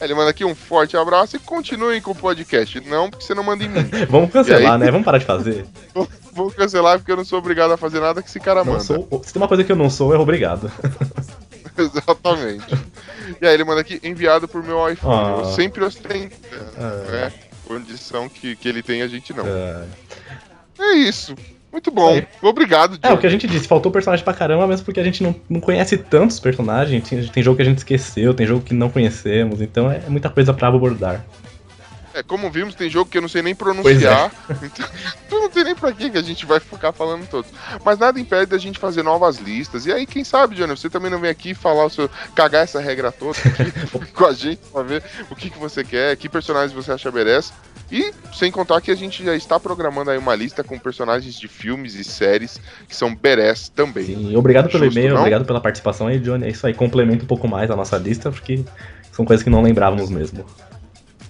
Ele 0.00 0.14
manda 0.14 0.30
aqui 0.30 0.44
um 0.44 0.54
forte 0.54 0.96
abraço 0.96 1.36
e 1.36 1.38
continuem 1.38 2.00
com 2.00 2.12
o 2.12 2.14
podcast. 2.14 2.80
Não, 2.80 3.10
porque 3.10 3.24
você 3.24 3.34
não 3.34 3.42
manda 3.42 3.64
em 3.64 3.68
mim. 3.68 3.88
Vamos 4.08 4.30
cancelar, 4.30 4.74
aí? 4.74 4.78
né? 4.78 4.90
Vamos 4.90 5.04
parar 5.04 5.18
de 5.18 5.24
fazer. 5.24 5.66
Vou 6.32 6.50
cancelar 6.50 6.98
porque 6.98 7.12
eu 7.12 7.16
não 7.16 7.24
sou 7.24 7.38
obrigado 7.38 7.72
a 7.72 7.76
fazer 7.76 8.00
nada 8.00 8.22
que 8.22 8.28
esse 8.28 8.38
cara 8.40 8.62
Não 8.62 8.72
manda. 8.74 8.84
sou, 8.84 9.22
se 9.24 9.32
tem 9.32 9.40
uma 9.40 9.48
coisa 9.48 9.64
que 9.64 9.72
eu 9.72 9.76
não 9.76 9.88
sou, 9.88 10.14
é 10.14 10.18
obrigado. 10.18 10.70
Exatamente. 11.76 12.74
E 13.40 13.46
aí 13.46 13.54
ele 13.54 13.64
manda 13.64 13.80
aqui, 13.80 14.00
enviado 14.02 14.46
por 14.46 14.62
meu 14.62 14.88
iPhone. 14.90 15.14
Ah. 15.14 15.38
Eu 15.40 15.44
sempre 15.46 15.84
ostento. 15.84 16.36
Ah. 16.78 17.04
É, 17.14 17.32
condição 17.66 18.28
que, 18.28 18.54
que 18.56 18.68
ele 18.68 18.82
tem, 18.82 19.02
a 19.02 19.08
gente 19.08 19.32
não. 19.32 19.44
É. 19.46 19.84
É 20.78 20.94
isso. 20.94 21.34
Muito 21.76 21.90
bom. 21.90 22.22
Obrigado, 22.40 22.98
É, 23.02 23.12
o 23.12 23.18
que 23.18 23.26
a 23.26 23.28
gente 23.28 23.46
disse, 23.46 23.68
faltou 23.68 23.92
personagem 23.92 24.24
pra 24.24 24.32
caramba, 24.32 24.66
mesmo 24.66 24.82
porque 24.82 24.98
a 24.98 25.04
gente 25.04 25.22
não, 25.22 25.34
não 25.46 25.60
conhece 25.60 25.98
tantos 25.98 26.40
personagens. 26.40 27.06
Tem, 27.06 27.22
tem 27.22 27.42
jogo 27.42 27.56
que 27.56 27.62
a 27.62 27.66
gente 27.66 27.76
esqueceu, 27.76 28.32
tem 28.32 28.46
jogo 28.46 28.62
que 28.62 28.72
não 28.72 28.88
conhecemos, 28.88 29.60
então 29.60 29.92
é 29.92 30.00
muita 30.08 30.30
coisa 30.30 30.54
pra 30.54 30.68
abordar. 30.68 31.22
É, 32.16 32.22
como 32.22 32.50
vimos, 32.50 32.74
tem 32.74 32.88
jogo 32.88 33.10
que 33.10 33.18
eu 33.18 33.22
não 33.22 33.28
sei 33.28 33.42
nem 33.42 33.54
pronunciar. 33.54 34.32
é. 34.48 34.56
Então, 35.26 35.40
não 35.42 35.50
tem 35.50 35.64
nem 35.64 35.74
pra 35.74 35.92
que 35.92 36.08
que 36.08 36.16
a 36.16 36.22
gente 36.22 36.46
vai 36.46 36.58
ficar 36.58 36.92
falando 36.92 37.26
todos. 37.28 37.50
Mas 37.84 37.98
nada 37.98 38.18
impede 38.18 38.46
da 38.46 38.58
gente 38.58 38.78
fazer 38.78 39.02
novas 39.02 39.36
listas. 39.38 39.84
E 39.84 39.92
aí, 39.92 40.06
quem 40.06 40.24
sabe, 40.24 40.54
Johnny, 40.54 40.76
você 40.76 40.88
também 40.88 41.10
não 41.10 41.20
vem 41.20 41.28
aqui 41.28 41.52
falar 41.52 41.84
o 41.84 41.90
seu. 41.90 42.08
cagar 42.34 42.62
essa 42.64 42.80
regra 42.80 43.12
toda 43.12 43.36
aqui 43.38 44.12
com 44.14 44.24
a 44.24 44.32
gente 44.32 44.60
pra 44.72 44.82
ver 44.82 45.02
o 45.30 45.36
que, 45.36 45.50
que 45.50 45.58
você 45.58 45.84
quer, 45.84 46.16
que 46.16 46.28
personagens 46.28 46.72
você 46.72 46.92
acha 46.92 47.10
merece. 47.10 47.52
E 47.92 48.12
sem 48.32 48.50
contar 48.50 48.80
que 48.80 48.90
a 48.90 48.94
gente 48.94 49.24
já 49.24 49.36
está 49.36 49.60
programando 49.60 50.10
aí 50.10 50.18
uma 50.18 50.34
lista 50.34 50.64
com 50.64 50.78
personagens 50.78 51.38
de 51.38 51.48
filmes 51.48 51.94
e 51.94 52.02
séries 52.02 52.58
que 52.88 52.96
são 52.96 53.14
badass 53.14 53.68
também. 53.68 54.30
E 54.30 54.36
obrigado 54.36 54.70
pelo 54.70 54.84
Justo, 54.84 54.98
e-mail, 54.98 55.14
não? 55.14 55.20
obrigado 55.20 55.44
pela 55.44 55.60
participação 55.60 56.06
aí, 56.06 56.18
Johnny. 56.18 56.46
É 56.46 56.50
isso 56.50 56.66
aí, 56.66 56.72
complementa 56.72 57.24
um 57.24 57.28
pouco 57.28 57.46
mais 57.46 57.70
a 57.70 57.76
nossa 57.76 57.98
lista, 57.98 58.30
porque 58.30 58.64
são 59.12 59.24
coisas 59.24 59.42
que 59.44 59.50
não 59.50 59.62
lembrávamos 59.62 60.10
mesmo. 60.10 60.44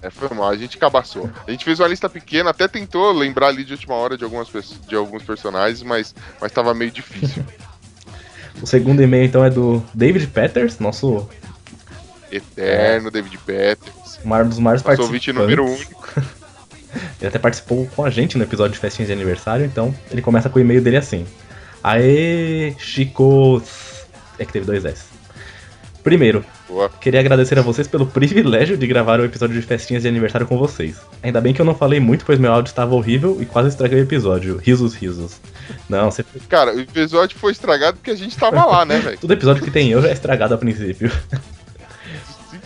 É, 0.01 0.09
foi 0.09 0.29
mal, 0.29 0.49
a 0.49 0.57
gente 0.57 0.77
cabaçou. 0.77 1.29
A 1.47 1.51
gente 1.51 1.65
fez 1.65 1.79
uma 1.79 1.87
lista 1.87 2.07
pequena, 2.07 2.51
até 2.51 2.67
tentou 2.67 3.11
lembrar 3.11 3.47
ali 3.47 3.63
de 3.63 3.73
última 3.73 3.95
hora 3.95 4.17
de, 4.17 4.23
algumas, 4.23 4.47
de 4.87 4.95
alguns 4.95 5.23
personagens, 5.23 5.81
mas, 5.81 6.13
mas 6.39 6.51
tava 6.51 6.73
meio 6.73 6.91
difícil. 6.91 7.43
O 8.59 8.65
segundo 8.65 9.03
e-mail, 9.03 9.25
então, 9.25 9.45
é 9.45 9.51
do 9.51 9.83
David 9.93 10.25
Peters, 10.25 10.79
nosso 10.79 11.29
Eterno, 12.31 13.11
David 13.11 13.37
Peters. 13.37 14.19
maior 14.25 14.45
dos 14.45 14.57
maiores 14.57 14.83
ouvinte 14.83 15.31
participantes. 15.31 15.35
número 15.35 15.65
único. 15.65 16.07
Ele 17.19 17.27
até 17.27 17.37
participou 17.37 17.87
com 17.95 18.03
a 18.03 18.09
gente 18.09 18.37
no 18.37 18.43
episódio 18.43 18.73
de 18.73 18.79
festinhas 18.79 19.07
de 19.07 19.13
aniversário, 19.13 19.65
então 19.65 19.93
ele 20.09 20.21
começa 20.21 20.49
com 20.49 20.57
o 20.57 20.61
e-mail 20.61 20.81
dele 20.81 20.97
assim. 20.97 21.27
Aê, 21.83 22.73
Chico. 22.79 23.61
É 24.39 24.45
que 24.45 24.53
teve 24.53 24.65
dois 24.65 24.83
S. 24.83 25.05
Primeiro, 26.07 26.45
Boa. 26.69 26.87
queria 26.87 27.19
agradecer 27.19 27.59
a 27.59 27.61
vocês 27.61 27.85
pelo 27.85 28.07
privilégio 28.07 28.77
de 28.77 28.87
gravar 28.87 29.19
o 29.19 29.25
episódio 29.25 29.59
de 29.59 29.67
festinhas 29.67 30.03
de 30.03 30.07
aniversário 30.07 30.47
com 30.47 30.57
vocês. 30.57 31.01
Ainda 31.21 31.41
bem 31.41 31.53
que 31.53 31.59
eu 31.59 31.65
não 31.65 31.75
falei 31.75 31.99
muito, 31.99 32.23
pois 32.23 32.39
meu 32.39 32.49
áudio 32.49 32.69
estava 32.69 32.95
horrível 32.95 33.37
e 33.41 33.45
quase 33.45 33.67
estraguei 33.67 33.99
o 33.99 34.03
episódio. 34.03 34.55
Risos, 34.55 34.95
risos. 34.95 35.41
Não, 35.89 36.09
você... 36.09 36.23
Cara, 36.47 36.73
o 36.73 36.79
episódio 36.79 37.37
foi 37.37 37.51
estragado 37.51 37.97
porque 37.97 38.11
a 38.11 38.15
gente 38.15 38.37
tava 38.37 38.63
lá, 38.63 38.85
né, 38.85 38.99
velho? 38.99 39.17
todo 39.19 39.33
episódio 39.33 39.61
que 39.61 39.69
tem 39.69 39.91
eu 39.91 40.01
já 40.01 40.07
é 40.07 40.13
estragado 40.13 40.53
a 40.53 40.57
princípio. 40.57 41.11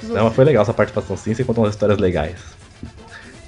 Não, 0.04 0.26
mas 0.26 0.36
foi 0.36 0.46
legal 0.46 0.62
essa 0.62 0.74
participação 0.76 1.18
sim, 1.18 1.34
você 1.34 1.44
contou 1.44 1.64
umas 1.64 1.74
histórias 1.74 1.98
legais. 1.98 2.38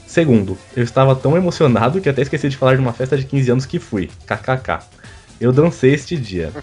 Segundo, 0.07 0.57
eu 0.75 0.83
estava 0.83 1.15
tão 1.15 1.37
emocionado 1.37 2.01
que 2.01 2.09
até 2.09 2.23
esqueci 2.23 2.49
de 2.49 2.57
falar 2.57 2.73
de 2.73 2.81
uma 2.81 2.93
festa 2.93 3.15
de 3.15 3.25
15 3.25 3.51
anos 3.51 3.65
que 3.67 3.77
fui. 3.77 4.09
KKK. 4.25 5.02
Eu 5.43 5.51
dancei 5.51 5.93
este 5.93 6.15
dia. 6.15 6.53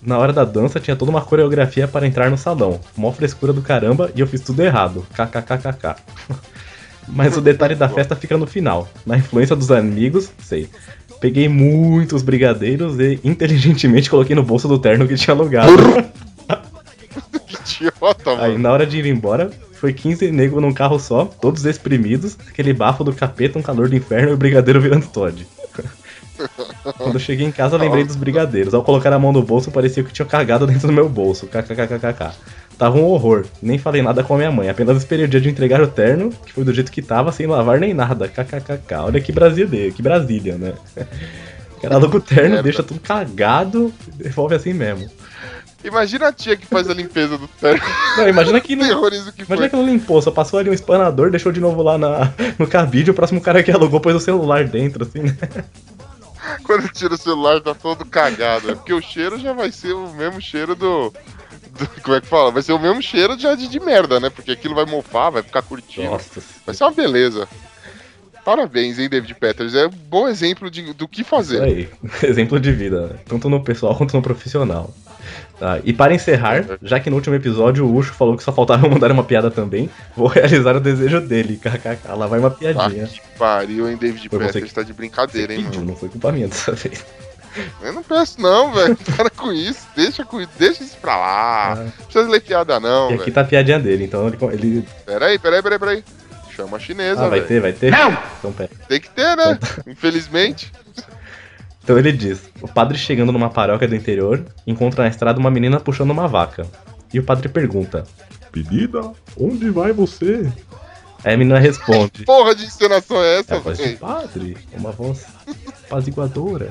Na 0.00 0.16
hora 0.16 0.32
da 0.32 0.44
dança 0.44 0.78
tinha 0.78 0.94
toda 0.94 1.10
uma 1.10 1.20
coreografia 1.20 1.88
para 1.88 2.06
entrar 2.06 2.30
no 2.30 2.38
salão. 2.38 2.78
Mó 2.96 3.10
frescura 3.10 3.52
do 3.52 3.60
caramba 3.60 4.08
e 4.14 4.20
eu 4.20 4.26
fiz 4.26 4.40
tudo 4.40 4.62
errado. 4.62 5.04
KKKKK. 5.12 5.96
Mas 7.08 7.36
o 7.36 7.40
detalhe 7.40 7.74
da 7.74 7.88
festa 7.88 8.14
fica 8.14 8.38
no 8.38 8.46
final. 8.46 8.88
Na 9.04 9.16
influência 9.16 9.56
dos 9.56 9.72
amigos, 9.72 10.30
sei. 10.38 10.68
Peguei 11.20 11.48
muitos 11.48 12.22
brigadeiros 12.22 13.00
e 13.00 13.18
inteligentemente 13.24 14.08
coloquei 14.08 14.36
no 14.36 14.44
bolso 14.44 14.68
do 14.68 14.78
terno 14.78 15.08
que 15.08 15.16
tinha 15.16 15.34
alugado. 15.34 15.72
Idiota, 17.66 18.30
mano. 18.30 18.42
Aí 18.44 18.56
na 18.56 18.70
hora 18.70 18.86
de 18.86 18.96
ir 18.96 19.06
embora, 19.06 19.50
foi 19.72 19.92
15 19.92 20.30
negros 20.30 20.62
num 20.62 20.72
carro 20.72 21.00
só, 21.00 21.24
todos 21.24 21.64
exprimidos, 21.64 22.38
aquele 22.48 22.72
bafo 22.72 23.02
do 23.02 23.12
capeta, 23.12 23.58
um 23.58 23.62
calor 23.62 23.88
do 23.88 23.96
inferno 23.96 24.30
e 24.30 24.34
o 24.34 24.36
brigadeiro 24.36 24.80
virando 24.80 25.08
Todd. 25.08 25.44
Quando 26.96 27.14
eu 27.14 27.20
cheguei 27.20 27.46
em 27.46 27.52
casa, 27.52 27.76
lembrei 27.76 28.04
dos 28.04 28.16
brigadeiros. 28.16 28.74
Ao 28.74 28.82
colocar 28.82 29.12
a 29.12 29.18
mão 29.18 29.32
no 29.32 29.42
bolso, 29.42 29.70
parecia 29.70 30.02
que 30.02 30.12
tinha 30.12 30.26
cagado 30.26 30.66
dentro 30.66 30.86
do 30.86 30.92
meu 30.92 31.08
bolso. 31.08 31.46
KKKKK. 31.46 32.32
Tava 32.78 32.96
um 32.96 33.04
horror. 33.04 33.44
Nem 33.62 33.78
falei 33.78 34.02
nada 34.02 34.22
com 34.22 34.34
a 34.34 34.38
minha 34.38 34.50
mãe. 34.50 34.68
Apenas 34.68 34.98
esperei 34.98 35.26
o 35.26 35.28
dia 35.28 35.40
de 35.40 35.48
entregar 35.48 35.80
o 35.82 35.86
terno, 35.86 36.30
que 36.44 36.52
foi 36.52 36.64
do 36.64 36.72
jeito 36.72 36.90
que 36.90 37.02
tava, 37.02 37.32
sem 37.32 37.46
lavar 37.46 37.78
nem 37.78 37.92
nada. 37.92 38.28
KKKK. 38.28 38.94
Olha 39.04 39.20
que 39.20 39.32
Brasília, 39.32 39.90
que 39.90 40.02
Brasília, 40.02 40.56
né? 40.56 40.72
O 41.76 41.80
cara 41.82 41.98
o 41.98 42.20
terno, 42.20 42.48
Merda. 42.50 42.62
deixa 42.62 42.82
tudo 42.82 43.00
cagado, 43.00 43.92
devolve 44.16 44.54
assim 44.54 44.72
mesmo. 44.72 45.10
Imagina 45.82 46.28
a 46.28 46.32
tia 46.32 46.56
que 46.56 46.66
faz 46.66 46.90
a 46.90 46.94
limpeza 46.94 47.38
do 47.38 47.48
terno. 47.48 47.82
Não, 48.16 48.28
imagina 48.28 48.60
que 48.60 48.76
não. 48.76 49.10
Que 49.10 49.42
Imagina 49.42 49.68
que 49.68 49.76
não 49.76 49.86
limpou, 49.86 50.20
só 50.20 50.30
passou 50.30 50.58
ali 50.58 50.68
um 50.68 50.74
espanador, 50.74 51.30
deixou 51.30 51.50
de 51.50 51.60
novo 51.60 51.82
lá 51.82 51.96
na, 51.96 52.32
no 52.58 52.66
cabide, 52.66 53.10
o 53.10 53.14
próximo 53.14 53.40
cara 53.40 53.62
que 53.62 53.70
alugou 53.70 54.00
pôs 54.00 54.14
o 54.14 54.20
celular 54.20 54.64
dentro, 54.64 55.04
assim, 55.04 55.20
né? 55.20 55.36
Quando 56.64 56.88
tira 56.88 57.14
o 57.14 57.18
celular 57.18 57.60
tá 57.60 57.74
todo 57.74 58.04
cagado. 58.04 58.70
É 58.70 58.74
porque 58.74 58.92
o 58.92 59.00
cheiro 59.02 59.38
já 59.38 59.52
vai 59.52 59.70
ser 59.72 59.92
o 59.92 60.12
mesmo 60.12 60.40
cheiro 60.40 60.74
do. 60.74 61.10
do- 61.10 62.02
como 62.02 62.16
é 62.16 62.20
que 62.20 62.26
fala? 62.26 62.50
Vai 62.50 62.62
ser 62.62 62.72
o 62.72 62.78
mesmo 62.78 63.02
cheiro 63.02 63.38
já 63.38 63.54
de, 63.54 63.68
de 63.68 63.80
merda, 63.80 64.18
né? 64.20 64.30
Porque 64.30 64.50
aquilo 64.52 64.74
vai 64.74 64.84
mofar, 64.84 65.30
vai 65.30 65.42
ficar 65.42 65.62
curtindo. 65.62 66.10
Nossa. 66.10 66.40
Vai 66.66 66.74
ser 66.74 66.84
uma 66.84 66.90
beleza. 66.92 67.48
Parabéns, 68.44 68.98
hein, 68.98 69.08
David 69.08 69.34
Peters. 69.34 69.74
É 69.74 69.86
um 69.86 69.90
bom 69.90 70.26
exemplo 70.28 70.70
de, 70.70 70.92
do 70.94 71.06
que 71.06 71.22
fazer. 71.22 71.62
aí. 71.62 71.88
Exemplo 72.22 72.58
de 72.58 72.72
vida, 72.72 73.06
né? 73.08 73.16
tanto 73.26 73.48
no 73.48 73.62
pessoal 73.62 73.94
quanto 73.96 74.14
no 74.16 74.22
profissional. 74.22 74.92
Tá, 75.58 75.78
e 75.84 75.92
para 75.92 76.14
encerrar, 76.14 76.64
já 76.82 76.98
que 76.98 77.10
no 77.10 77.16
último 77.16 77.34
episódio 77.36 77.84
o 77.86 77.94
Ucho 77.94 78.14
falou 78.14 78.34
que 78.36 78.42
só 78.42 78.50
faltava 78.50 78.88
mandar 78.88 79.12
uma 79.12 79.22
piada 79.22 79.50
também, 79.50 79.90
vou 80.16 80.26
realizar 80.26 80.74
o 80.74 80.80
desejo 80.80 81.20
dele. 81.20 81.56
KKK, 81.62 82.14
lá 82.16 82.26
vai 82.26 82.38
uma 82.38 82.48
Ah, 82.48 82.50
piadinha. 82.52 83.06
que 83.06 83.20
pariu, 83.38 83.88
hein, 83.90 83.96
David 83.98 84.26
Foi 84.30 84.38
você 84.38 84.52
Peters. 84.54 84.72
Tá 84.72 84.82
de 84.82 84.92
brincadeira, 84.94 85.52
hein, 85.52 85.62
Pediu, 85.64 85.80
mano. 85.80 85.92
não 85.92 85.96
foi 85.96 86.08
culpa 86.08 86.32
minha 86.32 86.48
dessa 86.48 86.72
vez. 86.72 87.04
Eu 87.82 87.92
não 87.92 88.02
peço, 88.02 88.40
não, 88.40 88.72
velho. 88.72 88.96
Para 89.16 89.28
com 89.28 89.52
isso. 89.52 89.86
Deixa, 89.94 90.24
com... 90.24 90.38
Deixa 90.58 90.82
isso 90.84 90.96
pra 90.98 91.16
lá. 91.16 91.74
Não 91.76 91.90
precisa 92.06 92.28
ler 92.30 92.40
piada, 92.40 92.78
não, 92.80 93.08
Ah. 93.08 93.12
e 93.12 93.14
aqui 93.16 93.30
tá 93.30 93.40
a 93.42 93.44
piadinha 93.44 93.78
dele, 93.78 94.04
então 94.04 94.26
ele. 94.28 94.38
ele... 94.54 94.88
Peraí, 95.04 95.38
peraí, 95.38 95.62
peraí, 95.62 95.78
peraí. 95.78 96.04
Chama 96.60 96.76
a 96.76 96.80
chinesa, 96.80 97.24
Ah, 97.24 97.28
vai 97.28 97.38
velho. 97.40 97.48
ter, 97.48 97.60
vai 97.60 97.72
ter? 97.72 97.90
Não! 97.90 98.16
Então 98.38 98.52
pera. 98.52 98.70
Tem 98.88 99.00
que 99.00 99.10
ter, 99.10 99.36
né? 99.36 99.58
Infelizmente. 99.86 100.72
Então 101.82 101.98
ele 101.98 102.12
diz: 102.12 102.50
O 102.60 102.68
padre 102.68 102.98
chegando 102.98 103.32
numa 103.32 103.48
paróquia 103.50 103.88
do 103.88 103.94
interior 103.96 104.44
encontra 104.66 105.04
na 105.04 105.08
estrada 105.10 105.38
uma 105.40 105.50
menina 105.50 105.80
puxando 105.80 106.10
uma 106.10 106.28
vaca. 106.28 106.66
E 107.12 107.18
o 107.18 107.22
padre 107.24 107.48
pergunta: 107.48 108.04
Menina, 108.54 109.12
onde 109.38 109.70
vai 109.70 109.92
você? 109.92 110.46
Aí 111.24 111.34
a 111.34 111.36
menina 111.36 111.58
responde: 111.58 112.24
Porra 112.24 112.54
de 112.54 112.64
encenação 112.66 113.22
é 113.22 113.40
essa, 113.40 113.54
É 113.54 113.56
a 113.56 113.60
voz 113.60 113.78
de 113.78 113.88
padre, 113.96 114.56
uma 114.76 114.90
voz 114.92 115.24
apaziguadora. 115.86 116.68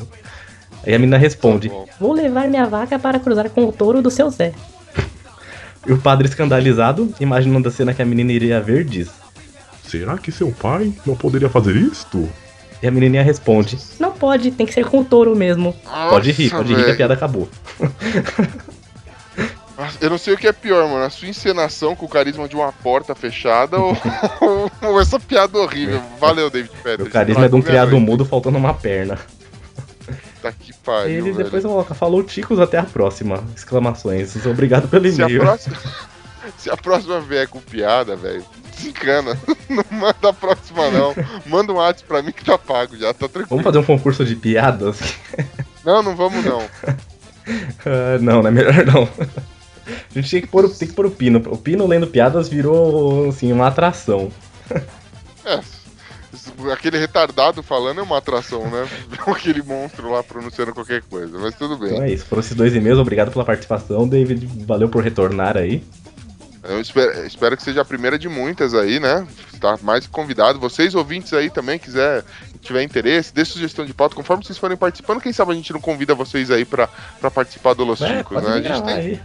Aí 0.85 0.93
a 0.93 0.99
menina 0.99 1.17
responde: 1.17 1.71
Vou 1.99 2.13
levar 2.13 2.47
minha 2.47 2.65
vaca 2.67 2.97
para 2.99 3.19
cruzar 3.19 3.49
com 3.49 3.65
o 3.65 3.71
touro 3.71 4.01
do 4.01 4.11
seu 4.11 4.29
Zé. 4.29 4.53
E 5.87 5.91
o 5.93 5.97
padre 5.97 6.27
escandalizado, 6.27 7.13
imaginando 7.19 7.67
a 7.69 7.71
cena 7.71 7.93
que 7.93 8.01
a 8.01 8.05
menina 8.05 8.31
iria 8.31 8.61
ver, 8.61 8.83
diz: 8.85 9.09
Será 9.89 10.19
que 10.19 10.31
seu 10.31 10.51
pai 10.51 10.93
não 11.03 11.15
poderia 11.15 11.49
fazer 11.49 11.75
isto? 11.75 12.29
E 12.81 12.87
a 12.87 12.91
menininha 12.91 13.23
responde: 13.23 13.77
Não 13.99 14.11
pode, 14.11 14.51
tem 14.51 14.65
que 14.65 14.73
ser 14.73 14.85
com 14.85 14.99
o 14.99 15.03
touro 15.05 15.35
mesmo. 15.35 15.73
Pode 16.09 16.31
rir, 16.31 16.51
Nossa, 16.51 16.57
pode 16.57 16.75
rir 16.75 16.85
que 16.85 16.91
a 16.91 16.95
piada 16.95 17.13
acabou. 17.15 17.49
Eu 20.01 20.09
não 20.09 20.17
sei 20.17 20.33
o 20.33 20.37
que 20.37 20.47
é 20.47 20.51
pior, 20.51 20.87
mano. 20.87 21.05
A 21.05 21.09
sua 21.09 21.27
encenação 21.27 21.95
com 21.95 22.05
o 22.05 22.09
carisma 22.09 22.47
de 22.47 22.55
uma 22.55 22.71
porta 22.71 23.15
fechada 23.15 23.77
ou, 23.77 23.97
ou 24.83 24.99
essa 25.01 25.19
piada 25.19 25.57
horrível. 25.57 26.01
Valeu, 26.19 26.49
David 26.49 26.71
Peters. 26.83 27.07
O 27.07 27.11
carisma 27.11 27.45
é 27.45 27.49
de 27.49 27.55
um 27.55 27.61
criado 27.61 27.99
mudo 27.99 28.25
faltando 28.25 28.57
uma 28.57 28.73
perna. 28.73 29.17
Tá 30.41 30.51
que 30.51 30.73
pariu, 30.73 31.09
Ele 31.09 31.31
velho. 31.31 31.45
depois 31.45 31.63
coloca: 31.63 31.93
Falou, 31.95 32.23
Ticos, 32.23 32.59
até 32.59 32.77
a 32.77 32.83
próxima. 32.83 33.43
Exclamações. 33.55 34.45
Obrigado 34.45 34.87
pelo 34.87 35.09
Se 35.11 35.21
a 35.21 35.25
e-mail. 35.25 35.41
próxima, 35.41 35.77
se 36.57 36.69
a 36.69 36.77
próxima 36.77 37.19
vier 37.21 37.47
com 37.47 37.59
piada, 37.59 38.15
velho, 38.15 38.43
Desencana. 38.79 39.37
Não 39.69 39.83
manda 39.91 40.29
a 40.29 40.33
próxima, 40.33 40.89
não. 40.89 41.13
Manda 41.45 41.71
um 41.71 41.75
WhatsApp 41.75 42.07
pra 42.07 42.21
mim 42.21 42.31
que 42.31 42.43
tá 42.43 42.57
pago 42.57 42.95
já, 42.97 43.13
tá 43.13 43.27
tranquilo. 43.27 43.47
Vamos 43.49 43.63
fazer 43.63 43.77
um 43.77 43.83
concurso 43.83 44.25
de 44.25 44.35
piadas? 44.35 44.99
Não, 45.85 46.03
não 46.03 46.15
vamos 46.15 46.43
não. 46.43 46.61
Ah, 47.85 48.17
não, 48.19 48.41
não 48.41 48.47
é 48.47 48.51
melhor 48.51 48.85
não. 48.85 49.03
A 49.87 50.13
gente 50.13 50.29
tinha 50.29 50.41
que 50.41 50.47
pôr, 50.47 50.65
o- 50.65 50.69
tem 50.69 50.87
que 50.87 50.93
pôr 50.93 51.05
o 51.05 51.11
Pino. 51.11 51.41
O 51.51 51.57
Pino 51.57 51.87
lendo 51.87 52.05
piadas 52.05 52.49
virou, 52.49 53.29
assim, 53.29 53.51
uma 53.51 53.67
atração. 53.67 54.29
É, 55.45 55.59
aquele 56.71 56.97
retardado 56.99 57.63
falando 57.63 58.01
é 58.01 58.03
uma 58.03 58.17
atração, 58.17 58.69
né? 58.69 58.87
Aquele 59.25 59.63
monstro 59.63 60.11
lá 60.11 60.21
pronunciando 60.21 60.73
qualquer 60.73 61.01
coisa, 61.03 61.39
mas 61.39 61.55
tudo 61.55 61.77
bem. 61.77 61.91
Então 61.93 62.03
é 62.03 62.11
isso. 62.11 62.25
Foram 62.25 62.41
esses 62.41 62.55
dois 62.55 62.75
e-mails. 62.75 62.99
Obrigado 62.99 63.31
pela 63.31 63.45
participação, 63.45 64.07
David. 64.07 64.47
Valeu 64.67 64.89
por 64.89 65.01
retornar 65.03 65.57
aí. 65.57 65.81
Eu 66.63 66.81
espero, 66.81 67.25
espero 67.25 67.55
que 67.57 67.63
seja 67.63 67.81
a 67.81 67.85
primeira 67.85 68.19
de 68.19 68.27
muitas 68.27 68.73
aí, 68.73 68.99
né? 68.99 69.25
Tá 69.61 69.77
mais 69.81 70.05
que 70.05 70.11
convidado. 70.11 70.59
Vocês 70.59 70.93
ouvintes 70.93 71.33
aí 71.33 71.49
também, 71.49 71.79
quiser, 71.79 72.23
tiver 72.61 72.83
interesse, 72.83 73.33
dê 73.33 73.45
sugestão 73.45 73.85
de 73.85 73.93
pauta, 73.93 74.15
conforme 74.15 74.43
vocês 74.43 74.57
forem 74.57 74.75
participando, 74.75 75.21
quem 75.21 75.31
sabe 75.31 75.51
a 75.51 75.55
gente 75.55 75.71
não 75.71 75.79
convida 75.79 76.13
vocês 76.13 76.51
aí 76.51 76.65
pra, 76.65 76.89
pra 77.19 77.31
participar 77.31 77.73
do 77.73 77.83
Los 77.85 78.01
É, 78.01 78.17
Chicos, 78.17 78.41
pode 78.41 78.47
né? 78.47 78.53
A 78.57 78.61
gente 78.61 78.83
tem. 78.83 78.93
aí. 78.93 79.21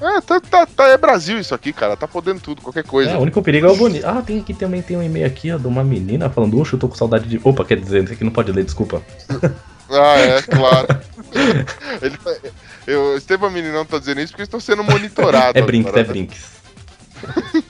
É, 0.00 0.20
tá, 0.20 0.38
tá, 0.40 0.66
tá- 0.66 0.88
é 0.88 0.96
Brasil 0.98 1.38
isso 1.40 1.54
aqui, 1.54 1.72
cara. 1.72 1.96
Tá 1.96 2.06
podendo 2.06 2.38
tudo, 2.38 2.60
qualquer 2.60 2.84
coisa. 2.84 3.12
É, 3.12 3.16
o 3.16 3.20
único 3.20 3.42
perigo 3.42 3.66
é 3.66 3.70
o 3.70 3.76
bonito. 3.76 4.04
Ah, 4.06 4.20
tem 4.22 4.38
aqui 4.38 4.52
também 4.52 4.82
tem 4.82 4.96
um 4.96 5.02
e-mail 5.02 5.26
aqui, 5.26 5.50
ó, 5.50 5.56
de 5.56 5.66
uma 5.66 5.82
menina 5.82 6.28
falando, 6.28 6.60
oxe, 6.60 6.74
eu 6.74 6.78
tô 6.78 6.86
com 6.86 6.94
saudade 6.94 7.26
de. 7.26 7.40
Opa, 7.42 7.64
quer 7.64 7.80
dizer, 7.80 8.04
esse 8.04 8.12
aqui 8.12 8.22
não 8.22 8.30
pode 8.30 8.52
ler, 8.52 8.64
desculpa. 8.64 9.02
Ah, 9.90 10.18
é, 10.18 10.42
claro. 10.50 10.86
Ele 12.02 12.16
tá- 12.18 12.36
eu, 12.86 13.16
Estevam 13.16 13.50
Meninão 13.50 13.84
tá 13.84 13.98
dizendo 13.98 14.20
isso 14.20 14.32
porque 14.32 14.42
estão 14.44 14.60
sendo 14.60 14.84
monitorados. 14.84 15.60
É 15.60 15.62
brinks, 15.64 15.88
agora, 15.88 16.02
é 16.02 16.06
né? 16.06 16.12
brinks. 16.12 16.44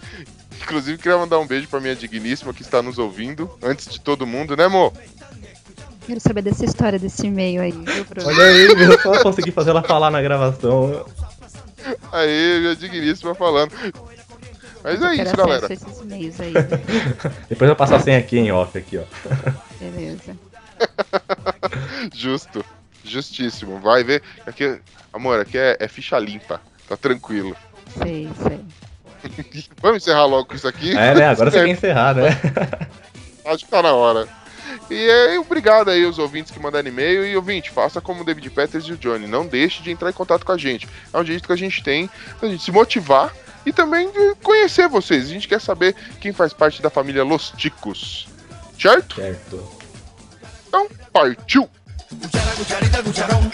Inclusive, 0.63 0.99
queria 0.99 1.17
mandar 1.19 1.39
um 1.39 1.47
beijo 1.47 1.69
pra 1.69 1.81
minha 1.81 1.95
digníssima 1.95 2.53
que 2.53 2.63
está 2.63 2.83
nos 2.83 2.99
ouvindo, 2.99 3.49
antes 3.63 3.87
de 3.89 4.01
todo 4.01 4.27
mundo, 4.27 4.57
né, 4.57 4.65
amor? 4.65 4.93
Quero 6.07 6.21
saber 6.21 6.43
dessa 6.43 6.65
história 6.65 6.99
desse 6.99 7.27
e-mail 7.27 7.63
aí, 7.63 7.73
viu, 7.73 8.05
Bruno? 8.05 8.29
Olha 8.29 8.45
aí, 8.45 8.75
viu? 8.75 9.01
Só 9.01 9.23
consegui 9.23 9.51
fazer 9.53 9.71
ela 9.71 9.83
falar 9.83 10.11
na 10.11 10.21
gravação. 10.21 11.05
Aí, 12.13 12.61
minha 12.61 12.77
digníssima 12.77 13.35
falando. 13.35 13.73
Mas 14.83 15.01
Eu 15.01 15.09
é 15.09 15.17
quero 15.17 15.29
isso, 15.29 15.37
galera. 15.37 15.67
aí. 15.69 16.53
Depois 17.49 17.71
eu 17.71 17.77
passo 17.77 17.95
a 17.95 18.01
senha 18.01 18.19
aqui 18.19 18.39
em 18.39 18.53
off, 18.53 18.77
aqui, 18.77 18.99
ó. 18.99 19.03
Beleza. 19.81 20.37
Justo. 22.15 22.65
Justíssimo. 23.05 23.79
Vai 23.79 24.03
ver. 24.03 24.23
Aqui, 24.47 24.81
amor, 25.13 25.41
aqui 25.41 25.59
é, 25.59 25.77
é 25.81 25.89
ficha 25.89 26.19
limpa. 26.19 26.61
Tá 26.89 26.97
tranquilo. 26.97 27.57
Sei, 27.99 28.29
sei. 28.43 28.61
Vamos 29.81 30.03
encerrar 30.03 30.27
logo 30.27 30.47
com 30.47 30.55
isso 30.55 30.69
aqui? 30.69 30.91
É, 30.97 31.15
né? 31.15 31.29
Agora 31.29 31.51
você 31.51 31.59
quer 31.65 31.69
encerrar, 31.69 32.15
né? 32.15 32.29
Acho 33.45 33.65
que 33.65 33.71
tá 33.71 33.83
na 33.83 33.93
hora. 33.93 34.29
E 34.91 35.11
aí, 35.11 35.39
obrigado 35.39 35.91
aí 35.91 36.05
aos 36.05 36.19
ouvintes 36.19 36.53
que 36.53 36.61
mandaram 36.61 36.89
e-mail. 36.89 37.27
E 37.27 37.37
ouvinte, 37.37 37.71
faça 37.71 38.01
como 38.01 38.23
o 38.23 38.25
David 38.25 38.51
Peters 38.51 38.85
e 38.85 38.93
o 38.93 38.97
Johnny. 38.97 39.27
Não 39.27 39.47
deixe 39.47 39.83
de 39.83 39.91
entrar 39.91 40.11
em 40.11 40.13
contato 40.13 40.45
com 40.45 40.53
a 40.53 40.59
gente. 40.59 40.89
É 41.13 41.19
um 41.19 41.25
jeito 41.25 41.47
que 41.47 41.53
a 41.53 41.57
gente 41.57 41.83
tem 41.83 42.11
pra 42.39 42.49
gente 42.49 42.63
se 42.63 42.71
motivar 42.71 43.33
e 43.65 43.73
também 43.73 44.11
de 44.11 44.35
conhecer 44.43 44.89
vocês. 44.89 45.25
A 45.25 45.29
gente 45.29 45.49
quer 45.49 45.61
saber 45.61 45.95
quem 46.21 46.33
faz 46.33 46.53
parte 46.53 46.81
da 46.81 46.91
família 46.91 47.25
Los 47.25 47.53
Ticos. 47.57 48.29
Certo? 48.79 49.17
Certo. 49.17 49.76
Então, 50.77 50.89
partiu! 51.11 51.71
Cuchara, 52.21 52.55
cucharita, 52.55 53.03
cucharón. 53.03 53.51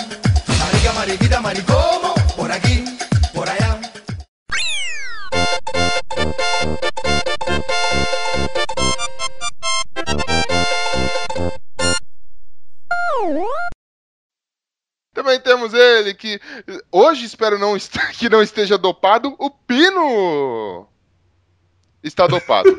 Marica, 0.58 0.92
mariquita, 0.92 1.40
maricomo. 1.40 2.14
Por 2.34 2.50
aquí, 2.50 2.84
por 3.32 3.48
allá. 3.48 3.80
Também 15.14 15.38
temos 15.38 15.72
ele 15.74 16.14
que 16.14 16.40
hoje 16.90 17.24
espero 17.24 17.56
não 17.56 17.76
que 18.18 18.28
não 18.28 18.42
esteja 18.42 18.76
dopado, 18.76 19.36
o 19.38 19.48
Pino. 19.48 20.88
Está 22.02 22.26
dopado. 22.26 22.76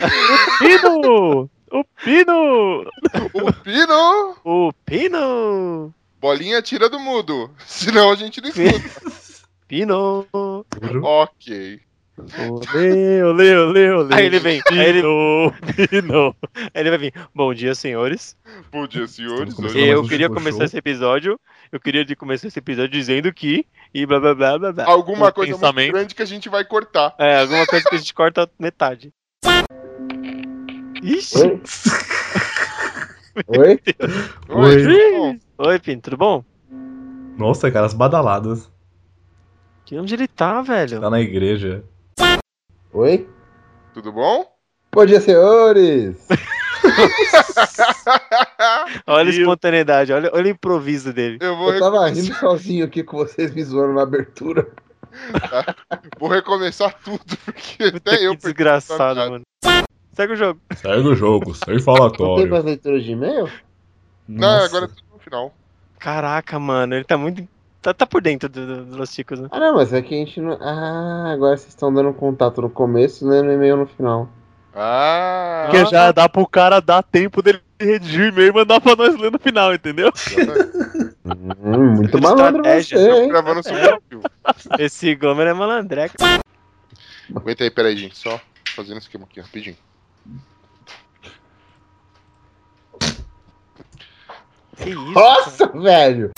Pino! 0.58 1.50
O 1.72 1.84
Pino! 2.04 2.84
o 3.32 3.52
Pino! 3.64 4.36
O 4.44 4.72
Pino! 4.84 5.94
Bolinha 6.20 6.60
tira 6.60 6.86
do 6.90 7.00
mudo, 7.00 7.50
senão 7.66 8.12
a 8.12 8.14
gente 8.14 8.42
não 8.42 8.50
escuta. 8.50 9.16
Pino! 9.66 10.26
ok. 11.02 11.80
Olê, 12.46 13.22
olê, 13.22 13.56
olê, 13.56 13.90
olê. 13.90 14.14
Aí 14.14 14.26
ele 14.26 14.38
vem, 14.38 14.60
aí 14.70 14.78
ele, 14.80 15.00
Pino, 15.00 15.88
Pino. 15.88 16.36
aí 16.52 16.82
ele 16.82 16.90
vai 16.90 16.98
vir. 16.98 17.14
Bom 17.34 17.54
dia, 17.54 17.74
senhores. 17.74 18.36
Bom 18.70 18.86
dia, 18.86 19.06
senhores. 19.06 19.54
Eu 19.74 20.02
um 20.02 20.06
queria 20.06 20.28
começar 20.28 20.64
esse 20.64 20.76
episódio. 20.76 21.40
Eu 21.72 21.80
queria 21.80 22.04
de 22.04 22.14
começar 22.14 22.48
esse 22.48 22.58
episódio 22.58 22.90
dizendo 22.90 23.32
que. 23.32 23.64
E 23.94 24.04
blá 24.04 24.20
blá 24.20 24.34
blá 24.34 24.58
blá 24.58 24.72
blá. 24.72 24.84
Alguma 24.84 25.28
O 25.28 25.32
coisa 25.32 25.72
muito 25.72 25.92
grande 25.92 26.14
que 26.14 26.22
a 26.22 26.26
gente 26.26 26.50
vai 26.50 26.66
cortar. 26.66 27.14
É, 27.18 27.40
alguma 27.40 27.66
coisa 27.66 27.88
que 27.88 27.94
a 27.94 27.98
gente 27.98 28.12
corta 28.12 28.48
metade. 28.58 29.10
Ixi! 31.02 31.36
Oi? 31.36 31.60
Oi? 33.48 33.80
Oi, 34.48 34.86
Oi. 34.86 35.40
Oi, 35.58 35.78
Pino, 35.80 36.00
tudo 36.00 36.16
bom? 36.16 36.44
Nossa, 37.36 37.72
cara, 37.72 37.86
as 37.86 37.92
badaladas. 37.92 38.70
Que 39.84 39.98
onde 39.98 40.14
ele 40.14 40.28
tá, 40.28 40.62
velho? 40.62 41.00
Tá 41.00 41.10
na 41.10 41.20
igreja. 41.20 41.82
Oi? 42.92 43.28
Tudo 43.92 44.12
bom? 44.12 44.46
Bom 44.94 45.04
dia, 45.04 45.20
senhores! 45.20 46.28
Olha 49.06 49.30
a 49.30 49.34
espontaneidade, 49.34 50.12
olha, 50.12 50.30
olha 50.32 50.46
o 50.46 50.50
improviso 50.50 51.12
dele. 51.12 51.38
Eu 51.40 51.56
vou, 51.56 51.72
Eu 51.72 51.80
tava 51.80 52.08
rindo 52.08 52.34
sozinho 52.34 52.84
aqui 52.84 53.02
com 53.02 53.16
vocês 53.16 53.54
me 53.54 53.62
zoando 53.62 53.94
na 53.94 54.02
abertura. 54.02 54.68
vou 56.18 56.28
recomeçar 56.28 56.92
tudo, 57.04 57.24
porque 57.44 57.90
Puta 57.92 57.96
até 57.96 58.26
eu 58.26 58.32
que 58.32 58.42
desgraçado, 58.42 59.14
perdi 59.14 59.30
mano. 59.30 59.44
Segue 60.12 60.32
o 60.34 60.36
jogo. 60.36 60.60
Segue 60.76 61.08
o 61.08 61.14
jogo, 61.14 61.54
sem 61.54 61.68
Não 61.68 61.76
tem 61.76 61.84
falatório. 61.84 62.50
mais 62.50 62.64
leitura 62.64 63.00
de 63.00 63.12
e-mail? 63.12 63.48
Não, 64.28 64.64
agora 64.64 64.84
é 64.84 64.88
tudo 64.88 65.02
no 65.12 65.18
final. 65.18 65.54
Caraca, 65.98 66.58
mano, 66.58 66.94
ele 66.94 67.04
tá 67.04 67.16
muito. 67.16 67.46
Tá, 67.80 67.92
tá 67.92 68.06
por 68.06 68.22
dentro 68.22 68.48
do, 68.48 68.84
do, 68.84 68.96
dos 68.96 69.10
Chicos, 69.12 69.40
né? 69.40 69.48
Ah, 69.50 69.58
não, 69.58 69.74
mas 69.74 69.92
é 69.92 70.00
que 70.02 70.14
a 70.14 70.18
gente 70.18 70.40
não. 70.40 70.52
Ah, 70.60 71.32
agora 71.32 71.56
vocês 71.56 71.70
estão 71.70 71.92
dando 71.92 72.12
contato 72.12 72.60
no 72.62 72.70
começo 72.70 73.26
né, 73.26 73.42
no 73.42 73.52
e-mail 73.52 73.76
no 73.76 73.86
final. 73.86 74.28
Ah, 74.74 75.64
Porque 75.68 75.84
já 75.86 76.12
dá 76.12 76.28
pro 76.28 76.46
cara 76.46 76.80
dar 76.80 77.02
tempo 77.02 77.42
dele 77.42 77.60
redigir 77.78 78.20
o 78.22 78.28
e-mail 78.28 78.48
e 78.48 78.52
mandar 78.52 78.80
pra 78.80 78.94
nós 78.96 79.18
ler 79.18 79.30
no 79.32 79.38
final, 79.38 79.74
entendeu? 79.74 80.10
Hum, 81.24 81.96
muito 81.96 82.20
malandro 82.20 82.60
Estratégia, 82.66 82.98
você, 82.98 83.08
Tô 83.10 83.16
hein? 83.16 83.28
gravando 83.28 83.60
vivo. 84.08 84.22
Esse 84.78 85.14
Gomer 85.14 85.48
é 85.48 85.52
malandreco. 85.52 86.14
Aguenta 87.34 87.64
aí, 87.64 87.70
peraí, 87.70 87.96
gente. 87.96 88.16
Só 88.16 88.40
fazendo 88.74 88.98
esse 88.98 89.06
esquema 89.06 89.24
aqui, 89.24 89.40
rapidinho. 89.40 89.76
Que 94.76 94.90
isso? 94.90 95.12
Nossa, 95.12 95.66
velho! 95.68 96.30